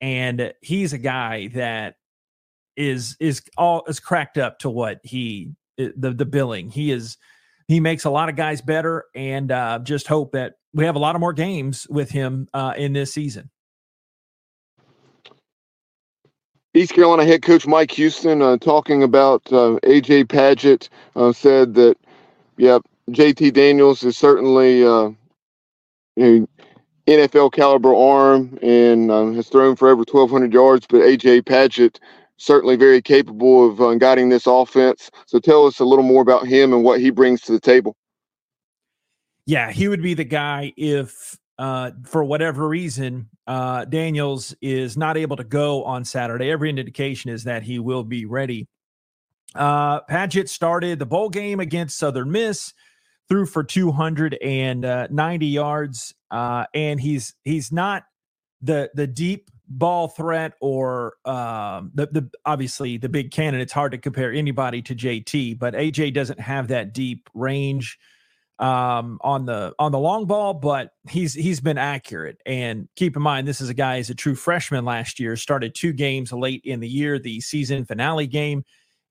And 0.00 0.52
he's 0.60 0.92
a 0.92 0.98
guy 0.98 1.48
that 1.48 1.94
is 2.76 3.16
is 3.20 3.42
all 3.56 3.84
is 3.86 4.00
cracked 4.00 4.38
up 4.38 4.58
to 4.60 4.70
what 4.70 5.00
he 5.04 5.52
the 5.76 6.10
the 6.10 6.26
billing. 6.26 6.70
He 6.70 6.90
is 6.90 7.16
he 7.68 7.80
makes 7.80 8.04
a 8.04 8.10
lot 8.10 8.28
of 8.28 8.36
guys 8.36 8.60
better, 8.60 9.04
and 9.14 9.52
uh, 9.52 9.78
just 9.82 10.08
hope 10.08 10.32
that 10.32 10.54
we 10.74 10.84
have 10.84 10.96
a 10.96 10.98
lot 10.98 11.14
of 11.14 11.20
more 11.20 11.32
games 11.32 11.86
with 11.88 12.10
him 12.10 12.48
uh, 12.52 12.74
in 12.76 12.92
this 12.92 13.14
season. 13.14 13.50
East 16.74 16.94
Carolina 16.94 17.24
head 17.24 17.42
coach 17.42 17.66
Mike 17.66 17.90
Houston 17.92 18.40
uh, 18.40 18.56
talking 18.56 19.02
about 19.02 19.42
uh, 19.52 19.78
AJ 19.82 20.24
Padgett, 20.24 20.88
uh, 21.16 21.32
said 21.32 21.74
that, 21.74 21.96
yeah, 22.56 22.78
JT 23.10 23.52
Daniels 23.52 24.02
is 24.02 24.16
certainly 24.16 24.82
uh, 24.82 25.10
a 26.18 26.46
NFL 27.06 27.52
caliber 27.52 27.94
arm 27.94 28.58
and 28.62 29.10
um, 29.10 29.34
has 29.34 29.48
thrown 29.48 29.76
for 29.76 29.88
over 29.88 29.98
1,200 29.98 30.52
yards, 30.52 30.86
but 30.88 31.02
AJ 31.02 31.42
Padgett 31.42 31.98
certainly 32.38 32.76
very 32.76 33.02
capable 33.02 33.68
of 33.70 33.80
uh, 33.80 33.94
guiding 33.94 34.30
this 34.30 34.46
offense. 34.46 35.10
So 35.26 35.38
tell 35.38 35.66
us 35.66 35.78
a 35.78 35.84
little 35.84 36.04
more 36.04 36.22
about 36.22 36.46
him 36.46 36.72
and 36.72 36.82
what 36.82 37.00
he 37.00 37.10
brings 37.10 37.42
to 37.42 37.52
the 37.52 37.60
table. 37.60 37.96
Yeah, 39.44 39.72
he 39.72 39.88
would 39.88 40.02
be 40.02 40.14
the 40.14 40.24
guy 40.24 40.72
if 40.76 41.36
uh, 41.58 41.90
for 42.04 42.24
whatever 42.24 42.68
reason, 42.68 43.28
uh, 43.46 43.84
Daniels 43.84 44.54
is 44.60 44.96
not 44.96 45.16
able 45.16 45.36
to 45.36 45.44
go 45.44 45.84
on 45.84 46.04
Saturday. 46.04 46.50
Every 46.50 46.70
indication 46.70 47.30
is 47.30 47.44
that 47.44 47.62
he 47.62 47.78
will 47.78 48.04
be 48.04 48.24
ready. 48.24 48.68
Uh, 49.54 50.00
Padgett 50.02 50.48
started 50.48 50.98
the 50.98 51.06
bowl 51.06 51.28
game 51.28 51.60
against 51.60 51.98
Southern 51.98 52.30
Miss, 52.30 52.72
threw 53.28 53.46
for 53.46 53.62
290 53.62 55.46
yards, 55.46 56.14
uh, 56.30 56.64
and 56.74 57.00
he's 57.00 57.34
he's 57.44 57.70
not 57.70 58.04
the 58.62 58.90
the 58.94 59.06
deep 59.06 59.50
ball 59.68 60.08
threat 60.08 60.54
or 60.60 61.14
um, 61.24 61.90
the 61.94 62.06
the 62.06 62.30
obviously 62.46 62.96
the 62.96 63.08
big 63.08 63.30
cannon. 63.30 63.60
It's 63.60 63.72
hard 63.72 63.92
to 63.92 63.98
compare 63.98 64.32
anybody 64.32 64.80
to 64.82 64.94
JT, 64.94 65.58
but 65.58 65.74
AJ 65.74 66.14
doesn't 66.14 66.40
have 66.40 66.68
that 66.68 66.94
deep 66.94 67.28
range 67.34 67.98
um, 68.62 69.18
on 69.22 69.44
the 69.44 69.74
on 69.80 69.90
the 69.90 69.98
long 69.98 70.24
ball, 70.24 70.54
but 70.54 70.92
he's 71.10 71.34
he's 71.34 71.60
been 71.60 71.78
accurate. 71.78 72.40
And 72.46 72.88
keep 72.94 73.16
in 73.16 73.22
mind, 73.22 73.48
this 73.48 73.60
is 73.60 73.68
a 73.68 73.74
guy 73.74 73.96
who's 73.96 74.08
a 74.08 74.14
true 74.14 74.36
freshman 74.36 74.84
last 74.84 75.18
year. 75.18 75.36
Started 75.36 75.74
two 75.74 75.92
games 75.92 76.32
late 76.32 76.62
in 76.64 76.78
the 76.78 76.88
year, 76.88 77.18
the 77.18 77.40
season 77.40 77.84
finale 77.84 78.28
game, 78.28 78.64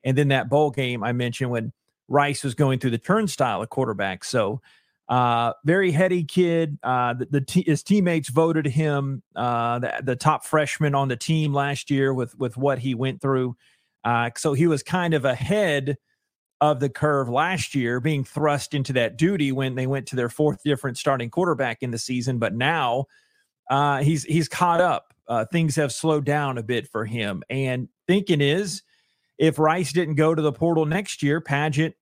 and 0.06 0.18
then 0.18 0.30
that 0.30 0.50
bowl 0.50 0.72
game 0.72 1.04
I 1.04 1.12
mentioned 1.12 1.52
when 1.52 1.74
Rice 2.08 2.46
was 2.46 2.56
going 2.56 2.80
through 2.80 2.92
the 2.92 2.98
turnstile 2.98 3.62
at 3.62 3.70
quarterback. 3.70 4.24
So. 4.24 4.62
Uh, 5.10 5.52
very 5.66 5.92
heady 5.92 6.24
kid. 6.24 6.80
Uh, 6.84 7.14
the, 7.14 7.26
the 7.26 7.42
t- 7.42 7.66
his 7.68 7.84
teammates 7.84 8.30
voted 8.30 8.66
him 8.66 9.22
uh, 9.36 9.78
the, 9.78 9.94
the 10.02 10.16
top 10.16 10.46
freshman 10.46 10.96
on 10.96 11.10
the 11.10 11.18
team 11.18 11.54
last 11.54 11.92
year 11.92 12.14
with 12.14 12.34
with 12.40 12.56
what 12.56 12.80
he 12.80 12.96
went 12.96 13.22
through. 13.22 13.58
Uh, 14.06 14.30
so 14.38 14.54
he 14.54 14.68
was 14.68 14.84
kind 14.84 15.14
of 15.14 15.26
ahead 15.26 15.98
of 16.62 16.80
the 16.80 16.90
curve 16.90 17.28
last 17.28 17.74
year, 17.74 18.00
being 18.00 18.24
thrust 18.24 18.76
into 18.76 18.94
that 18.94 19.18
duty 19.18 19.52
when 19.52 19.74
they 19.74 19.88
went 19.88 20.08
to 20.08 20.16
their 20.16 20.30
fourth 20.30 20.62
different 20.64 20.96
starting 20.98 21.30
quarterback 21.30 21.80
in 21.82 21.90
the 21.90 21.98
season. 21.98 22.38
But 22.38 22.54
now 22.54 23.06
uh, 23.70 24.04
he's 24.04 24.24
he's 24.24 24.48
caught 24.48 24.80
up. 24.80 25.14
Uh, 25.28 25.46
things 25.46 25.76
have 25.76 25.92
slowed 25.92 26.26
down 26.26 26.58
a 26.58 26.64
bit 26.64 26.88
for 26.88 27.06
him. 27.06 27.42
And 27.50 27.90
thinking 28.08 28.42
is, 28.42 28.84
if 29.38 29.58
Rice 29.58 29.92
didn't 29.92 30.16
go 30.16 30.36
to 30.36 30.42
the 30.42 30.52
portal 30.52 30.86
next 30.86 31.24
year, 31.24 31.42
Padgett 31.42 31.94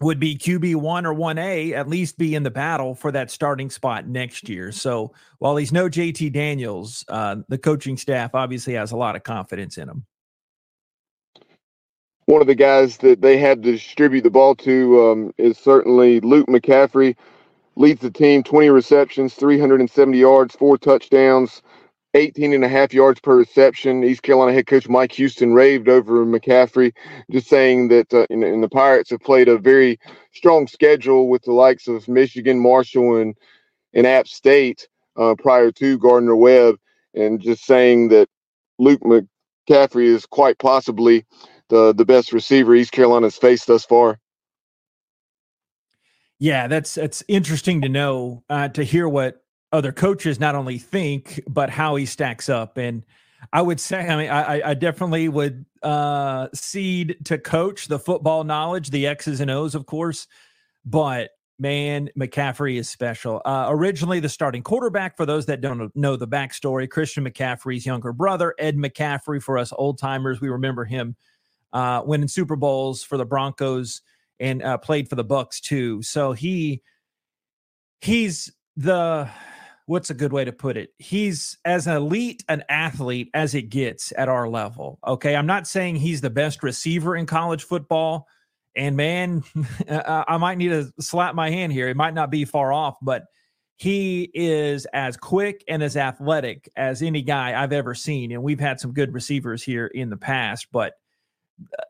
would 0.00 0.18
be 0.18 0.36
QB 0.36 0.76
one 0.76 1.04
or 1.04 1.12
one 1.12 1.36
A, 1.38 1.74
at 1.74 1.86
least 1.86 2.16
be 2.16 2.34
in 2.34 2.42
the 2.42 2.50
battle 2.50 2.94
for 2.94 3.12
that 3.12 3.30
starting 3.30 3.68
spot 3.68 4.08
next 4.08 4.48
year. 4.48 4.72
So 4.72 5.12
while 5.38 5.56
he's 5.56 5.72
no 5.72 5.90
JT 5.90 6.32
Daniels, 6.32 7.04
uh, 7.08 7.36
the 7.48 7.58
coaching 7.58 7.98
staff 7.98 8.34
obviously 8.34 8.72
has 8.72 8.92
a 8.92 8.96
lot 8.96 9.14
of 9.14 9.22
confidence 9.22 9.76
in 9.76 9.88
him 9.88 10.06
one 12.30 12.40
of 12.40 12.46
the 12.46 12.54
guys 12.54 12.96
that 12.98 13.20
they 13.20 13.36
had 13.36 13.60
to 13.60 13.72
distribute 13.72 14.22
the 14.22 14.30
ball 14.30 14.54
to 14.54 15.10
um, 15.10 15.34
is 15.36 15.58
certainly 15.58 16.20
Luke 16.20 16.46
McCaffrey. 16.46 17.16
Leads 17.74 18.02
the 18.02 18.10
team 18.10 18.44
20 18.44 18.70
receptions, 18.70 19.34
370 19.34 20.16
yards, 20.16 20.54
four 20.54 20.78
touchdowns, 20.78 21.60
18 22.14 22.52
and 22.52 22.64
a 22.64 22.68
half 22.68 22.94
yards 22.94 23.18
per 23.18 23.36
reception. 23.36 24.04
East 24.04 24.22
Carolina 24.22 24.52
head 24.52 24.68
coach 24.68 24.88
Mike 24.88 25.10
Houston 25.12 25.54
raved 25.54 25.88
over 25.88 26.24
McCaffrey, 26.24 26.92
just 27.32 27.48
saying 27.48 27.88
that 27.88 28.14
uh, 28.14 28.26
in, 28.30 28.44
in 28.44 28.60
the 28.60 28.68
Pirates 28.68 29.10
have 29.10 29.20
played 29.20 29.48
a 29.48 29.58
very 29.58 29.98
strong 30.32 30.68
schedule 30.68 31.28
with 31.28 31.42
the 31.42 31.52
likes 31.52 31.88
of 31.88 32.06
Michigan, 32.06 32.60
Marshall, 32.60 33.16
and, 33.16 33.34
and 33.92 34.06
App 34.06 34.28
State 34.28 34.86
uh, 35.16 35.34
prior 35.36 35.72
to 35.72 35.98
Gardner 35.98 36.36
Webb, 36.36 36.76
and 37.12 37.40
just 37.40 37.64
saying 37.64 38.10
that 38.10 38.28
Luke 38.78 39.00
McCaffrey 39.00 40.04
is 40.04 40.26
quite 40.26 40.60
possibly 40.60 41.26
the 41.70 41.94
the 41.94 42.04
best 42.04 42.32
receiver 42.32 42.74
East 42.74 42.92
Carolina's 42.92 43.36
faced 43.36 43.66
thus 43.66 43.84
far. 43.84 44.20
Yeah, 46.38 46.68
that's 46.68 46.94
that's 46.94 47.22
interesting 47.28 47.82
to 47.82 47.88
know 47.88 48.44
uh, 48.50 48.68
to 48.68 48.84
hear 48.84 49.08
what 49.08 49.42
other 49.72 49.92
coaches 49.92 50.40
not 50.40 50.54
only 50.54 50.78
think 50.78 51.42
but 51.48 51.70
how 51.70 51.96
he 51.96 52.06
stacks 52.06 52.48
up. 52.48 52.76
And 52.76 53.04
I 53.52 53.62
would 53.62 53.80
say, 53.80 54.06
I 54.06 54.16
mean, 54.16 54.30
I, 54.30 54.70
I 54.70 54.74
definitely 54.74 55.28
would 55.28 55.64
uh, 55.82 56.48
cede 56.52 57.16
to 57.24 57.38
coach 57.38 57.88
the 57.88 57.98
football 57.98 58.44
knowledge, 58.44 58.90
the 58.90 59.06
X's 59.06 59.40
and 59.40 59.50
O's, 59.50 59.74
of 59.74 59.86
course. 59.86 60.26
But 60.84 61.30
man, 61.58 62.08
McCaffrey 62.18 62.78
is 62.78 62.88
special. 62.88 63.42
Uh, 63.44 63.66
originally, 63.68 64.20
the 64.20 64.28
starting 64.28 64.62
quarterback, 64.62 65.16
for 65.16 65.26
those 65.26 65.46
that 65.46 65.60
don't 65.60 65.94
know 65.94 66.16
the 66.16 66.28
backstory, 66.28 66.88
Christian 66.88 67.24
McCaffrey's 67.24 67.86
younger 67.86 68.12
brother, 68.12 68.54
Ed 68.58 68.76
McCaffrey, 68.76 69.42
for 69.42 69.58
us 69.58 69.72
old 69.76 69.98
timers, 69.98 70.40
we 70.40 70.48
remember 70.48 70.84
him 70.84 71.16
uh, 71.72 72.02
winning 72.04 72.28
Super 72.28 72.56
Bowls 72.56 73.02
for 73.02 73.16
the 73.16 73.24
Broncos 73.24 74.02
and 74.38 74.62
uh, 74.62 74.78
played 74.78 75.08
for 75.08 75.16
the 75.16 75.24
Bucks 75.24 75.60
too. 75.60 76.02
So 76.02 76.32
he 76.32 76.82
he's 78.00 78.52
the 78.76 79.28
what's 79.86 80.10
a 80.10 80.14
good 80.14 80.32
way 80.32 80.44
to 80.44 80.52
put 80.52 80.76
it? 80.76 80.90
He's 80.98 81.58
as 81.64 81.88
elite 81.88 82.44
an 82.48 82.62
athlete 82.68 83.28
as 83.34 83.54
it 83.54 83.70
gets 83.70 84.12
at 84.16 84.28
our 84.28 84.48
level. 84.48 85.00
Okay, 85.06 85.34
I'm 85.34 85.46
not 85.46 85.66
saying 85.66 85.96
he's 85.96 86.20
the 86.20 86.30
best 86.30 86.62
receiver 86.62 87.16
in 87.16 87.26
college 87.26 87.64
football. 87.64 88.28
And 88.76 88.96
man, 88.96 89.42
I 89.90 90.36
might 90.38 90.58
need 90.58 90.68
to 90.68 90.92
slap 91.00 91.34
my 91.34 91.50
hand 91.50 91.72
here. 91.72 91.88
It 91.88 91.96
might 91.96 92.14
not 92.14 92.30
be 92.30 92.44
far 92.44 92.72
off, 92.72 92.96
but 93.02 93.24
he 93.76 94.30
is 94.32 94.86
as 94.92 95.16
quick 95.16 95.64
and 95.66 95.82
as 95.82 95.96
athletic 95.96 96.70
as 96.76 97.02
any 97.02 97.22
guy 97.22 97.60
I've 97.60 97.72
ever 97.72 97.94
seen. 97.94 98.30
And 98.30 98.42
we've 98.42 98.60
had 98.60 98.78
some 98.78 98.92
good 98.92 99.12
receivers 99.12 99.62
here 99.62 99.88
in 99.88 100.08
the 100.08 100.16
past, 100.16 100.68
but 100.70 100.92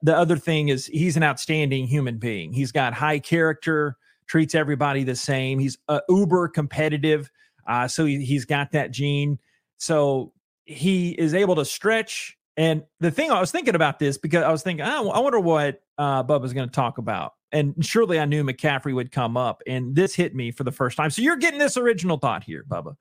the 0.02 0.16
other 0.16 0.36
thing 0.36 0.68
is 0.68 0.86
he's 0.86 1.16
an 1.16 1.22
outstanding 1.22 1.86
human 1.86 2.18
being. 2.18 2.52
He's 2.52 2.72
got 2.72 2.94
high 2.94 3.18
character, 3.18 3.96
treats 4.26 4.54
everybody 4.54 5.04
the 5.04 5.16
same. 5.16 5.58
He's 5.58 5.78
uh, 5.88 6.00
uber 6.08 6.48
competitive. 6.48 7.30
Uh, 7.66 7.88
so 7.88 8.04
he, 8.04 8.24
he's 8.24 8.44
got 8.44 8.72
that 8.72 8.90
gene. 8.90 9.38
So 9.78 10.32
he 10.64 11.10
is 11.10 11.34
able 11.34 11.56
to 11.56 11.64
stretch. 11.64 12.36
And 12.56 12.82
the 13.00 13.10
thing 13.10 13.30
I 13.30 13.40
was 13.40 13.50
thinking 13.50 13.74
about 13.74 13.98
this 13.98 14.18
because 14.18 14.42
I 14.44 14.50
was 14.50 14.62
thinking, 14.62 14.84
oh, 14.86 15.10
I 15.10 15.18
wonder 15.20 15.40
what 15.40 15.82
uh, 15.98 16.22
Bubba's 16.24 16.52
going 16.52 16.68
to 16.68 16.74
talk 16.74 16.98
about. 16.98 17.34
And 17.52 17.74
surely 17.84 18.20
I 18.20 18.24
knew 18.24 18.44
McCaffrey 18.44 18.94
would 18.94 19.10
come 19.10 19.36
up. 19.36 19.62
And 19.66 19.94
this 19.94 20.14
hit 20.14 20.34
me 20.34 20.50
for 20.50 20.64
the 20.64 20.72
first 20.72 20.96
time. 20.96 21.10
So 21.10 21.22
you're 21.22 21.36
getting 21.36 21.58
this 21.58 21.76
original 21.76 22.18
thought 22.18 22.44
here, 22.44 22.64
Bubba. 22.68 22.96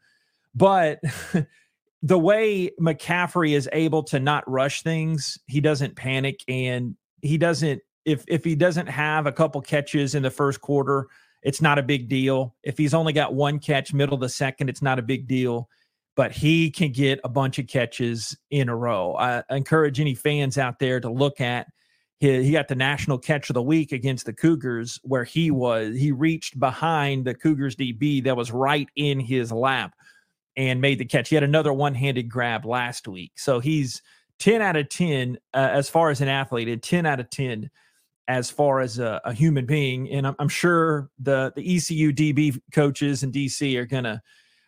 But 0.55 0.99
the 2.01 2.19
way 2.19 2.71
McCaffrey 2.79 3.51
is 3.51 3.69
able 3.73 4.03
to 4.03 4.19
not 4.19 4.49
rush 4.49 4.83
things, 4.83 5.37
he 5.47 5.59
doesn't 5.59 5.95
panic 5.95 6.43
and 6.47 6.95
he 7.21 7.37
doesn't 7.37 7.81
if 8.05 8.23
if 8.27 8.43
he 8.43 8.55
doesn't 8.55 8.87
have 8.87 9.27
a 9.27 9.31
couple 9.31 9.61
catches 9.61 10.15
in 10.15 10.23
the 10.23 10.31
first 10.31 10.61
quarter, 10.61 11.07
it's 11.43 11.61
not 11.61 11.77
a 11.77 11.83
big 11.83 12.07
deal. 12.07 12.55
If 12.63 12.77
he's 12.77 12.93
only 12.93 13.13
got 13.13 13.33
one 13.33 13.59
catch 13.59 13.93
middle 13.93 14.15
of 14.15 14.21
the 14.21 14.29
second, 14.29 14.69
it's 14.69 14.81
not 14.81 14.99
a 14.99 15.03
big 15.03 15.27
deal. 15.27 15.69
But 16.15 16.31
he 16.31 16.69
can 16.69 16.91
get 16.91 17.19
a 17.23 17.29
bunch 17.29 17.59
of 17.59 17.67
catches 17.67 18.35
in 18.49 18.67
a 18.67 18.75
row. 18.75 19.15
I 19.15 19.43
encourage 19.49 20.01
any 20.01 20.15
fans 20.15 20.57
out 20.57 20.79
there 20.79 20.99
to 20.99 21.09
look 21.09 21.39
at 21.39 21.67
he, 22.19 22.43
he 22.43 22.51
got 22.51 22.67
the 22.67 22.75
national 22.75 23.19
catch 23.19 23.49
of 23.49 23.53
the 23.53 23.61
week 23.61 23.91
against 23.91 24.25
the 24.25 24.33
Cougars, 24.33 24.99
where 25.03 25.23
he 25.23 25.51
was 25.51 25.95
he 25.95 26.11
reached 26.11 26.59
behind 26.59 27.25
the 27.25 27.35
Cougars 27.35 27.75
DB 27.75 28.23
that 28.23 28.37
was 28.37 28.51
right 28.51 28.87
in 28.95 29.19
his 29.19 29.51
lap 29.51 29.93
and 30.59 30.81
made 30.81 30.99
the 30.99 31.05
catch. 31.05 31.29
He 31.29 31.35
had 31.35 31.43
another 31.45 31.71
one 31.71 31.95
handed 31.95 32.29
grab 32.29 32.65
last 32.65 33.07
week. 33.07 33.31
So 33.37 33.61
he's 33.61 34.01
10 34.39 34.61
out 34.61 34.75
of 34.75 34.89
10 34.89 35.37
uh, 35.53 35.57
as 35.57 35.87
far 35.87 36.09
as 36.09 36.19
an 36.19 36.27
athlete 36.27 36.67
and 36.67 36.83
10 36.83 37.05
out 37.05 37.21
of 37.21 37.29
10 37.29 37.69
as 38.27 38.51
far 38.51 38.81
as 38.81 38.99
a, 38.99 39.21
a 39.23 39.31
human 39.31 39.65
being. 39.65 40.09
And 40.09 40.27
I'm, 40.27 40.35
I'm, 40.37 40.49
sure 40.49 41.09
the, 41.17 41.53
the 41.55 41.61
ECU 41.61 42.11
DB 42.11 42.59
coaches 42.73 43.23
in 43.23 43.31
DC 43.31 43.73
are 43.77 43.85
going 43.85 44.03
to 44.03 44.21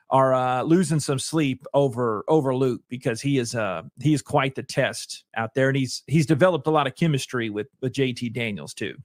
are 0.09 0.33
uh, 0.33 0.61
losing 0.63 1.01
some 1.01 1.19
sleep 1.19 1.65
over 1.73 2.23
over 2.29 2.55
Luke 2.55 2.81
because 2.89 3.21
he 3.21 3.37
is 3.37 3.55
uh 3.55 3.83
he 4.01 4.13
is 4.13 4.21
quite 4.21 4.55
the 4.55 4.63
test 4.63 5.23
out 5.37 5.53
there 5.53 5.69
and 5.69 5.77
he's 5.77 6.03
he's 6.05 6.25
developed 6.25 6.67
a 6.67 6.69
lot 6.69 6.85
of 6.85 6.95
chemistry 6.95 7.49
with 7.49 7.67
with 7.81 7.93
JT 7.93 8.33
Daniels 8.33 8.73
too. 8.73 8.95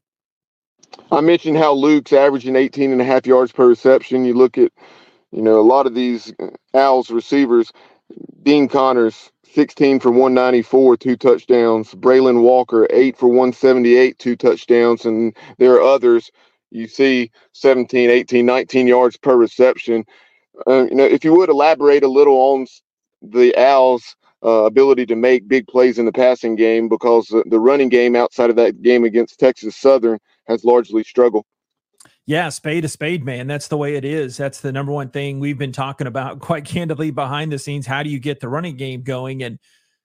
I 1.12 1.20
mentioned 1.20 1.58
how 1.58 1.74
Luke's 1.74 2.12
averaging 2.12 2.56
18 2.56 2.90
and 2.90 3.00
a 3.00 3.04
half 3.04 3.24
yards 3.24 3.52
per 3.52 3.68
reception. 3.68 4.24
You 4.24 4.34
look 4.34 4.58
at 4.58 4.72
you 5.32 5.42
know, 5.42 5.60
a 5.60 5.62
lot 5.62 5.86
of 5.86 5.94
these 5.94 6.32
uh, 6.40 6.48
Owls 6.74 7.10
receivers, 7.10 7.72
Dean 8.42 8.68
Connors, 8.68 9.30
16 9.52 10.00
for 10.00 10.10
194, 10.10 10.96
two 10.96 11.16
touchdowns. 11.16 11.94
Braylon 11.94 12.42
Walker, 12.42 12.86
8 12.90 13.16
for 13.16 13.28
178, 13.28 14.18
two 14.18 14.36
touchdowns. 14.36 15.04
And 15.06 15.36
there 15.58 15.74
are 15.74 15.82
others 15.82 16.30
you 16.70 16.86
see 16.88 17.30
17, 17.52 18.10
18, 18.10 18.44
19 18.44 18.86
yards 18.86 19.16
per 19.16 19.36
reception. 19.36 20.04
Uh, 20.66 20.84
you 20.84 20.94
know, 20.94 21.04
if 21.04 21.24
you 21.24 21.34
would 21.34 21.48
elaborate 21.48 22.02
a 22.02 22.08
little 22.08 22.36
on 22.36 22.66
the 23.22 23.56
Owls 23.56 24.16
uh, 24.44 24.64
ability 24.64 25.06
to 25.06 25.16
make 25.16 25.48
big 25.48 25.66
plays 25.66 25.98
in 25.98 26.04
the 26.04 26.12
passing 26.12 26.54
game 26.56 26.88
because 26.88 27.26
the, 27.28 27.42
the 27.48 27.58
running 27.58 27.88
game 27.88 28.14
outside 28.14 28.50
of 28.50 28.56
that 28.56 28.82
game 28.82 29.04
against 29.04 29.38
Texas 29.38 29.76
Southern 29.76 30.18
has 30.46 30.64
largely 30.64 31.02
struggled. 31.02 31.44
Yeah, 32.26 32.48
spade 32.48 32.84
a 32.84 32.88
spade, 32.88 33.24
man. 33.24 33.46
That's 33.46 33.68
the 33.68 33.76
way 33.76 33.94
it 33.94 34.04
is. 34.04 34.36
That's 34.36 34.60
the 34.60 34.72
number 34.72 34.90
one 34.90 35.10
thing 35.10 35.38
we've 35.38 35.58
been 35.58 35.72
talking 35.72 36.08
about 36.08 36.40
quite 36.40 36.64
candidly 36.64 37.12
behind 37.12 37.52
the 37.52 37.58
scenes. 37.58 37.86
How 37.86 38.02
do 38.02 38.10
you 38.10 38.18
get 38.18 38.40
the 38.40 38.48
running 38.48 38.76
game 38.76 39.02
going? 39.02 39.44
And 39.44 39.60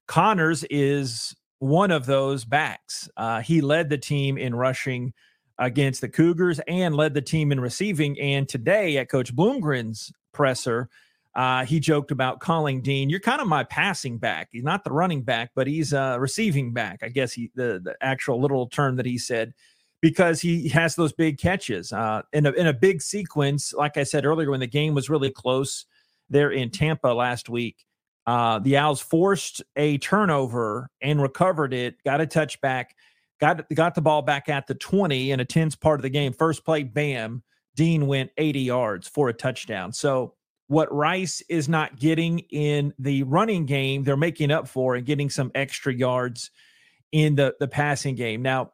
Connors 0.08 0.64
is 0.70 1.36
one 1.58 1.90
of 1.90 2.06
those 2.06 2.46
backs. 2.46 3.10
Uh, 3.18 3.42
he 3.42 3.62
led 3.62 3.90
the 3.90 3.98
team 3.98 4.38
in 4.38 4.54
rushing 4.54 5.14
against 5.58 6.02
the 6.02 6.10
Cougars 6.10 6.60
and 6.68 6.96
led 6.96 7.16
the 7.16 7.22
team 7.22 7.52
in 7.52 7.60
receiving. 7.60 8.20
And 8.20 8.48
today 8.48 8.98
at 8.98 9.10
Coach 9.10 9.36
Bloomgren's 9.36 10.12
presser, 10.32 10.90
uh, 11.34 11.66
he 11.66 11.80
joked 11.80 12.12
about 12.12 12.40
calling 12.40 12.82
Dean, 12.82 13.10
"You're 13.10 13.20
kind 13.20 13.42
of 13.42 13.48
my 13.48 13.64
passing 13.64 14.18
back. 14.18 14.50
He's 14.52 14.64
not 14.64 14.84
the 14.84 14.92
running 14.92 15.24
back, 15.24 15.52
but 15.56 15.66
he's 15.66 15.94
a 15.94 16.18
receiving 16.20 16.74
back." 16.74 17.00
I 17.04 17.10
guess 17.10 17.32
he 17.32 17.52
the 17.56 17.80
the 17.82 17.96
actual 18.02 18.42
literal 18.42 18.68
term 18.68 18.98
that 18.98 19.06
he 19.06 19.18
said 19.18 19.54
because 20.02 20.42
he 20.42 20.68
has 20.70 20.96
those 20.96 21.14
big 21.14 21.38
catches 21.38 21.94
uh, 21.94 22.24
in 22.34 22.46
a 22.46 22.52
in 22.52 22.68
a 22.68 22.74
big 22.74 23.02
sequence. 23.02 23.74
Like 23.74 23.98
I 23.98 24.04
said 24.04 24.26
earlier, 24.26 24.50
when 24.50 24.60
the 24.60 24.68
game 24.68 24.94
was 24.94 25.10
really 25.10 25.32
close 25.32 25.86
there 26.30 26.52
in 26.52 26.70
Tampa 26.72 27.10
last 27.10 27.50
week, 27.50 27.86
uh, 28.26 28.60
the 28.60 28.78
Owls 28.78 29.02
forced 29.02 29.62
a 29.76 29.98
turnover 30.00 30.90
and 31.02 31.22
recovered 31.22 31.74
it, 31.74 31.96
got 32.04 32.22
a 32.22 32.26
touchback, 32.26 32.86
got 33.40 33.70
got 33.74 33.96
the 33.96 34.02
ball 34.02 34.22
back 34.22 34.50
at 34.50 34.68
the 34.68 34.76
twenty 34.76 35.32
in 35.32 35.40
a 35.40 35.46
tense 35.46 35.76
part 35.76 36.00
of 36.00 36.04
the 36.04 36.10
game. 36.10 36.34
First 36.34 36.66
play, 36.66 36.84
bam, 36.84 37.44
Dean 37.76 38.08
went 38.08 38.32
eighty 38.38 38.62
yards 38.62 39.08
for 39.08 39.30
a 39.30 39.34
touchdown. 39.34 39.94
So 39.94 40.34
what 40.68 40.94
Rice 40.94 41.44
is 41.50 41.68
not 41.68 42.00
getting 42.00 42.40
in 42.50 42.94
the 42.98 43.24
running 43.24 43.66
game, 43.66 44.04
they're 44.04 44.16
making 44.16 44.52
up 44.52 44.70
for 44.70 44.96
and 44.96 45.06
getting 45.06 45.30
some 45.30 45.52
extra 45.54 45.94
yards 45.94 46.50
in 47.12 47.36
the 47.36 47.56
the 47.60 47.68
passing 47.68 48.16
game. 48.16 48.42
Now, 48.42 48.72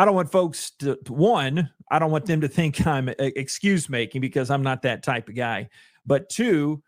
I 0.00 0.06
don't 0.06 0.14
want 0.14 0.32
folks 0.32 0.70
to 0.78 0.98
one, 1.08 1.70
I 1.90 1.98
don't 1.98 2.10
want 2.10 2.24
them 2.24 2.40
to 2.40 2.48
think 2.48 2.86
I'm 2.86 3.10
eh, 3.10 3.14
excuse 3.18 3.88
making 3.88 4.22
because 4.22 4.50
I'm 4.50 4.62
not 4.62 4.82
that 4.82 5.02
type 5.02 5.28
of 5.28 5.34
guy. 5.34 5.68
But 6.06 6.30
two, 6.30 6.82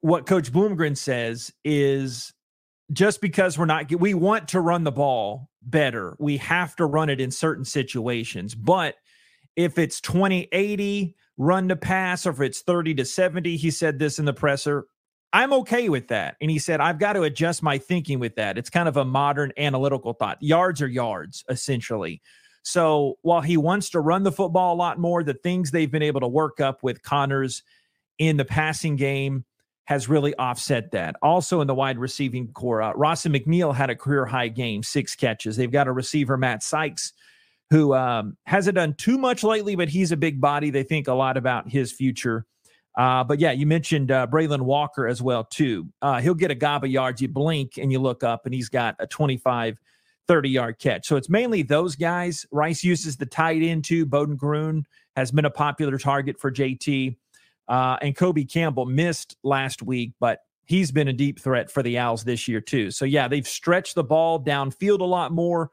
what 0.00 0.26
Coach 0.26 0.52
Bloomgren 0.52 0.96
says 0.96 1.52
is 1.64 2.32
just 2.92 3.20
because 3.20 3.58
we're 3.58 3.64
not 3.64 3.92
we 3.92 4.14
want 4.14 4.48
to 4.48 4.60
run 4.60 4.84
the 4.84 4.92
ball 4.92 5.50
better. 5.62 6.16
We 6.20 6.36
have 6.36 6.76
to 6.76 6.86
run 6.86 7.10
it 7.10 7.20
in 7.20 7.32
certain 7.32 7.64
situations. 7.64 8.54
But 8.54 8.94
if 9.56 9.76
it's 9.76 10.00
2080 10.00 11.16
run 11.38 11.68
to 11.68 11.76
pass 11.76 12.26
or 12.26 12.30
if 12.30 12.40
it's 12.40 12.62
30 12.62 12.94
to 12.94 13.04
70. 13.04 13.56
He 13.56 13.70
said 13.70 13.98
this 13.98 14.18
in 14.18 14.24
the 14.24 14.32
presser. 14.32 14.86
I'm 15.32 15.52
okay 15.52 15.88
with 15.88 16.08
that. 16.08 16.36
And 16.40 16.50
he 16.50 16.58
said, 16.58 16.80
I've 16.80 16.98
got 16.98 17.14
to 17.14 17.22
adjust 17.22 17.62
my 17.62 17.78
thinking 17.78 18.18
with 18.18 18.36
that. 18.36 18.56
It's 18.56 18.70
kind 18.70 18.88
of 18.88 18.96
a 18.96 19.04
modern 19.04 19.52
analytical 19.56 20.12
thought. 20.12 20.38
Yards 20.40 20.80
are 20.80 20.88
yards, 20.88 21.44
essentially. 21.48 22.22
So 22.62 23.18
while 23.22 23.42
he 23.42 23.56
wants 23.56 23.90
to 23.90 24.00
run 24.00 24.22
the 24.22 24.32
football 24.32 24.74
a 24.74 24.76
lot 24.76 24.98
more, 24.98 25.22
the 25.22 25.34
things 25.34 25.70
they've 25.70 25.90
been 25.90 26.02
able 26.02 26.20
to 26.20 26.28
work 26.28 26.60
up 26.60 26.82
with 26.82 27.02
Connors 27.02 27.62
in 28.18 28.38
the 28.38 28.44
passing 28.44 28.96
game 28.96 29.44
has 29.84 30.08
really 30.08 30.34
offset 30.34 30.90
that. 30.90 31.14
Also 31.22 31.60
in 31.60 31.68
the 31.68 31.74
wide 31.74 31.98
receiving 31.98 32.48
core, 32.48 32.82
uh, 32.82 32.90
and 32.90 33.34
McNeil 33.34 33.74
had 33.74 33.88
a 33.88 33.94
career 33.94 34.26
high 34.26 34.48
game, 34.48 34.82
six 34.82 35.14
catches. 35.14 35.56
They've 35.56 35.70
got 35.70 35.86
a 35.86 35.92
receiver, 35.92 36.36
Matt 36.36 36.62
Sykes, 36.62 37.12
who 37.70 37.94
um, 37.94 38.36
hasn't 38.46 38.74
done 38.74 38.94
too 38.94 39.16
much 39.16 39.44
lately, 39.44 39.76
but 39.76 39.88
he's 39.88 40.10
a 40.10 40.16
big 40.16 40.40
body. 40.40 40.70
They 40.70 40.82
think 40.82 41.06
a 41.06 41.14
lot 41.14 41.36
about 41.36 41.70
his 41.70 41.92
future. 41.92 42.46
Uh, 42.96 43.22
but 43.22 43.40
yeah, 43.40 43.52
you 43.52 43.66
mentioned 43.66 44.10
uh, 44.10 44.26
Braylon 44.26 44.62
Walker 44.62 45.06
as 45.06 45.20
well 45.20 45.44
too. 45.44 45.86
Uh, 46.00 46.20
he'll 46.20 46.34
get 46.34 46.50
a 46.50 46.54
gob 46.54 46.84
of 46.84 46.90
yards. 46.90 47.20
You 47.20 47.28
blink 47.28 47.76
and 47.76 47.92
you 47.92 47.98
look 47.98 48.24
up, 48.24 48.46
and 48.46 48.54
he's 48.54 48.68
got 48.68 48.96
a 48.98 49.06
25, 49.06 49.78
30 50.26 50.48
yard 50.48 50.78
catch. 50.78 51.06
So 51.06 51.16
it's 51.16 51.28
mainly 51.28 51.62
those 51.62 51.94
guys. 51.94 52.46
Rice 52.50 52.82
uses 52.82 53.16
the 53.16 53.26
tight 53.26 53.62
end 53.62 53.84
too. 53.84 54.06
Boden 54.06 54.36
Groen 54.36 54.84
has 55.14 55.30
been 55.30 55.44
a 55.44 55.50
popular 55.50 55.98
target 55.98 56.40
for 56.40 56.50
JT, 56.50 57.16
uh, 57.68 57.96
and 58.00 58.16
Kobe 58.16 58.44
Campbell 58.44 58.86
missed 58.86 59.36
last 59.42 59.82
week, 59.82 60.12
but 60.20 60.40
he's 60.66 60.90
been 60.90 61.08
a 61.08 61.12
deep 61.12 61.40
threat 61.40 61.70
for 61.70 61.82
the 61.82 61.98
Owls 61.98 62.24
this 62.24 62.46
year 62.48 62.60
too. 62.60 62.90
So 62.90 63.04
yeah, 63.04 63.28
they've 63.28 63.46
stretched 63.46 63.94
the 63.94 64.04
ball 64.04 64.42
downfield 64.42 65.00
a 65.00 65.04
lot 65.04 65.32
more 65.32 65.70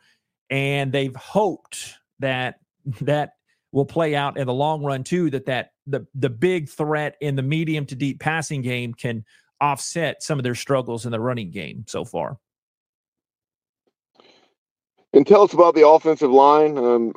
and 0.50 0.92
they've 0.92 1.16
hoped 1.16 1.96
that 2.20 2.60
that 3.02 3.34
will 3.74 3.86
play 3.86 4.16
out 4.16 4.38
in 4.38 4.48
the 4.48 4.54
long 4.54 4.84
run 4.84 5.04
too 5.04 5.30
that 5.32 5.48
that 5.48 5.72
the 5.86 6.08
the 6.16 6.30
big 6.30 6.70
threat 6.70 7.18
in 7.20 7.36
the 7.36 7.42
medium 7.42 7.86
to 7.88 7.96
deep 7.96 8.22
passing 8.22 8.62
game 8.62 8.94
can 8.94 9.26
offset 9.60 10.24
some 10.24 10.40
of 10.40 10.44
their 10.44 10.56
struggles 10.56 11.06
in 11.06 11.12
the 11.12 11.20
running 11.20 11.52
game 11.52 11.84
so 11.88 12.06
far. 12.06 12.38
And 15.12 15.28
tell 15.28 15.42
us 15.42 15.54
about 15.54 15.76
the 15.76 15.88
offensive 15.88 16.32
line. 16.32 16.78
Um, 16.78 17.14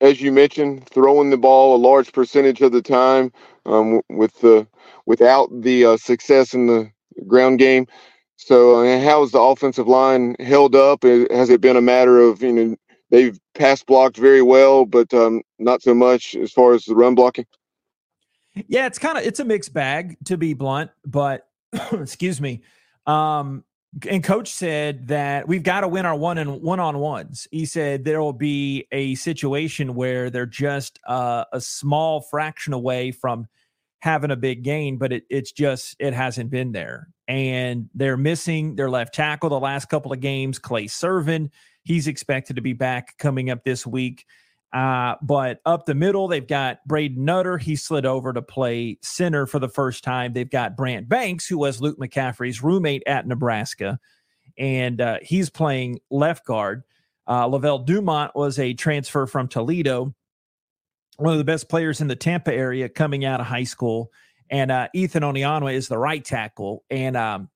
as 0.00 0.20
you 0.20 0.30
mentioned 0.30 0.86
throwing 0.88 1.30
the 1.30 1.38
ball 1.38 1.74
a 1.74 1.78
large 1.78 2.12
percentage 2.12 2.60
of 2.60 2.70
the 2.70 2.82
time 2.82 3.32
um, 3.64 4.02
with 4.10 4.38
the 4.40 4.66
without 5.06 5.48
the 5.62 5.84
uh, 5.84 5.96
success 5.96 6.52
in 6.54 6.66
the 6.66 6.90
ground 7.26 7.58
game. 7.58 7.86
So, 8.36 8.84
uh, 8.84 9.00
how 9.00 9.22
has 9.22 9.32
the 9.32 9.40
offensive 9.40 9.88
line 9.88 10.36
held 10.40 10.76
up? 10.76 11.02
Has 11.04 11.48
it 11.48 11.62
been 11.62 11.76
a 11.76 11.80
matter 11.80 12.20
of 12.20 12.42
you 12.42 12.52
know 12.52 12.76
they've 13.10 13.38
pass 13.54 13.82
blocked 13.82 14.16
very 14.16 14.42
well, 14.42 14.84
but 14.84 15.12
um, 15.14 15.42
not 15.58 15.82
so 15.82 15.94
much 15.94 16.34
as 16.34 16.52
far 16.52 16.74
as 16.74 16.84
the 16.84 16.94
run 16.94 17.14
blocking? 17.14 17.46
Yeah, 18.68 18.86
it's 18.86 18.98
kind 18.98 19.18
of 19.18 19.24
it's 19.24 19.40
a 19.40 19.44
mixed 19.44 19.72
bag 19.72 20.16
to 20.24 20.36
be 20.36 20.54
blunt, 20.54 20.90
but 21.04 21.48
excuse 21.92 22.40
me. 22.40 22.62
Um, 23.06 23.64
and 24.08 24.22
coach 24.22 24.48
said 24.48 25.08
that 25.08 25.48
we've 25.48 25.62
got 25.62 25.80
to 25.80 25.88
win 25.88 26.04
our 26.04 26.16
one 26.16 26.38
and 26.38 26.60
one 26.60 26.80
on 26.80 26.98
ones. 26.98 27.48
He 27.50 27.64
said 27.64 28.04
there 28.04 28.20
will 28.20 28.32
be 28.32 28.86
a 28.92 29.14
situation 29.14 29.94
where 29.94 30.28
they're 30.28 30.44
just 30.44 30.98
uh, 31.06 31.44
a 31.52 31.60
small 31.60 32.20
fraction 32.20 32.72
away 32.72 33.10
from 33.10 33.46
having 34.00 34.30
a 34.30 34.36
big 34.36 34.62
gain, 34.62 34.98
but 34.98 35.12
it, 35.12 35.24
it's 35.30 35.52
just 35.52 35.96
it 35.98 36.12
hasn't 36.12 36.50
been 36.50 36.72
there. 36.72 37.08
And 37.28 37.88
they're 37.94 38.16
missing 38.16 38.76
their 38.76 38.90
left 38.90 39.14
tackle 39.14 39.48
the 39.48 39.58
last 39.58 39.88
couple 39.88 40.12
of 40.12 40.20
games, 40.20 40.58
Clay 40.58 40.86
Servin. 40.86 41.50
He's 41.86 42.08
expected 42.08 42.56
to 42.56 42.62
be 42.62 42.72
back 42.72 43.16
coming 43.18 43.48
up 43.48 43.64
this 43.64 43.86
week. 43.86 44.24
Uh, 44.72 45.14
but 45.22 45.60
up 45.64 45.86
the 45.86 45.94
middle, 45.94 46.28
they've 46.28 46.46
got 46.46 46.84
Braden 46.86 47.24
Nutter. 47.24 47.56
He 47.56 47.76
slid 47.76 48.04
over 48.04 48.32
to 48.32 48.42
play 48.42 48.98
center 49.00 49.46
for 49.46 49.58
the 49.58 49.68
first 49.68 50.04
time. 50.04 50.32
They've 50.32 50.50
got 50.50 50.76
Brant 50.76 51.08
Banks, 51.08 51.46
who 51.46 51.56
was 51.56 51.80
Luke 51.80 51.98
McCaffrey's 51.98 52.62
roommate 52.62 53.04
at 53.06 53.26
Nebraska, 53.26 53.98
and 54.58 55.00
uh, 55.00 55.18
he's 55.22 55.48
playing 55.48 56.00
left 56.10 56.44
guard. 56.44 56.82
Uh, 57.28 57.46
Lavelle 57.46 57.78
Dumont 57.78 58.34
was 58.34 58.58
a 58.58 58.74
transfer 58.74 59.26
from 59.26 59.48
Toledo 59.48 60.14
one 61.16 61.32
of 61.32 61.38
the 61.38 61.44
best 61.44 61.68
players 61.68 62.00
in 62.00 62.08
the 62.08 62.16
Tampa 62.16 62.52
area 62.52 62.88
coming 62.88 63.24
out 63.24 63.40
of 63.40 63.46
high 63.46 63.64
school. 63.64 64.12
And 64.50 64.70
uh, 64.70 64.88
Ethan 64.94 65.22
Onianwa 65.22 65.72
is 65.72 65.88
the 65.88 65.98
right 65.98 66.24
tackle. 66.24 66.84
And 66.90 67.16
um, 67.16 67.48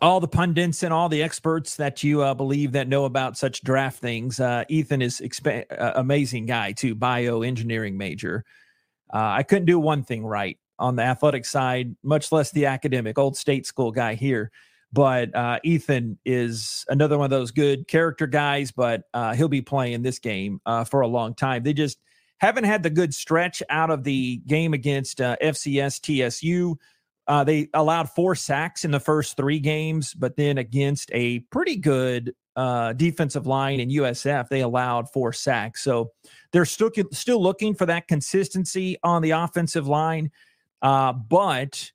all 0.00 0.20
the 0.20 0.28
pundits 0.28 0.82
and 0.82 0.92
all 0.92 1.08
the 1.08 1.22
experts 1.22 1.76
that 1.76 2.02
you 2.02 2.22
uh, 2.22 2.34
believe 2.34 2.72
that 2.72 2.88
know 2.88 3.04
about 3.04 3.36
such 3.36 3.62
draft 3.62 3.98
things, 3.98 4.40
uh, 4.40 4.64
Ethan 4.68 5.02
is 5.02 5.20
exp- 5.20 5.66
uh, 5.70 5.92
amazing 5.96 6.46
guy 6.46 6.72
too, 6.72 6.94
bioengineering 6.94 7.94
major. 7.94 8.44
Uh, 9.12 9.34
I 9.36 9.42
couldn't 9.42 9.66
do 9.66 9.78
one 9.78 10.02
thing 10.02 10.24
right 10.24 10.58
on 10.78 10.96
the 10.96 11.02
athletic 11.02 11.44
side, 11.44 11.94
much 12.02 12.32
less 12.32 12.50
the 12.52 12.66
academic. 12.66 13.18
Old 13.18 13.36
state 13.36 13.66
school 13.66 13.92
guy 13.92 14.14
here, 14.14 14.50
but 14.92 15.34
uh, 15.34 15.58
Ethan 15.62 16.18
is 16.24 16.84
another 16.88 17.18
one 17.18 17.26
of 17.26 17.30
those 17.30 17.50
good 17.50 17.86
character 17.86 18.26
guys. 18.26 18.72
But 18.72 19.02
uh, 19.12 19.34
he'll 19.34 19.48
be 19.48 19.60
playing 19.62 20.02
this 20.02 20.18
game 20.18 20.60
for 20.86 21.02
a 21.02 21.06
long 21.06 21.34
time. 21.34 21.62
They 21.62 21.74
just 21.74 21.98
haven't 22.38 22.64
had 22.64 22.82
the 22.82 22.90
good 22.90 23.12
stretch 23.14 23.62
out 23.68 23.90
of 23.90 24.02
the 24.02 24.38
game 24.46 24.72
against 24.72 25.18
FCS 25.18 26.00
TSU. 26.00 26.78
Uh, 27.28 27.44
they 27.44 27.68
allowed 27.74 28.10
four 28.10 28.34
sacks 28.34 28.84
in 28.84 28.90
the 28.90 29.00
first 29.00 29.36
three 29.36 29.60
games, 29.60 30.12
but 30.14 30.36
then 30.36 30.58
against 30.58 31.10
a 31.12 31.40
pretty 31.50 31.76
good 31.76 32.34
uh, 32.56 32.92
defensive 32.94 33.46
line 33.46 33.80
in 33.80 33.88
USF, 33.88 34.48
they 34.48 34.60
allowed 34.60 35.10
four 35.10 35.32
sacks. 35.32 35.82
So 35.82 36.10
they're 36.52 36.64
still 36.64 36.90
still 37.12 37.42
looking 37.42 37.74
for 37.74 37.86
that 37.86 38.08
consistency 38.08 38.96
on 39.02 39.22
the 39.22 39.30
offensive 39.30 39.86
line. 39.86 40.30
Uh, 40.82 41.12
but 41.12 41.90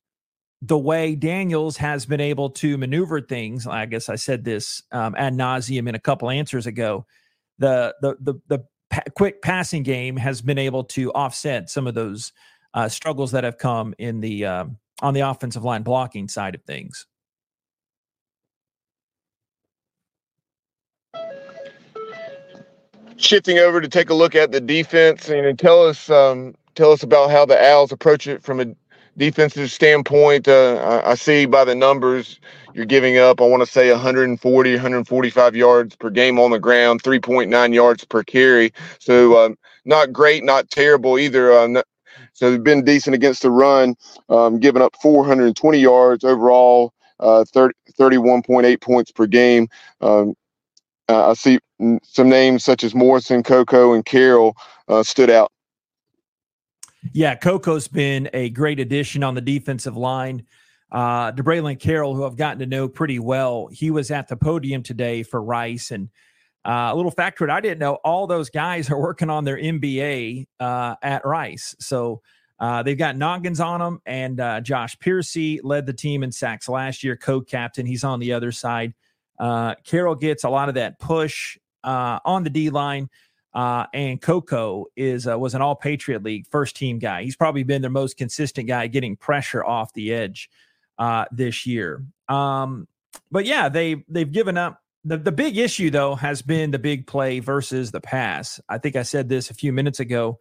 the 0.61 0.77
way 0.77 1.15
Daniels 1.15 1.77
has 1.77 2.05
been 2.05 2.21
able 2.21 2.49
to 2.49 2.77
maneuver 2.77 3.21
things, 3.21 3.67
I 3.67 3.85
guess 3.85 4.09
I 4.09 4.15
said 4.15 4.43
this 4.43 4.81
um, 4.91 5.13
ad 5.17 5.33
nauseum 5.33 5.87
in 5.87 5.95
a 5.95 5.99
couple 5.99 6.29
answers 6.29 6.65
ago. 6.65 7.05
The 7.59 7.93
the 8.01 8.15
the 8.19 8.41
the 8.47 8.65
pa- 8.89 9.03
quick 9.15 9.41
passing 9.41 9.83
game 9.83 10.17
has 10.17 10.41
been 10.41 10.57
able 10.57 10.85
to 10.85 11.11
offset 11.11 11.69
some 11.69 11.85
of 11.85 11.93
those 11.93 12.31
uh, 12.73 12.89
struggles 12.89 13.31
that 13.31 13.43
have 13.43 13.57
come 13.57 13.93
in 13.99 14.19
the 14.21 14.45
uh, 14.45 14.65
on 15.01 15.13
the 15.13 15.21
offensive 15.21 15.63
line 15.63 15.83
blocking 15.83 16.27
side 16.27 16.55
of 16.55 16.63
things. 16.63 17.05
Shifting 23.17 23.57
over 23.57 23.81
to 23.81 23.87
take 23.87 24.09
a 24.09 24.13
look 24.13 24.35
at 24.35 24.51
the 24.51 24.61
defense 24.61 25.29
and 25.29 25.57
tell 25.57 25.87
us 25.87 26.09
um, 26.09 26.53
tell 26.75 26.91
us 26.91 27.01
about 27.01 27.31
how 27.31 27.45
the 27.45 27.59
Owls 27.59 27.91
approach 27.91 28.27
it 28.27 28.43
from 28.43 28.59
a 28.59 28.75
defensive 29.17 29.71
standpoint, 29.71 30.47
uh, 30.47 30.75
I, 30.75 31.11
I, 31.11 31.15
see 31.15 31.45
by 31.45 31.65
the 31.65 31.75
numbers 31.75 32.39
you're 32.73 32.85
giving 32.85 33.17
up, 33.17 33.41
I 33.41 33.45
want 33.45 33.63
to 33.63 33.71
say 33.71 33.91
140, 33.91 34.71
145 34.73 35.55
yards 35.55 35.95
per 35.95 36.09
game 36.09 36.39
on 36.39 36.51
the 36.51 36.59
ground, 36.59 37.03
3.9 37.03 37.73
yards 37.73 38.05
per 38.05 38.23
carry. 38.23 38.71
So 38.99 39.43
um, 39.43 39.57
not 39.85 40.13
great, 40.13 40.43
not 40.43 40.69
terrible 40.69 41.17
either. 41.17 41.51
Uh, 41.51 41.81
so 42.37 42.51
they've 42.51 42.63
been 42.63 42.85
decent 42.85 43.15
against 43.15 43.41
the 43.41 43.49
run, 43.49 43.95
um, 44.29 44.59
giving 44.59 44.83
up 44.83 44.95
420 45.01 45.79
yards 45.79 46.23
overall, 46.23 46.93
uh, 47.19 47.43
30, 47.45 47.73
31.8 47.99 48.79
points 48.79 49.11
per 49.11 49.25
game. 49.25 49.67
Um, 50.01 50.35
uh, 51.09 51.31
I 51.31 51.33
see 51.33 51.57
some 52.03 52.29
names 52.29 52.63
such 52.63 52.83
as 52.83 52.93
Morrison, 52.93 53.41
Coco, 53.41 53.93
and 53.93 54.05
Carroll 54.05 54.55
uh, 54.87 55.01
stood 55.01 55.31
out. 55.31 55.51
Yeah, 57.11 57.33
Coco's 57.33 57.87
been 57.87 58.29
a 58.33 58.51
great 58.51 58.79
addition 58.79 59.23
on 59.23 59.33
the 59.33 59.41
defensive 59.41 59.97
line. 59.97 60.45
Uh, 60.91 61.31
DeBraylon 61.31 61.79
Carroll, 61.79 62.13
who 62.13 62.23
I've 62.23 62.37
gotten 62.37 62.59
to 62.59 62.67
know 62.67 62.87
pretty 62.87 63.17
well, 63.17 63.67
he 63.71 63.89
was 63.89 64.11
at 64.11 64.27
the 64.27 64.37
podium 64.37 64.83
today 64.83 65.23
for 65.23 65.41
Rice. 65.41 65.89
And 65.89 66.09
uh, 66.67 66.89
a 66.91 66.95
little 66.95 67.11
factoid 67.11 67.49
I 67.49 67.61
didn't 67.61 67.79
know 67.79 67.93
all 68.03 68.27
those 68.27 68.49
guys 68.49 68.91
are 68.91 68.99
working 68.99 69.29
on 69.29 69.45
their 69.45 69.57
MBA 69.57 70.47
uh, 70.59 70.95
at 71.01 71.25
Rice. 71.25 71.73
So 71.79 72.21
uh, 72.59 72.83
they've 72.83 72.97
got 72.97 73.15
Noggins 73.15 73.61
on 73.61 73.79
them, 73.79 74.01
and 74.05 74.39
uh, 74.41 74.59
Josh 74.59 74.97
Pearcy 74.99 75.61
led 75.63 75.85
the 75.85 75.93
team 75.93 76.23
in 76.23 76.31
sacks 76.31 76.67
last 76.67 77.03
year, 77.03 77.15
co 77.15 77.39
captain. 77.39 77.85
He's 77.85 78.03
on 78.03 78.19
the 78.19 78.33
other 78.33 78.51
side. 78.51 78.93
Uh, 79.39 79.75
Carroll 79.85 80.15
gets 80.15 80.43
a 80.43 80.49
lot 80.49 80.67
of 80.67 80.75
that 80.75 80.99
push 80.99 81.57
uh, 81.85 82.19
on 82.25 82.43
the 82.43 82.49
D 82.49 82.69
line. 82.69 83.09
And 83.53 84.21
Coco 84.21 84.87
is 84.95 85.25
was 85.25 85.55
an 85.55 85.61
All 85.61 85.75
Patriot 85.75 86.21
League 86.21 86.47
first 86.47 86.75
team 86.75 86.99
guy. 86.99 87.23
He's 87.23 87.35
probably 87.35 87.63
been 87.63 87.81
their 87.81 87.89
most 87.89 88.17
consistent 88.17 88.67
guy, 88.67 88.87
getting 88.87 89.15
pressure 89.15 89.63
off 89.63 89.93
the 89.93 90.13
edge 90.13 90.49
this 91.31 91.65
year. 91.65 92.03
Um, 92.27 92.87
but 93.31 93.45
yeah, 93.45 93.69
they 93.69 94.03
they've 94.09 94.31
given 94.31 94.57
up. 94.57 94.81
The, 95.03 95.17
the 95.17 95.31
big 95.31 95.57
issue 95.57 95.89
though 95.89 96.15
has 96.15 96.41
been 96.41 96.71
the 96.71 96.79
big 96.79 97.07
play 97.07 97.39
versus 97.39 97.91
the 97.91 98.01
pass. 98.01 98.59
I 98.67 98.77
think 98.77 98.95
I 98.95 99.03
said 99.03 99.29
this 99.29 99.49
a 99.49 99.53
few 99.53 99.71
minutes 99.71 99.99
ago. 99.99 100.39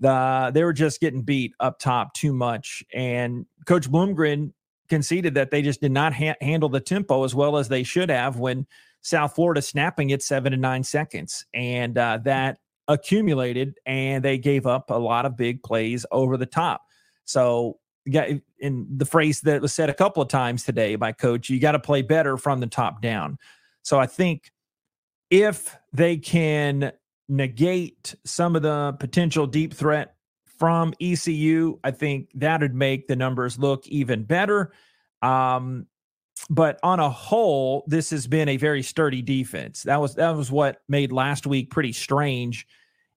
The 0.00 0.50
they 0.54 0.62
were 0.62 0.72
just 0.72 1.00
getting 1.00 1.22
beat 1.22 1.52
up 1.58 1.80
top 1.80 2.14
too 2.14 2.32
much, 2.32 2.84
and 2.94 3.46
Coach 3.66 3.90
Bloomgren 3.90 4.52
conceded 4.88 5.34
that 5.34 5.50
they 5.50 5.60
just 5.60 5.80
did 5.80 5.92
not 5.92 6.14
ha- 6.14 6.36
handle 6.40 6.68
the 6.68 6.80
tempo 6.80 7.24
as 7.24 7.34
well 7.34 7.56
as 7.56 7.68
they 7.68 7.82
should 7.82 8.08
have 8.08 8.38
when 8.38 8.66
South 9.02 9.34
Florida 9.34 9.62
snapping 9.62 10.10
it 10.10 10.22
seven 10.22 10.52
to 10.52 10.58
nine 10.58 10.84
seconds. 10.84 11.44
And 11.54 11.96
uh, 11.96 12.18
that 12.24 12.58
accumulated 12.88 13.74
and 13.84 14.24
they 14.24 14.38
gave 14.38 14.66
up 14.66 14.90
a 14.90 14.94
lot 14.94 15.26
of 15.26 15.36
big 15.36 15.62
plays 15.62 16.06
over 16.10 16.36
the 16.36 16.46
top. 16.46 16.82
So, 17.24 17.78
in 18.06 18.86
the 18.96 19.04
phrase 19.04 19.42
that 19.42 19.60
was 19.60 19.74
said 19.74 19.90
a 19.90 19.94
couple 19.94 20.22
of 20.22 20.30
times 20.30 20.64
today 20.64 20.96
by 20.96 21.12
coach, 21.12 21.50
you 21.50 21.60
got 21.60 21.72
to 21.72 21.78
play 21.78 22.00
better 22.00 22.38
from 22.38 22.60
the 22.60 22.66
top 22.66 23.02
down. 23.02 23.36
So, 23.88 23.98
I 23.98 24.04
think 24.04 24.52
if 25.30 25.74
they 25.94 26.18
can 26.18 26.92
negate 27.26 28.14
some 28.22 28.54
of 28.54 28.60
the 28.60 28.94
potential 29.00 29.46
deep 29.46 29.72
threat 29.72 30.14
from 30.58 30.92
ECU, 31.00 31.78
I 31.82 31.92
think 31.92 32.28
that 32.34 32.60
would 32.60 32.74
make 32.74 33.08
the 33.08 33.16
numbers 33.16 33.58
look 33.58 33.88
even 33.88 34.24
better. 34.24 34.72
Um, 35.22 35.86
but 36.50 36.78
on 36.82 37.00
a 37.00 37.08
whole, 37.08 37.84
this 37.86 38.10
has 38.10 38.26
been 38.26 38.50
a 38.50 38.58
very 38.58 38.82
sturdy 38.82 39.22
defense. 39.22 39.84
That 39.84 40.02
was 40.02 40.16
that 40.16 40.36
was 40.36 40.52
what 40.52 40.82
made 40.90 41.10
last 41.10 41.46
week 41.46 41.70
pretty 41.70 41.92
strange. 41.92 42.66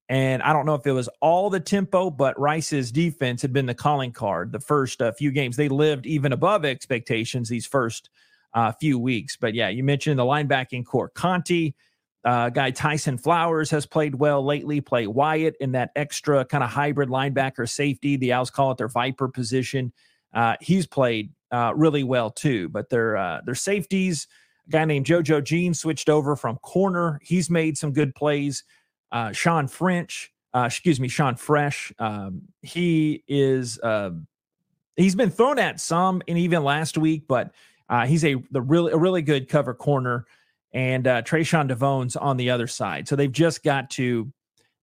And 0.08 0.42
I 0.42 0.54
don't 0.54 0.66
know 0.66 0.76
if 0.76 0.88
it 0.88 0.94
was 0.94 1.10
all 1.22 1.50
the 1.50 1.60
tempo, 1.60 2.10
but 2.10 2.40
Rice's 2.40 2.94
defense 2.94 3.42
had 3.42 3.52
been 3.52 3.66
the 3.66 3.76
calling 3.76 4.14
card 4.14 4.54
the 4.54 4.62
first 4.62 5.02
uh, 5.02 5.12
few 5.12 5.32
games. 5.32 5.58
They 5.58 5.68
lived 5.68 6.06
even 6.06 6.32
above 6.32 6.64
expectations 6.64 7.50
these 7.50 7.66
first 7.68 8.10
uh, 8.54 8.72
few 8.74 9.00
weeks. 9.00 9.38
But 9.38 9.54
yeah, 9.54 9.70
you 9.70 9.84
mentioned 9.84 10.20
the 10.20 10.24
linebacking 10.24 10.86
core. 10.86 11.10
Conti, 11.10 11.76
uh, 12.24 12.50
guy 12.50 12.72
Tyson 12.72 13.18
Flowers 13.18 13.72
has 13.72 13.86
played 13.86 14.16
well 14.16 14.46
lately. 14.46 14.82
Plae 14.82 15.08
Wyatt 15.08 15.56
in 15.60 15.72
that 15.72 15.92
extra 15.96 16.46
kind 16.46 16.64
of 16.64 16.70
hybrid 16.70 17.10
linebacker 17.10 17.68
safety. 17.68 18.16
The 18.16 18.34
Owls 18.34 18.50
call 18.52 18.72
it 18.72 18.78
their 18.78 18.88
Viper 18.88 19.28
position. 19.28 19.92
Uh, 20.34 20.56
he's 20.62 20.86
played 20.86 21.32
uh, 21.52 21.74
really 21.76 22.04
well 22.04 22.30
too. 22.30 22.70
But 22.70 22.90
their 22.90 23.18
uh, 23.18 23.42
their 23.46 23.56
safeties, 23.56 24.28
a 24.68 24.72
guy 24.72 24.86
named 24.86 25.06
JoJo 25.06 25.44
Jean 25.44 25.74
switched 25.74 26.10
over 26.10 26.36
from 26.36 26.58
corner. 26.58 27.20
He's 27.24 27.50
made 27.50 27.78
some 27.78 27.92
good 27.92 28.14
plays. 28.16 28.64
Uh, 29.12 29.32
Sean 29.34 29.68
French, 29.68 30.32
uh, 30.54 30.66
excuse 30.68 31.00
me, 31.00 31.08
Sean 31.08 31.36
Fresh. 31.36 31.92
Um, 32.00 32.44
he 32.62 33.24
is 33.28 33.80
uh, 33.80 34.12
he's 34.96 35.16
been 35.16 35.32
thrown 35.32 35.60
at 35.60 35.80
some, 35.80 36.22
and 36.28 36.38
even 36.38 36.64
last 36.64 36.98
week, 36.98 37.24
but 37.28 37.52
uh, 37.92 38.08
he's 38.08 38.26
a 38.26 38.38
the 38.50 38.62
really 38.62 38.94
a 38.94 38.98
really 38.98 39.22
good 39.22 39.48
cover 39.50 39.76
corner. 39.76 40.26
And 40.74 41.06
uh, 41.06 41.22
Trayshawn 41.24 41.68
Devone's 41.68 42.16
on 42.16 42.38
the 42.38 42.50
other 42.50 42.66
side. 42.66 43.06
So 43.06 43.18
they've 43.18 43.32
just 43.32 43.62
got 43.62 43.90
to 43.92 44.32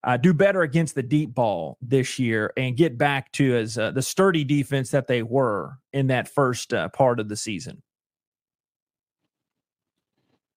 uh, 0.05 0.19
do 0.19 0.35
better 0.35 0.61
against 0.61 0.95
the 0.95 1.03
deep 1.03 1.35
ball 1.35 1.79
this 1.81 2.19
year 2.19 2.53
and 2.59 2.77
get 2.77 2.99
back 2.99 3.33
to 3.33 3.57
as 3.57 3.79
uh, 3.79 3.91
the 3.91 4.03
sturdy 4.03 4.45
defense 4.45 4.91
that 4.91 5.07
they 5.07 5.23
were 5.23 5.79
in 5.95 6.09
that 6.09 6.29
first 6.29 6.75
uh, 6.75 6.89
part 6.91 7.19
of 7.19 7.31
the 7.31 7.37
season. 7.37 7.83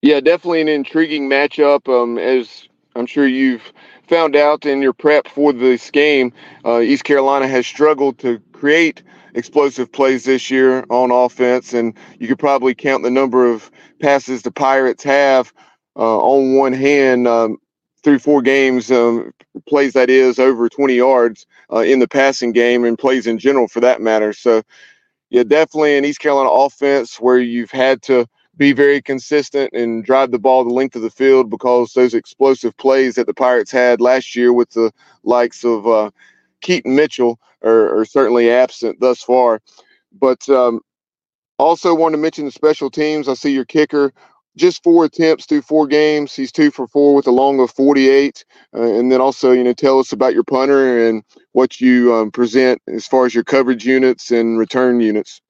Yeah, 0.02 0.20
definitely 0.20 0.62
an 0.62 0.68
intriguing 0.68 1.30
matchup. 1.30 1.88
Um, 1.88 2.18
as 2.18 2.68
I'm 2.98 3.06
sure 3.06 3.26
you've 3.26 3.72
found 4.08 4.36
out 4.36 4.66
in 4.66 4.82
your 4.82 4.94
prep 4.94 5.30
for 5.30 5.54
this 5.54 5.90
game, 5.90 6.34
uh, 6.66 6.82
East 6.82 7.06
Carolina 7.06 7.48
has 7.48 7.66
struggled 7.66 8.20
to 8.20 8.40
create 8.52 9.02
explosive 9.36 9.92
plays 9.92 10.26
this 10.26 10.50
year 10.52 10.86
on 10.90 11.12
offense, 11.12 11.74
and 11.74 11.98
you 12.20 12.28
could 12.28 12.40
probably 12.40 12.76
count 12.76 13.04
the 13.04 13.12
number 13.12 13.50
of 13.50 13.72
passes 14.02 14.42
the 14.42 14.52
Pirates 14.52 15.04
have 15.04 15.54
uh, 15.96 16.20
on 16.20 16.56
one 16.56 16.74
hand. 16.74 17.28
Um, 17.28 17.58
through 18.04 18.20
four 18.20 18.42
games, 18.42 18.92
um, 18.92 19.32
plays 19.68 19.94
that 19.94 20.10
is 20.10 20.40
over 20.40 20.68
20 20.70 20.96
yards 20.96 21.46
uh, 21.72 21.80
in 21.80 22.00
the 22.00 22.08
passing 22.08 22.52
game 22.52 22.84
and 22.84 22.98
plays 22.98 23.28
in 23.28 23.38
general 23.38 23.68
for 23.68 23.80
that 23.80 24.02
matter. 24.02 24.34
So, 24.34 24.64
yeah, 25.30 25.44
definitely 25.44 25.98
an 25.98 26.06
East 26.06 26.20
Carolina 26.20 26.50
offense 26.50 27.20
where 27.20 27.40
you've 27.40 27.72
had 27.72 28.02
to 28.04 28.28
be 28.58 28.74
very 28.74 29.02
consistent 29.02 29.72
and 29.74 30.04
drive 30.04 30.32
the 30.32 30.40
ball 30.40 30.64
the 30.64 30.74
length 30.74 30.96
of 30.96 31.02
the 31.02 31.10
field 31.10 31.50
because 31.50 31.94
those 31.94 32.14
explosive 32.14 32.76
plays 32.78 33.16
that 33.16 33.28
the 33.28 33.34
Pirates 33.34 33.72
had 33.72 34.02
last 34.02 34.36
year 34.36 34.52
with 34.52 34.70
the 34.72 34.92
likes 35.24 35.64
of 35.64 35.88
uh, 35.88 36.12
Keaton 36.62 36.96
Mitchell 36.96 37.40
are, 37.64 38.00
are, 38.00 38.06
certainly 38.06 38.50
absent 38.50 39.00
thus 39.00 39.22
far. 39.22 39.62
But 40.12 40.48
um, 40.50 40.82
also 41.60 41.94
want 41.94 42.14
to 42.14 42.18
mention 42.18 42.46
the 42.46 42.52
special 42.52 42.90
teams. 42.90 43.28
I 43.28 43.34
see 43.34 43.54
your 43.54 43.66
kicker 43.66 44.12
just 44.58 44.84
four 44.84 45.06
attempts 45.06 45.46
through 45.46 45.62
four 45.62 45.88
games. 45.88 46.36
He's 46.36 46.52
two 46.52 46.72
for 46.72 46.88
four 46.88 47.16
with 47.16 47.28
a 47.28 47.32
long 47.32 47.60
of 47.60 47.72
48. 47.72 48.44
Uh, 48.76 48.82
and 48.82 49.12
then 49.12 49.22
also, 49.22 49.52
you 49.52 49.64
know, 49.64 49.74
tell 49.74 50.00
us 50.00 50.12
about 50.12 50.34
your 50.34 50.44
punter 50.44 51.08
and 51.08 51.24
what 51.54 51.80
you 51.80 52.14
um, 52.14 52.32
present 52.32 52.82
as 52.88 53.08
far 53.08 53.26
as 53.26 53.34
your 53.34 53.44
coverage 53.44 53.86
units 53.86 54.32
and 54.32 54.58
return 54.58 55.00
units. 55.00 55.42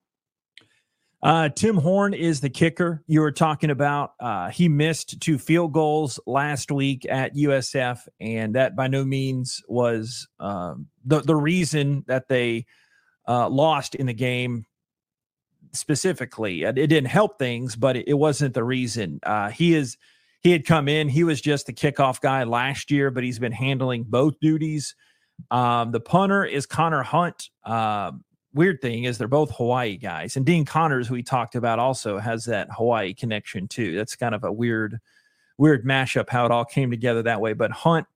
Uh, 1.23 1.49
Tim 1.49 1.77
Horn 1.77 2.15
is 2.15 2.41
the 2.41 2.49
kicker 2.49 3.03
you 3.06 3.22
were 3.22 3.31
talking 3.31 3.69
about. 3.69 4.14
Uh, 4.19 4.49
he 4.49 4.68
missed 4.68 5.22
two 5.22 5.38
field 5.38 5.72
goals 5.72 6.19
last 6.26 6.72
week 6.72 7.06
at 7.07 7.35
USF, 7.35 7.99
and 8.19 8.56
that 8.56 8.76
by 8.76 8.88
no 8.88 9.06
means 9.06 9.61
was 9.68 10.27
um, 10.39 10.88
the 11.06 11.22
the 11.22 11.35
reason 11.35 12.03
that 12.07 12.27
they 12.27 12.65
uh, 13.27 13.48
lost 13.49 13.93
in 13.93 14.07
the 14.07 14.14
game 14.14 14.65
specifically. 15.73 16.64
It, 16.64 16.73
didn't 16.76 17.06
help 17.06 17.38
things, 17.38 17.76
but 17.76 17.95
it, 17.95 18.18
wasn't 18.18 18.53
the 18.53 18.64
reason. 18.64 19.19
Uh, 19.23 19.49
he 19.49 19.76
is 19.76 19.98
he 20.41 20.52
had 20.52 20.65
come 20.65 20.88
in. 20.88 21.07
He 21.07 21.23
was 21.23 21.39
just 21.39 21.68
the 21.68 21.73
kickoff 21.73 22.19
guy 22.19 22.43
last 22.43 22.89
year, 22.89 23.11
but 23.11 23.23
he's 23.23 23.39
been 23.39 23.52
handling 23.52 24.06
both 24.07 24.39
duties. 24.39 24.95
Um, 25.52 25.91
the 25.91 25.99
punter 25.99 26.43
is 26.45 26.65
Connor 26.65 27.03
Hunt. 27.03 27.49
Uh, 27.64 28.14
weird 28.53 28.82
thing 28.82 29.03
is 29.06 29.18
they're 29.18 29.28
both 29.28 29.52
Hawaii 29.52 29.98
guys, 29.98 30.36
and 30.36 30.45
Dean 30.45 30.65
Connors, 30.65 31.07
who 31.07 31.15
we 31.15 31.23
talked 31.23 31.56
about, 31.56 31.80
also 31.80 32.18
has 32.18 32.45
that 32.45 32.69
Hawaii 32.72 33.14
connection 33.14 33.68
too. 33.68 33.95
That's 33.95 34.15
kind 34.15 34.36
of 34.36 34.44
a 34.44 34.52
weird, 34.52 34.99
weird 35.57 35.86
mashup 35.86 36.30
how 36.30 36.45
it 36.45 36.52
all 36.52 36.65
came 36.65 36.91
together 36.91 37.23
that 37.23 37.41
way. 37.41 37.53
But 37.53 37.72
Hunt 37.72 38.07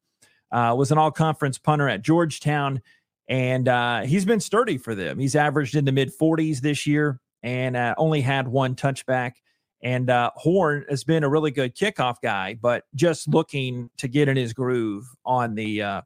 uh, 0.51 0.75
was 0.77 0.91
an 0.91 0.97
all-conference 0.97 1.57
punter 1.57 1.89
at 1.89 2.01
Georgetown, 2.01 2.81
and 3.27 3.67
uh, 3.67 4.01
he's 4.01 4.25
been 4.25 4.39
sturdy 4.39 4.77
for 4.77 4.95
them. 4.95 5.19
He's 5.19 5.35
averaged 5.35 5.75
in 5.75 5.85
the 5.85 5.91
mid 5.91 6.11
40s 6.17 6.59
this 6.59 6.85
year 6.85 7.19
and 7.45 7.77
uh, 7.77 7.93
only 7.97 8.21
had 8.21 8.47
one 8.47 8.75
touchback. 8.75 9.33
And 9.83 10.09
uh, 10.09 10.31
Horn 10.35 10.83
has 10.89 11.03
been 11.03 11.23
a 11.23 11.29
really 11.29 11.51
good 11.51 11.75
kickoff 11.75 12.15
guy, 12.21 12.55
but 12.59 12.85
just 12.95 13.27
looking 13.27 13.89
to 13.97 14.07
get 14.07 14.27
in 14.27 14.35
his 14.35 14.51
groove 14.51 15.05
on 15.25 15.53
the 15.53 15.83
uh, 15.83 16.01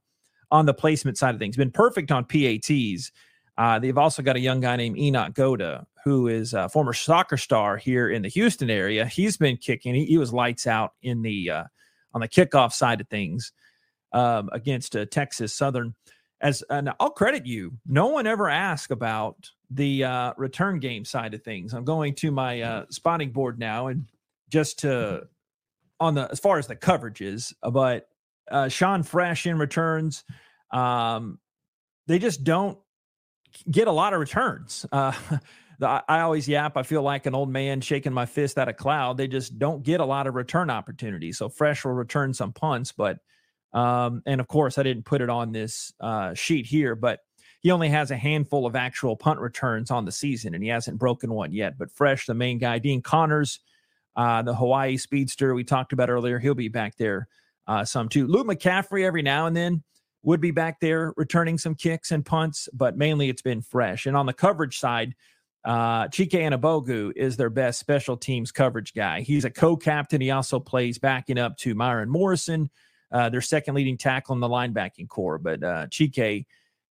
on 0.51 0.65
the 0.65 0.73
placement 0.73 1.18
side 1.18 1.34
of 1.34 1.39
things. 1.39 1.56
Been 1.56 1.72
perfect 1.72 2.11
on 2.11 2.26
PATs. 2.26 3.11
Uh, 3.60 3.77
they've 3.77 3.98
also 3.98 4.22
got 4.22 4.38
a 4.38 4.40
young 4.40 4.61
guy 4.61 4.77
named 4.77 4.98
Enoch 4.98 5.34
Goda, 5.34 5.86
who 6.06 6.30
is 6.30 6.53
a 6.53 6.69
former 6.69 6.94
soccer 6.94 7.36
star 7.36 7.76
here 7.76 8.10
in 8.10 8.22
the 8.22 8.30
Houston 8.30 8.69
area. 8.69 9.06
He's 9.06 9.36
been 9.36 9.57
kicking. 9.57 9.94
He, 9.94 10.06
he 10.06 10.18
was 10.18 10.31
lights 10.31 10.65
out 10.65 10.94
in 11.03 11.22
the 11.23 11.52
uh, 11.52 11.64
on 12.14 12.22
the 12.22 12.30
kickoff 12.30 12.72
side 12.72 13.02
of 13.02 13.10
things 13.10 13.52
um, 14.14 14.49
against 14.53 14.95
uh, 14.95 15.06
Texas 15.07 15.53
Southern. 15.53 15.94
As 16.40 16.64
and 16.69 16.90
I'll 17.02 17.10
credit 17.10 17.45
you. 17.45 17.73
No 17.86 18.07
one 18.07 18.27
ever 18.27 18.48
asked 18.48 18.91
about 18.91 19.36
the 19.69 20.06
uh, 20.06 20.34
return 20.38 20.80
game 20.80 21.03
side 21.03 21.34
of 21.34 21.44
things. 21.44 21.73
I'm 21.73 21.84
going 21.84 22.15
to 22.15 22.31
my 22.31 22.61
uh, 22.61 22.86
spotting 22.90 23.31
board 23.31 23.60
now, 23.60 23.88
and 23.88 24.06
just 24.48 24.80
to 24.80 25.27
on 25.99 26.15
the 26.15 26.31
as 26.31 26.40
far 26.40 26.60
as 26.60 26.68
the 26.68 26.77
coverages, 26.77 27.53
but 27.61 28.07
uh, 28.49 28.69
Sean 28.69 29.03
Fresh 29.03 29.48
in 29.48 29.57
returns, 29.57 30.23
um, 30.72 31.40
they 32.07 32.19
just 32.19 32.45
don't 32.45 32.77
get 33.69 33.88
a 33.88 33.91
lot 33.91 34.13
of 34.13 34.19
returns. 34.19 34.85
Uh, 34.99 35.13
the, 35.80 35.88
I 35.88 36.19
always 36.21 36.45
yap. 36.45 36.76
I 36.76 36.84
feel 36.84 37.01
like 37.01 37.26
an 37.26 37.34
old 37.34 37.49
man 37.49 37.80
shaking 37.80 38.11
my 38.11 38.26
fist 38.26 38.57
at 38.57 38.67
a 38.67 38.73
cloud. 38.73 39.15
They 39.15 39.30
just 39.30 39.57
don't 39.57 39.81
get 39.81 40.01
a 40.01 40.05
lot 40.05 40.27
of 40.27 40.35
return 40.35 40.69
opportunities. 40.69 41.38
So 41.38 41.47
Fresh 41.47 41.85
will 41.85 41.93
return 41.93 42.34
some 42.34 42.51
punts, 42.51 42.91
but 42.91 43.19
um, 43.71 44.21
and 44.26 44.41
of 44.41 44.47
course 44.49 44.77
I 44.77 44.84
didn't 44.84 45.05
put 45.05 45.21
it 45.21 45.30
on 45.30 45.53
this 45.53 45.93
uh, 46.01 46.34
sheet 46.34 46.65
here, 46.65 46.95
but 46.95 47.21
he 47.61 47.71
only 47.71 47.88
has 47.88 48.11
a 48.11 48.17
handful 48.17 48.65
of 48.65 48.76
actual 48.76 49.15
punt 49.15 49.39
returns 49.39 49.89
on 49.89 50.03
the 50.03 50.11
season, 50.11 50.53
and 50.53 50.61
he 50.61 50.69
hasn't 50.69 50.99
broken 50.99 51.31
one 51.31 51.53
yet. 51.53 51.77
But 51.77 51.91
Fresh, 51.91 52.26
the 52.26 52.34
main 52.34 52.57
guy, 52.57 52.80
Dean 52.80 53.01
Connors, 53.01 53.59
uh, 54.17 54.41
the 54.41 54.55
Hawaii 54.55 54.97
speedster 54.97 55.53
we 55.53 55.63
talked 55.63 55.93
about 55.93 56.09
earlier, 56.09 56.39
he'll 56.39 56.55
be 56.55 56.67
back 56.67 56.97
there 56.97 57.30
uh, 57.67 57.85
some 57.85 58.09
too. 58.09 58.27
Luke 58.27 58.47
McCaffrey 58.47 59.05
every 59.05 59.21
now 59.21 59.45
and 59.45 59.55
then 59.55 59.84
would 60.24 60.41
be 60.41 60.52
back 60.52 60.80
there 60.80 61.14
returning 61.18 61.58
some 61.58 61.76
kicks 61.76 62.12
and 62.12 62.26
punts, 62.26 62.68
but 62.74 62.98
mainly 62.98 63.30
it's 63.30 63.41
been 63.41 63.62
Fresh. 63.62 64.06
And 64.06 64.18
on 64.18 64.26
the 64.26 64.34
coverage 64.34 64.78
side, 64.78 65.16
uh, 65.66 66.08
Chike 66.08 66.32
Anigbogu 66.32 67.14
is 67.16 67.38
their 67.38 67.50
best 67.50 67.80
special 67.80 68.18
teams 68.18 68.52
coverage 68.52 68.94
guy. 68.94 69.22
He's 69.22 69.46
a 69.46 69.50
co-captain. 69.50 70.22
He 70.22 70.32
also 70.32 70.60
plays 70.60 70.98
backing 70.98 71.38
up 71.38 71.58
to 71.58 71.76
Myron 71.76 72.10
Morrison, 72.10 72.70
uh, 73.12 73.30
their 73.30 73.41
second 73.41 73.76
leading 73.76 73.98
tackle 73.98 74.36
in 74.36 74.40
the 74.40 74.48
linebacking 74.48 75.10
core. 75.10 75.38
But 75.38 75.64
uh, 75.64 75.88
Chike 75.88 76.46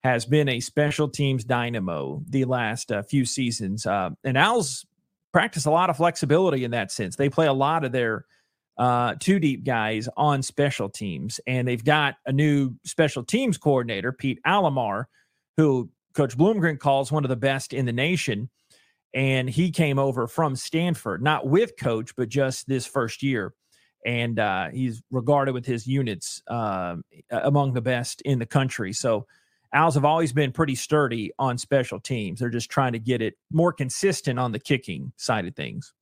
has 0.04 0.26
been 0.26 0.48
a 0.48 0.60
special 0.60 1.08
teams 1.08 1.44
dynamo 1.44 2.22
the 2.28 2.44
last 2.44 2.92
uh, 2.92 3.02
few 3.02 3.24
seasons. 3.24 3.86
Uh, 3.86 4.10
and 4.24 4.38
Owls 4.38 4.86
practice 5.32 5.66
a 5.66 5.70
lot 5.70 5.90
of 5.90 5.96
flexibility 5.96 6.64
in 6.64 6.70
that 6.70 6.92
sense. 6.92 7.16
They 7.16 7.28
play 7.28 7.46
a 7.46 7.52
lot 7.52 7.84
of 7.84 7.92
their 7.92 8.24
uh, 8.78 9.14
two 9.18 9.38
deep 9.38 9.64
guys 9.64 10.08
on 10.16 10.42
special 10.42 10.88
teams, 10.88 11.40
and 11.46 11.66
they've 11.66 11.84
got 11.84 12.14
a 12.26 12.32
new 12.32 12.74
special 12.84 13.24
teams 13.24 13.58
coordinator, 13.58 14.12
Pete 14.12 14.38
Alamar, 14.46 15.06
who 15.56 15.90
Coach 16.14 16.36
Bloomgren 16.38 16.78
calls 16.78 17.10
one 17.10 17.24
of 17.24 17.28
the 17.28 17.36
best 17.36 17.72
in 17.72 17.86
the 17.86 17.92
nation. 17.92 18.48
And 19.14 19.48
he 19.48 19.70
came 19.70 19.98
over 19.98 20.26
from 20.26 20.54
Stanford, 20.54 21.22
not 21.22 21.46
with 21.46 21.76
coach, 21.78 22.14
but 22.14 22.28
just 22.28 22.68
this 22.68 22.86
first 22.86 23.22
year. 23.22 23.54
And 24.04 24.38
uh, 24.38 24.68
he's 24.68 25.02
regarded 25.10 25.54
with 25.54 25.64
his 25.64 25.86
units 25.86 26.42
uh, 26.46 26.96
among 27.30 27.72
the 27.72 27.80
best 27.80 28.20
in 28.22 28.38
the 28.38 28.46
country. 28.46 28.92
So 28.92 29.26
Owls 29.72 29.94
have 29.94 30.04
always 30.04 30.32
been 30.32 30.52
pretty 30.52 30.74
sturdy 30.74 31.32
on 31.38 31.58
special 31.58 32.00
teams. 32.00 32.40
They're 32.40 32.48
just 32.48 32.70
trying 32.70 32.92
to 32.92 32.98
get 32.98 33.20
it 33.20 33.34
more 33.52 33.72
consistent 33.72 34.38
on 34.38 34.52
the 34.52 34.58
kicking 34.58 35.12
side 35.16 35.46
of 35.46 35.54
things. 35.54 35.92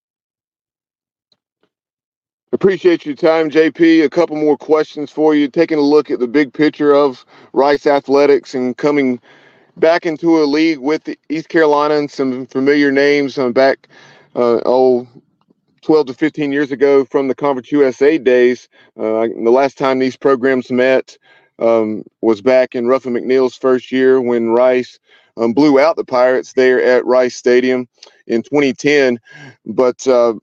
Appreciate 2.53 3.05
your 3.05 3.17
time, 3.17 3.51
JP. 3.51 4.05
A 4.05 4.09
couple 4.09 4.37
more 4.37 4.57
questions 4.57 5.11
for 5.11 5.35
you. 5.35 5.49
Taking 5.49 5.79
a 5.79 5.83
look 5.83 6.11
at 6.11 6.21
the 6.21 6.29
big 6.29 6.53
picture 6.53 6.95
of 6.95 7.27
Rice 7.53 7.87
athletics 7.87 8.55
and 8.55 8.77
coming 8.77 9.21
back 9.77 10.07
into 10.07 10.43
a 10.43 10.45
league 10.45 10.79
with 10.79 11.09
East 11.29 11.49
Carolina 11.49 11.97
and 11.97 12.11
some 12.11 12.47
familiar 12.47 12.93
names 12.93 13.37
um, 13.37 13.53
back, 13.53 13.89
uh, 14.37 14.61
oh, 14.65 15.09
12 15.83 16.07
to 16.07 16.15
15 16.15 16.53
years 16.53 16.71
ago 16.71 17.05
from 17.05 17.27
the 17.29 17.35
Conference 17.35 17.73
USA 17.73 18.17
days. 18.17 18.69
Uh, 18.97 19.27
the 19.27 19.51
last 19.51 19.77
time 19.77 19.99
these 19.99 20.17
programs 20.17 20.71
met, 20.71 21.19
um, 21.59 22.05
was 22.21 22.43
back 22.43 22.75
in 22.75 22.87
Ruffin 22.87 23.15
McNeill's 23.15 23.57
first 23.57 23.91
year 23.91 24.21
when 24.21 24.51
Rice 24.51 24.99
um, 25.37 25.53
blew 25.53 25.81
out 25.81 25.97
the 25.97 26.05
Pirates 26.05 26.53
there 26.53 26.81
at 26.81 27.05
Rice 27.05 27.35
Stadium 27.35 27.89
in 28.29 28.43
2010. 28.43 29.19
But 29.65 30.07
uh, 30.07 30.35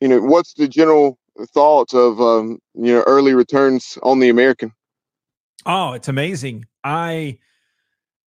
you 0.00 0.08
know, 0.08 0.20
what's 0.20 0.54
the 0.54 0.68
general 0.68 1.17
thoughts 1.46 1.94
of 1.94 2.20
um, 2.20 2.58
you 2.74 2.94
know 2.94 3.04
early 3.06 3.34
returns 3.34 3.98
on 4.02 4.18
the 4.18 4.28
American? 4.28 4.72
Oh, 5.66 5.92
it's 5.92 6.08
amazing. 6.08 6.66
I 6.84 7.38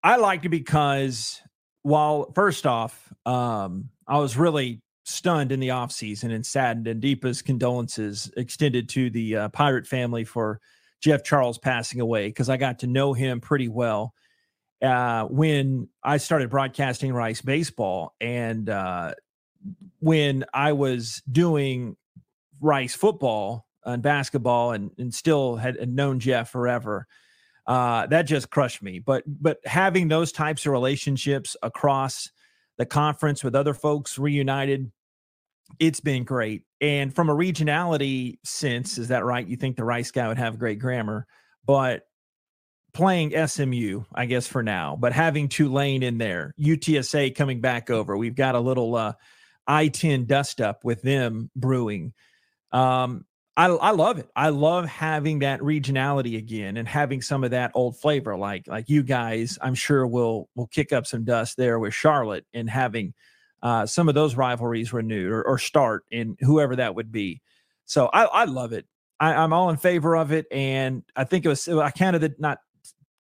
I 0.03 0.17
liked 0.17 0.45
it 0.45 0.49
because 0.49 1.41
while 1.83 2.31
first 2.33 2.65
off, 2.65 3.11
um, 3.25 3.89
I 4.07 4.17
was 4.17 4.37
really 4.37 4.81
stunned 5.03 5.51
in 5.51 5.59
the 5.59 5.69
offseason 5.69 6.33
and 6.33 6.45
saddened 6.45 6.87
and 6.87 7.01
deepest 7.01 7.45
condolences 7.45 8.31
extended 8.37 8.87
to 8.89 9.09
the 9.09 9.35
uh, 9.35 9.49
pirate 9.49 9.87
family 9.87 10.23
for 10.23 10.59
Jeff 11.01 11.23
Charles 11.23 11.57
passing 11.57 11.99
away 11.99 12.27
because 12.27 12.49
I 12.49 12.57
got 12.57 12.79
to 12.79 12.87
know 12.87 13.13
him 13.13 13.41
pretty 13.41 13.67
well 13.67 14.13
uh, 14.81 15.25
when 15.25 15.89
I 16.03 16.17
started 16.17 16.49
broadcasting 16.49 17.13
Rice 17.13 17.41
baseball. 17.41 18.15
And 18.21 18.69
uh, 18.69 19.13
when 19.99 20.45
I 20.53 20.73
was 20.73 21.21
doing 21.31 21.97
Rice 22.61 22.95
football 22.95 23.67
and 23.83 24.01
basketball 24.01 24.71
and, 24.71 24.91
and 24.97 25.13
still 25.13 25.57
had 25.57 25.89
known 25.89 26.19
Jeff 26.19 26.49
forever, 26.49 27.07
uh, 27.67 28.07
that 28.07 28.23
just 28.23 28.49
crushed 28.49 28.81
me. 28.81 28.99
But 28.99 29.23
but 29.27 29.59
having 29.65 30.07
those 30.07 30.31
types 30.31 30.65
of 30.65 30.71
relationships 30.71 31.57
across 31.61 32.29
the 32.77 32.85
conference 32.85 33.43
with 33.43 33.55
other 33.55 33.73
folks 33.73 34.17
reunited 34.17 34.91
it's 35.79 35.99
been 35.99 36.23
great. 36.23 36.63
And 36.79 37.13
from 37.13 37.29
a 37.29 37.35
regionality 37.35 38.39
sense, 38.43 38.97
is 38.97 39.09
that 39.09 39.25
right? 39.25 39.47
You 39.47 39.55
think 39.55 39.75
the 39.75 39.83
Rice 39.83 40.11
guy 40.11 40.27
would 40.27 40.37
have 40.37 40.59
great 40.59 40.79
grammar, 40.79 41.27
but 41.65 42.03
playing 42.93 43.31
SMU, 43.47 44.03
I 44.13 44.25
guess 44.25 44.47
for 44.47 44.63
now, 44.63 44.97
but 44.99 45.13
having 45.13 45.47
Tulane 45.47 46.03
in 46.03 46.17
there, 46.17 46.53
UTSA 46.59 47.35
coming 47.35 47.61
back 47.61 47.89
over. 47.89 48.17
We've 48.17 48.35
got 48.35 48.55
a 48.55 48.59
little 48.59 48.95
uh, 48.95 49.13
I 49.67 49.87
10 49.87 50.25
dust 50.25 50.59
up 50.59 50.83
with 50.83 51.01
them 51.01 51.49
brewing. 51.55 52.13
Um, 52.71 53.25
I, 53.57 53.65
I 53.65 53.91
love 53.91 54.17
it. 54.17 54.29
I 54.35 54.49
love 54.49 54.85
having 54.87 55.39
that 55.39 55.59
regionality 55.59 56.37
again 56.37 56.77
and 56.77 56.87
having 56.87 57.21
some 57.21 57.43
of 57.43 57.51
that 57.51 57.71
old 57.75 57.97
flavor. 57.97 58.35
Like 58.37 58.67
like 58.67 58.89
you 58.89 59.03
guys, 59.03 59.59
I'm 59.61 59.75
sure 59.75 60.07
will 60.07 60.49
will 60.55 60.67
kick 60.67 60.93
up 60.93 61.05
some 61.05 61.25
dust 61.25 61.57
there 61.57 61.77
with 61.77 61.93
Charlotte 61.93 62.45
and 62.53 62.69
having 62.69 63.13
uh, 63.61 63.85
some 63.85 64.09
of 64.09 64.15
those 64.15 64.35
rivalries 64.35 64.93
renewed 64.93 65.31
or, 65.31 65.43
or, 65.43 65.59
start 65.59 66.03
in 66.09 66.35
whoever 66.39 66.75
that 66.77 66.95
would 66.95 67.11
be. 67.11 67.41
So 67.85 68.09
I, 68.11 68.23
I 68.23 68.45
love 68.45 68.73
it. 68.73 68.87
I, 69.19 69.43
am 69.43 69.53
all 69.53 69.69
in 69.69 69.77
favor 69.77 70.17
of 70.17 70.31
it, 70.31 70.47
and 70.51 71.03
I 71.15 71.25
think 71.25 71.45
it 71.45 71.49
was 71.49 71.67
I 71.67 71.91
counted 71.91 72.23
it 72.23 72.39
not 72.39 72.57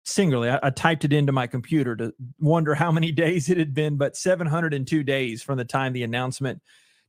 singularly. 0.04 0.48
I, 0.48 0.58
I, 0.62 0.70
typed 0.70 1.04
it 1.04 1.12
into 1.12 1.32
my 1.32 1.46
computer 1.46 1.94
to 1.96 2.14
wonder 2.38 2.74
how 2.74 2.90
many 2.90 3.12
days 3.12 3.50
it 3.50 3.58
had 3.58 3.74
been, 3.74 3.98
but 3.98 4.16
702 4.16 5.02
days 5.02 5.42
from 5.42 5.58
the 5.58 5.64
time 5.64 5.92
the 5.92 6.04
announcement 6.04 6.62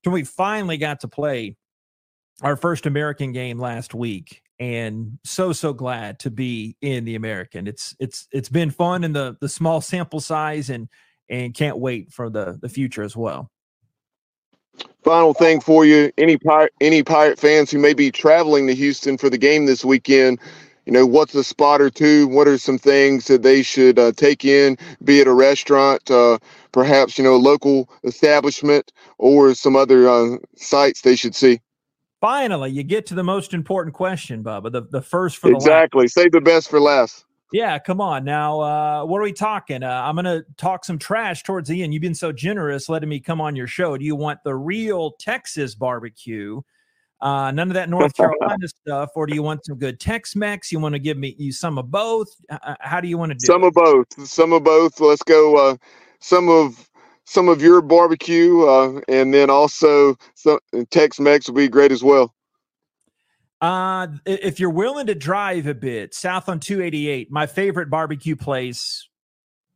till 0.04 0.12
we 0.12 0.26
finally 0.26 0.78
got 0.78 1.00
to 1.02 1.08
play 1.08 1.56
our 2.42 2.56
first 2.56 2.86
American 2.86 3.32
game 3.32 3.60
last 3.60 3.94
week 3.94 4.42
and 4.62 5.18
so 5.24 5.52
so 5.54 5.74
glad 5.74 6.20
to 6.20 6.30
be 6.30 6.78
in 6.82 7.04
the 7.04 7.16
American. 7.16 7.68
It's 7.68 7.96
it's 8.00 8.28
it's 8.32 8.48
been 8.48 8.70
fun 8.70 9.04
in 9.04 9.12
the 9.12 9.36
the 9.42 9.50
small 9.50 9.82
sample 9.82 10.20
size 10.20 10.70
and 10.70 10.88
and 11.30 11.56
can't 11.56 11.80
wait 11.80 12.12
for 12.12 12.30
the 12.30 12.60
the 12.62 12.70
future 12.70 13.02
as 13.02 13.18
well. 13.18 13.50
Final 15.04 15.34
thing 15.34 15.62
for 15.62 15.84
you: 15.84 16.12
any 16.20 16.38
pirate 16.38 16.74
any 16.80 17.02
pirate 17.02 17.40
fans 17.40 17.72
who 17.72 17.80
may 17.80 17.96
be 17.96 18.12
traveling 18.12 18.68
to 18.68 18.76
Houston 18.76 19.18
for 19.18 19.32
the 19.32 19.38
game 19.40 19.66
this 19.66 19.84
weekend, 19.84 20.40
you 20.86 20.94
know, 20.94 21.08
what's 21.08 21.34
a 21.34 21.44
spot 21.44 21.82
or 21.82 21.90
two? 21.90 22.28
What 22.28 22.48
are 22.48 22.60
some 22.60 22.78
things 22.78 23.26
that 23.26 23.42
they 23.42 23.64
should 23.64 23.98
uh, 23.98 24.12
take 24.12 24.46
in? 24.46 24.78
Be 25.04 25.22
it 25.22 25.28
a 25.28 25.34
restaurant, 25.34 26.12
uh, 26.12 26.38
perhaps 26.72 27.18
you 27.18 27.24
know, 27.24 27.34
a 27.34 27.38
local 27.38 27.90
establishment, 28.04 28.92
or 29.18 29.56
some 29.56 29.76
other 29.76 30.08
uh, 30.08 30.38
sites 30.56 31.02
they 31.02 31.16
should 31.16 31.34
see. 31.34 31.62
Finally, 32.22 32.70
you 32.70 32.84
get 32.84 33.08
to 33.08 33.16
the 33.16 33.24
most 33.24 33.52
important 33.54 33.96
question, 33.96 34.44
Bubba. 34.44 34.72
The 34.72 34.84
the 34.84 35.02
first 35.02 35.38
for 35.38 35.50
the 35.50 35.56
exactly. 35.56 36.04
Last. 36.04 36.14
Save 36.14 36.32
the 36.32 36.42
best 36.42 36.70
for 36.70 36.80
last. 36.80 37.26
Yeah, 37.52 37.80
come 37.80 38.00
on 38.00 38.24
now. 38.24 38.62
Uh, 38.62 39.06
what 39.06 39.18
are 39.18 39.24
we 39.24 39.34
talking? 39.34 39.84
Uh, 39.84 39.90
I'm 40.06 40.16
going 40.16 40.24
to 40.24 40.46
talk 40.56 40.86
some 40.86 40.98
trash 40.98 41.44
towards 41.44 41.68
the 41.68 41.84
end. 41.84 41.94
You've 41.94 42.02
been 42.02 42.16
so 42.16 42.32
generous 42.32 42.88
letting 42.88 43.10
me 43.10 43.20
come 43.20 43.42
on 43.42 43.58
your 43.58 43.68
show. 43.68 43.98
Do 43.98 44.06
you 44.06 44.16
want 44.16 44.40
the 44.46 44.56
real 44.56 45.12
Texas 45.20 45.76
barbecue? 45.76 46.62
Uh, 47.20 47.52
none 47.52 47.70
of 47.70 47.74
that 47.74 47.90
North 47.90 48.14
Carolina 48.16 48.68
stuff, 48.70 49.10
or 49.16 49.26
do 49.28 49.36
you 49.36 49.44
want 49.44 49.66
some 49.66 49.78
good 49.78 50.00
Tex-Mex? 50.00 50.72
You 50.72 50.80
want 50.80 50.94
to 50.94 51.00
give 51.00 51.18
me 51.18 51.36
you 51.38 51.52
some 51.52 51.78
of 51.78 51.92
both? 51.92 52.30
Uh, 52.50 52.76
how 52.80 53.02
do 53.02 53.10
you 53.10 53.18
want 53.18 53.32
to 53.32 53.38
do? 53.38 53.46
Some 53.46 53.64
it? 53.64 53.68
of 53.68 53.74
both. 53.74 54.28
Some 54.28 54.54
of 54.54 54.64
both. 54.64 55.00
Let's 55.02 55.24
go. 55.24 55.56
Uh, 55.58 55.78
some 56.20 56.48
of 56.48 56.90
some 57.32 57.48
of 57.48 57.62
your 57.62 57.82
barbecue, 57.82 58.64
uh, 58.64 59.00
and 59.08 59.34
then 59.34 59.50
also 59.50 60.18
some 60.36 60.60
Tex-Mex 60.90 61.48
will 61.48 61.56
be 61.56 61.70
great 61.70 61.94
as 61.94 62.04
well. 62.04 62.36
Uh, 63.62 64.08
if 64.26 64.60
you're 64.60 64.70
willing 64.70 65.08
to 65.08 65.16
drive 65.16 65.66
a 65.66 65.74
bit 65.74 66.14
south 66.14 66.50
on 66.50 66.60
288, 66.60 67.32
my 67.32 67.46
favorite 67.46 67.90
barbecue 67.90 68.36
place 68.36 69.08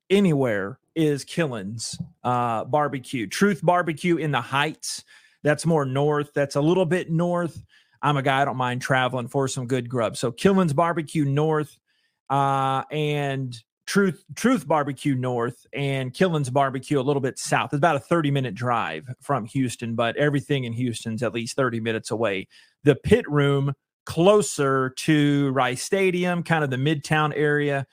anywhere 0.10 0.80
is 0.96 1.24
Killen's 1.24 1.98
uh, 2.26 2.66
Barbecue. 2.66 3.26
Truth 3.26 3.62
Barbecue 3.64 4.18
in 4.18 4.32
the 4.32 4.42
Heights. 4.42 5.06
That's 5.42 5.66
more 5.66 5.86
north. 5.86 6.32
That's 6.34 6.56
a 6.56 6.62
little 6.62 6.86
bit 6.86 7.10
north. 7.10 7.64
I'm 8.02 8.18
a 8.18 8.22
guy 8.22 8.42
I 8.42 8.46
don't 8.46 8.58
mind 8.58 8.82
traveling 8.82 9.30
for 9.30 9.48
some 9.48 9.66
good 9.66 9.88
grub. 9.88 10.18
So 10.18 10.32
Killen's 10.32 10.74
Barbecue 10.74 11.24
North, 11.24 11.78
uh, 12.30 12.84
and 12.92 13.58
Truth 13.86 14.24
Truth 14.36 14.68
Barbecue 14.68 15.16
north 15.16 15.66
and 15.74 16.14
Killen's 16.14 16.50
Barbecue 16.50 17.00
a 17.00 17.04
little 17.04 17.22
bit 17.22 17.38
south. 17.38 17.72
It's 17.72 17.78
about 17.78 17.96
a 17.96 18.00
30 18.00 18.32
minute 18.32 18.56
drive 18.56 19.08
from 19.22 19.46
Houston, 19.46 19.96
but 19.96 20.18
everything 20.18 20.64
in 20.64 20.74
Houston's 20.74 21.22
at 21.22 21.34
least 21.34 21.56
30 21.56 21.80
minutes 21.80 22.10
away. 22.10 22.48
The 22.84 22.96
pit 22.96 23.30
room 23.30 23.74
closer 24.06 24.90
to 24.90 25.52
Rice 25.52 25.84
Stadium, 25.84 26.44
kind 26.44 26.64
of 26.64 26.70
the 26.70 26.78
midtown 26.78 27.34
area. 27.36 27.86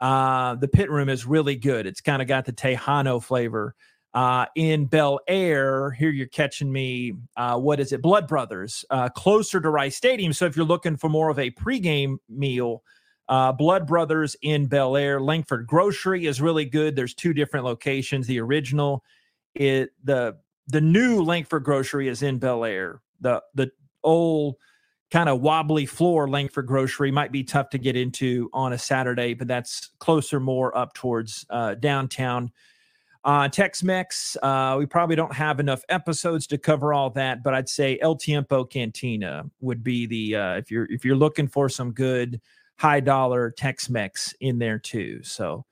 Uh, 0.00 0.54
the 0.54 0.68
pit 0.68 0.90
room 0.90 1.08
is 1.08 1.26
really 1.26 1.56
good. 1.56 1.86
It's 1.86 2.00
kind 2.00 2.22
of 2.22 2.28
got 2.28 2.44
the 2.44 2.52
Tejano 2.52 3.22
flavor. 3.22 3.74
Uh, 4.14 4.46
in 4.56 4.86
Bellaire, 4.86 5.90
here 5.94 6.10
you're 6.10 6.26
catching 6.28 6.72
me. 6.72 7.14
Uh, 7.36 7.58
what 7.58 7.78
is 7.78 7.92
it? 7.92 8.00
Blood 8.00 8.26
Brothers, 8.26 8.84
uh, 8.90 9.08
closer 9.10 9.60
to 9.60 9.70
Rice 9.70 9.96
Stadium. 9.96 10.32
So 10.32 10.46
if 10.46 10.56
you're 10.56 10.64
looking 10.64 10.96
for 10.96 11.08
more 11.08 11.28
of 11.28 11.38
a 11.38 11.50
pregame 11.50 12.16
meal, 12.28 12.82
uh, 13.28 13.52
Blood 13.52 13.86
Brothers 13.86 14.36
in 14.42 14.66
Bel 14.66 14.96
Air, 14.96 15.20
Lankford 15.20 15.66
Grocery 15.66 16.26
is 16.26 16.40
really 16.40 16.64
good. 16.64 16.96
There's 16.96 17.14
two 17.14 17.32
different 17.34 17.66
locations. 17.66 18.26
The 18.26 18.40
original, 18.40 19.04
it 19.54 19.90
the 20.02 20.36
the 20.68 20.80
new 20.80 21.22
Lankford 21.22 21.64
Grocery 21.64 22.08
is 22.08 22.22
in 22.22 22.38
Bellaire. 22.38 23.00
The 23.20 23.42
the 23.54 23.70
old 24.02 24.56
kind 25.10 25.28
of 25.28 25.40
wobbly 25.40 25.86
floor 25.86 26.28
Lankford 26.28 26.66
Grocery 26.66 27.10
might 27.10 27.32
be 27.32 27.42
tough 27.42 27.70
to 27.70 27.78
get 27.78 27.96
into 27.96 28.50
on 28.52 28.74
a 28.74 28.78
Saturday, 28.78 29.34
but 29.34 29.48
that's 29.48 29.90
closer 29.98 30.38
more 30.38 30.76
up 30.76 30.94
towards 30.94 31.46
uh, 31.50 31.74
downtown. 31.74 32.52
Uh, 33.24 33.48
Tex 33.48 33.82
Mex, 33.82 34.36
uh, 34.42 34.76
we 34.78 34.86
probably 34.86 35.16
don't 35.16 35.34
have 35.34 35.60
enough 35.60 35.82
episodes 35.88 36.46
to 36.46 36.56
cover 36.56 36.94
all 36.94 37.10
that, 37.10 37.42
but 37.42 37.52
I'd 37.52 37.68
say 37.68 37.98
El 38.00 38.16
Tiempo 38.16 38.64
Cantina 38.64 39.44
would 39.60 39.82
be 39.82 40.06
the 40.06 40.36
uh, 40.36 40.54
if 40.54 40.70
you're 40.70 40.86
if 40.90 41.04
you're 41.04 41.16
looking 41.16 41.48
for 41.48 41.68
some 41.68 41.92
good 41.92 42.40
high 42.78 43.00
dollar 43.00 43.50
Tex 43.50 43.90
Mex 43.90 44.34
in 44.40 44.58
there 44.58 44.78
too. 44.78 45.20
So, 45.22 45.64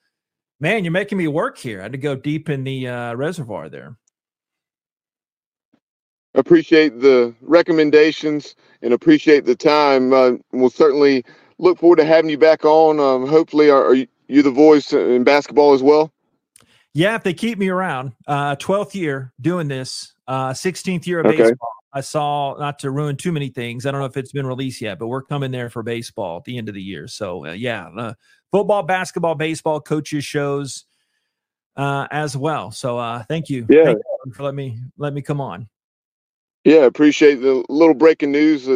man, 0.60 0.84
you're 0.84 0.92
making 0.92 1.18
me 1.18 1.28
work 1.28 1.56
here. 1.56 1.80
I 1.80 1.84
had 1.84 1.92
to 1.92 1.98
go 1.98 2.16
deep 2.16 2.48
in 2.48 2.64
the 2.64 2.88
uh, 2.88 3.14
reservoir 3.14 3.68
there. 3.68 3.96
Appreciate 6.34 7.00
the 7.00 7.34
recommendations 7.40 8.56
and 8.82 8.92
appreciate 8.92 9.46
the 9.46 9.56
time. 9.56 10.12
Uh, 10.12 10.32
we'll 10.52 10.68
certainly 10.68 11.24
look 11.58 11.78
forward 11.78 11.96
to 11.96 12.04
having 12.04 12.28
you 12.28 12.36
back 12.36 12.64
on. 12.64 13.00
Um, 13.00 13.26
hopefully, 13.26 13.70
are, 13.70 13.86
are 13.86 13.94
you 13.94 14.42
the 14.42 14.50
voice 14.50 14.92
in 14.92 15.24
basketball 15.24 15.72
as 15.72 15.82
well? 15.82 16.12
Yeah, 16.92 17.14
if 17.14 17.22
they 17.22 17.34
keep 17.34 17.58
me 17.58 17.68
around, 17.68 18.12
uh, 18.26 18.56
12th 18.56 18.94
year 18.94 19.32
doing 19.40 19.68
this, 19.68 20.14
uh, 20.26 20.50
16th 20.50 21.06
year 21.06 21.20
of 21.20 21.26
Okay. 21.26 21.38
baseball. 21.38 21.75
I 21.96 22.02
saw 22.02 22.54
not 22.58 22.80
to 22.80 22.90
ruin 22.90 23.16
too 23.16 23.32
many 23.32 23.48
things. 23.48 23.86
I 23.86 23.90
don't 23.90 24.00
know 24.00 24.06
if 24.06 24.18
it's 24.18 24.30
been 24.30 24.46
released 24.46 24.82
yet, 24.82 24.98
but 24.98 25.06
we're 25.06 25.22
coming 25.22 25.50
there 25.50 25.70
for 25.70 25.82
baseball 25.82 26.36
at 26.36 26.44
the 26.44 26.58
end 26.58 26.68
of 26.68 26.74
the 26.74 26.82
year. 26.82 27.08
So 27.08 27.46
uh, 27.46 27.52
yeah, 27.52 27.88
uh, 27.88 28.12
football, 28.52 28.82
basketball, 28.82 29.34
baseball, 29.34 29.80
coaches 29.80 30.22
shows 30.22 30.84
uh, 31.74 32.06
as 32.10 32.36
well. 32.36 32.70
So 32.70 32.98
uh, 32.98 33.24
thank 33.30 33.48
you, 33.48 33.66
Yeah. 33.70 33.84
Thank 33.84 33.98
you 34.26 34.32
for 34.34 34.42
let 34.42 34.54
me 34.54 34.78
let 34.98 35.14
me 35.14 35.22
come 35.22 35.40
on. 35.40 35.70
Yeah, 36.64 36.84
appreciate 36.84 37.36
the 37.36 37.64
little 37.70 37.94
breaking 37.94 38.30
news. 38.30 38.68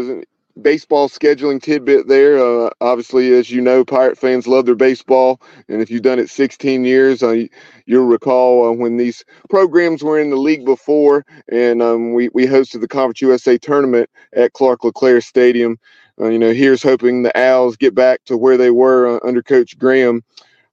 Baseball 0.63 1.09
scheduling 1.09 1.63
tidbit 1.63 2.09
there. 2.09 2.39
Uh, 2.39 2.71
obviously, 2.81 3.33
as 3.33 3.51
you 3.51 3.61
know, 3.61 3.85
Pirate 3.85 4.19
fans 4.19 4.47
love 4.47 4.67
their 4.67 4.75
baseball, 4.75 5.41
and 5.69 5.81
if 5.81 5.91
you've 5.91 6.03
done 6.03 6.19
it 6.19 6.29
16 6.29 6.85
years, 6.85 7.23
uh, 7.23 7.45
you'll 7.87 8.07
recall 8.07 8.69
uh, 8.69 8.73
when 8.73 8.97
these 8.97 9.25
programs 9.49 10.03
were 10.03 10.19
in 10.19 10.31
the 10.31 10.37
league 10.37 10.65
before, 10.65 11.25
and 11.51 11.83
um, 11.83 12.15
we 12.15 12.29
we 12.35 12.47
hosted 12.47 12.81
the 12.81 12.89
Conference 12.89 13.21
USA 13.21 13.59
tournament 13.59 14.11
at 14.35 14.53
Clark 14.53 14.85
LeClair 14.85 15.21
Stadium. 15.21 15.79
Uh, 16.21 16.29
you 16.29 16.39
know, 16.39 16.53
here's 16.53 16.83
hoping 16.83 17.23
the 17.23 17.39
Owls 17.39 17.77
get 17.77 17.95
back 17.95 18.25
to 18.25 18.37
where 18.37 18.57
they 18.57 18.71
were 18.71 19.17
uh, 19.17 19.27
under 19.27 19.43
Coach 19.43 19.79
Graham 19.79 20.23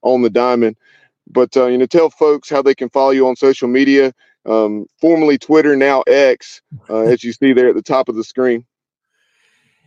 on 0.02 0.22
the 0.22 0.30
diamond. 0.30 0.76
But 1.30 1.56
uh, 1.56 1.66
you 1.66 1.78
know, 1.78 1.86
tell 1.86 2.10
folks 2.10 2.50
how 2.50 2.62
they 2.62 2.74
can 2.74 2.90
follow 2.90 3.10
you 3.10 3.28
on 3.28 3.36
social 3.36 3.68
media, 3.68 4.12
um, 4.44 4.86
formerly 5.00 5.38
Twitter, 5.38 5.76
now 5.76 6.02
X, 6.06 6.62
as 6.88 7.22
you 7.22 7.32
see 7.32 7.52
there 7.52 7.68
at 7.68 7.74
the 7.74 7.82
top 7.82 8.08
of 8.08 8.16
the 8.16 8.24
screen. 8.24 8.64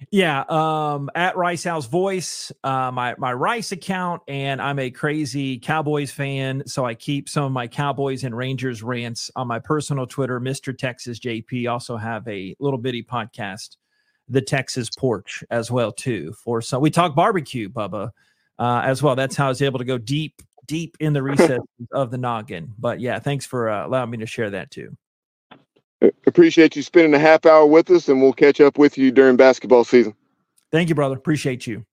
Yeah, 0.09 0.43
um, 0.49 1.09
at 1.13 1.37
Rice 1.37 1.63
House 1.63 1.85
Voice, 1.85 2.51
uh, 2.63 2.91
my 2.91 3.13
my 3.17 3.31
Rice 3.33 3.71
account, 3.71 4.23
and 4.27 4.61
I'm 4.61 4.79
a 4.79 4.89
crazy 4.89 5.59
Cowboys 5.59 6.11
fan, 6.11 6.63
so 6.65 6.85
I 6.85 6.95
keep 6.95 7.29
some 7.29 7.43
of 7.43 7.51
my 7.51 7.67
Cowboys 7.67 8.23
and 8.23 8.35
Rangers 8.35 8.81
rants 8.81 9.29
on 9.35 9.47
my 9.47 9.59
personal 9.59 10.07
Twitter, 10.07 10.39
Mr. 10.39 10.75
Texas 10.75 11.19
JP. 11.19 11.69
Also 11.71 11.97
have 11.97 12.27
a 12.27 12.55
little 12.59 12.79
bitty 12.79 13.03
podcast, 13.03 13.77
the 14.27 14.41
Texas 14.41 14.89
Porch, 14.89 15.43
as 15.51 15.69
well 15.69 15.91
too. 15.91 16.33
For 16.33 16.61
some, 16.61 16.81
we 16.81 16.89
talk 16.89 17.13
barbecue, 17.13 17.69
Bubba, 17.69 18.09
uh, 18.57 18.81
as 18.83 19.03
well. 19.03 19.15
That's 19.15 19.35
how 19.35 19.45
I 19.45 19.49
was 19.49 19.61
able 19.61 19.79
to 19.79 19.85
go 19.85 19.99
deep, 19.99 20.41
deep 20.65 20.97
in 20.99 21.13
the 21.13 21.21
recesses 21.23 21.59
of 21.91 22.09
the 22.09 22.17
noggin. 22.17 22.73
But 22.79 22.99
yeah, 23.01 23.19
thanks 23.19 23.45
for 23.45 23.69
uh, 23.69 23.85
allowing 23.85 24.09
me 24.09 24.17
to 24.17 24.25
share 24.25 24.49
that 24.49 24.71
too. 24.71 24.97
Appreciate 26.25 26.75
you 26.75 26.81
spending 26.81 27.13
a 27.13 27.19
half 27.19 27.45
hour 27.45 27.65
with 27.65 27.89
us, 27.91 28.09
and 28.09 28.21
we'll 28.21 28.33
catch 28.33 28.59
up 28.59 28.77
with 28.77 28.97
you 28.97 29.11
during 29.11 29.35
basketball 29.37 29.83
season. 29.83 30.15
Thank 30.71 30.89
you, 30.89 30.95
brother. 30.95 31.15
Appreciate 31.15 31.67
you. 31.67 31.85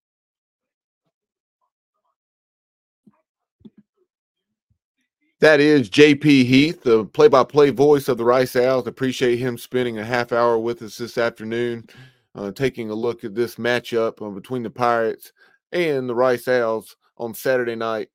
That 5.41 5.61
is 5.61 5.89
JP 5.89 6.25
Heath, 6.25 6.83
the 6.83 7.05
play 7.05 7.29
by 7.29 7.45
play 7.45 7.71
voice 7.71 8.09
of 8.09 8.19
the 8.19 8.25
Rice 8.25 8.57
Owls. 8.57 8.89
Appreciate 8.89 9.37
him 9.39 9.57
spending 9.57 9.99
a 9.99 10.05
half 10.05 10.33
hour 10.33 10.59
with 10.59 10.83
us 10.83 10.97
this 10.99 11.17
afternoon, 11.17 11.89
uh, 12.35 12.51
taking 12.51 12.91
a 12.91 12.95
look 12.95 13.23
at 13.23 13.37
this 13.37 13.55
matchup 13.55 14.21
uh, 14.21 14.31
between 14.31 14.65
the 14.65 14.71
Pirates 14.71 15.33
and 15.71 16.09
the 16.09 16.15
Rice 16.15 16.49
Owls 16.49 16.97
on 17.19 17.35
Saturday 17.35 17.77
night. 17.77 18.09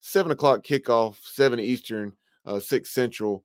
Seven 0.00 0.32
o'clock 0.32 0.64
kickoff, 0.64 1.16
seven 1.22 1.60
Eastern, 1.60 2.12
uh, 2.44 2.58
six 2.58 2.90
Central 2.90 3.44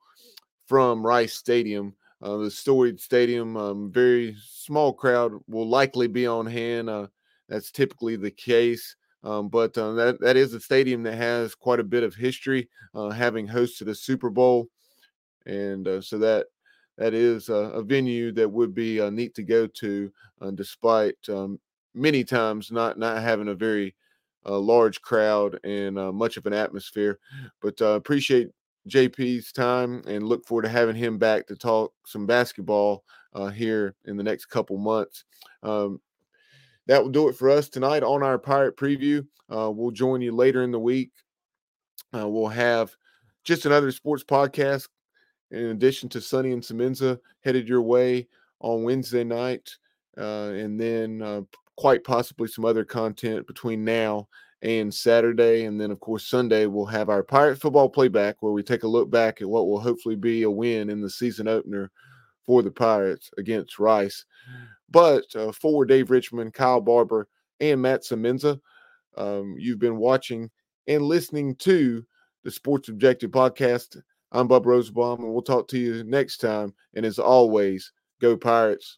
from 0.70 1.04
Rice 1.04 1.34
Stadium. 1.34 1.96
Uh, 2.22 2.38
the 2.38 2.52
storied 2.52 3.00
stadium, 3.00 3.58
um, 3.58 3.91
very 3.91 4.36
small 4.48 4.94
crowd 4.94 5.34
will 5.48 5.68
likely 5.68 6.08
be 6.08 6.28
on 6.28 6.46
hand. 6.46 6.88
Uh, 6.90 7.08
that's 7.48 7.72
typically 7.72 8.16
the 8.16 8.30
case. 8.30 8.96
Um, 9.24 9.50
but 9.50 9.76
uh, 9.78 9.94
that 9.94 10.22
that 10.22 10.38
is 10.38 10.54
a 10.54 10.60
stadium 10.60 11.02
that 11.04 11.16
has 11.16 11.56
quite 11.56 11.80
a 11.80 11.84
bit 11.84 12.04
of 12.04 12.14
history, 12.14 12.70
uh, 12.94 13.10
having 13.10 13.48
hosted 13.48 13.90
a 13.90 13.96
Super 13.96 14.30
Bowl, 14.30 14.70
and 15.46 15.88
uh, 15.88 16.02
so 16.02 16.18
that 16.20 16.46
that 16.98 17.14
is 17.14 17.50
a, 17.50 17.82
venue 17.82 18.32
that 18.34 18.50
would 18.50 18.74
be 18.74 19.02
uh, 19.02 19.10
neat 19.10 19.34
to 19.36 19.44
go 19.44 19.66
to, 19.68 20.12
despite 20.56 21.18
um, 21.28 21.60
many 21.94 22.24
times 22.24 22.72
not 22.72 22.98
not 22.98 23.22
having 23.22 23.50
a 23.50 23.56
very 23.56 23.94
large 24.46 25.02
crowd 25.02 25.60
and 25.66 25.96
much 26.16 26.38
of 26.38 26.46
an 26.46 26.54
atmosphere. 26.54 27.20
But 27.62 27.82
appreciate 27.82 28.52
JP's 28.90 29.52
time 29.52 30.02
and 30.07 30.28
look 30.28 30.45
forward 30.45 30.64
to 30.64 30.70
having 30.70 30.95
him 30.95 31.18
back 31.18 31.48
to 31.48 31.56
talk 31.56 31.94
some 32.06 32.26
basketball 32.26 33.03
uh, 33.34 33.48
here 33.48 33.95
in 34.06 34.18
the 34.18 34.24
next 34.24 34.45
couple 34.45 34.78
months. 34.78 35.26
Um, 35.64 36.02
that 36.88 37.03
will 37.03 37.11
do 37.11 37.30
it 37.30 37.36
for 37.36 37.49
us 37.49 37.70
tonight 37.70 38.03
on 38.03 38.24
our 38.24 38.40
Pirate 38.40 38.76
Preview. 38.76 39.26
Uh, 39.53 39.70
we'll 39.72 39.91
join 39.91 40.22
you 40.22 40.32
later 40.32 40.64
in 40.64 40.72
the 40.72 40.80
week. 40.80 41.11
Uh, 42.14 42.28
we'll 42.28 42.48
have 42.48 42.95
just 43.44 43.66
another 43.66 43.91
sports 43.91 44.24
podcast 44.24 44.88
in 45.52 45.68
addition 45.68 46.10
to 46.10 46.22
Sunny 46.22 46.52
and 46.52 46.61
Semenza 46.61 47.20
headed 47.41 47.68
your 47.68 47.82
way 47.82 48.28
on 48.60 48.84
Wednesday 48.84 49.24
night, 49.24 49.70
uh, 50.18 50.49
and 50.49 50.80
then 50.80 51.22
uh, 51.22 51.41
quite 51.78 52.03
possibly 52.03 52.48
some 52.48 52.66
other 52.66 52.84
content 52.84 53.48
between 53.48 53.84
now 53.84 54.28
and 54.61 54.94
Saturday. 54.94 55.65
And 55.65 55.80
then, 55.80 55.91
of 55.91 55.99
course, 55.99 56.26
Sunday, 56.26 56.65
we'll 56.65 56.86
have 56.86 57.10
our 57.10 57.23
Pirate 57.23 57.60
football 57.60 57.90
playback 57.90 58.38
where 58.41 58.53
we 58.53 58.64
take 58.64 58.84
a 58.84 58.88
look 58.88 59.10
back 59.10 59.41
at 59.41 59.49
what 59.49 59.68
will 59.68 59.80
hopefully 59.80 60.15
be 60.15 60.44
a 60.44 60.52
win 60.52 60.90
in 60.90 61.02
the 61.02 61.10
season 61.10 61.48
opener 61.48 61.91
for 62.45 62.61
the 62.61 62.72
Pirates 62.72 63.30
against 63.38 63.80
Rice. 63.80 64.26
But 64.90 65.26
uh, 65.36 65.52
for 65.52 65.86
Dave 65.86 66.10
Richmond, 66.10 66.53
Kyle 66.53 66.81
Barber, 66.81 67.27
and 67.60 67.81
Matt 67.81 68.03
Semenza, 68.03 68.60
um, 69.18 69.56
you've 69.57 69.80
been 69.80 69.98
watching 69.98 70.49
and 70.88 71.03
listening 71.03 71.56
to 71.57 72.03
the 72.44 72.52
Sports 72.52 72.90
Objective 72.90 73.31
podcast. 73.31 74.02
I'm 74.31 74.48
Bob 74.48 74.65
Rosebaum, 74.65 75.19
and 75.19 75.31
we'll 75.31 75.41
talk 75.41 75.68
to 75.69 75.77
you 75.77 76.03
next 76.03 76.38
time. 76.38 76.73
And 76.95 77.06
as 77.06 77.19
always, 77.19 77.91
go 78.22 78.38
Pirates. 78.38 78.98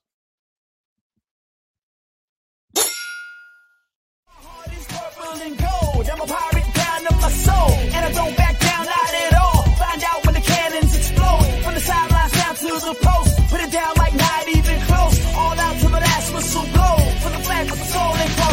Don't 8.13 8.35
back 8.38 8.59
down, 8.59 8.85
not 8.85 9.13
at 9.23 9.33
all. 9.33 9.63
Find 9.81 10.03
out 10.03 10.19
when 10.25 10.35
the 10.35 10.41
cannons 10.41 10.95
explode. 10.95 11.45
From 11.63 11.73
the 11.73 11.83
sidelines 11.89 12.33
down 12.33 12.55
to 12.55 12.67
the 12.91 12.95
post, 13.01 13.31
put 13.49 13.59
it 13.61 13.71
down 13.71 13.93
like 13.97 14.15
not 14.15 14.47
even 14.47 14.77
close. 14.89 15.15
All 15.35 15.59
out 15.59 15.75
to 15.81 15.88
the 15.88 16.01
last 16.07 16.33
whistle 16.33 16.67
blow. 16.73 16.97
For 17.23 17.31
the 17.35 17.41
flag, 17.45 17.67
for 17.69 17.75
the 17.75 17.88
soul, 17.93 18.13
and 18.23 18.31
for. 18.38 18.51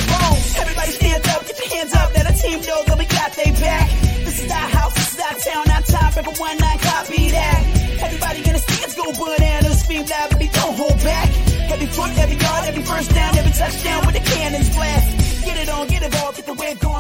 Everybody 0.63 0.91
stand 0.93 1.29
up, 1.29 1.47
get 1.47 1.59
your 1.59 1.71
hands 1.77 1.95
up. 1.95 2.09
Let 2.15 2.25
the 2.29 2.35
team 2.43 2.59
know 2.69 2.81
that 2.87 2.99
we 2.99 3.07
got 3.07 3.31
they 3.33 3.51
back. 3.63 3.89
This 4.27 4.43
is 4.43 4.51
our 4.51 4.69
house, 4.79 4.95
this 4.95 5.15
is 5.15 5.21
our 5.21 5.37
town, 5.47 5.65
our 5.71 5.83
time. 5.83 6.13
Forever 6.13 6.35
one 6.39 6.57
nine, 6.59 6.79
copy 6.79 7.31
that. 7.31 7.61
Everybody 8.03 8.39
in 8.49 8.53
the 8.53 8.63
stands 8.63 8.95
go 8.95 9.07
bananas, 9.13 9.81
scream 9.83 10.05
loud, 10.07 10.31
baby, 10.31 10.49
don't 10.53 10.75
hold 10.77 10.99
back. 11.03 11.29
Every 11.73 11.87
foot, 11.87 12.11
every 12.19 12.37
yard, 12.37 12.63
every 12.69 12.83
first 12.83 13.11
down, 13.15 13.37
every 13.37 13.53
touchdown 13.53 14.07
with 14.07 14.15
the 14.15 14.25
cannons 14.31 14.71
blast. 14.75 15.45
Get 15.45 15.57
it 15.59 15.69
on, 15.69 15.87
get 15.89 16.03
it 16.03 16.15
all, 16.23 16.33
get 16.33 16.47
the 16.47 16.55
wave 16.55 16.81
going. 16.81 16.99